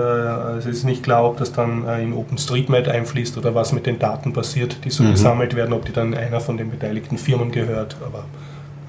es 0.58 0.66
ist 0.66 0.84
nicht 0.84 1.04
klar, 1.04 1.24
ob 1.24 1.38
das 1.38 1.54
dann 1.54 1.88
äh, 1.88 2.04
in 2.04 2.12
OpenStreetMap 2.14 2.86
einfließt 2.90 3.38
oder 3.38 3.56
was 3.56 3.72
mit 3.72 3.86
den 3.86 3.98
Daten 3.98 4.34
passiert, 4.34 4.84
die 4.84 4.90
so 4.90 5.04
Mhm. 5.04 5.12
gesammelt 5.12 5.56
werden, 5.56 5.72
ob 5.72 5.86
die 5.86 5.94
dann 5.94 6.14
einer 6.14 6.42
von 6.42 6.58
den 6.58 6.70
beteiligten 6.70 7.18
Firmen 7.18 7.52
gehört. 7.54 7.96
Aber 8.06 8.26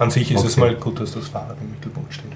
an 0.01 0.11
sich 0.11 0.33
ist 0.33 0.45
es 0.45 0.59
Okay. 0.59 0.61
mal 0.73 0.75
gut, 0.75 0.99
dass 0.99 1.13
das 1.13 1.29
Fahrrad 1.29 1.57
im 1.61 1.71
Mittelpunkt 1.71 2.13
steht. 2.13 2.33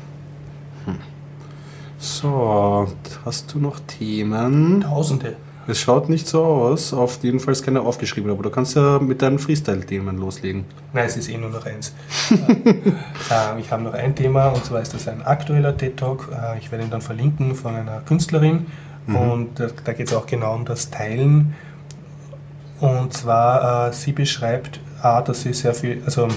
So, 1.99 2.89
hast 3.25 3.53
du 3.55 3.59
noch 3.61 3.79
Themen? 3.81 4.81
Tausende. 4.83 5.37
Es 5.69 5.81
schaut 5.81 6.09
nicht 6.09 6.27
so 6.27 6.45
aus, 6.45 6.93
auf 6.93 7.23
jeden 7.23 7.39
Fall 7.39 7.53
ist 7.53 7.65
keine 7.65 7.83
aufgeschrieben, 7.83 8.31
aber 8.31 8.43
du 8.43 8.51
kannst 8.51 8.75
ja 8.75 8.99
mit 8.99 9.23
deinen 9.23 9.39
Freestyle-Themen 9.39 10.19
loslegen. 10.19 10.65
Nein, 10.93 11.07
es 11.07 11.17
ist 11.17 11.29
eh 11.29 11.39
nur 11.39 11.51
noch 11.51 11.65
eins. 11.65 11.95
äh, 12.31 13.61
ich 13.61 13.71
habe 13.71 13.83
noch 13.83 13.95
ein 13.95 14.15
Thema 14.15 14.49
und 14.49 14.65
zwar 14.65 14.83
ist 14.83 14.93
das 14.93 15.07
ein 15.07 15.23
aktueller 15.23 15.77
TED-Talk. 15.77 16.31
Äh, 16.33 16.59
ich 16.59 16.73
werde 16.73 16.85
ihn 16.85 16.91
dann 16.91 17.03
verlinken 17.03 17.55
von 17.55 17.77
einer 17.77 18.01
Künstlerin 18.01 18.67
und 19.07 19.59
da, 19.59 19.69
da 19.85 19.93
geht 19.93 20.09
es 20.09 20.15
auch 20.15 20.27
genau 20.27 20.55
um 20.55 20.65
das 20.65 20.91
Teilen. 20.91 21.55
Und 22.81 23.13
zwar, 23.13 23.89
äh, 23.89 23.93
sie 23.93 24.13
beschreibt, 24.13 24.81
A, 25.01 25.23
dass 25.23 25.43
sie 25.43 25.53
sehr 25.53 25.75
viel, 25.75 26.03
also 26.05 26.29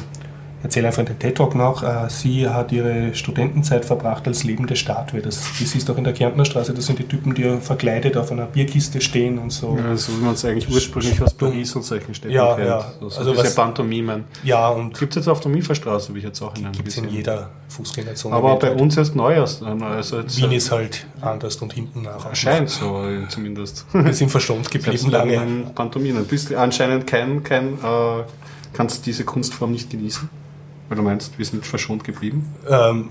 erzähle 0.65 0.87
einfach 0.87 1.05
den 1.05 1.17
TED-Talk 1.17 1.55
noch, 1.55 1.83
äh, 1.83 2.09
sie 2.09 2.49
hat 2.49 2.71
ihre 2.71 3.13
Studentenzeit 3.15 3.85
verbracht 3.85 4.27
als 4.27 4.43
lebende 4.43 4.75
Statue. 4.75 5.21
Das, 5.21 5.39
das 5.59 5.71
siehst 5.71 5.87
du 5.87 5.93
auch 5.93 5.97
in 5.97 6.03
der 6.03 6.13
Kärntner 6.13 6.43
Straße, 6.43 6.73
das 6.73 6.85
sind 6.85 6.99
die 6.99 7.07
Typen, 7.07 7.33
die 7.33 7.57
verkleidet 7.61 8.17
auf 8.17 8.31
einer 8.31 8.45
Bierkiste 8.45 8.99
stehen 8.99 9.37
und 9.37 9.51
so. 9.51 9.77
Ja, 9.77 9.95
so 9.95 10.11
wie 10.17 10.23
man 10.25 10.33
es 10.33 10.43
eigentlich 10.43 10.69
ursprünglich 10.69 11.21
aus 11.21 11.33
Paris 11.33 11.75
und 11.75 11.83
solchen 11.83 12.13
Städten 12.13 12.33
Ja, 12.33 12.55
kennt. 12.55 12.67
ja. 12.67 12.91
So, 12.99 13.09
so 13.09 13.19
Also 13.19 13.37
was- 13.37 13.55
Pantomimen. 13.55 14.25
Ja, 14.43 14.67
und 14.69 14.97
Gibt 14.99 15.13
es 15.13 15.17
jetzt 15.25 15.27
auf 15.27 15.39
der 15.39 15.51
Miferstraße, 15.51 16.13
wie 16.13 16.19
ich 16.19 16.25
jetzt 16.25 16.41
auch 16.41 16.55
in 16.57 16.65
einem 16.65 16.73
gibt 16.73 16.87
es 16.87 16.97
in 16.97 17.07
jeder 17.09 17.49
Fußgängerzone. 17.69 18.35
Aber 18.35 18.55
bei 18.57 18.71
uns 18.73 18.97
erst 18.97 19.15
neu 19.15 19.33
erst. 19.33 19.63
Also 19.63 20.17
Wien 20.37 20.51
ist 20.51 20.71
halt 20.71 21.05
anders 21.21 21.55
und 21.57 21.73
hinten 21.73 22.01
nach. 22.03 22.33
scheint 22.35 22.69
so 22.69 23.03
äh, 23.07 23.27
zumindest. 23.29 23.85
Wir 23.93 24.13
sind 24.13 24.29
verschont 24.29 24.69
geblieben 24.71 25.09
lange. 25.11 25.39
Pantomimen. 25.75 26.25
Bist 26.25 26.53
anscheinend 26.53 27.05
kein, 27.07 27.43
kein 27.43 27.73
äh, 27.75 28.23
kannst 28.73 29.05
diese 29.05 29.23
Kunstform 29.23 29.71
nicht 29.71 29.89
genießen? 29.89 30.29
Weil 30.87 30.97
du 30.97 31.03
meinst, 31.03 31.37
wir 31.37 31.45
sind 31.45 31.65
verschont 31.65 32.03
geblieben? 32.03 32.53
Ähm, 32.69 33.09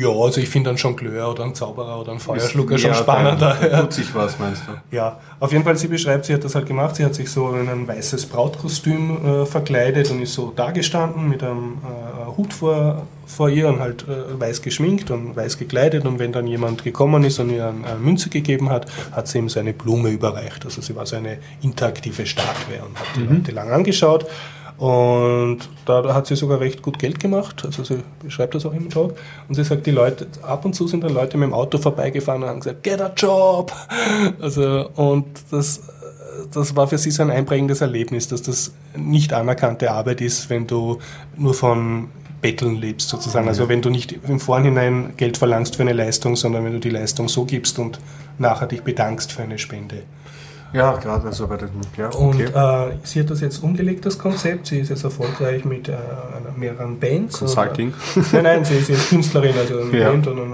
ja, 0.00 0.08
also 0.08 0.40
ich 0.40 0.48
finde 0.48 0.70
dann 0.70 0.78
schon 0.78 0.96
Glöhr 0.96 1.30
oder 1.30 1.44
ein 1.44 1.54
Zauberer 1.54 2.00
oder 2.00 2.12
ein 2.12 2.18
Feuerschlucker 2.18 2.76
schon 2.78 2.94
spannender. 2.94 3.80
Tut 3.82 3.92
sich 3.92 4.12
was, 4.14 4.38
meinst 4.38 4.62
du? 4.66 4.96
Ja, 4.96 5.20
auf 5.38 5.52
jeden 5.52 5.62
Fall, 5.62 5.76
sie 5.76 5.86
beschreibt, 5.86 6.24
sie 6.24 6.34
hat 6.34 6.42
das 6.42 6.54
halt 6.54 6.66
gemacht. 6.66 6.96
Sie 6.96 7.04
hat 7.04 7.14
sich 7.14 7.30
so 7.30 7.52
in 7.54 7.68
ein 7.68 7.86
weißes 7.86 8.26
Brautkostüm 8.26 9.42
äh, 9.42 9.46
verkleidet 9.46 10.10
und 10.10 10.20
ist 10.20 10.34
so 10.34 10.52
dagestanden 10.54 11.28
mit 11.28 11.42
einem 11.44 11.78
äh, 11.84 12.36
Hut 12.36 12.52
vor, 12.52 13.06
vor 13.26 13.48
ihr 13.48 13.68
und 13.68 13.78
halt 13.78 14.04
äh, 14.08 14.40
weiß 14.40 14.62
geschminkt 14.62 15.12
und 15.12 15.36
weiß 15.36 15.58
gekleidet. 15.58 16.04
Und 16.04 16.18
wenn 16.18 16.32
dann 16.32 16.48
jemand 16.48 16.82
gekommen 16.82 17.22
ist 17.22 17.38
und 17.38 17.50
ihr 17.50 17.68
eine, 17.68 17.98
Münze 18.00 18.28
gegeben 18.28 18.70
hat, 18.70 18.86
hat 19.12 19.28
sie 19.28 19.38
ihm 19.38 19.48
so 19.48 19.60
eine 19.60 19.72
Blume 19.72 20.10
überreicht. 20.10 20.64
Also 20.64 20.80
sie 20.80 20.96
war 20.96 21.06
so 21.06 21.16
eine 21.16 21.38
interaktive 21.62 22.26
Statue 22.26 22.82
und 22.84 22.98
hat 22.98 23.06
die 23.16 23.20
Leute 23.20 23.52
lang 23.52 23.70
angeschaut. 23.70 24.26
Und 24.82 25.58
da 25.86 26.12
hat 26.12 26.26
sie 26.26 26.34
sogar 26.34 26.58
recht 26.58 26.82
gut 26.82 26.98
Geld 26.98 27.20
gemacht. 27.20 27.62
Also 27.64 27.84
sie 27.84 28.02
beschreibt 28.20 28.56
das 28.56 28.66
auch 28.66 28.72
im 28.72 28.90
Talk. 28.90 29.14
Und 29.48 29.54
sie 29.54 29.62
sagt, 29.62 29.86
die 29.86 29.92
Leute, 29.92 30.26
ab 30.42 30.64
und 30.64 30.74
zu 30.74 30.88
sind 30.88 31.04
da 31.04 31.08
Leute 31.08 31.36
mit 31.36 31.46
dem 31.46 31.54
Auto 31.54 31.78
vorbeigefahren 31.78 32.42
und 32.42 32.48
haben 32.48 32.58
gesagt, 32.58 32.82
get 32.82 33.00
a 33.00 33.12
job. 33.16 33.72
Also, 34.40 34.88
und 34.96 35.26
das, 35.52 35.82
das 36.52 36.74
war 36.74 36.88
für 36.88 36.98
sie 36.98 37.12
so 37.12 37.22
ein 37.22 37.30
einprägendes 37.30 37.80
Erlebnis, 37.80 38.26
dass 38.26 38.42
das 38.42 38.72
nicht 38.96 39.32
anerkannte 39.32 39.92
Arbeit 39.92 40.20
ist, 40.20 40.50
wenn 40.50 40.66
du 40.66 40.98
nur 41.36 41.54
von 41.54 42.08
Betteln 42.40 42.74
lebst 42.74 43.08
sozusagen. 43.08 43.46
Also 43.46 43.68
wenn 43.68 43.82
du 43.82 43.88
nicht 43.88 44.18
im 44.26 44.40
Vorhinein 44.40 45.14
Geld 45.16 45.36
verlangst 45.36 45.76
für 45.76 45.82
eine 45.82 45.92
Leistung, 45.92 46.34
sondern 46.34 46.64
wenn 46.64 46.72
du 46.72 46.80
die 46.80 46.90
Leistung 46.90 47.28
so 47.28 47.44
gibst 47.44 47.78
und 47.78 48.00
nachher 48.38 48.66
dich 48.66 48.82
bedankst 48.82 49.30
für 49.30 49.42
eine 49.42 49.60
Spende. 49.60 50.02
Ja, 50.72 50.96
gerade 50.96 51.26
also 51.26 51.46
bei 51.46 51.56
den. 51.56 51.68
Ja, 51.96 52.08
Und 52.08 52.34
okay. 52.34 52.90
äh, 52.92 52.96
sie 53.04 53.20
hat 53.20 53.30
das 53.30 53.40
jetzt 53.40 53.62
umgelegt, 53.62 54.06
das 54.06 54.18
Konzept. 54.18 54.66
Sie 54.66 54.78
ist 54.80 54.88
jetzt 54.88 55.04
erfolgreich 55.04 55.64
mit 55.64 55.88
äh, 55.88 55.92
mehreren 56.56 56.98
Bands. 56.98 57.38
Consulting. 57.38 57.92
Und, 58.16 58.32
nein, 58.32 58.42
nein, 58.42 58.64
sie 58.64 58.76
ist 58.76 58.88
jetzt 58.88 59.08
Künstlerin, 59.10 59.54
also 59.58 59.80
eine 59.80 59.98
Ja. 59.98 60.10
Band 60.10 60.26
und 60.28 60.36
dann 60.38 60.50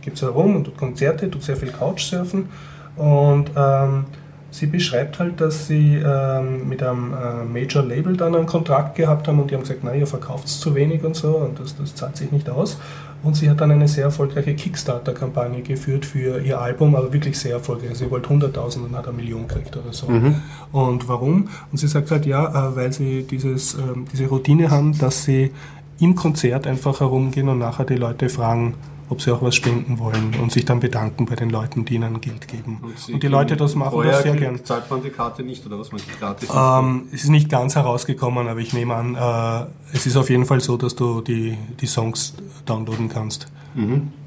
gibt 0.00 0.16
es 0.16 0.22
herum 0.22 0.56
und 0.56 0.64
tut 0.64 0.76
Konzerte, 0.76 1.30
tut 1.30 1.42
sehr 1.42 1.56
viel 1.56 1.70
Couchsurfen. 1.70 2.48
Und 2.96 3.50
ähm, 3.56 4.06
sie 4.50 4.66
beschreibt 4.66 5.18
halt, 5.18 5.40
dass 5.40 5.66
sie 5.66 5.96
ähm, 5.96 6.68
mit 6.68 6.82
einem 6.82 7.12
äh, 7.12 7.44
Major 7.44 7.82
Label 7.82 8.16
dann 8.16 8.34
einen 8.34 8.46
Kontrakt 8.46 8.94
gehabt 8.94 9.28
haben 9.28 9.40
und 9.40 9.50
die 9.50 9.54
haben 9.54 9.62
gesagt, 9.62 9.84
nein, 9.84 10.00
ihr 10.00 10.06
verkauft 10.06 10.46
es 10.46 10.60
zu 10.60 10.74
wenig 10.74 11.04
und 11.04 11.14
so 11.14 11.36
und 11.36 11.60
das, 11.60 11.76
das 11.76 11.94
zahlt 11.94 12.16
sich 12.16 12.32
nicht 12.32 12.48
aus. 12.48 12.78
Und 13.22 13.34
sie 13.34 13.50
hat 13.50 13.60
dann 13.60 13.72
eine 13.72 13.88
sehr 13.88 14.04
erfolgreiche 14.04 14.54
Kickstarter-Kampagne 14.54 15.62
geführt 15.62 16.04
für 16.04 16.40
ihr 16.40 16.60
Album, 16.60 16.94
aber 16.94 17.12
wirklich 17.12 17.38
sehr 17.38 17.54
erfolgreich. 17.54 17.90
Also 17.90 18.04
Sie 18.04 18.10
wollte 18.10 18.28
100.000 18.28 18.84
und 18.84 18.96
hat 18.96 19.08
eine 19.08 19.16
Million 19.16 19.48
gekriegt 19.48 19.76
oder 19.76 19.92
so. 19.92 20.06
Und 20.70 21.08
warum? 21.08 21.48
Und 21.72 21.78
sie 21.78 21.88
sagt 21.88 22.10
halt, 22.10 22.26
ja, 22.26 22.46
äh, 22.46 22.76
weil 22.76 22.92
sie 22.92 23.24
dieses, 23.24 23.74
ähm, 23.74 24.04
diese 24.12 24.26
Routine 24.26 24.70
haben, 24.70 24.96
dass 24.98 25.24
sie 25.24 25.50
im 25.98 26.14
Konzert 26.14 26.66
einfach 26.66 27.00
herumgehen 27.00 27.48
und 27.48 27.58
nachher 27.58 27.84
die 27.84 27.96
Leute 27.96 28.28
fragen, 28.28 28.74
ob 29.08 29.22
sie 29.22 29.32
auch 29.32 29.42
was 29.42 29.54
spenden 29.54 29.98
wollen 29.98 30.34
und 30.40 30.50
sich 30.52 30.64
dann 30.64 30.80
bedanken 30.80 31.26
bei 31.26 31.36
den 31.36 31.50
Leuten, 31.50 31.84
die 31.84 31.94
ihnen 31.94 32.20
Geld 32.20 32.48
geben. 32.48 32.80
Und, 32.82 32.98
sie 32.98 33.18
die 33.18 33.28
Leute 33.28 33.56
das 33.56 33.74
machen 33.74 34.02
das 34.02 34.22
sehr 34.22 34.34
gern. 34.34 34.64
Zahlt 34.64 34.90
man 34.90 35.02
die 35.02 35.10
Karte 35.10 35.42
nicht 35.42 35.64
oder 35.66 35.78
was 35.78 35.92
man 35.92 36.00
die 36.00 36.18
gratis 36.18 36.48
Ähm, 36.54 37.08
es 37.12 37.24
ist 37.24 37.30
nicht 37.30 37.48
ganz 37.48 37.76
herausgekommen, 37.76 38.48
aber 38.48 38.60
ich 38.60 38.72
nehme 38.72 38.94
an, 38.94 39.14
äh, 39.14 39.66
es 39.94 40.06
ist 40.06 40.16
auf 40.16 40.30
jeden 40.30 40.46
Fall 40.46 40.60
so, 40.60 40.76
dass 40.76 40.96
du 40.96 41.20
die, 41.20 41.56
die 41.80 41.86
Songs 41.86 42.34
downloaden 42.64 43.08
kannst. 43.08 43.48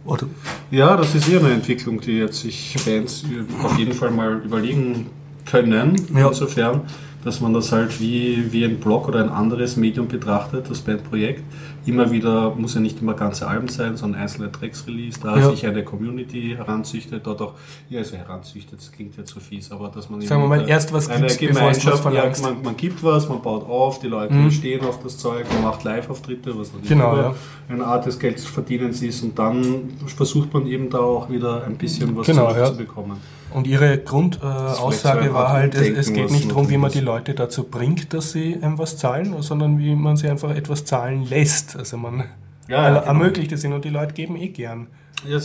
Oder, 0.06 0.28
Ja, 0.70 0.96
das 0.96 1.16
ist 1.16 1.28
eher 1.28 1.40
eine 1.40 1.54
Entwicklung, 1.54 2.00
die 2.00 2.18
jetzt 2.20 2.42
sich 2.42 2.76
Bands 2.86 3.26
auf 3.64 3.78
jeden 3.78 3.94
Fall 3.94 4.12
mal 4.12 4.42
überlegen 4.46 5.08
können. 5.46 5.96
Ja. 6.16 6.28
Insofern, 6.28 6.82
dass 7.24 7.42
man 7.42 7.54
das 7.54 7.72
halt 7.72 8.00
wie, 8.00 8.52
wie 8.52 8.64
ein 8.64 8.80
Blog 8.80 9.08
oder 9.08 9.24
ein 9.24 9.30
anderes 9.30 9.76
Medium 9.76 10.08
betrachtet, 10.08 10.70
das 10.70 10.82
Bandprojekt. 10.82 11.44
Immer 11.90 12.12
wieder, 12.12 12.56
muss 12.56 12.76
ja 12.76 12.82
nicht 12.82 13.02
immer 13.02 13.14
ganze 13.14 13.48
Alben 13.48 13.68
sein, 13.68 13.98
sondern 13.98 14.22
einzelne 14.22 14.52
Tracks 14.52 14.86
release, 14.88 15.20
da 15.22 15.38
ja. 15.38 15.50
sich 15.50 15.66
eine 15.66 15.84
Community 15.84 16.54
heranzüchtet, 16.56 17.26
dort 17.26 17.42
auch, 17.42 17.54
ja, 17.90 18.00
also 18.00 18.16
heranzüchtet, 18.16 18.80
das 18.80 18.92
klingt 18.92 19.18
jetzt 19.18 19.32
so 19.32 19.40
fies, 19.40 19.72
aber 19.72 19.90
dass 19.90 20.10
man 20.10 20.22
Sagen 20.22 20.42
wir 20.42 20.48
mal, 20.48 20.68
erst 20.68 20.94
was 20.94 21.10
eine 21.10 21.28
gibt's, 21.28 21.38
Gemeinschaft, 21.38 22.04
ja, 22.14 22.32
man, 22.42 22.62
man, 22.62 22.78
gibt 22.78 23.04
was, 23.04 23.28
man 23.28 23.42
baut 23.42 23.68
auf, 23.68 24.00
die 24.00 24.08
Leute 24.08 24.34
mhm. 24.34 24.52
stehen 24.52 24.86
auf 24.86 25.02
das 25.02 25.18
Zeug, 25.18 25.46
man 25.54 25.64
macht 25.64 25.84
Live-Auftritte, 25.84 26.58
was 26.58 26.72
natürlich 26.74 26.90
genau, 26.90 27.16
ja. 27.16 27.36
eine 27.68 27.86
Art 27.86 28.06
des 28.06 28.20
Geldverdienens 28.20 29.02
ist 29.02 29.24
und 29.24 29.38
dann 29.38 29.90
versucht 30.06 30.54
man 30.54 30.68
eben 30.68 30.90
da 30.90 31.00
auch 31.00 31.30
wieder 31.30 31.64
ein 31.66 31.78
bisschen 31.78 32.16
was 32.16 32.28
genau, 32.28 32.54
zu 32.66 32.78
bekommen. 32.78 33.18
Und 33.52 33.66
ihre 33.66 33.98
Grundaussage 33.98 35.30
äh, 35.30 35.34
war 35.34 35.52
halt, 35.52 35.74
es, 35.74 36.08
es 36.08 36.14
geht 36.14 36.30
nicht 36.30 36.52
darum, 36.52 36.70
wie 36.70 36.78
man 36.78 36.92
die 36.92 37.00
Leute 37.00 37.34
dazu 37.34 37.64
bringt, 37.64 38.14
dass 38.14 38.32
sie 38.32 38.58
einem 38.62 38.78
was 38.78 38.98
zahlen, 38.98 39.36
sondern 39.42 39.80
wie 39.80 39.96
man 39.96 40.18
sie 40.18 40.30
einfach 40.30 40.56
etwas 40.56 40.86
zahlen 40.86 41.26
lässt. 41.28 41.78
Also 41.80 41.98
man 41.98 42.26
ja, 42.68 42.84
ja, 42.84 42.90
genau. 42.90 43.02
ermöglicht 43.02 43.52
es 43.52 43.64
ihnen 43.64 43.74
und 43.74 43.86
die 43.86 43.90
Leute 43.90 44.14
geben 44.14 44.36
eh 44.36 44.50
gern. 44.50 44.88
Ja, 45.24 45.32
Nur 45.32 45.40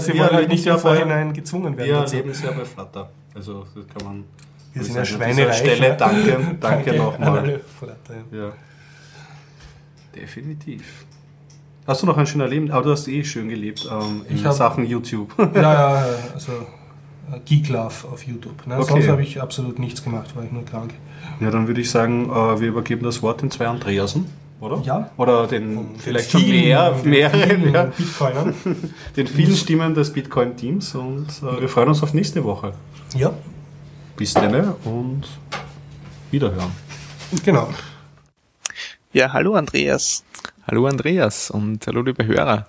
sie, 0.00 0.12
sie 0.12 0.18
wollen 0.18 0.30
halt 0.32 0.48
nicht 0.48 0.66
im 0.66 0.78
Vorhinein 0.78 1.32
gezwungen 1.32 1.76
werden. 1.76 1.90
Ja, 1.90 2.00
dazu. 2.00 2.16
leben 2.16 2.32
ja 2.42 2.50
bei 2.50 2.64
Flutter. 2.64 3.10
Also 3.34 3.64
das 3.74 3.86
kann 3.86 4.06
man 4.06 4.24
wir 4.74 4.82
sind 4.82 4.96
ja 4.96 5.04
Schweinereich. 5.04 5.56
Stelle 5.56 5.96
danke, 5.96 6.32
danke, 6.60 6.60
danke 6.60 6.96
nochmal. 6.96 7.60
Ja. 8.32 8.52
Definitiv. 10.14 11.06
Hast 11.86 12.02
du 12.02 12.06
noch 12.06 12.16
ein 12.16 12.26
schönes 12.26 12.50
Leben? 12.50 12.70
Aber 12.70 12.82
du 12.82 12.90
hast 12.90 13.06
eh 13.08 13.22
schön 13.24 13.48
gelebt 13.48 13.88
ähm, 13.90 14.22
in 14.28 14.44
hab, 14.44 14.54
Sachen 14.54 14.86
YouTube. 14.86 15.32
ja, 15.54 15.60
ja, 15.62 16.06
also 16.32 16.52
äh, 17.32 17.38
Geek 17.44 17.68
Love 17.68 18.08
auf 18.10 18.24
YouTube. 18.24 18.66
Ne? 18.66 18.78
Okay. 18.78 18.86
Sonst 18.88 19.08
habe 19.08 19.22
ich 19.22 19.40
absolut 19.40 19.78
nichts 19.78 20.02
gemacht, 20.02 20.34
war 20.34 20.44
ich 20.44 20.50
nur 20.50 20.64
krank. 20.64 20.92
Ja, 21.40 21.50
dann 21.50 21.66
würde 21.66 21.80
ich 21.80 21.90
sagen, 21.90 22.30
äh, 22.30 22.60
wir 22.60 22.68
übergeben 22.68 23.04
das 23.04 23.22
Wort 23.22 23.42
den 23.42 23.50
zwei 23.50 23.66
Andreasen, 23.66 24.26
oder? 24.60 24.82
Ja. 24.84 25.10
Oder 25.16 25.46
den 25.46 25.76
Und 25.76 26.00
vielleicht 26.02 26.30
schon 26.30 26.48
mehr, 26.48 26.94
mehreren, 27.04 27.72
ja. 27.74 27.84
Bitcoinern. 27.84 28.54
den 29.16 29.26
vielen 29.26 29.56
Stimmen 29.56 29.94
des 29.94 30.12
Bitcoin-Teams 30.12 30.94
und 30.94 31.26
äh, 31.42 31.60
wir 31.60 31.68
freuen 31.68 31.88
uns 31.88 32.02
auf 32.02 32.14
nächste 32.14 32.44
Woche. 32.44 32.72
Ja. 33.14 33.32
Bis 34.16 34.34
dann 34.34 34.74
und 34.84 35.24
wiederhören. 36.30 36.70
Genau. 37.44 37.68
Ja, 39.12 39.32
hallo 39.32 39.54
Andreas. 39.54 40.24
Hallo 40.66 40.86
Andreas 40.86 41.50
und 41.50 41.86
hallo 41.86 42.02
liebe 42.02 42.24
Hörer. 42.24 42.66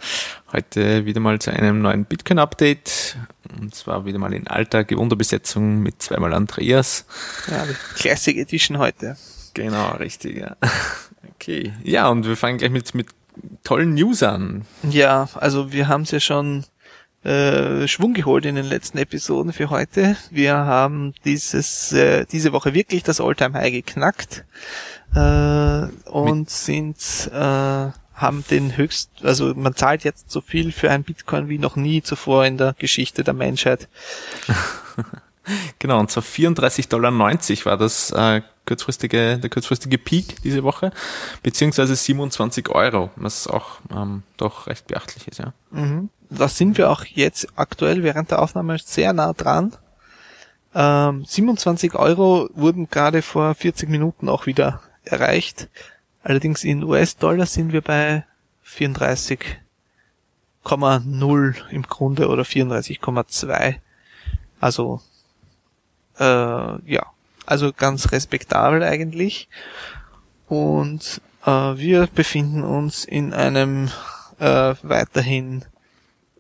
Heute 0.52 1.06
wieder 1.06 1.20
mal 1.22 1.40
zu 1.40 1.52
einem 1.52 1.82
neuen 1.82 2.06
Bitcoin-Update. 2.06 3.16
Und 3.60 3.74
zwar 3.74 4.06
wieder 4.06 4.20
mal 4.20 4.34
in 4.34 4.48
alter, 4.48 4.84
gewohnter 4.84 5.16
Besetzung 5.16 5.82
mit 5.82 6.02
zweimal 6.02 6.34
Andreas. 6.34 7.06
Ja, 7.50 7.66
die 7.66 7.74
Classic 7.96 8.38
Edition 8.38 8.80
heute. 8.80 9.16
Genau, 9.54 9.92
richtig, 9.92 10.38
ja. 10.38 10.58
Okay. 11.36 11.74
Ja, 11.84 12.08
und 12.10 12.26
wir 12.26 12.36
fangen 12.36 12.58
gleich 12.58 12.72
mit, 12.72 12.94
mit 12.96 13.08
tollen 13.64 13.94
News 13.94 14.24
an. 14.24 14.66
Ja, 14.90 15.30
also 15.36 15.72
wir 15.72 15.88
haben 15.88 16.04
es 16.04 16.12
ja 16.12 16.20
schon 16.20 16.66
äh, 17.24 17.88
Schwung 17.88 18.14
geholt 18.14 18.46
in 18.46 18.56
den 18.56 18.66
letzten 18.66 18.98
Episoden 18.98 19.52
für 19.52 19.70
heute. 19.70 20.16
Wir 20.30 20.56
haben 20.56 21.14
dieses 21.26 21.92
äh, 21.92 22.26
diese 22.32 22.54
Woche 22.54 22.74
wirklich 22.74 23.04
das 23.04 23.20
Alltime 23.20 23.56
High 23.58 23.72
geknackt 23.72 24.46
äh, 25.16 25.88
und 26.10 26.40
Mit 26.40 26.50
sind 26.50 27.32
äh, 27.34 27.92
haben 28.16 28.46
den 28.50 28.78
höchst, 28.78 29.10
also 29.24 29.54
man 29.56 29.76
zahlt 29.76 30.04
jetzt 30.04 30.32
so 30.32 30.40
viel 30.40 30.72
für 30.72 30.90
ein 30.90 31.04
Bitcoin 31.04 31.50
wie 31.50 31.58
noch 31.58 31.76
nie 31.76 32.02
zuvor 32.02 32.46
in 32.46 32.58
der 32.58 32.74
Geschichte 32.78 33.24
der 33.24 33.34
Menschheit. 33.34 33.90
genau, 35.80 36.00
und 36.00 36.12
zwar 36.12 36.24
34,90 36.24 36.90
Dollar 36.90 37.14
war 37.14 37.78
das 37.78 38.12
äh, 38.12 38.42
kurzfristige, 38.66 39.38
der 39.38 39.50
kurzfristige 39.50 39.98
Peak 39.98 40.42
diese 40.44 40.64
Woche, 40.64 40.92
beziehungsweise 41.44 41.96
27 41.96 42.70
Euro, 42.70 43.12
was 43.16 43.48
auch 43.48 43.80
ähm, 43.92 44.24
doch 44.38 44.68
recht 44.68 44.88
beachtlich 44.88 45.28
ist, 45.28 45.40
ja. 45.40 45.54
Mhm. 45.72 46.10
Da 46.30 46.48
sind 46.48 46.78
wir 46.78 46.90
auch 46.90 47.06
jetzt 47.06 47.48
aktuell 47.56 48.04
während 48.04 48.32
der 48.32 48.42
Aufnahme 48.42 48.78
sehr 48.80 49.14
nah 49.14 49.34
dran. 49.34 49.74
Ähm, 50.74 51.24
27 51.26 51.96
Euro 51.96 52.50
wurden 52.54 52.90
gerade 52.90 53.22
vor 53.22 53.56
40 53.56 53.90
Minuten 53.90 54.28
auch 54.28 54.46
wieder 54.46 54.82
erreicht. 55.04 55.70
Allerdings 56.24 56.64
in 56.64 56.84
US-Dollar 56.84 57.46
sind 57.46 57.72
wir 57.72 57.82
bei 57.82 58.26
34,0 58.68 61.56
im 61.70 61.84
Grunde 61.84 62.28
oder 62.28 62.44
34,2. 62.44 63.76
Also 64.60 65.02
äh, 66.20 66.92
ja, 66.92 67.06
also 67.46 67.72
ganz 67.74 68.12
respektabel 68.12 68.84
eigentlich. 68.84 69.50
Und 70.48 71.22
äh, 71.46 71.50
wir 71.50 72.08
befinden 72.08 72.64
uns 72.64 73.06
in 73.06 73.34
einem 73.34 73.90
äh, 74.40 74.76
weiterhin 74.82 75.66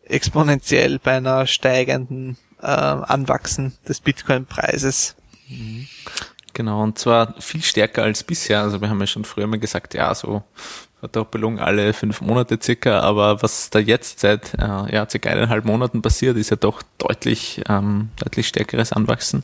exponentiell 0.05 0.99
bei 0.99 1.17
einer 1.17 1.47
steigenden 1.47 2.37
äh, 2.61 2.65
Anwachsen 2.65 3.73
des 3.87 4.01
Bitcoin-Preises. 4.01 5.15
Mhm. 5.47 5.87
Genau, 6.53 6.83
und 6.83 6.97
zwar 6.97 7.39
viel 7.41 7.61
stärker 7.61 8.03
als 8.03 8.23
bisher. 8.23 8.61
Also 8.61 8.79
wir 8.79 8.89
haben 8.89 8.99
ja 9.01 9.07
schon 9.07 9.25
früher 9.25 9.47
mal 9.47 9.59
gesagt, 9.59 9.93
ja, 9.93 10.15
so 10.15 10.43
Verdoppelung 11.05 11.59
alle 11.59 11.93
fünf 11.93 12.21
Monate 12.21 12.57
circa, 12.59 13.01
aber 13.01 13.43
was 13.43 13.69
da 13.69 13.77
jetzt 13.77 14.21
seit 14.21 14.55
äh, 14.55 14.93
ja, 14.93 15.07
circa 15.07 15.29
eineinhalb 15.29 15.63
Monaten 15.63 16.01
passiert, 16.01 16.35
ist 16.35 16.49
ja 16.49 16.55
doch 16.57 16.81
deutlich, 16.97 17.61
ähm, 17.69 18.09
deutlich 18.15 18.47
stärkeres 18.47 18.91
Anwachsen. 18.91 19.43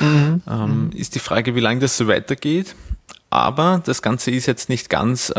Mhm. 0.00 0.42
Ähm, 0.48 0.84
mhm. 0.84 0.90
Ist 0.96 1.14
die 1.14 1.18
Frage, 1.18 1.54
wie 1.54 1.60
lange 1.60 1.80
das 1.80 1.98
so 1.98 2.08
weitergeht. 2.08 2.74
Aber 3.28 3.80
das 3.84 4.02
Ganze 4.02 4.30
ist 4.32 4.46
jetzt 4.46 4.70
nicht 4.70 4.88
ganz 4.88 5.30
äh, 5.36 5.38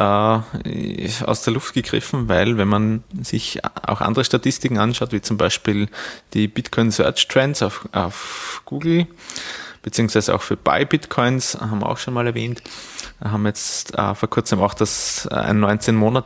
aus 1.26 1.44
der 1.44 1.54
Luft 1.54 1.74
gegriffen, 1.74 2.30
weil 2.30 2.58
wenn 2.58 2.70
man 2.70 3.04
sich 3.22 3.60
auch 3.66 4.00
andere 4.00 4.24
Statistiken 4.24 4.78
anschaut, 4.78 5.12
wie 5.12 5.22
zum 5.22 5.36
Beispiel 5.38 5.90
die 6.34 6.48
Bitcoin 6.48 6.92
Search 6.92 7.28
Trends 7.28 7.62
auf, 7.64 7.90
auf 7.92 8.62
Google, 8.66 9.08
beziehungsweise 9.82 10.36
auch 10.36 10.42
für 10.42 10.58
Buy 10.58 10.86
Bitcoins, 10.86 11.58
haben 11.60 11.80
wir 11.80 11.90
auch 11.90 11.98
schon 11.98 12.14
mal 12.14 12.28
erwähnt, 12.28 12.62
haben 13.24 13.46
jetzt 13.46 13.98
äh, 13.98 14.16
vor 14.16 14.30
kurzem 14.30 14.60
auch 14.60 14.74
das 14.74 15.28
äh, 15.32 15.36
ein 15.36 15.60
19 15.60 15.96
Monat 15.96 16.26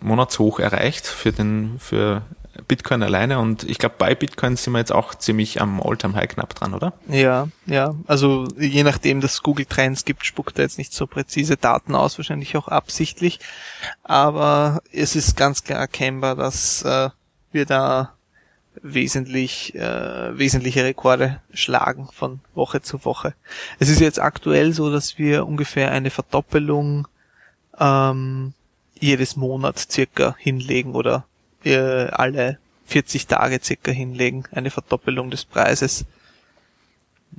Monatshoch 0.00 0.58
erreicht 0.58 1.06
für 1.06 1.32
den 1.32 1.78
für 1.78 2.22
Bitcoin 2.68 3.02
alleine. 3.02 3.38
Und 3.38 3.64
ich 3.64 3.78
glaube 3.78 3.96
bei 3.98 4.14
Bitcoin 4.14 4.56
sind 4.56 4.72
wir 4.72 4.78
jetzt 4.78 4.92
auch 4.92 5.14
ziemlich 5.14 5.60
am 5.60 5.80
Alltime 5.80 6.14
High 6.14 6.28
knapp 6.28 6.54
dran, 6.54 6.74
oder? 6.74 6.92
Ja, 7.08 7.48
ja, 7.66 7.94
also 8.06 8.46
je 8.58 8.82
nachdem, 8.82 9.20
dass 9.20 9.42
Google 9.42 9.66
Trends 9.66 10.04
gibt, 10.04 10.24
spuckt 10.24 10.58
er 10.58 10.64
jetzt 10.64 10.78
nicht 10.78 10.92
so 10.92 11.06
präzise 11.06 11.56
Daten 11.56 11.94
aus, 11.94 12.18
wahrscheinlich 12.18 12.56
auch 12.56 12.68
absichtlich, 12.68 13.40
aber 14.02 14.82
es 14.92 15.16
ist 15.16 15.36
ganz 15.36 15.64
klar 15.64 15.78
erkennbar, 15.80 16.36
dass 16.36 16.82
äh, 16.82 17.10
wir 17.52 17.66
da 17.66 18.14
wesentlich 18.82 19.74
äh, 19.74 20.38
wesentliche 20.38 20.84
Rekorde 20.84 21.40
schlagen 21.52 22.08
von 22.12 22.40
Woche 22.54 22.82
zu 22.82 23.04
Woche. 23.04 23.34
Es 23.78 23.88
ist 23.88 24.00
jetzt 24.00 24.20
aktuell 24.20 24.72
so, 24.72 24.90
dass 24.90 25.18
wir 25.18 25.46
ungefähr 25.46 25.90
eine 25.90 26.10
Verdoppelung 26.10 27.06
ähm, 27.78 28.54
jedes 28.98 29.36
Monat 29.36 29.78
circa 29.78 30.34
hinlegen 30.38 30.94
oder 30.94 31.24
äh, 31.64 32.06
alle 32.08 32.58
40 32.86 33.26
Tage 33.26 33.60
circa 33.62 33.92
hinlegen, 33.92 34.44
eine 34.52 34.70
Verdoppelung 34.70 35.30
des 35.30 35.44
Preises. 35.44 36.04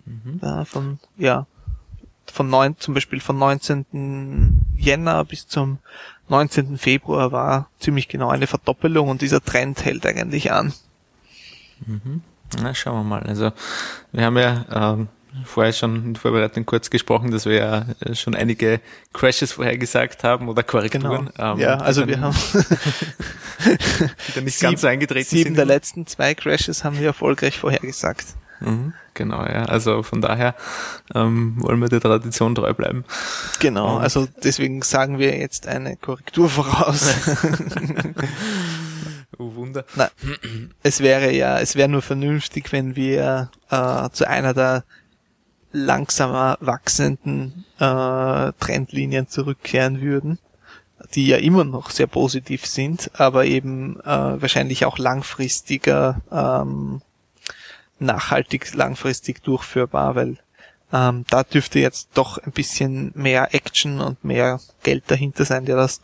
Mhm. 0.05 0.39
Äh, 0.41 0.65
von 0.65 0.99
ja 1.17 1.45
von 2.31 2.49
neun, 2.49 2.77
zum 2.77 2.93
Beispiel 2.93 3.19
von 3.19 3.37
19. 3.37 4.65
Jänner 4.77 5.25
bis 5.25 5.47
zum 5.47 5.79
19. 6.29 6.77
Februar 6.77 7.31
war 7.31 7.69
ziemlich 7.79 8.07
genau 8.07 8.29
eine 8.29 8.47
Verdoppelung 8.47 9.09
und 9.09 9.21
dieser 9.21 9.43
Trend 9.43 9.83
hält 9.83 10.05
eigentlich 10.05 10.51
an. 10.51 10.73
Mhm. 11.85 12.21
Na, 12.61 12.73
schauen 12.73 12.99
wir 12.99 13.03
mal. 13.03 13.23
Also 13.23 13.51
wir 14.11 14.25
haben 14.25 14.37
ja 14.37 14.65
ähm, 14.73 15.07
vorher 15.45 15.73
schon 15.73 15.95
in 15.95 16.13
der 16.13 16.21
Vorbereitung 16.21 16.65
kurz 16.65 16.89
gesprochen, 16.89 17.31
dass 17.31 17.45
wir 17.45 17.55
ja 17.55 17.85
äh, 18.01 18.15
schon 18.15 18.35
einige 18.35 18.81
Crashes 19.13 19.53
vorhergesagt 19.53 20.23
haben 20.23 20.49
oder 20.49 20.63
Korrekturen. 20.63 21.29
Genau. 21.35 21.53
Ähm, 21.53 21.59
ja, 21.59 21.77
also 21.77 22.07
wir 22.07 22.19
haben 22.19 22.35
die 24.35 24.41
nicht 24.41 24.57
sieben, 24.57 24.71
ganz 24.71 24.81
so 24.81 24.87
eingetreten 24.87 25.29
sieben 25.29 25.49
sind. 25.49 25.57
der 25.57 25.65
letzten 25.65 26.07
zwei 26.07 26.35
Crashes 26.35 26.83
haben 26.83 26.99
wir 26.99 27.07
erfolgreich 27.07 27.57
vorhergesagt. 27.57 28.25
Mhm, 28.59 28.93
genau, 29.13 29.43
ja. 29.43 29.65
Also 29.65 30.03
von 30.03 30.21
daher 30.21 30.55
ähm, 31.15 31.55
wollen 31.57 31.79
wir 31.79 31.89
der 31.89 32.01
Tradition 32.01 32.53
treu 32.53 32.73
bleiben. 32.73 33.05
Genau, 33.59 33.97
also 33.97 34.27
deswegen 34.43 34.81
sagen 34.83 35.17
wir 35.17 35.37
jetzt 35.37 35.67
eine 35.67 35.95
Korrektur 35.95 36.49
voraus. 36.49 37.09
Wunder. 39.75 39.85
Na, 39.95 40.09
es 40.83 40.99
wäre 40.99 41.31
ja, 41.31 41.59
es 41.59 41.75
wäre 41.75 41.89
nur 41.89 42.01
vernünftig, 42.01 42.71
wenn 42.71 42.95
wir 42.95 43.49
äh, 43.69 44.09
zu 44.11 44.27
einer 44.27 44.53
der 44.53 44.83
langsamer 45.71 46.57
wachsenden 46.59 47.65
äh, 47.79 48.51
Trendlinien 48.59 49.27
zurückkehren 49.27 50.01
würden, 50.01 50.37
die 51.13 51.27
ja 51.27 51.37
immer 51.37 51.63
noch 51.63 51.89
sehr 51.89 52.07
positiv 52.07 52.65
sind, 52.65 53.11
aber 53.13 53.45
eben 53.45 53.99
äh, 54.01 54.05
wahrscheinlich 54.41 54.85
auch 54.85 54.97
langfristiger, 54.97 56.21
ähm, 56.31 57.01
nachhaltig 57.99 58.73
langfristig 58.73 59.43
durchführbar, 59.43 60.15
weil 60.15 60.37
ähm, 60.93 61.25
da 61.29 61.43
dürfte 61.43 61.79
jetzt 61.79 62.09
doch 62.15 62.37
ein 62.37 62.51
bisschen 62.51 63.11
mehr 63.15 63.53
Action 63.53 64.01
und 64.01 64.23
mehr 64.23 64.59
Geld 64.83 65.05
dahinter 65.07 65.45
sein, 65.45 65.65
der 65.65 65.77
das 65.77 66.01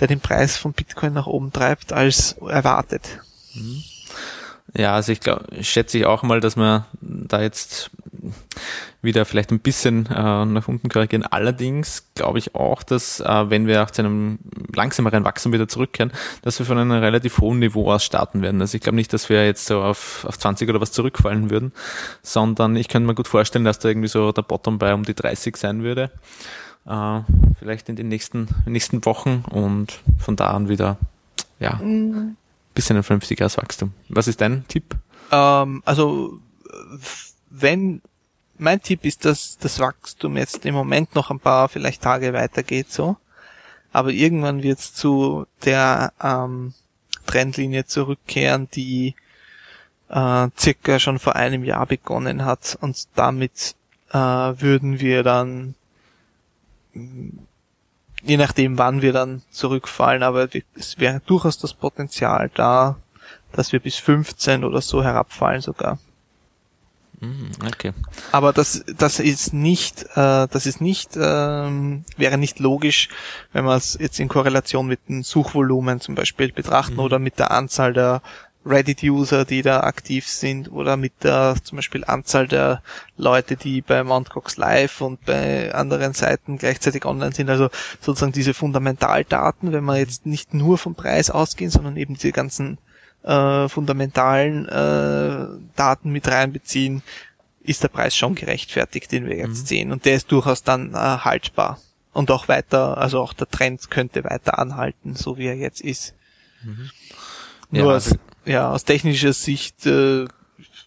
der 0.00 0.08
den 0.08 0.20
Preis 0.20 0.56
von 0.56 0.72
Bitcoin 0.72 1.12
nach 1.12 1.26
oben 1.26 1.52
treibt, 1.52 1.92
als 1.92 2.32
erwartet. 2.32 3.20
Ja, 4.74 4.94
also 4.94 5.12
ich 5.12 5.20
glaube, 5.20 5.46
schätze 5.62 5.98
ich 5.98 6.06
auch 6.06 6.22
mal, 6.22 6.40
dass 6.40 6.56
wir 6.56 6.86
da 7.00 7.40
jetzt 7.40 7.90
wieder 9.00 9.24
vielleicht 9.24 9.52
ein 9.52 9.60
bisschen 9.60 10.06
äh, 10.06 10.44
nach 10.44 10.68
unten 10.68 10.88
korrigieren. 10.88 11.24
Allerdings 11.24 12.04
glaube 12.14 12.38
ich 12.38 12.54
auch, 12.54 12.82
dass 12.82 13.20
äh, 13.20 13.50
wenn 13.50 13.66
wir 13.66 13.82
auch 13.82 13.90
zu 13.90 14.02
einem 14.02 14.38
langsameren 14.74 15.24
Wachstum 15.24 15.52
wieder 15.52 15.68
zurückkehren, 15.68 16.12
dass 16.42 16.58
wir 16.58 16.66
von 16.66 16.78
einem 16.78 16.92
relativ 16.92 17.38
hohen 17.38 17.60
Niveau 17.60 17.90
aus 17.92 18.04
starten 18.04 18.42
werden. 18.42 18.60
Also 18.60 18.76
ich 18.76 18.82
glaube 18.82 18.96
nicht, 18.96 19.12
dass 19.12 19.28
wir 19.28 19.46
jetzt 19.46 19.66
so 19.66 19.82
auf, 19.82 20.24
auf 20.26 20.38
20 20.38 20.68
oder 20.68 20.80
was 20.80 20.92
zurückfallen 20.92 21.50
würden, 21.50 21.72
sondern 22.22 22.76
ich 22.76 22.88
könnte 22.88 23.06
mir 23.06 23.14
gut 23.14 23.28
vorstellen, 23.28 23.64
dass 23.64 23.78
da 23.78 23.88
irgendwie 23.88 24.08
so 24.08 24.32
der 24.32 24.42
Bottom 24.42 24.78
bei 24.78 24.92
um 24.92 25.04
die 25.04 25.14
30 25.14 25.56
sein 25.56 25.82
würde. 25.82 26.10
Äh, 26.88 27.20
vielleicht 27.58 27.90
in 27.90 27.96
den 27.96 28.08
nächsten, 28.08 28.48
nächsten 28.64 29.04
Wochen 29.04 29.44
und 29.50 30.00
von 30.18 30.36
da 30.36 30.52
an 30.52 30.70
wieder, 30.70 30.96
ja, 31.60 31.74
mhm. 31.74 32.36
bisschen 32.72 32.96
ein 32.96 33.02
vernünftigeres 33.02 33.58
Wachstum. 33.58 33.92
Was 34.08 34.26
ist 34.26 34.40
dein 34.40 34.66
Tipp? 34.68 34.96
Ähm, 35.30 35.82
also 35.84 36.40
wenn 37.50 38.00
mein 38.56 38.80
Tipp 38.80 39.04
ist, 39.04 39.26
dass 39.26 39.58
das 39.58 39.80
Wachstum 39.80 40.38
jetzt 40.38 40.64
im 40.64 40.74
Moment 40.74 41.14
noch 41.14 41.30
ein 41.30 41.40
paar 41.40 41.68
vielleicht 41.68 42.02
Tage 42.02 42.32
weitergeht 42.32 42.90
so, 42.90 43.18
aber 43.92 44.10
irgendwann 44.10 44.62
wird 44.62 44.78
es 44.78 44.94
zu 44.94 45.46
der 45.66 46.14
ähm, 46.22 46.72
Trendlinie 47.26 47.84
zurückkehren, 47.84 48.68
die 48.72 49.14
äh, 50.08 50.48
circa 50.58 50.98
schon 50.98 51.18
vor 51.18 51.36
einem 51.36 51.64
Jahr 51.64 51.84
begonnen 51.84 52.46
hat 52.46 52.78
und 52.80 53.08
damit 53.14 53.74
äh, 54.10 54.16
würden 54.16 55.00
wir 55.00 55.22
dann 55.22 55.74
je 58.22 58.36
nachdem 58.36 58.78
wann 58.78 59.02
wir 59.02 59.12
dann 59.12 59.42
zurückfallen, 59.50 60.22
aber 60.22 60.48
es 60.74 60.98
wäre 60.98 61.20
durchaus 61.26 61.58
das 61.58 61.74
Potenzial 61.74 62.50
da, 62.54 62.96
dass 63.52 63.72
wir 63.72 63.80
bis 63.80 63.96
15 63.96 64.64
oder 64.64 64.80
so 64.80 65.02
herabfallen 65.02 65.60
sogar. 65.60 65.98
Mhm, 67.20 67.50
okay. 67.66 67.92
Aber 68.30 68.52
das, 68.52 68.84
das 68.96 69.18
ist 69.18 69.52
nicht, 69.52 70.02
äh, 70.14 70.46
das 70.46 70.66
ist 70.66 70.80
nicht, 70.80 71.16
ähm, 71.16 72.04
wäre 72.16 72.38
nicht 72.38 72.60
logisch, 72.60 73.08
wenn 73.52 73.64
man 73.64 73.76
es 73.76 73.96
jetzt 74.00 74.20
in 74.20 74.28
Korrelation 74.28 74.86
mit 74.86 75.08
dem 75.08 75.24
Suchvolumen 75.24 76.00
zum 76.00 76.14
Beispiel 76.14 76.52
betrachten 76.52 76.94
mhm. 76.94 77.00
oder 77.00 77.18
mit 77.18 77.38
der 77.38 77.50
Anzahl 77.50 77.92
der 77.92 78.22
Reddit-User, 78.68 79.44
die 79.44 79.62
da 79.62 79.80
aktiv 79.80 80.26
sind 80.26 80.70
oder 80.70 80.96
mit 80.96 81.24
der 81.24 81.56
zum 81.62 81.76
Beispiel 81.76 82.04
Anzahl 82.04 82.46
der 82.46 82.82
Leute, 83.16 83.56
die 83.56 83.80
bei 83.80 84.02
Mt. 84.04 84.30
Cox 84.30 84.56
Live 84.56 85.00
und 85.00 85.24
bei 85.24 85.74
anderen 85.74 86.12
Seiten 86.12 86.58
gleichzeitig 86.58 87.04
online 87.04 87.32
sind. 87.32 87.50
Also 87.50 87.70
sozusagen 88.00 88.32
diese 88.32 88.54
Fundamentaldaten, 88.54 89.72
wenn 89.72 89.84
man 89.84 89.96
jetzt 89.96 90.26
nicht 90.26 90.54
nur 90.54 90.78
vom 90.78 90.94
Preis 90.94 91.30
ausgehen, 91.30 91.70
sondern 91.70 91.96
eben 91.96 92.14
diese 92.14 92.32
ganzen 92.32 92.78
äh, 93.22 93.68
fundamentalen 93.68 94.68
äh, 94.68 95.46
Daten 95.76 96.10
mit 96.10 96.28
reinbeziehen, 96.28 97.02
ist 97.62 97.82
der 97.82 97.88
Preis 97.88 98.16
schon 98.16 98.34
gerechtfertigt, 98.34 99.12
den 99.12 99.26
wir 99.26 99.36
jetzt 99.36 99.62
mhm. 99.62 99.66
sehen. 99.66 99.92
Und 99.92 100.04
der 100.04 100.14
ist 100.14 100.32
durchaus 100.32 100.62
dann 100.62 100.94
äh, 100.94 100.96
haltbar. 100.96 101.78
Und 102.12 102.30
auch 102.30 102.48
weiter, 102.48 102.98
also 102.98 103.20
auch 103.20 103.32
der 103.32 103.48
Trend 103.48 103.90
könnte 103.90 104.24
weiter 104.24 104.58
anhalten, 104.58 105.14
so 105.14 105.36
wie 105.36 105.46
er 105.46 105.54
jetzt 105.54 105.80
ist. 105.80 106.14
Mhm. 106.64 106.90
Nur 107.70 107.88
ja, 107.88 107.94
also 107.94 108.16
ja, 108.48 108.70
aus 108.70 108.84
technischer 108.84 109.32
Sicht 109.32 109.86
äh, 109.86 110.26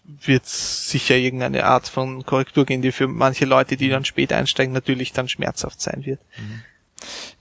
wird 0.04 0.46
sicher 0.46 1.16
irgendeine 1.16 1.64
Art 1.64 1.88
von 1.88 2.26
Korrektur 2.26 2.66
gehen, 2.66 2.82
die 2.82 2.92
für 2.92 3.08
manche 3.08 3.44
Leute, 3.44 3.76
die 3.76 3.88
dann 3.88 4.04
später 4.04 4.36
einsteigen, 4.36 4.72
natürlich 4.72 5.12
dann 5.12 5.28
schmerzhaft 5.28 5.80
sein 5.80 6.04
wird. 6.04 6.20
Mhm. 6.36 6.62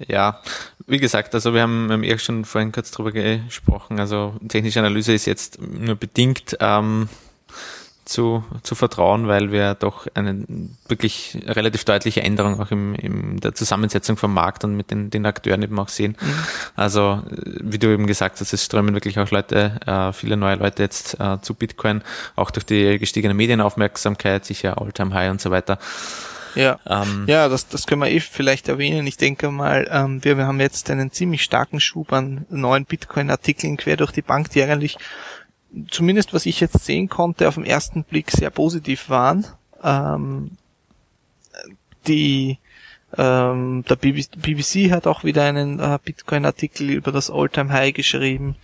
Ja, 0.07 0.41
wie 0.87 0.99
gesagt, 0.99 1.35
also 1.35 1.53
wir 1.53 1.61
haben, 1.61 1.87
wir 1.87 1.93
haben 1.93 2.03
eh 2.03 2.17
schon 2.17 2.45
vorhin 2.45 2.71
kurz 2.71 2.91
drüber 2.91 3.11
gesprochen. 3.11 3.99
Also 3.99 4.35
technische 4.47 4.79
Analyse 4.79 5.13
ist 5.13 5.25
jetzt 5.25 5.61
nur 5.61 5.95
bedingt 5.95 6.57
ähm, 6.59 7.09
zu, 8.11 8.43
zu 8.63 8.75
vertrauen, 8.75 9.27
weil 9.27 9.51
wir 9.51 9.73
doch 9.73 10.07
eine 10.13 10.43
wirklich 10.87 11.37
relativ 11.47 11.85
deutliche 11.85 12.21
Änderung 12.21 12.59
auch 12.59 12.69
im, 12.71 12.93
in 12.95 13.39
der 13.39 13.55
Zusammensetzung 13.55 14.17
vom 14.17 14.33
Markt 14.33 14.63
und 14.63 14.75
mit 14.75 14.91
den, 14.91 15.09
den 15.09 15.25
Akteuren 15.25 15.61
eben 15.61 15.79
auch 15.79 15.87
sehen. 15.87 16.17
Mhm. 16.19 16.33
Also 16.75 17.23
wie 17.29 17.79
du 17.79 17.87
eben 17.87 18.07
gesagt 18.07 18.39
hast, 18.39 18.53
es 18.53 18.65
strömen 18.65 18.93
wirklich 18.93 19.17
auch 19.19 19.31
Leute, 19.31 19.79
äh, 19.85 20.13
viele 20.13 20.37
neue 20.37 20.55
Leute 20.55 20.83
jetzt 20.83 21.19
äh, 21.19 21.41
zu 21.41 21.53
Bitcoin, 21.53 22.03
auch 22.35 22.51
durch 22.51 22.65
die 22.65 22.99
gestiegene 22.99 23.33
Medienaufmerksamkeit, 23.33 24.45
sicher 24.45 24.81
Alltime 24.81 25.13
High 25.13 25.31
und 25.31 25.41
so 25.41 25.49
weiter. 25.49 25.79
Ja, 26.55 26.79
ähm, 26.85 27.25
ja 27.27 27.47
das, 27.47 27.67
das 27.67 27.87
können 27.87 28.01
wir 28.01 28.09
eh 28.09 28.19
vielleicht 28.19 28.67
erwähnen. 28.67 29.07
Ich 29.07 29.17
denke 29.17 29.51
mal, 29.51 29.87
ähm, 29.91 30.23
wir, 30.23 30.37
wir 30.37 30.47
haben 30.47 30.59
jetzt 30.59 30.89
einen 30.89 31.11
ziemlich 31.11 31.43
starken 31.43 31.79
Schub 31.79 32.11
an 32.11 32.45
neuen 32.49 32.85
Bitcoin-Artikeln 32.85 33.77
quer 33.77 33.97
durch 33.97 34.11
die 34.11 34.21
Bank, 34.21 34.49
die 34.49 34.63
eigentlich, 34.63 34.97
zumindest 35.89 36.33
was 36.33 36.45
ich 36.45 36.59
jetzt 36.59 36.83
sehen 36.85 37.09
konnte, 37.09 37.47
auf 37.47 37.55
den 37.55 37.65
ersten 37.65 38.03
Blick 38.03 38.31
sehr 38.31 38.49
positiv 38.49 39.09
waren. 39.09 39.45
Ähm, 39.83 40.51
die 42.07 42.57
ähm, 43.17 43.83
der 43.89 43.95
BBC 43.97 44.91
hat 44.91 45.05
auch 45.05 45.23
wieder 45.23 45.43
einen 45.43 45.79
äh, 45.79 45.99
Bitcoin-Artikel 46.03 46.89
über 46.89 47.11
das 47.11 47.29
Alltime 47.29 47.71
High 47.71 47.93
geschrieben. 47.93 48.55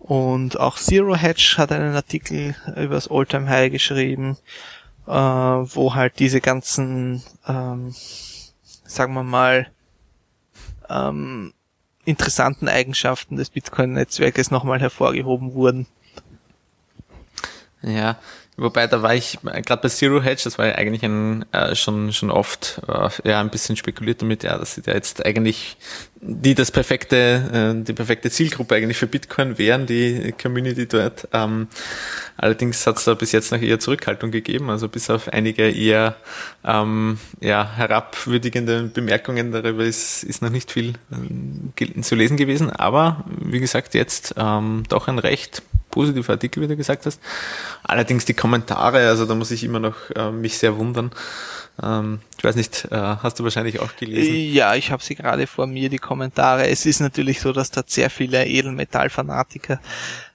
Und 0.00 0.58
auch 0.58 0.76
Zero 0.76 1.14
Hedge 1.16 1.54
hat 1.58 1.70
einen 1.70 1.94
Artikel 1.94 2.56
über 2.76 2.94
das 2.94 3.08
Alltime 3.08 3.48
High 3.48 3.70
geschrieben 3.70 4.36
äh, 5.08 5.12
wo 5.12 5.94
halt 5.94 6.18
diese 6.18 6.40
ganzen, 6.40 7.22
ähm, 7.46 7.94
sagen 8.84 9.14
wir 9.14 9.22
mal, 9.22 9.68
ähm, 10.90 11.54
interessanten 12.04 12.68
Eigenschaften 12.68 13.36
des 13.36 13.50
Bitcoin-Netzwerkes 13.50 14.50
nochmal 14.50 14.80
hervorgehoben 14.80 15.54
wurden. 15.54 15.86
Ja, 17.82 18.18
Wobei, 18.58 18.88
da 18.88 19.02
war 19.02 19.14
ich 19.14 19.38
äh, 19.46 19.62
gerade 19.62 19.82
bei 19.82 19.88
Zero 19.88 20.20
Hedge, 20.20 20.42
das 20.42 20.58
war 20.58 20.66
ja 20.66 20.74
eigentlich 20.74 21.04
ein, 21.04 21.44
äh, 21.52 21.76
schon, 21.76 22.12
schon 22.12 22.32
oft 22.32 22.82
äh, 22.88 23.08
ja, 23.22 23.40
ein 23.40 23.50
bisschen 23.50 23.76
spekuliert 23.76 24.20
damit, 24.20 24.42
ja, 24.42 24.58
dass 24.58 24.74
sie 24.74 24.82
da 24.82 24.92
jetzt 24.92 25.24
eigentlich 25.24 25.76
die 26.20 26.54
das 26.54 26.70
perfekte, 26.70 27.76
äh, 27.78 27.84
die 27.84 27.92
perfekte 27.92 28.30
Zielgruppe 28.30 28.74
eigentlich 28.74 28.96
für 28.96 29.06
Bitcoin 29.06 29.56
wären, 29.58 29.86
die 29.86 30.34
Community 30.40 30.86
dort. 30.86 31.28
Ähm, 31.32 31.68
allerdings 32.36 32.86
hat 32.86 32.96
es 32.96 33.04
da 33.04 33.14
bis 33.14 33.32
jetzt 33.32 33.52
noch 33.52 33.60
eher 33.60 33.78
Zurückhaltung 33.78 34.30
gegeben, 34.30 34.68
also 34.70 34.88
bis 34.88 35.10
auf 35.10 35.28
einige 35.28 35.70
eher 35.70 36.16
ähm, 36.64 37.18
ja, 37.40 37.70
herabwürdigende 37.76 38.84
Bemerkungen 38.84 39.52
darüber 39.52 39.84
ist, 39.84 40.24
ist 40.24 40.42
noch 40.42 40.50
nicht 40.50 40.72
viel 40.72 40.94
äh, 41.12 42.00
zu 42.00 42.16
lesen 42.16 42.36
gewesen. 42.36 42.70
Aber 42.70 43.24
wie 43.40 43.60
gesagt, 43.60 43.94
jetzt 43.94 44.34
ähm, 44.36 44.82
doch 44.88 45.06
ein 45.06 45.18
recht 45.18 45.62
positiver 45.90 46.32
Artikel, 46.32 46.62
wie 46.62 46.68
du 46.68 46.76
gesagt 46.76 47.06
hast. 47.06 47.20
Allerdings 47.84 48.24
die 48.24 48.34
Kommentare, 48.34 49.08
also 49.08 49.24
da 49.24 49.34
muss 49.34 49.50
ich 49.50 49.62
immer 49.62 49.80
noch 49.80 49.96
äh, 50.16 50.30
mich 50.30 50.58
sehr 50.58 50.76
wundern. 50.76 51.12
Ähm, 51.82 52.20
ich 52.38 52.44
weiß 52.44 52.54
nicht, 52.54 52.86
äh, 52.92 52.96
hast 52.96 53.40
du 53.40 53.44
wahrscheinlich 53.44 53.80
auch 53.80 53.96
gelesen? 53.96 54.52
Ja, 54.54 54.76
ich 54.76 54.92
habe 54.92 55.02
sie 55.02 55.16
gerade 55.16 55.48
vor 55.48 55.66
mir, 55.66 55.88
die 55.88 55.98
Kommentare. 55.98 56.68
Es 56.68 56.86
ist 56.86 57.00
natürlich 57.00 57.40
so, 57.40 57.52
dass 57.52 57.72
da 57.72 57.82
sehr 57.84 58.10
viele 58.10 58.46
Edelmetallfanatiker 58.46 59.80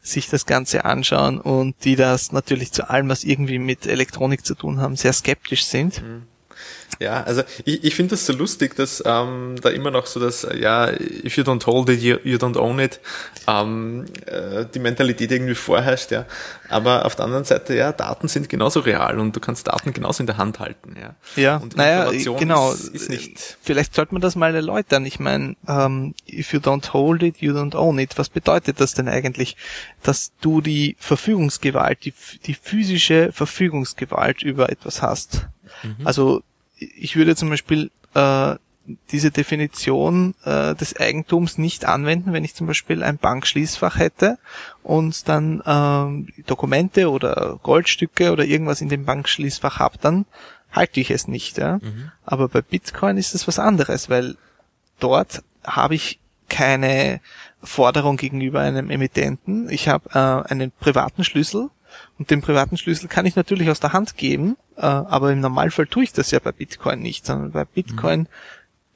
sich 0.01 0.27
das 0.29 0.45
Ganze 0.45 0.83
anschauen 0.83 1.39
und 1.39 1.75
die 1.85 1.95
das 1.95 2.33
natürlich 2.33 2.73
zu 2.73 2.89
allem, 2.89 3.07
was 3.07 3.23
irgendwie 3.23 3.57
mit 3.57 3.87
Elektronik 3.87 4.45
zu 4.45 4.53
tun 4.53 4.81
haben, 4.81 4.97
sehr 4.97 5.13
skeptisch 5.13 5.63
sind. 5.63 6.01
Mhm. 6.01 6.23
Ja, 6.99 7.23
also 7.23 7.43
ich, 7.65 7.83
ich 7.83 7.95
finde 7.95 8.11
das 8.11 8.25
so 8.25 8.33
lustig, 8.33 8.75
dass 8.75 9.03
ähm, 9.05 9.55
da 9.61 9.69
immer 9.69 9.91
noch 9.91 10.05
so 10.05 10.19
das, 10.19 10.47
ja, 10.55 10.89
if 10.91 11.37
you 11.37 11.43
don't 11.43 11.65
hold 11.65 11.89
it, 11.89 12.01
you, 12.01 12.17
you 12.23 12.37
don't 12.37 12.57
own 12.57 12.79
it, 12.79 12.99
ähm, 13.47 14.05
äh, 14.25 14.65
die 14.73 14.79
Mentalität 14.79 15.31
irgendwie 15.31 15.55
vorherrscht, 15.55 16.11
ja. 16.11 16.25
Aber 16.69 17.05
auf 17.05 17.15
der 17.15 17.25
anderen 17.25 17.43
Seite, 17.43 17.75
ja, 17.75 17.91
Daten 17.91 18.27
sind 18.27 18.49
genauso 18.49 18.79
real 18.79 19.19
und 19.19 19.35
du 19.35 19.39
kannst 19.39 19.67
Daten 19.67 19.93
genauso 19.93 20.23
in 20.23 20.27
der 20.27 20.37
Hand 20.37 20.59
halten, 20.59 20.95
ja. 20.99 21.15
Ja, 21.35 21.57
und 21.57 21.75
naja, 21.75 22.11
genau. 22.11 22.71
Ist, 22.71 22.89
ist 22.89 23.09
nicht 23.09 23.57
Vielleicht 23.61 23.95
sollte 23.95 24.13
man 24.13 24.21
das 24.21 24.35
mal 24.35 24.53
erläutern. 24.55 25.05
Ich 25.05 25.19
meine, 25.19 25.55
ähm, 25.67 26.13
if 26.29 26.53
you 26.53 26.59
don't 26.59 26.93
hold 26.93 27.23
it, 27.23 27.37
you 27.37 27.53
don't 27.53 27.75
own 27.75 27.99
it. 27.99 28.17
Was 28.17 28.29
bedeutet 28.29 28.79
das 28.79 28.93
denn 28.93 29.07
eigentlich? 29.07 29.55
Dass 30.01 30.31
du 30.41 30.61
die 30.61 30.95
Verfügungsgewalt, 30.99 32.05
die, 32.05 32.13
die 32.45 32.53
physische 32.53 33.31
Verfügungsgewalt 33.31 34.43
über 34.43 34.69
etwas 34.69 35.01
hast. 35.01 35.47
Mhm. 35.83 36.05
Also 36.05 36.43
ich 36.97 37.15
würde 37.15 37.35
zum 37.35 37.49
Beispiel 37.49 37.91
äh, 38.13 38.55
diese 39.11 39.31
Definition 39.31 40.35
äh, 40.43 40.75
des 40.75 40.99
Eigentums 40.99 41.57
nicht 41.57 41.85
anwenden, 41.85 42.33
wenn 42.33 42.43
ich 42.43 42.53
zum 42.53 42.67
Beispiel 42.67 43.01
ein 43.01 43.17
Bankschließfach 43.17 43.97
hätte 43.97 44.37
und 44.81 45.29
dann 45.29 45.61
äh, 45.61 46.43
Dokumente 46.43 47.09
oder 47.09 47.59
Goldstücke 47.63 48.31
oder 48.31 48.43
irgendwas 48.43 48.81
in 48.81 48.89
dem 48.89 49.05
Bankschließfach 49.05 49.79
habe, 49.79 49.97
dann 50.01 50.25
halte 50.71 50.99
ich 50.99 51.11
es 51.11 51.27
nicht. 51.27 51.57
Ja? 51.57 51.77
Mhm. 51.81 52.11
Aber 52.25 52.49
bei 52.49 52.61
Bitcoin 52.61 53.17
ist 53.17 53.35
es 53.35 53.47
was 53.47 53.59
anderes, 53.59 54.09
weil 54.09 54.35
dort 54.99 55.43
habe 55.63 55.95
ich 55.95 56.19
keine 56.49 57.21
Forderung 57.61 58.17
gegenüber 58.17 58.59
einem 58.59 58.89
Emittenten. 58.89 59.69
Ich 59.69 59.87
habe 59.87 60.09
äh, 60.13 60.51
einen 60.51 60.71
privaten 60.71 61.23
Schlüssel 61.23 61.69
und 62.19 62.31
den 62.31 62.41
privaten 62.41 62.77
Schlüssel 62.77 63.07
kann 63.07 63.25
ich 63.25 63.35
natürlich 63.35 63.69
aus 63.69 63.79
der 63.79 63.93
Hand 63.93 64.17
geben, 64.17 64.57
äh, 64.77 64.81
aber 64.81 65.31
im 65.31 65.39
Normalfall 65.39 65.87
tue 65.87 66.03
ich 66.03 66.13
das 66.13 66.31
ja 66.31 66.39
bei 66.39 66.51
Bitcoin 66.51 66.99
nicht, 66.99 67.25
sondern 67.25 67.51
bei 67.51 67.65
Bitcoin 67.65 68.21
mhm. 68.21 68.27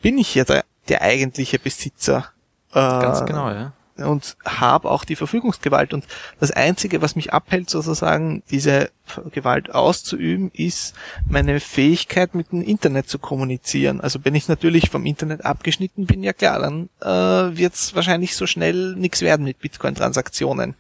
bin 0.02 0.18
ich 0.18 0.36
ja 0.36 0.44
der, 0.44 0.64
der 0.90 1.02
eigentliche 1.02 1.60
Besitzer 1.60 2.32
äh, 2.72 2.76
Ganz 2.76 3.26
genau, 3.26 3.50
ja 3.50 3.74
und 4.06 4.38
habe 4.46 4.90
auch 4.90 5.04
die 5.04 5.16
Verfügungsgewalt. 5.16 5.94
Und 5.94 6.06
das 6.40 6.52
Einzige, 6.52 7.02
was 7.02 7.16
mich 7.16 7.34
abhält, 7.34 7.70
sozusagen 7.70 8.44
diese 8.50 8.90
Gewalt 9.32 9.74
auszuüben, 9.74 10.52
ist 10.54 10.94
meine 11.28 11.60
Fähigkeit, 11.60 12.36
mit 12.36 12.52
dem 12.52 12.62
Internet 12.62 13.10
zu 13.10 13.20
kommunizieren. 13.20 14.02
Also 14.02 14.20
wenn 14.24 14.36
ich 14.36 14.48
natürlich 14.48 14.90
vom 14.90 15.06
Internet 15.06 15.46
abgeschnitten 15.46 16.06
bin, 16.06 16.24
ja 16.24 16.34
klar, 16.34 16.60
dann 16.60 16.90
äh, 17.02 17.58
wird 17.58 17.74
es 17.74 17.96
wahrscheinlich 17.96 18.36
so 18.36 18.46
schnell 18.46 18.96
nichts 18.96 19.22
werden 19.22 19.44
mit 19.44 19.60
Bitcoin-Transaktionen. 19.60 20.76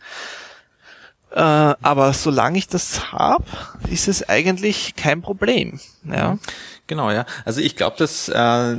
Äh, 1.31 1.41
aber 1.41 2.13
solange 2.13 2.57
ich 2.57 2.67
das 2.67 3.11
habe, 3.11 3.45
ist 3.89 4.07
es 4.07 4.27
eigentlich 4.27 4.95
kein 4.95 5.21
Problem. 5.21 5.79
Ja. 6.03 6.37
Genau, 6.87 7.11
ja. 7.11 7.25
Also 7.45 7.61
ich 7.61 7.75
glaube, 7.75 7.97
dass 7.97 8.29
äh, 8.29 8.77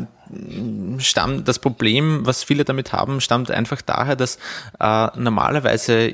stammt, 0.99 1.49
das 1.49 1.59
Problem, 1.59 2.27
was 2.27 2.45
viele 2.45 2.65
damit 2.65 2.93
haben, 2.93 3.21
stammt 3.21 3.51
einfach 3.51 3.81
daher, 3.83 4.17
dass 4.17 4.39
äh, 4.81 5.09
normalerweise 5.17 6.13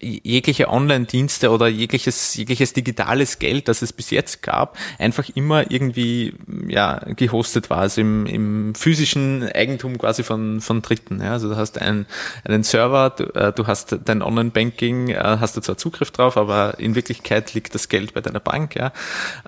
jegliche 0.00 0.68
Online-Dienste 0.68 1.50
oder 1.50 1.68
jegliches, 1.68 2.34
jegliches 2.34 2.72
digitales 2.72 3.38
Geld, 3.38 3.68
das 3.68 3.82
es 3.82 3.92
bis 3.92 4.10
jetzt 4.10 4.42
gab, 4.42 4.76
einfach 4.98 5.28
immer 5.34 5.70
irgendwie 5.70 6.34
ja, 6.66 7.00
gehostet 7.16 7.70
war, 7.70 7.78
also 7.78 8.00
im, 8.00 8.26
im 8.26 8.74
physischen 8.74 9.48
Eigentum 9.52 9.98
quasi 9.98 10.24
von, 10.24 10.60
von 10.60 10.82
Dritten. 10.82 11.20
Ja. 11.22 11.32
Also 11.32 11.48
du 11.48 11.56
hast 11.56 11.80
einen, 11.80 12.06
einen 12.44 12.64
Server, 12.64 13.10
du, 13.10 13.24
äh, 13.34 13.52
du 13.52 13.66
hast 13.66 13.96
dein 14.04 14.22
Online-Banking, 14.22 15.10
äh, 15.10 15.20
hast 15.22 15.56
du 15.56 15.60
zwar 15.60 15.78
Zugriff 15.78 16.10
drauf, 16.10 16.36
aber 16.36 16.78
in 16.78 16.94
Wirklichkeit 16.94 17.54
liegt 17.54 17.74
das 17.74 17.88
Geld 17.88 18.12
bei 18.12 18.20
deiner 18.20 18.40
Bank. 18.40 18.74
Ja. 18.74 18.92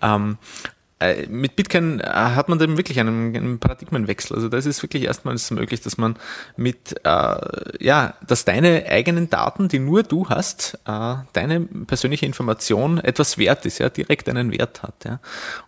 Ähm, 0.01 0.39
äh, 0.66 0.73
mit 1.28 1.56
Bitcoin 1.56 2.01
äh, 2.01 2.06
hat 2.06 2.48
man 2.48 2.59
dann 2.59 2.76
wirklich 2.76 3.01
einen, 3.01 3.35
einen 3.36 3.59
Paradigmenwechsel. 3.59 4.36
Also 4.36 4.48
das 4.48 4.66
ist 4.66 4.82
wirklich 4.82 5.05
erstmals 5.05 5.51
möglich, 5.51 5.81
dass 5.81 5.98
man 5.98 6.16
mit, 6.56 6.94
äh, 7.05 7.85
ja, 7.85 8.14
dass 8.26 8.44
deine 8.44 8.86
eigenen 8.86 9.31
Daten, 9.31 9.68
die 9.68 9.78
nur 9.78 10.02
du 10.02 10.28
hast, 10.28 10.78
äh, 10.86 11.14
deine 11.32 11.60
persönliche 11.60 12.26
Information 12.26 12.98
etwas 12.98 13.39
wert 13.39 13.66
ist, 13.66 13.78
ja, 13.78 13.89
direkt 13.89 14.28
einen 14.28 14.52
Wert 14.52 14.82
hat. 14.82 15.05
Ja. 15.05 15.20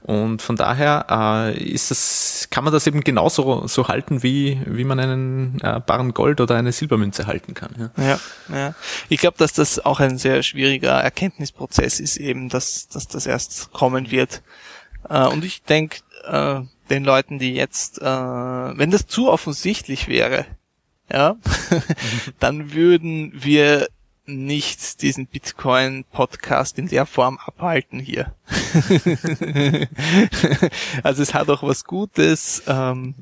Und 0.03 0.43
von 0.43 0.57
daher 0.57 1.07
äh, 1.11 1.59
ist 1.59 1.91
das, 1.91 2.49
kann 2.51 2.65
man 2.65 2.73
das 2.73 2.87
eben 2.87 3.03
genauso 3.03 3.67
so 3.67 3.89
halten, 3.89 4.23
wie, 4.23 4.61
wie 4.67 4.85
man 4.85 5.01
einen 5.01 5.61
äh, 5.63 5.81
Barren 5.81 6.15
Gold 6.15 6.41
oder 6.41 6.57
eine 6.57 6.73
Silbermünze 6.73 7.27
halten 7.27 7.55
kann. 7.55 7.91
Ja, 7.97 8.05
ja. 8.05 8.19
ja. 8.55 8.75
Ich 9.09 9.21
glaube, 9.21 9.37
dass 9.39 9.53
das 9.53 9.85
auch 9.85 10.01
ein 10.01 10.19
sehr 10.19 10.43
schwieriger 10.43 10.93
Erkenntnisprozess 10.93 12.01
ist, 12.01 12.17
eben, 12.17 12.49
dass, 12.49 12.89
dass 12.89 13.09
das 13.09 13.27
erst 13.27 13.73
kommen 13.73 14.11
wird. 14.11 14.43
Äh, 15.09 15.27
und 15.29 15.45
ich 15.45 15.63
denke, 15.63 15.99
äh, 16.25 16.61
den 16.91 17.05
Leuten, 17.05 17.39
die 17.39 17.55
jetzt, 17.55 18.01
äh, 18.01 18.05
wenn 18.05 18.91
das 18.91 19.07
zu 19.07 19.31
offensichtlich 19.31 20.09
wäre, 20.09 20.47
ja, 21.11 21.37
dann 22.41 22.73
würden 22.73 23.33
wir 23.35 23.89
nicht 24.27 25.03
diesen 25.03 25.27
Bitcoin-Podcast 25.27 26.79
in 26.79 26.89
der 26.89 27.07
Form 27.07 27.39
abhalten 27.39 28.01
hier. 28.01 28.35
also 31.03 31.23
es 31.23 31.33
hat 31.33 31.49
auch 31.49 31.63
was 31.63 31.85
Gutes, 31.85 32.65
ähm, 32.67 33.15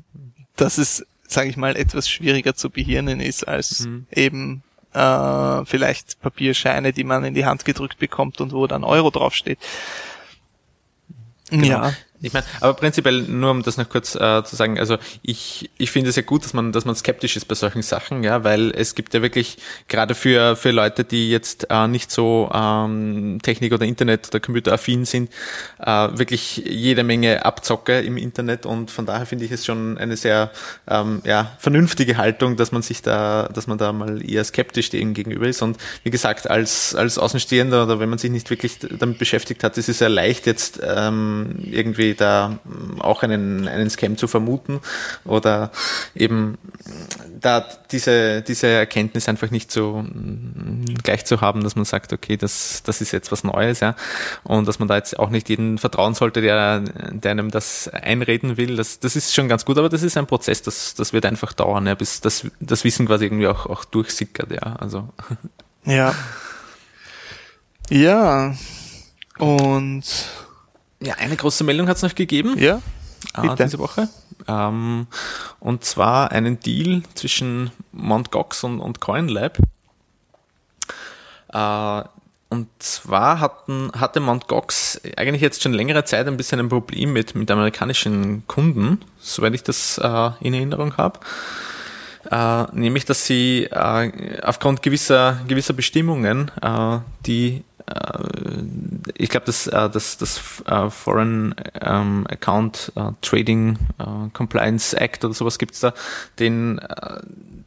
dass 0.55 0.79
es, 0.79 1.05
sage 1.27 1.49
ich 1.49 1.57
mal, 1.57 1.75
etwas 1.75 2.09
schwieriger 2.09 2.55
zu 2.55 2.71
behirnen 2.71 3.19
ist 3.19 3.47
als 3.47 3.81
mhm. 3.81 4.07
eben 4.11 4.63
äh, 4.93 5.65
vielleicht 5.65 6.19
Papierscheine, 6.21 6.91
die 6.91 7.03
man 7.03 7.23
in 7.23 7.35
die 7.35 7.45
Hand 7.45 7.65
gedrückt 7.65 7.99
bekommt 7.99 8.41
und 8.41 8.51
wo 8.51 8.65
dann 8.65 8.83
Euro 8.83 9.11
draufsteht. 9.11 9.59
Genau. 11.61 11.83
Ja. 11.83 11.93
Ich 12.25 12.33
meine, 12.33 12.45
aber 12.59 12.73
prinzipiell 12.73 13.21
nur 13.21 13.51
um 13.51 13.61
das 13.61 13.77
noch 13.77 13.87
kurz 13.87 14.15
äh, 14.15 14.43
zu 14.43 14.55
sagen, 14.55 14.79
also 14.79 14.97
ich, 15.21 15.69
ich 15.77 15.91
finde 15.91 16.09
es 16.09 16.15
ja 16.15 16.23
gut, 16.23 16.43
dass 16.43 16.53
man, 16.53 16.71
dass 16.71 16.83
man 16.83 16.95
skeptisch 16.95 17.35
ist 17.35 17.47
bei 17.47 17.53
solchen 17.55 17.83
Sachen, 17.83 18.23
ja, 18.23 18.43
weil 18.43 18.71
es 18.71 18.95
gibt 18.95 19.13
ja 19.13 19.21
wirklich 19.21 19.57
gerade 19.87 20.15
für, 20.15 20.55
für 20.55 20.71
Leute, 20.71 21.03
die 21.03 21.29
jetzt 21.29 21.67
äh, 21.69 21.87
nicht 21.87 22.09
so 22.09 22.49
ähm, 22.51 23.39
Technik 23.43 23.73
oder 23.73 23.85
Internet 23.85 24.29
oder 24.29 24.39
Computeraffin 24.39 25.05
sind, 25.05 25.29
äh, 25.79 26.09
wirklich 26.13 26.57
jede 26.65 27.03
Menge 27.03 27.45
Abzocke 27.45 27.99
im 27.99 28.17
Internet 28.17 28.65
und 28.65 28.89
von 28.89 29.05
daher 29.05 29.27
finde 29.27 29.45
ich 29.45 29.51
es 29.51 29.63
schon 29.63 29.99
eine 29.99 30.17
sehr 30.17 30.51
ähm, 30.87 31.21
ja, 31.25 31.51
vernünftige 31.59 32.17
Haltung, 32.17 32.57
dass 32.57 32.71
man 32.71 32.81
sich 32.81 33.03
da, 33.03 33.49
dass 33.53 33.67
man 33.67 33.77
da 33.77 33.93
mal 33.93 34.27
eher 34.27 34.43
skeptisch 34.43 34.89
dem 34.89 35.13
gegenüber 35.13 35.47
ist. 35.47 35.61
Und 35.61 35.77
wie 36.03 36.09
gesagt, 36.09 36.49
als, 36.49 36.95
als 36.95 37.19
Außenstehender 37.19 37.83
oder 37.83 37.99
wenn 37.99 38.09
man 38.09 38.17
sich 38.17 38.31
nicht 38.31 38.49
wirklich 38.49 38.79
damit 38.79 39.19
beschäftigt 39.19 39.63
hat, 39.63 39.77
ist 39.77 39.89
es 39.89 39.99
sehr 39.99 40.09
leicht 40.09 40.47
jetzt 40.47 40.79
ähm, 40.83 41.59
irgendwie 41.63 42.14
da 42.15 42.57
mm, 42.63 43.01
auch 43.01 43.23
einen, 43.23 43.67
einen 43.67 43.89
Scam 43.89 44.17
zu 44.17 44.27
vermuten 44.27 44.79
oder 45.25 45.71
eben 46.15 46.57
da 47.39 47.65
diese, 47.91 48.41
diese 48.41 48.67
Erkenntnis 48.67 49.29
einfach 49.29 49.51
nicht 49.51 49.71
so 49.71 50.01
mm, 50.01 50.85
gleich 51.03 51.25
zu 51.25 51.41
haben, 51.41 51.63
dass 51.63 51.75
man 51.75 51.85
sagt, 51.85 52.13
okay, 52.13 52.37
das, 52.37 52.83
das 52.83 53.01
ist 53.01 53.11
jetzt 53.11 53.31
was 53.31 53.43
Neues, 53.43 53.79
ja. 53.79 53.95
Und 54.43 54.67
dass 54.67 54.79
man 54.79 54.87
da 54.87 54.95
jetzt 54.95 55.17
auch 55.19 55.29
nicht 55.29 55.49
jeden 55.49 55.77
vertrauen 55.77 56.13
sollte, 56.13 56.41
der, 56.41 56.79
der 56.79 57.31
einem 57.31 57.51
das 57.51 57.87
einreden 57.89 58.57
will. 58.57 58.75
Das, 58.75 58.99
das 58.99 59.15
ist 59.15 59.33
schon 59.33 59.47
ganz 59.47 59.65
gut, 59.65 59.77
aber 59.77 59.89
das 59.89 60.03
ist 60.03 60.17
ein 60.17 60.27
Prozess, 60.27 60.61
das, 60.61 60.95
das 60.95 61.13
wird 61.13 61.25
einfach 61.25 61.53
dauern, 61.53 61.87
ja, 61.87 61.95
bis 61.95 62.21
das, 62.21 62.47
das 62.59 62.83
Wissen 62.83 63.07
quasi 63.07 63.25
irgendwie 63.25 63.47
auch, 63.47 63.65
auch 63.67 63.85
durchsickert, 63.85 64.51
ja. 64.51 64.75
Also. 64.77 65.09
Ja. 65.85 66.15
Ja. 67.89 68.55
Und 69.37 70.03
ja, 71.01 71.15
eine 71.15 71.35
große 71.35 71.63
Meldung 71.63 71.87
hat 71.87 71.97
es 71.97 72.03
noch 72.03 72.15
gegeben. 72.15 72.57
Ja. 72.57 72.81
Äh, 73.35 73.55
diese 73.55 73.79
Woche. 73.79 74.07
Ähm, 74.47 75.07
und 75.59 75.83
zwar 75.83 76.31
einen 76.31 76.59
Deal 76.59 77.03
zwischen 77.15 77.71
Mt. 77.91 78.31
Gox 78.31 78.63
und, 78.63 78.79
und 78.79 79.01
CoinLab. 79.01 79.57
Äh, 81.53 82.03
und 82.49 82.67
zwar 82.79 83.39
hatten, 83.39 83.91
hatte 83.97 84.19
Mt. 84.19 84.47
Gox 84.47 85.01
eigentlich 85.17 85.41
jetzt 85.41 85.61
schon 85.61 85.73
längere 85.73 86.05
Zeit 86.05 86.27
ein 86.27 86.37
bisschen 86.37 86.59
ein 86.59 86.69
Problem 86.69 87.13
mit, 87.13 87.35
mit 87.35 87.49
amerikanischen 87.49 88.47
Kunden, 88.47 89.01
soweit 89.19 89.53
ich 89.55 89.63
das 89.63 89.97
äh, 89.97 90.31
in 90.41 90.53
Erinnerung 90.53 90.95
habe. 90.97 91.19
Äh, 92.31 92.65
nämlich, 92.73 93.05
dass 93.05 93.25
sie 93.25 93.65
äh, 93.65 94.41
aufgrund 94.41 94.81
gewisser, 94.81 95.39
gewisser 95.47 95.73
Bestimmungen, 95.73 96.51
äh, 96.61 96.99
die 97.25 97.63
ich 99.17 99.29
glaube, 99.29 99.45
das, 99.45 99.67
äh, 99.67 99.89
das, 99.89 100.17
das 100.17 100.63
äh, 100.65 100.89
Foreign 100.89 101.53
ähm, 101.79 102.25
Account 102.29 102.91
Trading 103.21 103.77
Compliance 104.33 104.97
Act 104.97 105.23
oder 105.23 105.33
sowas 105.33 105.59
gibt 105.59 105.75
es 105.75 105.81
da, 105.81 105.93
den, 106.39 106.79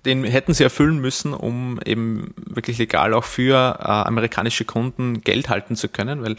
den 0.05 0.25
hätten 0.25 0.55
sie 0.55 0.65
erfüllen 0.65 0.99
müssen, 0.99 1.35
um 1.35 1.81
eben 1.85 2.35
wirklich 2.37 2.79
legal 2.79 3.15
auch 3.15 3.25
für 3.25 3.87
amerikanische 3.87 4.65
Kunden 4.65 5.21
Geld 5.23 5.49
halten 5.49 5.77
zu 5.77 5.89
können, 5.89 6.23
weil 6.23 6.37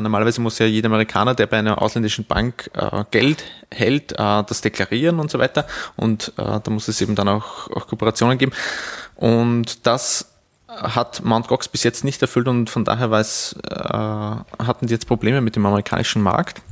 normalerweise 0.00 0.40
muss 0.40 0.58
ja 0.58 0.66
jeder 0.66 0.86
Amerikaner, 0.86 1.34
der 1.34 1.46
bei 1.46 1.58
einer 1.58 1.80
ausländischen 1.80 2.24
Bank 2.24 2.70
Geld 3.10 3.44
hält, 3.70 4.18
das 4.18 4.60
deklarieren 4.60 5.20
und 5.20 5.30
so 5.30 5.38
weiter. 5.38 5.66
Und 5.96 6.32
da 6.36 6.62
muss 6.68 6.88
es 6.88 7.00
eben 7.00 7.14
dann 7.14 7.28
auch, 7.28 7.70
auch 7.70 7.86
Kooperationen 7.86 8.38
geben. 8.38 8.52
Und 9.16 9.86
das 9.86 10.33
hat 10.76 11.22
Mt. 11.24 11.48
Gox 11.48 11.68
bis 11.68 11.82
jetzt 11.82 12.04
nicht 12.04 12.20
erfüllt 12.22 12.48
und 12.48 12.70
von 12.70 12.84
daher 12.84 13.10
weiß, 13.10 13.56
äh, 13.68 13.74
hatten 13.74 14.86
die 14.86 14.92
jetzt 14.92 15.06
Probleme 15.06 15.40
mit 15.40 15.56
dem 15.56 15.66
amerikanischen 15.66 16.22
Markt. 16.22 16.62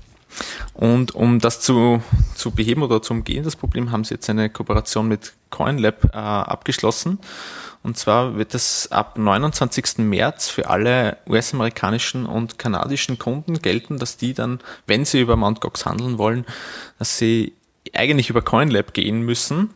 Und 0.75 1.15
um 1.15 1.39
das 1.39 1.61
zu, 1.61 2.03
zu 2.35 2.53
beheben 2.53 2.83
oder 2.83 3.03
zu 3.03 3.13
umgehen, 3.13 3.45
das 3.45 3.57
Problem, 3.57 3.93
haben 3.93 4.05
sie 4.05 4.15
jetzt 4.15 4.31
eine 4.31 4.49
Kooperation 4.49 5.09
mit 5.09 5.35
CoinLab 5.51 6.15
äh, 6.15 6.17
abgeschlossen. 6.17 7.19
Und 7.83 7.99
zwar 7.99 8.37
wird 8.37 8.55
es 8.55 8.91
ab 8.93 9.19
29. 9.19 9.99
März 9.99 10.49
für 10.49 10.71
alle 10.71 11.19
US-amerikanischen 11.29 12.27
und 12.27 12.59
kanadischen 12.59 13.19
Kunden 13.19 13.61
gelten, 13.61 13.99
dass 13.99 14.17
die 14.17 14.35
dann, 14.35 14.61
wenn 14.87 15.05
sie 15.05 15.21
über 15.21 15.37
Mt. 15.37 15.61
Gox 15.61 15.85
handeln 15.85 16.17
wollen, 16.17 16.47
dass 16.99 17.19
sie 17.19 17.55
eigentlich 17.93 18.31
über 18.31 18.43
CoinLab 18.43 18.95
gehen 18.95 19.23
müssen 19.23 19.71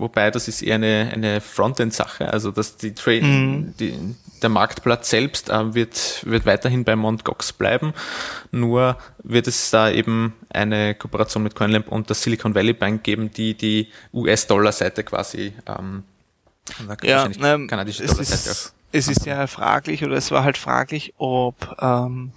Wobei 0.00 0.30
das 0.30 0.48
ist 0.48 0.62
eher 0.62 0.76
eine, 0.76 1.10
eine 1.12 1.40
Frontend-Sache, 1.42 2.32
also 2.32 2.50
dass 2.50 2.78
die, 2.78 2.94
Tra 2.94 3.10
mhm. 3.10 3.74
die 3.78 3.94
der 4.40 4.48
Marktplatz 4.48 5.10
selbst 5.10 5.50
äh, 5.50 5.74
wird, 5.74 6.24
wird 6.24 6.46
weiterhin 6.46 6.84
bei 6.84 6.96
Mt. 6.96 7.22
Bleiben, 7.58 7.92
nur 8.50 8.96
wird 9.22 9.46
es 9.46 9.68
da 9.68 9.90
eben 9.90 10.32
eine 10.48 10.94
Kooperation 10.94 11.42
mit 11.42 11.54
CoinLab 11.54 11.88
und 11.88 12.08
der 12.08 12.16
Silicon 12.16 12.54
Valley 12.54 12.72
Bank 12.72 13.02
geben, 13.02 13.30
die 13.30 13.52
die 13.52 13.88
US-Dollar-Seite 14.14 15.04
quasi 15.04 15.52
ähm, 15.66 16.04
ja, 17.02 17.28
ähm, 17.42 17.66
kanadische 17.66 18.06
Dollar-Seite 18.06 18.52
auch. 18.52 18.72
Es 18.92 19.06
ist 19.06 19.26
ja 19.26 19.46
fraglich 19.46 20.02
oder 20.02 20.16
es 20.16 20.30
war 20.30 20.44
halt 20.44 20.56
fraglich, 20.56 21.12
ob 21.18 21.76
ähm, 21.78 22.32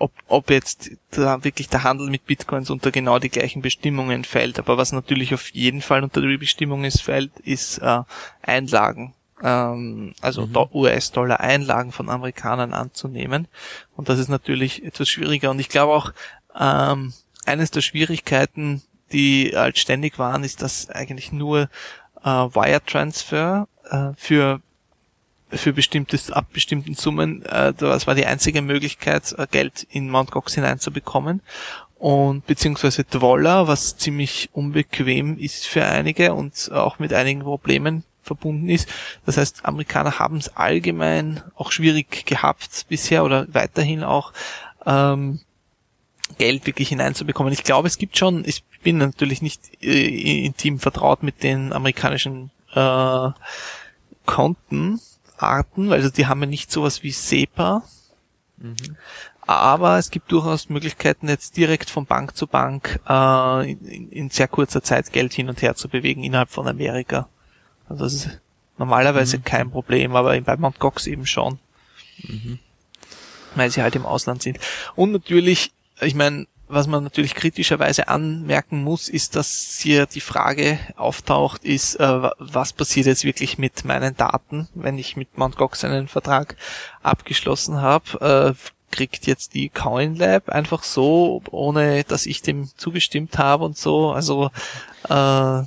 ob, 0.00 0.12
ob 0.28 0.50
jetzt 0.50 0.90
da 1.10 1.42
wirklich 1.42 1.68
der 1.68 1.82
Handel 1.82 2.08
mit 2.08 2.24
Bitcoins 2.24 2.70
unter 2.70 2.92
genau 2.92 3.18
die 3.18 3.30
gleichen 3.30 3.62
Bestimmungen 3.62 4.24
fällt. 4.24 4.60
Aber 4.60 4.78
was 4.78 4.92
natürlich 4.92 5.34
auf 5.34 5.50
jeden 5.50 5.82
Fall 5.82 6.04
unter 6.04 6.20
die 6.20 6.36
Bestimmungen 6.36 6.90
fällt, 6.90 7.32
ist 7.40 7.78
äh, 7.78 8.02
Einlagen. 8.40 9.14
Ähm, 9.42 10.14
also 10.20 10.46
mhm. 10.46 10.68
US-Dollar-Einlagen 10.72 11.90
von 11.90 12.10
Amerikanern 12.10 12.74
anzunehmen. 12.74 13.48
Und 13.96 14.08
das 14.08 14.20
ist 14.20 14.28
natürlich 14.28 14.84
etwas 14.84 15.08
schwieriger. 15.08 15.50
Und 15.50 15.58
ich 15.58 15.68
glaube 15.68 15.92
auch, 15.92 16.12
ähm, 16.56 17.12
eines 17.44 17.72
der 17.72 17.80
Schwierigkeiten, 17.80 18.82
die 19.10 19.52
halt 19.54 19.78
ständig 19.78 20.18
waren, 20.20 20.44
ist, 20.44 20.62
dass 20.62 20.90
eigentlich 20.90 21.32
nur 21.32 21.68
äh, 22.22 22.28
Wire 22.28 22.84
Transfer 22.86 23.66
äh, 23.90 24.10
für 24.16 24.60
für 25.50 25.72
bestimmtes 25.72 26.30
ab 26.30 26.46
bestimmten 26.52 26.94
Summen. 26.94 27.44
Äh, 27.46 27.72
das 27.74 28.06
war 28.06 28.14
die 28.14 28.26
einzige 28.26 28.62
Möglichkeit, 28.62 29.34
äh, 29.38 29.46
Geld 29.50 29.86
in 29.90 30.10
Mt. 30.10 30.30
Gox 30.30 30.54
hineinzubekommen 30.54 31.40
und 31.98 32.46
beziehungsweise 32.46 33.04
Dwoller, 33.04 33.66
was 33.66 33.96
ziemlich 33.96 34.50
unbequem 34.52 35.38
ist 35.38 35.66
für 35.66 35.84
einige 35.84 36.32
und 36.32 36.70
auch 36.72 36.98
mit 36.98 37.12
einigen 37.12 37.40
Problemen 37.40 38.04
verbunden 38.22 38.68
ist. 38.68 38.88
Das 39.26 39.36
heißt, 39.36 39.64
Amerikaner 39.64 40.18
haben 40.18 40.36
es 40.36 40.54
allgemein 40.56 41.42
auch 41.56 41.72
schwierig 41.72 42.26
gehabt 42.26 42.86
bisher 42.88 43.24
oder 43.24 43.46
weiterhin 43.52 44.04
auch 44.04 44.32
ähm, 44.86 45.40
Geld 46.36 46.66
wirklich 46.66 46.90
hineinzubekommen. 46.90 47.52
Ich 47.52 47.64
glaube, 47.64 47.88
es 47.88 47.98
gibt 47.98 48.16
schon, 48.16 48.44
ich 48.46 48.62
bin 48.82 48.98
natürlich 48.98 49.42
nicht 49.42 49.82
äh, 49.82 50.44
intim 50.44 50.78
vertraut 50.78 51.22
mit 51.22 51.42
den 51.42 51.72
amerikanischen 51.72 52.50
äh, 52.74 53.30
Kontenarten, 55.38 55.92
also 55.92 56.10
die 56.10 56.26
haben 56.26 56.40
ja 56.40 56.46
nicht 56.46 56.70
sowas 56.70 57.02
wie 57.02 57.12
SEPA. 57.12 57.82
Mhm. 58.58 58.96
Aber 59.40 59.96
es 59.96 60.10
gibt 60.10 60.30
durchaus 60.30 60.68
Möglichkeiten, 60.68 61.28
jetzt 61.28 61.56
direkt 61.56 61.88
von 61.88 62.04
Bank 62.04 62.36
zu 62.36 62.46
Bank 62.46 63.00
äh, 63.08 63.72
in, 63.72 64.10
in, 64.10 64.30
sehr 64.30 64.48
kurzer 64.48 64.82
Zeit 64.82 65.10
Geld 65.10 65.32
hin 65.32 65.48
und 65.48 65.62
her 65.62 65.74
zu 65.74 65.88
bewegen 65.88 66.22
innerhalb 66.22 66.50
von 66.50 66.68
Amerika. 66.68 67.28
Also 67.88 68.04
das 68.04 68.12
ist 68.12 68.40
normalerweise 68.76 69.38
mhm. 69.38 69.44
kein 69.44 69.70
Problem, 69.70 70.14
aber 70.16 70.38
bei 70.40 70.56
Mt. 70.56 70.78
Gox 70.78 71.06
eben 71.06 71.24
schon. 71.24 71.58
Mhm. 72.24 72.58
Weil 73.54 73.70
sie 73.70 73.82
halt 73.82 73.96
im 73.96 74.04
Ausland 74.04 74.42
sind. 74.42 74.58
Und 74.94 75.12
natürlich, 75.12 75.72
ich 76.00 76.14
meine, 76.14 76.46
was 76.68 76.86
man 76.86 77.04
natürlich 77.04 77.34
kritischerweise 77.34 78.08
anmerken 78.08 78.82
muss, 78.82 79.08
ist, 79.08 79.36
dass 79.36 79.78
hier 79.80 80.06
die 80.06 80.20
Frage 80.20 80.78
auftaucht, 80.96 81.64
ist, 81.64 81.96
äh, 81.96 82.30
was 82.38 82.72
passiert 82.72 83.06
jetzt 83.06 83.24
wirklich 83.24 83.58
mit 83.58 83.84
meinen 83.84 84.16
Daten, 84.16 84.68
wenn 84.74 84.98
ich 84.98 85.16
mit 85.16 85.36
Mt. 85.38 85.56
Gox 85.56 85.84
einen 85.84 86.08
Vertrag 86.08 86.56
abgeschlossen 87.02 87.80
habe. 87.80 88.54
Äh, 88.56 88.70
kriegt 88.90 89.26
jetzt 89.26 89.54
die 89.54 89.68
Coin 89.68 90.16
Lab 90.16 90.48
einfach 90.48 90.82
so, 90.82 91.42
ohne 91.50 92.04
dass 92.04 92.24
ich 92.24 92.40
dem 92.40 92.70
zugestimmt 92.76 93.36
habe 93.36 93.64
und 93.64 93.76
so. 93.76 94.12
Also, 94.12 94.50
äh, 95.08 95.62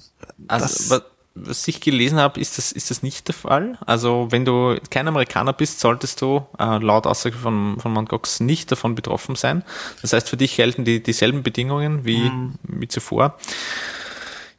also 0.48 1.02
was 1.34 1.68
ich 1.68 1.80
gelesen 1.80 2.20
habe, 2.20 2.40
ist 2.40 2.58
das, 2.58 2.72
ist 2.72 2.92
das 2.92 3.04
nicht 3.04 3.28
der 3.28 3.36
Fall. 3.36 3.78
Also 3.86 4.28
wenn 4.32 4.44
du 4.44 4.78
kein 4.90 5.08
Amerikaner 5.08 5.54
bist, 5.54 5.80
solltest 5.80 6.22
du 6.22 6.46
äh, 6.60 6.78
laut 6.78 7.08
Aussage 7.08 7.38
von, 7.38 7.80
von 7.80 7.94
Mt. 7.94 8.10
Gox 8.10 8.40
nicht 8.42 8.72
davon 8.72 8.96
betroffen 8.96 9.36
sein. 9.36 9.64
Das 10.02 10.14
heißt, 10.14 10.30
für 10.30 10.38
dich 10.38 10.56
gelten 10.58 10.84
die 10.84 11.02
dieselben 11.02 11.44
Bedingungen 11.44 12.06
wie, 12.06 12.20
mhm. 12.20 12.56
wie 12.64 12.88
zuvor. 12.88 13.38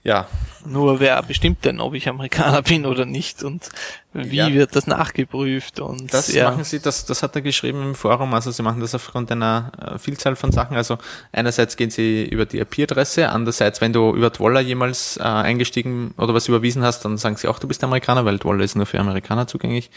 Ja. 0.04 0.26
Nur 0.64 0.98
wer 0.98 1.22
bestimmt 1.22 1.64
denn, 1.64 1.80
ob 1.80 1.94
ich 1.94 2.08
Amerikaner 2.08 2.62
bin 2.62 2.86
oder 2.86 3.04
nicht 3.04 3.42
und 3.42 3.68
wie 4.12 4.36
ja. 4.36 4.52
wird 4.52 4.74
das 4.76 4.86
nachgeprüft 4.86 5.80
und 5.80 6.12
das 6.12 6.32
ja. 6.32 6.50
machen 6.50 6.64
sie, 6.64 6.80
das, 6.80 7.04
das 7.04 7.22
hat 7.22 7.34
er 7.36 7.42
geschrieben 7.42 7.82
im 7.82 7.94
Forum, 7.94 8.34
also 8.34 8.50
sie 8.50 8.62
machen 8.62 8.80
das 8.80 8.94
aufgrund 8.94 9.30
einer 9.30 9.72
äh, 9.80 9.98
Vielzahl 9.98 10.36
von 10.36 10.52
Sachen. 10.52 10.76
Also 10.76 10.98
einerseits 11.32 11.76
gehen 11.76 11.90
sie 11.90 12.24
über 12.24 12.46
die 12.46 12.58
IP-Adresse, 12.58 13.28
andererseits, 13.28 13.80
wenn 13.80 13.92
du 13.92 14.14
über 14.14 14.32
Twoller 14.32 14.60
jemals 14.60 15.16
äh, 15.18 15.22
eingestiegen 15.22 16.14
oder 16.18 16.34
was 16.34 16.48
überwiesen 16.48 16.82
hast, 16.82 17.04
dann 17.04 17.16
sagen 17.16 17.36
sie 17.36 17.48
auch, 17.48 17.58
du 17.58 17.68
bist 17.68 17.82
Amerikaner, 17.84 18.24
weil 18.24 18.38
Twoller 18.38 18.64
ist 18.64 18.74
nur 18.74 18.86
für 18.86 18.98
Amerikaner 18.98 19.46
zugänglich. 19.46 19.90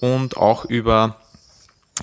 Und 0.00 0.36
auch 0.36 0.64
über 0.64 1.16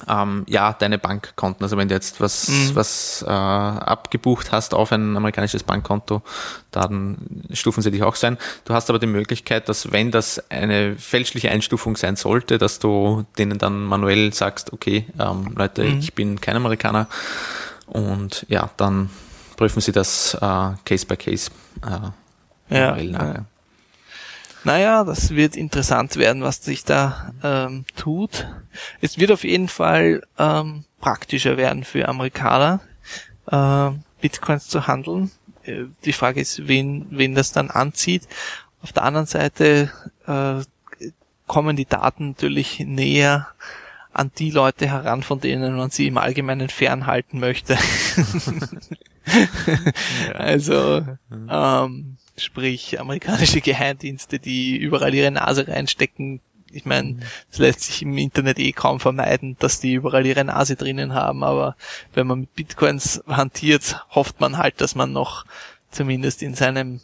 ähm, 0.07 0.45
ja, 0.47 0.73
deine 0.73 0.97
Bankkonten. 0.97 1.63
Also 1.63 1.77
wenn 1.77 1.87
du 1.87 1.93
jetzt 1.93 2.21
was, 2.21 2.47
mhm. 2.47 2.75
was 2.75 3.23
äh, 3.27 3.31
abgebucht 3.31 4.51
hast 4.51 4.73
auf 4.73 4.91
ein 4.91 5.15
amerikanisches 5.17 5.63
Bankkonto, 5.63 6.21
dann 6.71 7.17
stufen 7.51 7.81
sie 7.81 7.91
dich 7.91 8.03
auch 8.03 8.15
sein. 8.15 8.37
Du 8.65 8.73
hast 8.73 8.89
aber 8.89 8.99
die 8.99 9.07
Möglichkeit, 9.07 9.69
dass 9.69 9.91
wenn 9.91 10.11
das 10.11 10.43
eine 10.49 10.95
fälschliche 10.97 11.51
Einstufung 11.51 11.97
sein 11.97 12.15
sollte, 12.15 12.57
dass 12.57 12.79
du 12.79 13.25
denen 13.37 13.57
dann 13.57 13.83
manuell 13.83 14.33
sagst, 14.33 14.73
okay, 14.73 15.05
ähm, 15.19 15.53
Leute, 15.55 15.83
mhm. 15.83 15.99
ich 15.99 16.13
bin 16.13 16.41
kein 16.41 16.55
Amerikaner 16.55 17.07
und 17.87 18.45
ja, 18.49 18.69
dann 18.77 19.09
prüfen 19.55 19.81
sie 19.81 19.91
das 19.91 20.35
äh, 20.35 20.39
Case 20.85 21.05
by 21.05 21.17
Case 21.17 21.51
äh, 21.85 22.75
ja, 22.75 22.97
ja. 22.97 23.45
Naja, 24.67 25.05
das 25.05 25.29
wird 25.29 25.55
interessant 25.55 26.17
werden, 26.17 26.41
was 26.41 26.61
sich 26.61 26.83
da 26.83 27.31
ähm, 27.41 27.85
tut. 27.95 28.49
Es 28.99 29.17
wird 29.17 29.31
auf 29.31 29.45
jeden 29.45 29.69
Fall 29.69 30.23
ähm, 30.37 30.83
praktischer 30.99 31.55
werden 31.55 31.85
für 31.85 32.09
Amerikaner, 32.09 32.81
äh, 33.49 33.91
Bitcoins 34.19 34.67
zu 34.67 34.85
handeln. 34.85 35.31
Äh, 35.63 35.85
die 36.03 36.11
Frage 36.11 36.41
ist, 36.41 36.67
wen, 36.67 37.07
wen 37.11 37.33
das 37.33 37.53
dann 37.53 37.69
anzieht. 37.71 38.27
Auf 38.81 38.91
der 38.91 39.03
anderen 39.03 39.25
Seite 39.25 39.89
äh, 40.25 40.55
kommen 41.47 41.77
die 41.77 41.85
Daten 41.85 42.31
natürlich 42.31 42.81
näher 42.81 43.47
an 44.11 44.31
die 44.37 44.51
Leute 44.51 44.89
heran, 44.89 45.23
von 45.23 45.39
denen 45.39 45.77
man 45.77 45.91
sie 45.91 46.07
im 46.07 46.17
Allgemeinen 46.17 46.67
fernhalten 46.67 47.39
möchte. 47.39 47.77
also 50.33 51.05
ähm, 51.49 52.17
sprich 52.37 52.99
amerikanische 52.99 53.61
Geheimdienste, 53.61 54.39
die 54.39 54.77
überall 54.77 55.13
ihre 55.13 55.31
Nase 55.31 55.67
reinstecken. 55.67 56.41
Ich 56.71 56.85
meine, 56.85 57.13
mhm. 57.13 57.19
es 57.51 57.57
lässt 57.57 57.81
sich 57.81 58.01
im 58.01 58.17
Internet 58.17 58.59
eh 58.59 58.71
kaum 58.71 58.99
vermeiden, 58.99 59.55
dass 59.59 59.79
die 59.79 59.93
überall 59.93 60.25
ihre 60.25 60.43
Nase 60.43 60.75
drinnen 60.75 61.13
haben, 61.13 61.43
aber 61.43 61.75
wenn 62.13 62.27
man 62.27 62.41
mit 62.41 62.53
Bitcoins 62.55 63.23
hantiert, 63.27 64.05
hofft 64.09 64.39
man 64.41 64.57
halt, 64.57 64.81
dass 64.81 64.95
man 64.95 65.13
noch 65.13 65.45
zumindest 65.89 66.43
in 66.43 66.55
seinem 66.55 67.01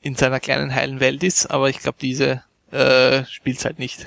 in 0.00 0.16
seiner 0.16 0.40
kleinen 0.40 0.74
heilen 0.74 0.98
Welt 0.98 1.22
ist, 1.22 1.46
aber 1.46 1.70
ich 1.70 1.78
glaube, 1.78 1.98
diese 2.00 2.42
äh, 2.72 3.24
spielt's 3.26 3.64
halt 3.64 3.78
nicht. 3.78 4.06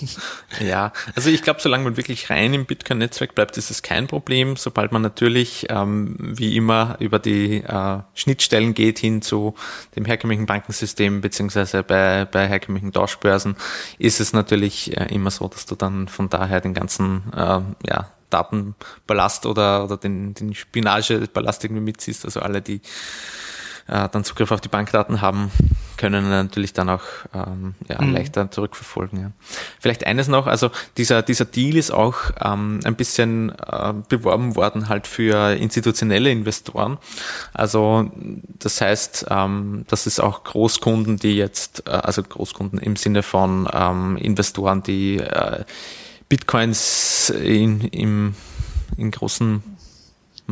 ja, 0.60 0.92
also 1.14 1.30
ich 1.30 1.42
glaube, 1.42 1.60
solange 1.60 1.84
man 1.84 1.96
wirklich 1.96 2.30
rein 2.30 2.52
im 2.52 2.66
Bitcoin-Netzwerk 2.66 3.34
bleibt, 3.34 3.56
ist 3.56 3.70
es 3.70 3.82
kein 3.82 4.06
Problem. 4.06 4.56
Sobald 4.56 4.92
man 4.92 5.02
natürlich 5.02 5.66
ähm, 5.70 6.16
wie 6.18 6.56
immer 6.56 6.96
über 7.00 7.18
die 7.18 7.62
äh, 7.62 7.98
Schnittstellen 8.14 8.74
geht 8.74 8.98
hin 8.98 9.22
zu 9.22 9.54
dem 9.96 10.04
herkömmlichen 10.04 10.46
Bankensystem 10.46 11.20
beziehungsweise 11.22 11.82
bei, 11.82 12.26
bei 12.26 12.46
herkömmlichen 12.46 12.92
Tauschbörsen, 12.92 13.56
ist 13.98 14.20
es 14.20 14.32
natürlich 14.32 14.96
äh, 14.96 15.06
immer 15.12 15.30
so, 15.30 15.48
dass 15.48 15.66
du 15.66 15.74
dann 15.74 16.08
von 16.08 16.28
daher 16.28 16.60
den 16.60 16.74
ganzen 16.74 17.32
äh, 17.34 17.60
ja, 17.86 18.10
Datenballast 18.28 19.46
oder, 19.46 19.84
oder 19.84 19.96
den, 19.96 20.34
den 20.34 20.54
Spinageballast 20.54 21.64
irgendwie 21.64 21.82
mitziehst. 21.82 22.24
Also 22.24 22.40
alle, 22.40 22.62
die 22.62 22.80
äh, 23.88 24.08
dann 24.08 24.24
Zugriff 24.24 24.50
auf 24.50 24.60
die 24.60 24.68
Bankdaten 24.68 25.20
haben, 25.20 25.50
können 25.96 26.28
natürlich 26.30 26.72
dann 26.72 26.88
auch 26.88 27.02
ähm, 27.32 27.74
ja, 27.88 28.00
mhm. 28.00 28.12
leichter 28.12 28.50
zurückverfolgen. 28.50 29.20
Ja. 29.20 29.32
Vielleicht 29.80 30.06
eines 30.06 30.28
noch, 30.28 30.46
also 30.46 30.70
dieser, 30.96 31.22
dieser 31.22 31.44
Deal 31.44 31.76
ist 31.76 31.92
auch 31.92 32.16
ähm, 32.40 32.80
ein 32.84 32.96
bisschen 32.96 33.50
äh, 33.50 33.94
beworben 34.08 34.56
worden 34.56 34.88
halt 34.88 35.06
für 35.06 35.54
institutionelle 35.54 36.30
Investoren. 36.30 36.98
Also 37.52 38.10
das 38.58 38.80
heißt, 38.80 39.26
ähm, 39.30 39.84
das 39.88 40.06
ist 40.06 40.20
auch 40.20 40.44
Großkunden, 40.44 41.18
die 41.18 41.36
jetzt, 41.36 41.84
äh, 41.86 41.90
also 41.90 42.22
Großkunden 42.22 42.78
im 42.78 42.96
Sinne 42.96 43.22
von 43.22 43.68
ähm, 43.72 44.16
Investoren, 44.16 44.82
die 44.82 45.18
äh, 45.18 45.64
Bitcoins 46.28 47.30
in, 47.30 47.82
im, 47.82 48.34
in 48.96 49.10
großen 49.10 49.62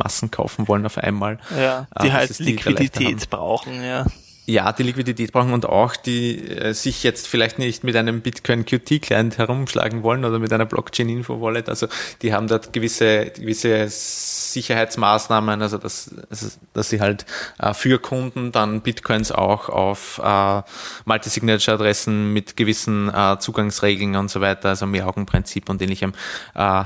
Massen 0.02 0.31
kaufen 0.31 0.68
wollen 0.68 0.86
auf 0.86 0.98
einmal. 0.98 1.39
Ja, 1.59 1.86
die 2.02 2.09
äh, 2.09 2.12
halt 2.12 2.39
Liquidität 2.39 3.31
brauchen, 3.31 3.82
ja. 3.82 4.06
Ja, 4.51 4.72
die 4.72 4.82
Liquidität 4.82 5.31
brauchen 5.31 5.52
und 5.52 5.66
auch 5.66 5.94
die 5.94 6.48
äh, 6.48 6.72
sich 6.72 7.05
jetzt 7.05 7.28
vielleicht 7.28 7.60
nicht 7.60 7.85
mit 7.85 7.94
einem 7.94 8.20
Bitcoin 8.20 8.64
Qt 8.64 9.01
Client 9.01 9.39
herumschlagen 9.39 10.02
wollen 10.02 10.24
oder 10.24 10.40
mit 10.40 10.52
einer 10.52 10.66
Blockchain 10.66 11.09
Info 11.09 11.40
Wallet. 11.40 11.68
Also 11.68 11.86
die 12.22 12.35
haben 12.35 12.48
dort 12.48 12.72
gewisse 12.72 13.27
gewisse 13.27 13.86
Sicherheitsmaßnahmen, 13.89 15.62
also 15.62 15.78
dass, 15.78 16.10
also, 16.28 16.48
dass 16.72 16.90
sie 16.90 17.01
halt 17.01 17.27
äh, 17.59 17.74
für 17.74 18.01
Kunden 18.01 18.51
dann 18.51 18.81
Bitcoins 18.81 19.31
auch 19.31 19.68
auf 19.68 20.20
äh, 20.24 20.62
Multisignature 21.05 21.77
Adressen 21.77 22.32
mit 22.32 22.56
gewissen 22.56 23.09
äh, 23.14 23.39
Zugangsregeln 23.39 24.16
und 24.16 24.31
so 24.31 24.40
weiter, 24.40 24.70
also 24.70 24.85
Mehraugenprinzip 24.86 25.68
und 25.68 25.81
ähnlichem 25.81 26.12
äh, 26.56 26.82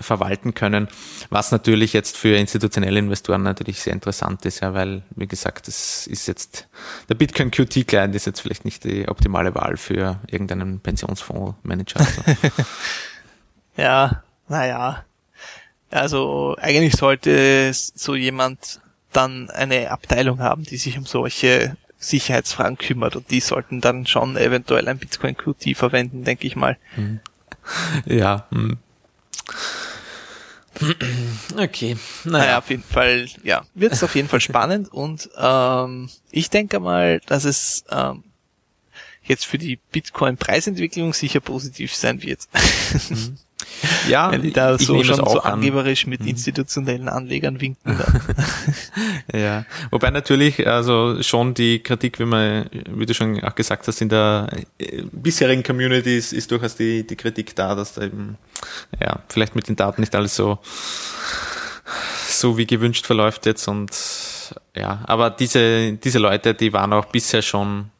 verwalten 0.00 0.54
können, 0.54 0.88
was 1.30 1.52
natürlich 1.52 1.92
jetzt 1.92 2.16
für 2.16 2.36
institutionelle 2.36 2.98
Investoren 2.98 3.42
natürlich 3.42 3.80
sehr 3.80 3.92
interessant 3.92 4.44
ist, 4.44 4.60
ja, 4.60 4.74
weil, 4.74 5.02
wie 5.16 5.26
gesagt, 5.26 5.68
das 5.68 6.06
ist 6.06 6.28
jetzt, 6.28 6.68
der 7.08 7.14
Bitcoin 7.14 7.50
Qt 7.50 7.86
Client 7.86 8.14
ist 8.14 8.26
jetzt 8.26 8.40
vielleicht 8.40 8.64
nicht 8.64 8.84
die 8.84 9.08
optimale 9.08 9.54
Wahl 9.54 9.76
für 9.76 10.20
irgendeinen 10.28 10.80
Pensionsfondsmanager. 10.80 12.00
Also. 12.00 12.22
ja, 13.76 14.22
naja. 14.48 15.04
Also 15.90 16.56
eigentlich 16.60 16.94
sollte 16.94 17.72
so 17.72 18.14
jemand 18.14 18.80
dann 19.12 19.50
eine 19.50 19.90
Abteilung 19.90 20.40
haben, 20.40 20.64
die 20.64 20.76
sich 20.76 20.98
um 20.98 21.06
solche 21.06 21.76
Sicherheitsfragen 21.98 22.78
kümmert 22.78 23.16
und 23.16 23.30
die 23.30 23.40
sollten 23.40 23.80
dann 23.80 24.06
schon 24.06 24.36
eventuell 24.36 24.88
ein 24.88 24.98
Bitcoin 24.98 25.36
Qt 25.36 25.74
verwenden, 25.74 26.24
denke 26.24 26.46
ich 26.46 26.56
mal. 26.56 26.76
Ja. 28.06 28.46
Hm. 28.50 28.78
Okay. 31.56 31.96
Naja. 32.24 32.38
naja, 32.38 32.58
auf 32.58 32.70
jeden 32.70 32.82
Fall, 32.82 33.28
ja, 33.42 33.64
wird 33.74 33.92
es 33.92 34.02
auf 34.02 34.14
jeden 34.14 34.28
Fall 34.28 34.40
spannend 34.42 34.92
und 34.92 35.28
ähm, 35.36 36.08
ich 36.30 36.50
denke 36.50 36.80
mal, 36.80 37.20
dass 37.26 37.44
es, 37.44 37.84
ähm, 37.90 38.24
jetzt 39.24 39.44
für 39.46 39.58
die 39.58 39.76
Bitcoin-Preisentwicklung 39.76 41.12
sicher 41.12 41.40
positiv 41.40 41.94
sein 41.94 42.22
wird. 42.22 42.40
Mhm. 43.10 43.38
Ja, 44.08 44.30
Wenn 44.32 44.42
die 44.42 44.52
da 44.52 44.74
ich 44.74 44.86
so 44.86 45.02
schon 45.04 45.20
auch 45.20 45.32
so 45.34 45.40
an. 45.40 45.54
angeberisch 45.54 46.06
mit 46.06 46.20
Mhm. 46.20 46.28
institutionellen 46.28 47.08
Anlegern 47.08 47.60
winken. 47.60 47.98
Ja, 49.32 49.64
wobei 49.90 50.10
natürlich 50.10 50.66
also 50.66 51.22
schon 51.22 51.52
die 51.54 51.80
Kritik, 51.82 52.18
wie 52.18 52.24
man, 52.24 52.66
wie 52.90 53.04
du 53.06 53.14
schon 53.14 53.38
auch 53.44 53.54
gesagt 53.54 53.86
hast, 53.86 54.00
in 54.00 54.08
der 54.08 54.48
äh, 54.78 55.02
bisherigen 55.12 55.62
Community 55.62 56.16
ist, 56.16 56.32
ist 56.32 56.50
durchaus 56.50 56.76
die, 56.76 57.06
die 57.06 57.16
Kritik 57.16 57.54
da, 57.54 57.74
dass 57.74 57.94
da 57.94 58.02
eben, 58.02 58.38
ja, 59.00 59.20
vielleicht 59.28 59.54
mit 59.54 59.68
den 59.68 59.76
Daten 59.76 60.00
nicht 60.00 60.14
alles 60.14 60.34
so, 60.34 60.58
so 62.28 62.56
wie 62.56 62.66
gewünscht 62.66 63.06
verläuft 63.06 63.46
jetzt 63.46 63.68
und 63.68 63.90
ja, 64.74 65.00
aber 65.06 65.30
diese, 65.30 65.92
diese 65.92 66.18
Leute, 66.18 66.54
die 66.54 66.72
waren 66.72 66.92
auch 66.92 67.06
bisher 67.06 67.42
schon 67.42 67.90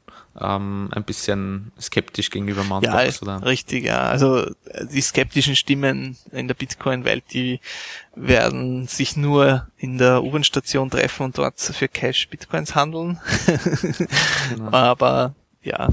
ähm, 0.41 0.91
ein 0.93 1.05
bisschen 1.05 1.73
skeptisch 1.81 2.31
gegenüber 2.31 2.65
Mt. 2.65 2.85
Ja, 2.85 3.37
richtig, 3.39 3.85
ja. 3.85 4.03
Also 4.03 4.45
äh, 4.45 4.87
die 4.93 5.01
skeptischen 5.01 5.57
Stimmen 5.57 6.17
in 6.33 6.49
der 6.49 6.55
Bitcoin-Welt, 6.55 7.25
die 7.33 7.61
werden 8.15 8.87
sich 8.87 9.17
nur 9.17 9.69
in 9.77 9.99
der 9.99 10.23
U-Bahn-Station 10.23 10.91
treffen 10.91 11.25
und 11.25 11.39
dort 11.39 11.61
für 11.61 11.89
Cash 11.89 12.29
Bitcoins 12.29 12.75
handeln. 12.75 13.21
Genau. 14.51 14.71
Aber 14.73 15.35
ja, 15.63 15.89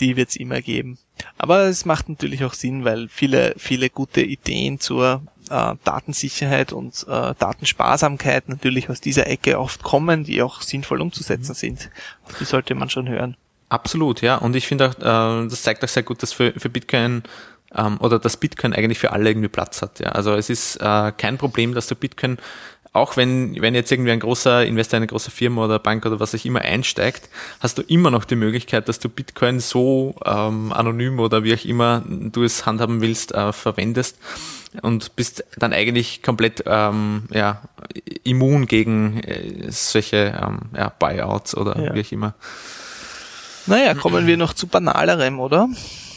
die 0.00 0.16
wird's 0.16 0.36
immer 0.36 0.60
geben. 0.60 0.98
Aber 1.36 1.64
es 1.64 1.84
macht 1.84 2.08
natürlich 2.08 2.44
auch 2.44 2.54
Sinn, 2.54 2.84
weil 2.84 3.08
viele, 3.08 3.54
viele 3.58 3.90
gute 3.90 4.22
Ideen 4.22 4.80
zur 4.80 5.22
äh, 5.50 5.74
Datensicherheit 5.84 6.72
und 6.72 7.06
äh, 7.08 7.34
Datensparsamkeit 7.38 8.48
natürlich 8.48 8.90
aus 8.90 9.00
dieser 9.00 9.26
Ecke 9.26 9.58
oft 9.58 9.82
kommen, 9.82 10.24
die 10.24 10.42
auch 10.42 10.62
sinnvoll 10.62 11.00
umzusetzen 11.00 11.54
sind. 11.54 11.90
Auf 12.24 12.38
die 12.38 12.44
sollte 12.44 12.74
man 12.74 12.90
schon 12.90 13.08
hören. 13.08 13.36
Absolut, 13.68 14.22
ja. 14.22 14.36
Und 14.36 14.56
ich 14.56 14.66
finde 14.66 14.88
auch, 14.88 14.98
äh, 14.98 15.48
das 15.48 15.62
zeigt 15.62 15.84
auch 15.84 15.88
sehr 15.88 16.02
gut, 16.02 16.22
dass 16.22 16.32
für, 16.32 16.52
für 16.56 16.70
Bitcoin 16.70 17.22
ähm, 17.74 17.98
oder 18.00 18.18
dass 18.18 18.36
Bitcoin 18.36 18.72
eigentlich 18.72 18.98
für 18.98 19.12
alle 19.12 19.30
irgendwie 19.30 19.48
Platz 19.48 19.82
hat. 19.82 20.00
Ja. 20.00 20.10
Also 20.10 20.34
es 20.34 20.48
ist 20.50 20.76
äh, 20.76 21.12
kein 21.16 21.38
Problem, 21.38 21.74
dass 21.74 21.86
du 21.86 21.94
Bitcoin, 21.94 22.38
auch 22.92 23.16
wenn, 23.16 23.60
wenn 23.60 23.74
jetzt 23.74 23.92
irgendwie 23.92 24.10
ein 24.10 24.20
großer 24.20 24.64
Investor, 24.64 24.96
eine 24.96 25.06
große 25.06 25.30
Firma 25.30 25.66
oder 25.66 25.78
Bank 25.78 26.06
oder 26.06 26.18
was 26.18 26.34
auch 26.34 26.44
immer 26.44 26.62
einsteigt, 26.62 27.28
hast 27.60 27.76
du 27.76 27.82
immer 27.82 28.10
noch 28.10 28.24
die 28.24 28.36
Möglichkeit, 28.36 28.88
dass 28.88 28.98
du 28.98 29.10
Bitcoin 29.10 29.60
so 29.60 30.14
ähm, 30.24 30.72
anonym 30.72 31.20
oder 31.20 31.44
wie 31.44 31.54
auch 31.54 31.64
immer 31.64 32.02
du 32.06 32.42
es 32.42 32.64
handhaben 32.64 33.02
willst, 33.02 33.32
äh, 33.34 33.52
verwendest 33.52 34.18
und 34.82 35.16
bist 35.16 35.44
dann 35.56 35.72
eigentlich 35.72 36.22
komplett 36.22 36.62
ähm, 36.66 37.24
ja, 37.32 37.62
immun 38.24 38.66
gegen 38.66 39.20
äh, 39.22 39.70
solche 39.70 40.38
ähm, 40.42 40.60
ja, 40.76 40.90
Buyouts 40.98 41.56
oder 41.56 41.78
Ja. 41.78 41.94
wie 41.94 42.00
auch 42.02 42.12
immer. 42.12 42.34
Naja, 43.66 43.94
kommen 43.94 44.26
wir 44.26 44.36
noch 44.36 44.54
zu 44.54 44.66
banalerem, 44.66 45.40
oder? 45.40 45.68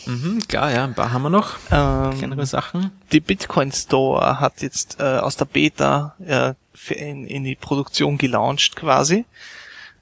Mhm, 0.06 0.40
klar, 0.48 0.72
ja, 0.72 0.84
ein 0.86 0.96
paar 0.96 1.12
haben 1.12 1.22
wir 1.24 1.30
noch. 1.30 1.58
Ähm, 1.70 2.18
Kleinere 2.18 2.46
Sachen. 2.46 2.92
die 3.12 3.20
Bitcoin 3.20 3.72
Store 3.72 4.40
hat 4.40 4.62
jetzt 4.62 5.00
äh, 5.00 5.04
aus 5.04 5.36
der 5.36 5.46
Beta 5.46 6.16
äh, 6.26 6.54
in, 6.94 7.26
in 7.28 7.44
die 7.44 7.56
Produktion 7.56 8.18
gelauncht 8.18 8.76
quasi 8.76 9.26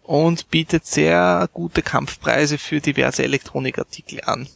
und 0.03 0.49
bietet 0.51 0.85
sehr 0.85 1.49
gute 1.53 1.81
Kampfpreise 1.81 2.57
für 2.57 2.79
diverse 2.79 3.23
Elektronikartikel 3.23 4.21
an. 4.25 4.47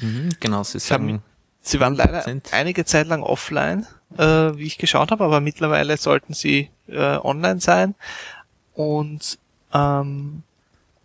Mhm, 0.00 0.30
genau, 0.38 0.62
sie 0.64 0.78
sagen, 0.78 1.22
Sie 1.62 1.80
waren 1.80 1.94
leider 1.94 2.26
100%. 2.26 2.52
einige 2.52 2.84
Zeit 2.84 3.06
lang 3.06 3.22
offline, 3.22 3.86
äh, 4.18 4.24
wie 4.24 4.66
ich 4.66 4.78
geschaut 4.78 5.10
habe, 5.10 5.24
aber 5.24 5.40
mittlerweile 5.40 5.96
sollten 5.96 6.34
sie 6.34 6.70
äh, 6.88 7.16
online 7.16 7.60
sein 7.60 7.94
und 8.74 9.38
ähm, 9.72 10.42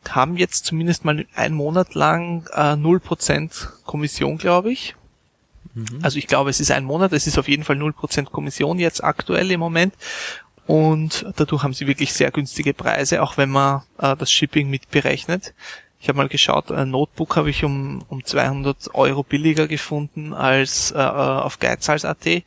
haben 0.09 0.37
jetzt 0.37 0.65
zumindest 0.65 1.05
mal 1.05 1.25
einen 1.35 1.55
Monat 1.55 1.93
lang 1.93 2.47
äh, 2.53 2.73
0% 2.73 3.67
Kommission, 3.85 4.37
glaube 4.37 4.71
ich. 4.71 4.95
Also 6.01 6.17
ich 6.17 6.27
glaube, 6.27 6.49
es 6.49 6.59
ist 6.59 6.71
ein 6.71 6.85
Monat, 6.85 7.13
es 7.13 7.27
ist 7.27 7.37
auf 7.37 7.47
jeden 7.47 7.63
Fall 7.63 7.75
0% 7.75 8.25
Kommission 8.25 8.79
jetzt 8.79 9.03
aktuell 9.03 9.51
im 9.51 9.59
Moment. 9.59 9.93
Und 10.65 11.25
dadurch 11.35 11.63
haben 11.63 11.73
sie 11.73 11.87
wirklich 11.87 12.13
sehr 12.13 12.31
günstige 12.31 12.73
Preise, 12.73 13.21
auch 13.21 13.37
wenn 13.37 13.49
man 13.49 13.83
äh, 13.99 14.15
das 14.15 14.31
Shipping 14.31 14.69
mitberechnet. 14.69 15.53
Ich 15.99 16.09
habe 16.09 16.17
mal 16.17 16.27
geschaut, 16.27 16.71
ein 16.71 16.91
Notebook 16.91 17.35
habe 17.35 17.49
ich 17.49 17.63
um, 17.63 18.03
um 18.07 18.23
200 18.23 18.93
Euro 18.93 19.23
billiger 19.23 19.67
gefunden 19.67 20.33
als 20.33 20.91
äh, 20.91 20.97
auf 20.97 21.59
Geizhals.at. 21.59 22.43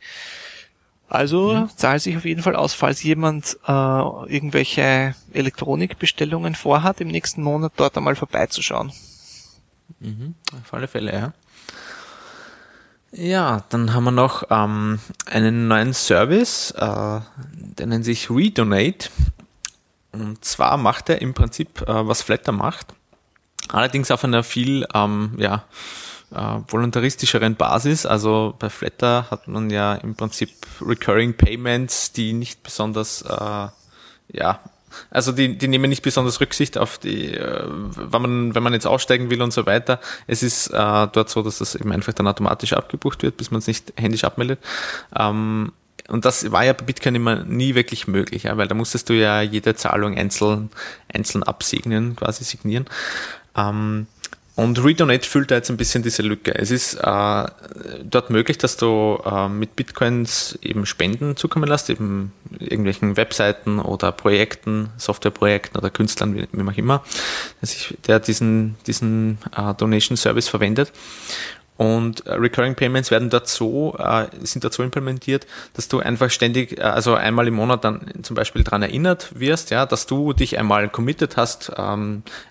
Also 1.09 1.67
zahlt 1.75 2.01
sich 2.01 2.15
auf 2.15 2.23
jeden 2.23 2.41
Fall 2.41 2.55
aus, 2.55 2.73
falls 2.73 3.03
jemand 3.03 3.57
äh, 3.67 3.71
irgendwelche 3.71 5.13
Elektronikbestellungen 5.33 6.55
vorhat, 6.55 7.01
im 7.01 7.09
nächsten 7.09 7.43
Monat 7.43 7.73
dort 7.75 7.97
einmal 7.97 8.15
vorbeizuschauen. 8.15 8.93
mhm, 9.99 10.35
auf 10.53 10.73
alle 10.73 10.87
Fälle, 10.87 11.11
ja. 11.11 11.33
Ja, 13.11 13.65
dann 13.67 13.93
haben 13.93 14.05
wir 14.05 14.11
noch 14.11 14.43
ähm, 14.49 14.99
einen 15.25 15.67
neuen 15.67 15.93
Service, 15.93 16.71
äh, 16.71 16.79
der 16.79 17.87
nennt 17.87 18.05
sich 18.05 18.29
Redonate. 18.29 19.09
Und 20.13 20.45
zwar 20.45 20.77
macht 20.77 21.09
er 21.09 21.21
im 21.21 21.33
Prinzip, 21.33 21.81
äh, 21.81 22.07
was 22.07 22.21
Flatter 22.21 22.53
macht, 22.53 22.93
allerdings 23.71 24.11
auf 24.11 24.23
einer 24.23 24.43
viel 24.43 24.85
ähm, 24.93 25.33
ja, 25.37 25.65
äh, 26.33 26.59
voluntaristischeren 26.67 27.55
Basis. 27.55 28.05
Also 28.05 28.55
bei 28.59 28.69
Flatter 28.69 29.27
hat 29.29 29.47
man 29.47 29.69
ja 29.69 29.95
im 29.95 30.15
Prinzip 30.15 30.49
Recurring 30.81 31.35
Payments, 31.35 32.13
die 32.13 32.33
nicht 32.33 32.63
besonders, 32.63 33.21
äh, 33.23 33.67
ja, 34.33 34.59
also 35.09 35.31
die, 35.31 35.57
die 35.57 35.67
nehmen 35.67 35.89
nicht 35.89 36.01
besonders 36.01 36.41
Rücksicht 36.41 36.77
auf 36.77 36.97
die, 36.97 37.33
äh, 37.33 37.63
wenn 37.67 38.21
man, 38.21 38.55
wenn 38.55 38.63
man 38.63 38.73
jetzt 38.73 38.87
aussteigen 38.87 39.29
will 39.29 39.41
und 39.41 39.53
so 39.53 39.65
weiter. 39.65 39.99
Es 40.27 40.43
ist 40.43 40.67
äh, 40.67 41.07
dort 41.07 41.29
so, 41.29 41.41
dass 41.41 41.59
das 41.59 41.75
eben 41.75 41.91
einfach 41.91 42.13
dann 42.13 42.27
automatisch 42.27 42.73
abgebucht 42.73 43.23
wird, 43.23 43.37
bis 43.37 43.51
man 43.51 43.59
es 43.59 43.67
nicht 43.67 43.93
händisch 43.97 44.23
abmeldet. 44.23 44.59
Ähm, 45.15 45.71
und 46.07 46.25
das 46.25 46.51
war 46.51 46.65
ja 46.65 46.73
bei 46.73 46.83
Bitcoin 46.83 47.15
immer 47.15 47.43
nie 47.43 47.75
wirklich 47.75 48.07
möglich, 48.07 48.43
ja, 48.43 48.57
weil 48.57 48.67
da 48.67 48.75
musstest 48.75 49.07
du 49.09 49.13
ja 49.13 49.41
jede 49.41 49.75
Zahlung 49.75 50.17
einzeln, 50.17 50.69
einzeln 51.13 51.43
absegnen, 51.43 52.15
quasi 52.15 52.43
signieren. 52.43 52.85
Ähm, 53.55 54.07
und 54.55 54.83
Redonate 54.83 55.27
füllt 55.27 55.49
da 55.49 55.55
jetzt 55.55 55.69
ein 55.69 55.77
bisschen 55.77 56.03
diese 56.03 56.21
Lücke. 56.23 56.53
Es 56.53 56.71
ist 56.71 56.95
äh, 56.95 57.45
dort 58.03 58.29
möglich, 58.29 58.57
dass 58.57 58.75
du 58.75 59.19
äh, 59.25 59.47
mit 59.47 59.75
Bitcoins 59.75 60.59
eben 60.61 60.85
Spenden 60.85 61.37
zukommen 61.37 61.67
lässt, 61.67 61.89
eben 61.89 62.33
irgendwelchen 62.59 63.15
Webseiten 63.15 63.79
oder 63.79 64.11
Projekten, 64.11 64.89
Softwareprojekten 64.97 65.79
oder 65.79 65.89
Künstlern, 65.89 66.35
wie, 66.35 66.47
wie 66.51 66.69
auch 66.69 66.77
immer, 66.77 67.03
der, 68.07 68.19
diesen, 68.19 68.75
diesen 68.85 69.37
äh, 69.55 69.73
Donation 69.73 70.17
Service 70.17 70.49
verwendet. 70.49 70.91
Und 71.81 72.27
äh, 72.27 72.33
Recurring 72.33 72.75
Payments 72.75 73.09
werden 73.09 73.31
so, 73.45 73.95
äh, 73.97 74.27
sind 74.43 74.71
so 74.71 74.83
implementiert, 74.83 75.47
dass 75.73 75.87
du 75.87 75.97
einfach 75.97 76.29
ständig, 76.29 76.77
äh, 76.77 76.83
also 76.83 77.15
einmal 77.15 77.47
im 77.47 77.55
Monat 77.55 77.83
dann 77.83 78.05
zum 78.21 78.35
Beispiel 78.35 78.63
daran 78.63 78.83
erinnert 78.83 79.29
wirst, 79.33 79.71
ja, 79.71 79.87
dass 79.87 80.05
du 80.05 80.33
dich 80.33 80.59
einmal 80.59 80.89
committed 80.89 81.37
hast, 81.37 81.71
ähm, 81.75 82.21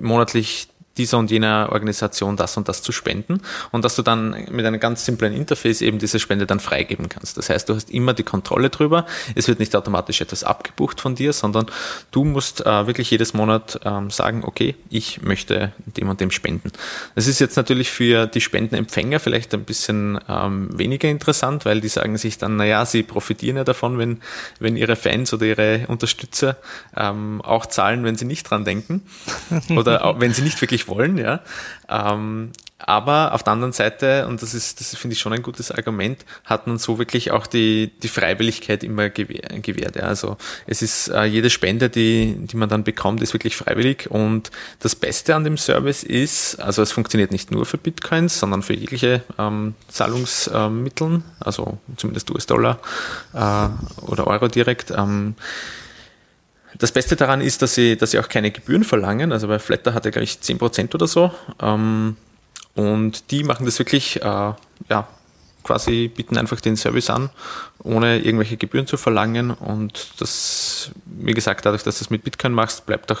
monatlich 0.00 0.68
dieser 1.00 1.16
und 1.16 1.30
jener 1.30 1.70
Organisation 1.72 2.36
das 2.36 2.56
und 2.58 2.68
das 2.68 2.82
zu 2.82 2.92
spenden 2.92 3.40
und 3.72 3.84
dass 3.84 3.96
du 3.96 4.02
dann 4.02 4.36
mit 4.50 4.66
einem 4.66 4.78
ganz 4.78 5.06
simplen 5.06 5.32
Interface 5.32 5.80
eben 5.80 5.98
diese 5.98 6.18
Spende 6.18 6.46
dann 6.46 6.60
freigeben 6.60 7.08
kannst. 7.08 7.38
Das 7.38 7.48
heißt, 7.48 7.68
du 7.68 7.74
hast 7.74 7.90
immer 7.90 8.12
die 8.12 8.22
Kontrolle 8.22 8.68
drüber. 8.68 9.06
Es 9.34 9.48
wird 9.48 9.60
nicht 9.60 9.74
automatisch 9.74 10.20
etwas 10.20 10.44
abgebucht 10.44 11.00
von 11.00 11.14
dir, 11.14 11.32
sondern 11.32 11.66
du 12.10 12.24
musst 12.24 12.66
äh, 12.66 12.86
wirklich 12.86 13.10
jedes 13.10 13.32
Monat 13.32 13.80
ähm, 13.84 14.10
sagen, 14.10 14.42
okay, 14.44 14.74
ich 14.90 15.22
möchte 15.22 15.72
dem 15.96 16.10
und 16.10 16.20
dem 16.20 16.30
spenden. 16.30 16.70
Das 17.14 17.26
ist 17.26 17.38
jetzt 17.40 17.56
natürlich 17.56 17.90
für 17.90 18.26
die 18.26 18.42
Spendenempfänger 18.42 19.20
vielleicht 19.20 19.54
ein 19.54 19.64
bisschen 19.64 20.18
ähm, 20.28 20.68
weniger 20.78 21.08
interessant, 21.08 21.64
weil 21.64 21.80
die 21.80 21.88
sagen 21.88 22.18
sich 22.18 22.36
dann, 22.36 22.56
naja, 22.56 22.84
sie 22.84 23.02
profitieren 23.02 23.56
ja 23.56 23.64
davon, 23.64 23.96
wenn, 23.96 24.20
wenn 24.58 24.76
ihre 24.76 24.96
Fans 24.96 25.32
oder 25.32 25.46
ihre 25.46 25.86
Unterstützer 25.88 26.58
ähm, 26.94 27.40
auch 27.40 27.64
zahlen, 27.64 28.04
wenn 28.04 28.16
sie 28.16 28.26
nicht 28.26 28.50
dran 28.50 28.66
denken 28.66 29.02
oder 29.70 30.04
auch, 30.04 30.20
wenn 30.20 30.34
sie 30.34 30.42
nicht 30.42 30.60
wirklich 30.60 30.89
wollen, 30.90 31.16
ja. 31.16 31.40
Ähm, 31.88 32.52
aber 32.86 33.34
auf 33.34 33.42
der 33.42 33.52
anderen 33.52 33.72
Seite, 33.72 34.26
und 34.26 34.40
das 34.40 34.54
ist, 34.54 34.80
das 34.80 34.96
finde 34.96 35.12
ich 35.14 35.20
schon 35.20 35.32
ein 35.32 35.42
gutes 35.42 35.70
Argument, 35.70 36.24
hat 36.44 36.66
man 36.66 36.78
so 36.78 36.98
wirklich 36.98 37.30
auch 37.30 37.46
die, 37.46 37.92
die 38.02 38.08
Freiwilligkeit 38.08 38.82
immer 38.82 39.10
gewähr, 39.10 39.60
gewährt. 39.60 39.96
Ja. 39.96 40.04
Also 40.04 40.38
es 40.66 40.80
ist 40.80 41.08
äh, 41.08 41.24
jede 41.24 41.50
Spende, 41.50 41.90
die, 41.90 42.36
die 42.38 42.56
man 42.56 42.68
dann 42.68 42.82
bekommt, 42.82 43.22
ist 43.22 43.34
wirklich 43.34 43.56
freiwillig. 43.56 44.10
Und 44.10 44.50
das 44.78 44.94
Beste 44.94 45.34
an 45.34 45.44
dem 45.44 45.58
Service 45.58 46.02
ist, 46.02 46.56
also 46.56 46.80
es 46.82 46.90
funktioniert 46.90 47.32
nicht 47.32 47.50
nur 47.50 47.66
für 47.66 47.78
Bitcoins, 47.78 48.40
sondern 48.40 48.62
für 48.62 48.74
jegliche 48.74 49.22
ähm, 49.38 49.74
Zahlungsmitteln, 49.88 51.24
also 51.38 51.78
zumindest 51.96 52.30
US-Dollar 52.30 52.78
äh, 53.34 53.68
oder 54.06 54.26
Euro 54.26 54.48
direkt. 54.48 54.90
Ähm, 54.90 55.34
das 56.80 56.92
Beste 56.92 57.14
daran 57.14 57.40
ist, 57.40 57.62
dass 57.62 57.74
sie, 57.74 57.96
dass 57.96 58.10
sie 58.10 58.18
auch 58.18 58.28
keine 58.28 58.50
Gebühren 58.50 58.84
verlangen. 58.84 59.32
Also 59.32 59.46
bei 59.46 59.58
Flatter 59.58 59.94
hat 59.94 60.06
er, 60.06 60.10
glaube 60.10 60.24
ich, 60.24 60.38
10% 60.42 60.94
oder 60.94 61.06
so. 61.06 61.30
Ähm, 61.60 62.16
und 62.74 63.30
die 63.30 63.44
machen 63.44 63.66
das 63.66 63.78
wirklich, 63.78 64.16
äh, 64.22 64.24
ja, 64.88 65.08
quasi 65.62 66.08
bieten 66.08 66.38
einfach 66.38 66.60
den 66.60 66.76
Service 66.76 67.10
an, 67.10 67.28
ohne 67.82 68.18
irgendwelche 68.18 68.56
Gebühren 68.56 68.86
zu 68.86 68.96
verlangen. 68.96 69.50
Und 69.50 70.12
das, 70.18 70.90
wie 71.04 71.34
gesagt, 71.34 71.66
dadurch, 71.66 71.82
dass 71.82 71.98
du 71.98 72.04
das 72.04 72.10
mit 72.10 72.24
Bitcoin 72.24 72.52
machst, 72.52 72.86
bleibt 72.86 73.12
auch 73.12 73.20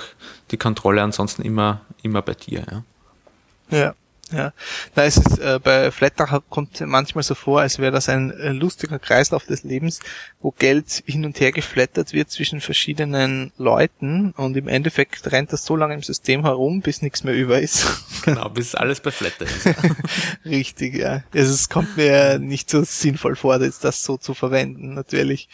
die 0.50 0.56
Kontrolle 0.56 1.02
ansonsten 1.02 1.42
immer, 1.42 1.82
immer 2.02 2.22
bei 2.22 2.34
dir. 2.34 2.64
Ja. 2.70 3.78
Ja. 3.78 3.94
Ja, 4.32 4.52
da 4.94 5.02
ist 5.04 5.16
es 5.18 5.38
äh, 5.38 5.58
bei 5.62 5.90
Flatter 5.90 6.42
kommt 6.48 6.80
manchmal 6.80 7.24
so 7.24 7.34
vor, 7.34 7.60
als 7.60 7.78
wäre 7.78 7.90
das 7.90 8.08
ein 8.08 8.30
äh, 8.30 8.52
lustiger 8.52 8.98
Kreislauf 8.98 9.44
des 9.44 9.64
Lebens, 9.64 10.00
wo 10.40 10.52
Geld 10.52 11.02
hin 11.06 11.24
und 11.24 11.40
her 11.40 11.50
geflattert 11.52 12.12
wird 12.12 12.30
zwischen 12.30 12.60
verschiedenen 12.60 13.52
Leuten 13.58 14.32
und 14.36 14.56
im 14.56 14.68
Endeffekt 14.68 15.30
rennt 15.32 15.52
das 15.52 15.64
so 15.64 15.74
lange 15.74 15.94
im 15.94 16.02
System 16.02 16.42
herum, 16.42 16.80
bis 16.80 17.02
nichts 17.02 17.24
mehr 17.24 17.34
über 17.34 17.60
ist. 17.60 17.86
Genau, 18.22 18.50
bis 18.50 18.74
alles 18.74 19.00
bei 19.00 19.10
Flatter 19.10 19.46
ist. 19.46 19.66
Richtig, 20.44 20.94
ja. 20.94 21.22
Also 21.34 21.54
es 21.54 21.70
kommt 21.70 21.96
mir 21.96 22.38
nicht 22.38 22.68
so 22.68 22.84
sinnvoll 22.84 23.34
vor, 23.34 23.58
das 23.58 24.04
so 24.04 24.18
zu 24.18 24.34
verwenden, 24.34 24.92
natürlich. 24.92 25.48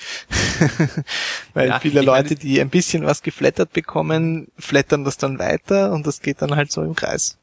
Weil 1.55 1.69
Ja, 1.69 1.79
viele 1.79 2.03
Leute, 2.03 2.35
die 2.35 2.61
ein 2.61 2.69
bisschen 2.69 3.05
was 3.05 3.23
geflattert 3.23 3.73
bekommen, 3.73 4.49
flattern 4.59 5.05
das 5.05 5.17
dann 5.17 5.39
weiter 5.39 5.93
und 5.93 6.09
das 6.09 6.23
geht 6.23 6.43
dann 6.43 6.57
halt 6.57 6.73
so 6.73 6.83
im 6.83 6.97
Kreis. 6.97 7.39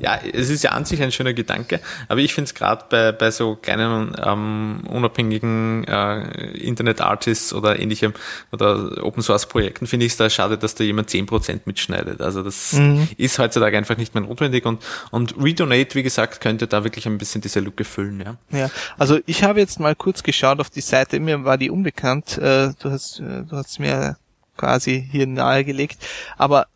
Ja, 0.00 0.18
es 0.32 0.50
ist 0.50 0.64
ja 0.64 0.70
an 0.70 0.84
sich 0.84 1.00
ein 1.00 1.12
schöner 1.12 1.34
Gedanke, 1.34 1.80
aber 2.08 2.20
ich 2.20 2.34
finde 2.34 2.48
es 2.48 2.54
gerade 2.54 2.84
bei, 2.90 3.12
bei 3.12 3.30
so 3.30 3.54
kleinen 3.54 4.14
ähm, 4.20 4.82
unabhängigen 4.88 5.84
äh, 5.84 6.48
Internet-Artists 6.58 7.52
oder 7.54 7.78
ähnlichem 7.78 8.12
oder 8.50 9.04
Open-Source-Projekten 9.04 9.86
finde 9.86 10.06
ich 10.06 10.12
es 10.12 10.18
da 10.18 10.28
schade, 10.28 10.58
dass 10.58 10.74
da 10.74 10.82
jemand 10.82 11.10
10% 11.10 11.60
mitschneidet. 11.64 12.20
Also 12.20 12.42
das 12.42 12.76
ist 13.16 13.38
heutzutage 13.38 13.78
einfach 13.78 13.96
nicht 13.96 14.14
mehr 14.14 14.24
notwendig 14.24 14.66
und, 14.66 14.82
und 15.12 15.36
Redonate, 15.40 15.94
wie 15.94 16.02
gesagt, 16.02 16.40
könnte 16.40 16.66
da 16.66 16.82
wirklich 16.82 17.06
ein 17.06 17.18
bisschen 17.18 17.40
diese 17.40 17.60
Lücke 17.60 17.84
füllen. 17.84 18.20
Ja. 18.20 18.36
Ja, 18.50 18.70
also 18.98 19.20
ich 19.26 19.44
habe 19.44 19.60
jetzt 19.60 19.78
mal 19.78 19.94
kurz 19.94 20.24
geschaut 20.24 20.58
auf 20.58 20.70
die 20.70 20.80
Seite, 20.80 21.20
mir 21.20 21.44
war 21.44 21.56
die 21.56 21.70
unbekannt, 21.70 22.36
äh, 22.38 22.72
du 22.80 22.90
hast 22.90 23.20
äh, 23.20 23.42
du 23.48 23.56
hast 23.56 23.78
mir 23.78 24.16
quasi 24.56 25.06
hier 25.08 25.26
nahegelegt, 25.26 25.98
aber 26.36 26.66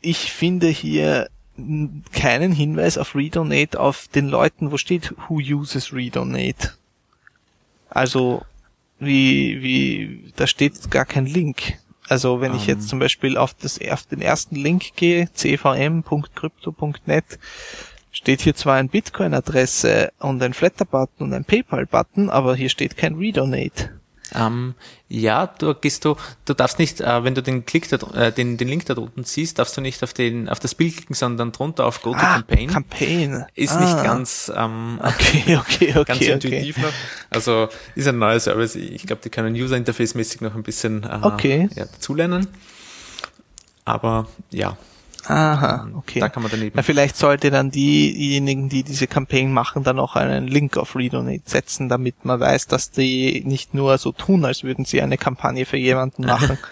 ich 0.00 0.32
finde 0.32 0.68
hier 0.68 1.28
keinen 2.12 2.52
Hinweis 2.52 2.98
auf 2.98 3.14
Redonate 3.14 3.78
auf 3.78 4.08
den 4.08 4.28
Leuten, 4.28 4.72
wo 4.72 4.76
steht 4.76 5.14
who 5.28 5.36
uses 5.36 5.92
Redonate. 5.92 6.72
Also 7.90 8.42
wie 8.98 9.62
wie 9.62 10.32
da 10.36 10.46
steht 10.46 10.90
gar 10.90 11.04
kein 11.04 11.26
Link. 11.26 11.78
Also 12.08 12.40
wenn 12.40 12.54
ich 12.54 12.66
jetzt 12.66 12.88
zum 12.88 12.98
Beispiel 12.98 13.36
auf 13.36 13.54
das 13.54 13.80
auf 13.90 14.02
den 14.06 14.20
ersten 14.20 14.56
Link 14.56 14.94
gehe, 14.96 15.28
cvm.crypto.net, 15.32 17.24
steht 18.12 18.42
hier 18.42 18.54
zwar 18.54 18.76
ein 18.76 18.88
Bitcoin-Adresse 18.88 20.12
und 20.18 20.42
ein 20.42 20.54
Flatter-Button 20.54 21.26
und 21.26 21.32
ein 21.32 21.44
PayPal-Button, 21.44 22.30
aber 22.30 22.54
hier 22.56 22.68
steht 22.68 22.96
kein 22.96 23.14
Redonate. 23.14 24.00
Ähm, 24.34 24.74
ja, 25.08 25.46
du 25.46 25.74
gehst 25.74 26.04
du, 26.04 26.16
du 26.44 26.54
darfst 26.54 26.78
nicht, 26.78 27.00
äh, 27.00 27.24
wenn 27.24 27.34
du 27.34 27.42
den 27.42 27.64
Klick 27.64 27.88
da, 27.88 27.96
äh, 28.14 28.32
den, 28.32 28.56
den 28.56 28.68
Link 28.68 28.86
da 28.86 28.94
drunten 28.94 29.24
siehst, 29.24 29.58
darfst 29.58 29.76
du 29.76 29.80
nicht 29.80 30.02
auf 30.02 30.12
den, 30.12 30.48
auf 30.48 30.60
das 30.60 30.74
Bild 30.74 30.96
klicken, 30.96 31.14
sondern 31.14 31.52
drunter 31.52 31.86
auf 31.86 32.02
Go 32.02 32.12
to 32.12 32.18
Campaign. 32.18 32.68
Campaign. 32.68 33.44
ist 33.54 33.72
ah, 33.72 33.80
nicht 33.80 34.04
ganz, 34.04 34.52
ähm, 34.54 35.00
Okay, 35.02 35.56
okay, 35.56 35.90
okay. 35.90 36.04
ganz 36.04 36.20
okay. 36.20 36.32
intuitiv 36.32 36.78
noch. 36.78 36.92
Also 37.30 37.68
ist 37.94 38.08
ein 38.08 38.18
neuer 38.18 38.40
Service. 38.40 38.74
Ich 38.74 39.06
glaube, 39.06 39.22
die 39.22 39.30
können 39.30 39.54
User 39.54 39.76
Interface 39.76 40.14
mäßig 40.14 40.40
noch 40.40 40.54
ein 40.54 40.62
bisschen 40.62 41.04
äh, 41.04 41.18
Okay. 41.22 41.68
ja, 41.74 41.84
dazulernen. 41.84 42.48
Aber 43.84 44.26
ja, 44.50 44.76
Aha, 45.26 45.88
okay. 45.94 46.20
da 46.20 46.28
kann 46.28 46.42
man 46.42 46.50
daneben. 46.52 46.72
Na, 46.74 46.82
vielleicht 46.82 47.16
sollte 47.16 47.50
dann 47.50 47.70
diejenigen, 47.70 48.68
die 48.68 48.82
diese 48.82 49.06
Campaign 49.06 49.52
machen, 49.52 49.82
dann 49.82 49.98
auch 49.98 50.16
einen 50.16 50.48
Link 50.48 50.76
auf 50.76 50.96
Redonate 50.96 51.42
setzen, 51.44 51.88
damit 51.88 52.24
man 52.24 52.40
weiß, 52.40 52.66
dass 52.66 52.90
die 52.90 53.42
nicht 53.46 53.74
nur 53.74 53.98
so 53.98 54.12
tun, 54.12 54.44
als 54.44 54.64
würden 54.64 54.84
sie 54.84 55.00
eine 55.00 55.16
Kampagne 55.18 55.66
für 55.66 55.76
jemanden 55.78 56.26
machen. 56.26 56.58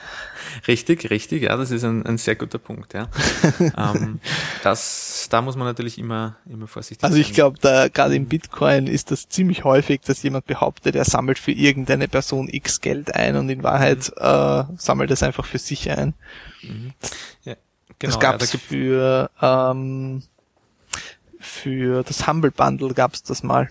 Richtig, 0.67 1.09
richtig, 1.11 1.45
ja, 1.45 1.57
das 1.57 1.71
ist 1.71 1.85
ein, 1.85 2.05
ein 2.05 2.19
sehr 2.19 2.35
guter 2.35 2.59
Punkt, 2.59 2.95
ja. 2.95 3.09
ähm, 3.79 4.21
das, 4.63 5.29
da 5.31 5.41
muss 5.41 5.57
man 5.57 5.67
natürlich 5.67 5.99
immer, 5.99 6.37
immer 6.47 6.67
vorsichtig 6.67 7.05
Also 7.05 7.17
ich 7.17 7.29
sein. 7.29 7.35
glaube, 7.35 7.59
da 7.61 7.89
gerade 7.89 8.17
im 8.17 8.27
Bitcoin 8.27 8.87
ist 8.87 9.11
das 9.11 9.29
ziemlich 9.29 9.65
häufig, 9.65 10.01
dass 10.03 10.23
jemand 10.23 10.47
behauptet, 10.47 10.97
er 10.97 11.05
sammelt 11.05 11.39
für 11.39 11.53
irgendeine 11.53 12.09
Person 12.09 12.49
X 12.51 12.81
Geld 12.81 13.15
ein 13.15 13.37
und 13.37 13.49
in 13.49 13.63
Wahrheit 13.63 14.13
äh, 14.17 14.65
sammelt 14.77 15.11
es 15.11 15.23
einfach 15.23 15.47
für 15.47 15.59
sich 15.59 15.91
ein. 15.91 16.15
ja, 17.45 17.55
das 18.07 18.19
genau, 18.19 18.21
gab 18.21 18.33
ja, 18.33 18.39
da 18.39 18.45
es 18.45 18.51
gibt, 18.53 18.65
für 18.65 19.31
ähm, 19.41 20.23
für 21.39 22.03
das 22.03 22.27
Humble 22.27 22.51
Bundle 22.51 22.95
gab 22.95 23.15
es 23.15 23.23
das 23.23 23.43
mal. 23.43 23.69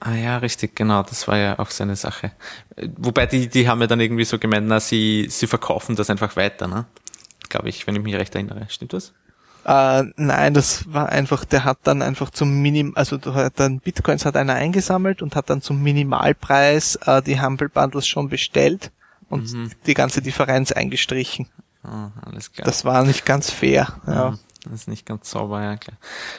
Ah 0.00 0.14
ja, 0.14 0.38
richtig, 0.38 0.76
genau, 0.76 1.02
das 1.02 1.26
war 1.26 1.36
ja 1.36 1.58
auch 1.58 1.70
so 1.70 1.82
eine 1.82 1.96
Sache. 1.96 2.30
Wobei 2.96 3.26
die, 3.26 3.48
die 3.48 3.68
haben 3.68 3.80
ja 3.80 3.88
dann 3.88 4.00
irgendwie 4.00 4.24
so 4.24 4.38
gemeint, 4.38 4.68
na, 4.68 4.78
sie, 4.78 5.26
sie 5.28 5.48
verkaufen 5.48 5.96
das 5.96 6.08
einfach 6.08 6.36
weiter, 6.36 6.68
ne? 6.68 6.84
Glaube 7.48 7.68
ich, 7.68 7.86
wenn 7.86 7.96
ich 7.96 8.02
mich 8.02 8.14
recht 8.14 8.34
erinnere. 8.34 8.66
Stimmt 8.68 8.92
das? 8.92 9.12
Äh, 9.64 10.04
nein, 10.16 10.54
das 10.54 10.92
war 10.92 11.08
einfach, 11.08 11.44
der 11.44 11.64
hat 11.64 11.78
dann 11.82 12.00
einfach 12.00 12.30
zum 12.30 12.62
Minim, 12.62 12.92
also 12.94 13.18
hat 13.34 13.58
dann 13.58 13.80
Bitcoins 13.80 14.24
hat 14.24 14.36
einer 14.36 14.54
eingesammelt 14.54 15.20
und 15.20 15.34
hat 15.34 15.50
dann 15.50 15.62
zum 15.62 15.82
Minimalpreis 15.82 16.96
äh, 17.04 17.20
die 17.20 17.40
Humble 17.40 17.68
Bundles 17.68 18.06
schon 18.06 18.28
bestellt 18.28 18.92
und 19.28 19.70
die 19.86 19.94
ganze 19.94 20.22
Differenz 20.22 20.72
eingestrichen. 20.72 21.48
Ah, 21.82 22.10
alles 22.22 22.52
klar. 22.52 22.64
Das 22.66 22.84
war 22.84 23.04
nicht 23.04 23.24
ganz 23.24 23.50
fair. 23.50 23.88
Ja. 24.06 24.12
Ja, 24.12 24.38
das 24.64 24.72
ist 24.72 24.88
nicht 24.88 25.06
ganz 25.06 25.30
sauber, 25.30 25.62
ja 25.62 25.76
klar. 25.76 25.96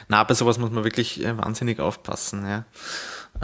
Na, 0.08 0.22
bei 0.24 0.34
sowas 0.34 0.58
muss 0.58 0.70
man 0.70 0.84
wirklich 0.84 1.24
äh, 1.24 1.36
wahnsinnig 1.36 1.80
aufpassen, 1.80 2.46
ja. 2.46 2.64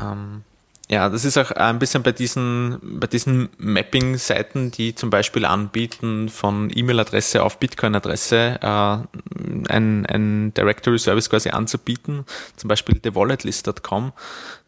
Ähm, 0.00 0.44
ja, 0.88 1.08
das 1.08 1.24
ist 1.24 1.36
auch 1.36 1.50
ein 1.50 1.80
bisschen 1.80 2.04
bei 2.04 2.12
diesen, 2.12 2.78
bei 2.80 3.08
diesen 3.08 3.48
Mapping-Seiten, 3.58 4.70
die 4.70 4.94
zum 4.94 5.10
Beispiel 5.10 5.44
anbieten, 5.44 6.28
von 6.28 6.70
E-Mail-Adresse 6.72 7.42
auf 7.42 7.58
Bitcoin-Adresse 7.58 8.58
äh, 8.62 9.68
ein, 9.68 10.06
ein 10.06 10.54
Directory-Service 10.54 11.28
quasi 11.28 11.48
anzubieten, 11.50 12.24
zum 12.56 12.68
Beispiel 12.68 13.00
thewalletlist.com. 13.00 14.12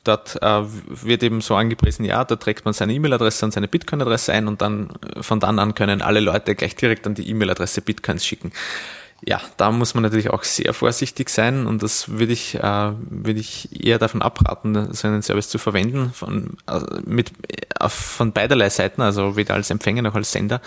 Dort 0.03 0.43
äh, 0.43 0.62
wird 0.89 1.23
eben 1.23 1.40
so 1.40 1.55
angepriesen, 1.55 2.05
ja, 2.05 2.24
da 2.24 2.35
trägt 2.35 2.65
man 2.65 2.74
seine 2.74 2.95
E-Mail-Adresse 2.95 3.45
und 3.45 3.53
seine 3.53 3.69
Bitcoin-Adresse 3.69 4.32
ein 4.32 4.49
und 4.49 4.61
dann 4.61 4.90
von 5.20 5.39
dann 5.39 5.61
an 5.61 5.77
können 5.77 6.03
alle 6.03 6.19
Leute 6.19 6.57
gleich 6.57 6.74
direkt 6.74 7.07
an 7.07 7.15
die 7.15 7.28
E-Mail-Adresse 7.31 7.81
Bitcoins 7.81 8.27
schicken. 8.27 8.51
Ja, 9.27 9.40
da 9.57 9.73
muss 9.73 9.95
man 9.95 10.05
natürlich 10.05 10.31
auch 10.31 10.45
sehr 10.45 10.73
vorsichtig 10.73 11.28
sein 11.28 11.66
und 11.66 11.82
das 11.82 12.09
würde 12.09 12.32
ich, 12.32 12.55
äh, 12.55 12.93
würde 13.11 13.40
ich 13.40 13.85
eher 13.85 13.99
davon 13.99 14.23
abraten, 14.23 14.93
so 14.95 15.09
einen 15.09 15.23
Service 15.23 15.49
zu 15.49 15.59
verwenden, 15.59 16.12
von, 16.12 16.57
äh, 16.69 16.81
mit, 17.05 17.32
äh, 17.49 17.89
von 17.89 18.32
beiderlei 18.32 18.70
Seiten, 18.70 19.03
also 19.03 19.35
weder 19.35 19.55
als 19.55 19.70
Empfänger 19.70 20.03
noch 20.03 20.15
als 20.15 20.31
Sender, 20.31 20.61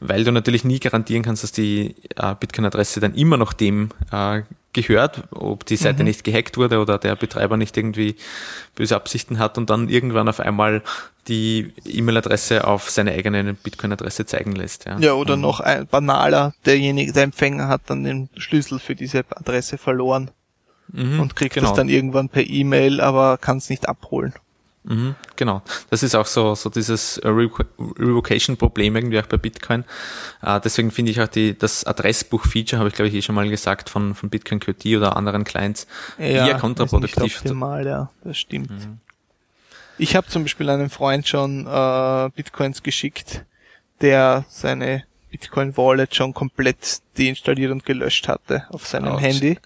weil 0.00 0.24
du 0.24 0.32
natürlich 0.32 0.64
nie 0.64 0.80
garantieren 0.80 1.22
kannst, 1.22 1.42
dass 1.42 1.52
die 1.52 1.94
äh, 2.16 2.34
Bitcoin-Adresse 2.34 3.00
dann 3.00 3.14
immer 3.14 3.36
noch 3.36 3.52
dem 3.52 3.90
äh, 4.10 4.40
gehört, 4.72 5.24
ob 5.30 5.66
die 5.66 5.76
Seite 5.76 6.02
nicht 6.04 6.24
gehackt 6.24 6.56
wurde 6.56 6.78
oder 6.80 6.98
der 6.98 7.16
Betreiber 7.16 7.56
nicht 7.56 7.76
irgendwie 7.76 8.16
böse 8.74 8.96
Absichten 8.96 9.38
hat 9.38 9.58
und 9.58 9.68
dann 9.70 9.88
irgendwann 9.88 10.28
auf 10.28 10.40
einmal 10.40 10.82
die 11.28 11.72
E-Mail-Adresse 11.84 12.66
auf 12.66 12.90
seine 12.90 13.12
eigene 13.12 13.54
Bitcoin-Adresse 13.54 14.26
zeigen 14.26 14.52
lässt. 14.52 14.86
Ja, 14.86 14.98
Ja, 14.98 15.12
oder 15.14 15.36
noch 15.36 15.60
ein 15.60 15.86
banaler, 15.86 16.54
derjenige, 16.66 17.12
der 17.12 17.24
Empfänger 17.24 17.68
hat 17.68 17.82
dann 17.86 18.02
den 18.04 18.28
Schlüssel 18.36 18.78
für 18.78 18.94
diese 18.94 19.24
Adresse 19.30 19.78
verloren 19.78 20.30
Mhm, 20.88 21.20
und 21.20 21.36
kriegt 21.36 21.54
genau. 21.54 21.68
das 21.68 21.76
dann 21.76 21.88
irgendwann 21.88 22.28
per 22.28 22.46
E-Mail, 22.46 23.00
aber 23.00 23.38
kann 23.38 23.56
es 23.56 23.70
nicht 23.70 23.88
abholen. 23.88 24.34
Mhm, 24.84 25.14
genau. 25.36 25.62
Das 25.90 26.02
ist 26.02 26.16
auch 26.16 26.26
so, 26.26 26.56
so 26.56 26.68
dieses 26.68 27.22
Revo- 27.22 27.64
Revocation-Problem 27.78 28.96
irgendwie 28.96 29.20
auch 29.20 29.26
bei 29.26 29.36
Bitcoin. 29.36 29.84
Äh, 30.42 30.60
deswegen 30.60 30.90
finde 30.90 31.12
ich 31.12 31.20
auch 31.20 31.28
die, 31.28 31.56
das 31.56 31.84
Adressbuch-Feature, 31.84 32.80
habe 32.80 32.88
ich 32.88 32.94
glaube 32.94 33.08
ich 33.08 33.14
eh 33.14 33.22
schon 33.22 33.36
mal 33.36 33.48
gesagt, 33.48 33.88
von, 33.88 34.14
von 34.16 34.28
Bitcoin 34.28 34.58
QT 34.58 34.84
oder 34.96 35.16
anderen 35.16 35.44
Clients, 35.44 35.86
eher 36.18 36.56
ist 36.56 36.60
kontraproduktiv. 36.60 37.22
nicht 37.22 37.36
optimal, 37.38 37.86
ja, 37.86 38.10
das 38.24 38.38
stimmt. 38.38 38.72
Ich 39.98 40.16
habe 40.16 40.26
zum 40.26 40.42
Beispiel 40.42 40.68
einem 40.68 40.90
Freund 40.90 41.28
schon 41.28 41.66
äh, 41.66 42.30
Bitcoins 42.34 42.82
geschickt, 42.82 43.44
der 44.00 44.44
seine 44.48 45.04
Bitcoin 45.30 45.76
Wallet 45.76 46.14
schon 46.14 46.34
komplett 46.34 47.01
deinstalliert 47.18 47.70
und 47.72 47.84
gelöscht 47.84 48.26
hatte 48.28 48.64
auf 48.70 48.86
seinem 48.86 49.12
Ouch. 49.12 49.20
Handy. 49.20 49.58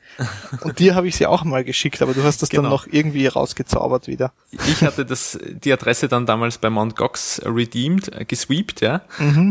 Und 0.62 0.78
dir 0.78 0.94
habe 0.94 1.06
ich 1.08 1.16
sie 1.16 1.26
auch 1.26 1.44
mal 1.44 1.62
geschickt, 1.64 2.02
aber 2.02 2.12
du 2.14 2.22
hast 2.24 2.42
das 2.42 2.48
dann 2.48 2.62
Genau. 2.62 2.70
noch 2.70 2.86
irgendwie 2.90 3.26
rausgezaubert 3.26 4.08
wieder. 4.08 4.32
Ich 4.68 4.82
hatte 4.82 5.04
das, 5.06 5.38
die 5.44 5.72
Adresse 5.72 6.08
dann 6.08 6.26
damals 6.26 6.58
bei 6.58 6.70
Mt. 6.70 6.96
Gox 6.96 7.40
redeemed, 7.44 8.12
äh, 8.14 8.24
gesweept, 8.24 8.80
ja. 8.80 9.02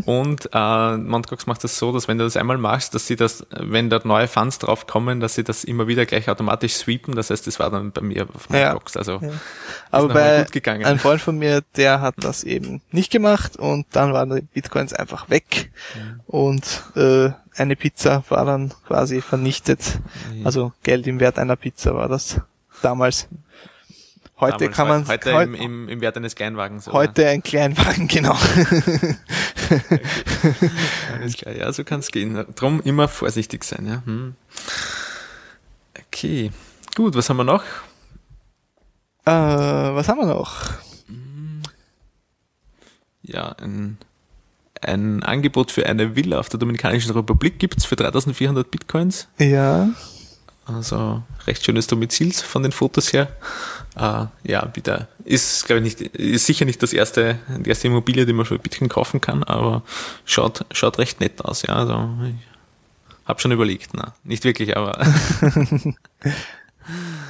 Und 0.05 0.49
äh, 0.53 0.97
Mt. 0.97 1.27
Gox 1.29 1.45
macht 1.47 1.63
das 1.63 1.77
so, 1.77 1.91
dass 1.91 2.07
wenn 2.07 2.17
du 2.17 2.23
das 2.25 2.35
einmal 2.37 2.57
machst, 2.57 2.95
dass 2.95 3.07
sie 3.07 3.15
das, 3.15 3.45
wenn 3.51 3.89
dort 3.89 4.05
neue 4.05 4.27
Funds 4.27 4.59
drauf 4.59 4.87
kommen, 4.87 5.19
dass 5.19 5.35
sie 5.35 5.43
das 5.43 5.63
immer 5.63 5.87
wieder 5.87 6.05
gleich 6.05 6.27
automatisch 6.29 6.73
sweepen. 6.73 7.15
Das 7.15 7.29
heißt, 7.29 7.47
das 7.47 7.59
war 7.59 7.69
dann 7.71 7.91
bei 7.91 8.01
mir 8.01 8.27
auf 8.33 8.49
Mt. 8.49 8.59
Ja. 8.59 8.73
Gox. 8.73 8.97
Also 8.97 9.19
Ja. 9.21 9.29
Aber 9.91 10.13
bei 10.13 10.43
gut 10.43 10.51
gegangen. 10.51 10.83
ein 10.85 10.99
Freund 10.99 11.21
von 11.21 11.37
mir, 11.37 11.61
der 11.77 12.01
hat 12.01 12.15
das 12.17 12.43
eben 12.43 12.81
nicht 12.91 13.11
gemacht 13.11 13.55
und 13.57 13.85
dann 13.91 14.11
waren 14.11 14.35
die 14.35 14.41
Bitcoins 14.41 14.91
einfach 14.93 15.29
weg 15.29 15.71
und 16.25 16.83
äh, 16.95 17.29
eine 17.57 17.75
Pizza 17.75 18.23
war 18.29 18.45
dann 18.45 18.73
quasi 18.87 19.21
vernichtet. 19.21 19.99
Also 20.43 20.73
Geld 20.83 21.07
im 21.07 21.19
Wert 21.19 21.39
einer 21.39 21.55
Pizza 21.55 21.95
war 21.95 22.07
das 22.09 22.39
damals. 22.81 23.27
Heute 24.37 24.57
damals, 24.57 24.75
kann 24.75 24.87
man 24.89 25.07
heute 25.07 25.33
heu- 25.33 25.43
im, 25.43 25.55
im, 25.55 25.87
im 25.89 26.01
Wert 26.01 26.17
eines 26.17 26.35
Kleinwagens. 26.35 26.87
oder? 26.89 26.97
heute 26.97 27.25
ein 27.27 27.41
Kleinwagen, 27.41 28.07
genau. 28.09 28.37
Alles 31.13 31.37
klar, 31.37 31.55
ja, 31.55 31.71
so 31.71 31.83
kann 31.85 32.01
es 32.01 32.11
gehen. 32.11 32.45
Drum 32.55 32.81
immer 32.81 33.07
vorsichtig 33.07 33.63
sein, 33.63 33.85
ja. 33.87 34.01
Hm. 34.05 34.35
Okay, 36.07 36.51
gut, 36.95 37.15
was 37.15 37.29
haben 37.29 37.37
wir 37.37 37.43
noch? 37.45 37.63
Äh, 39.25 39.31
was 39.31 40.09
haben 40.09 40.19
wir 40.19 40.25
noch? 40.27 40.71
Ja, 43.21 43.53
ein, 43.53 43.97
ein 44.87 45.23
Angebot 45.23 45.71
für 45.71 45.85
eine 45.85 46.15
Villa 46.15 46.39
auf 46.39 46.49
der 46.49 46.59
Dominikanischen 46.59 47.11
Republik 47.11 47.59
gibt's 47.59 47.85
für 47.85 47.95
3400 47.95 48.69
Bitcoins. 48.69 49.27
Ja. 49.37 49.89
Also 50.65 51.21
recht 51.45 51.63
schönes 51.63 51.87
Domizil 51.87 52.33
von 52.33 52.63
den 52.63 52.71
Fotos 52.71 53.13
her. 53.13 53.27
Äh, 53.95 54.25
ja, 54.43 54.69
wieder 54.73 55.07
ist 55.23 55.65
glaube 55.65 55.85
ich 55.85 55.99
nicht, 55.99 56.15
ist 56.15 56.45
sicher 56.45 56.65
nicht 56.65 56.81
das 56.81 56.91
erste, 56.91 57.39
die 57.59 57.69
erste 57.69 57.87
Immobilie, 57.87 58.25
die 58.25 58.33
man 58.33 58.45
für 58.45 58.57
Bitcoin 58.57 58.89
kaufen 58.89 59.21
kann, 59.21 59.43
aber 59.43 59.83
schaut 60.25 60.65
schaut 60.71 60.97
recht 60.97 61.19
nett 61.19 61.43
aus. 61.45 61.61
Ja, 61.61 61.75
also 61.75 62.09
ich 62.27 63.27
habe 63.27 63.39
schon 63.39 63.51
überlegt, 63.51 63.91
na 63.93 64.13
nicht 64.23 64.43
wirklich, 64.43 64.75
aber 64.75 64.99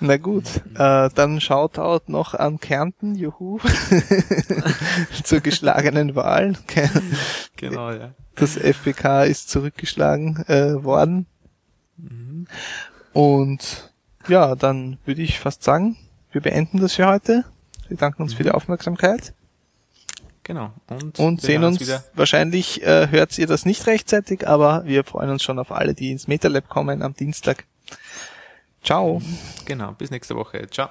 Na 0.00 0.16
gut, 0.16 0.46
äh, 0.74 1.10
dann 1.14 1.40
Shoutout 1.40 2.10
noch 2.10 2.34
an 2.34 2.58
Kärnten, 2.58 3.14
juhu, 3.14 3.58
zur 5.24 5.40
geschlagenen 5.40 6.14
Wahl. 6.14 6.54
genau 7.56 7.90
ja. 7.90 8.14
Das 8.34 8.56
FPK 8.56 9.24
ist 9.24 9.50
zurückgeschlagen 9.50 10.44
äh, 10.48 10.82
worden. 10.82 11.26
Und 13.12 13.92
ja, 14.28 14.54
dann 14.54 14.98
würde 15.04 15.22
ich 15.22 15.38
fast 15.38 15.62
sagen, 15.62 15.96
wir 16.32 16.40
beenden 16.40 16.80
das 16.80 16.94
für 16.94 17.06
heute. 17.06 17.44
Wir 17.88 17.96
danken 17.96 18.22
uns 18.22 18.34
für 18.34 18.42
die 18.44 18.52
Aufmerksamkeit 18.52 19.34
Genau. 20.50 20.72
Und, 20.88 21.18
und 21.20 21.40
sehen 21.40 21.62
uns, 21.62 21.78
wieder. 21.78 22.02
wahrscheinlich 22.14 22.82
äh, 22.82 23.06
hört 23.08 23.38
ihr 23.38 23.46
das 23.46 23.64
nicht 23.64 23.86
rechtzeitig, 23.86 24.48
aber 24.48 24.84
wir 24.84 25.04
freuen 25.04 25.30
uns 25.30 25.44
schon 25.44 25.60
auf 25.60 25.70
alle, 25.70 25.94
die 25.94 26.10
ins 26.10 26.26
MetaLab 26.26 26.68
kommen 26.68 27.02
am 27.02 27.14
Dienstag. 27.14 27.66
Ciao. 28.82 29.20
Genau, 29.66 29.92
bis 29.92 30.10
nächste 30.10 30.36
Woche. 30.36 30.68
Ciao. 30.70 30.90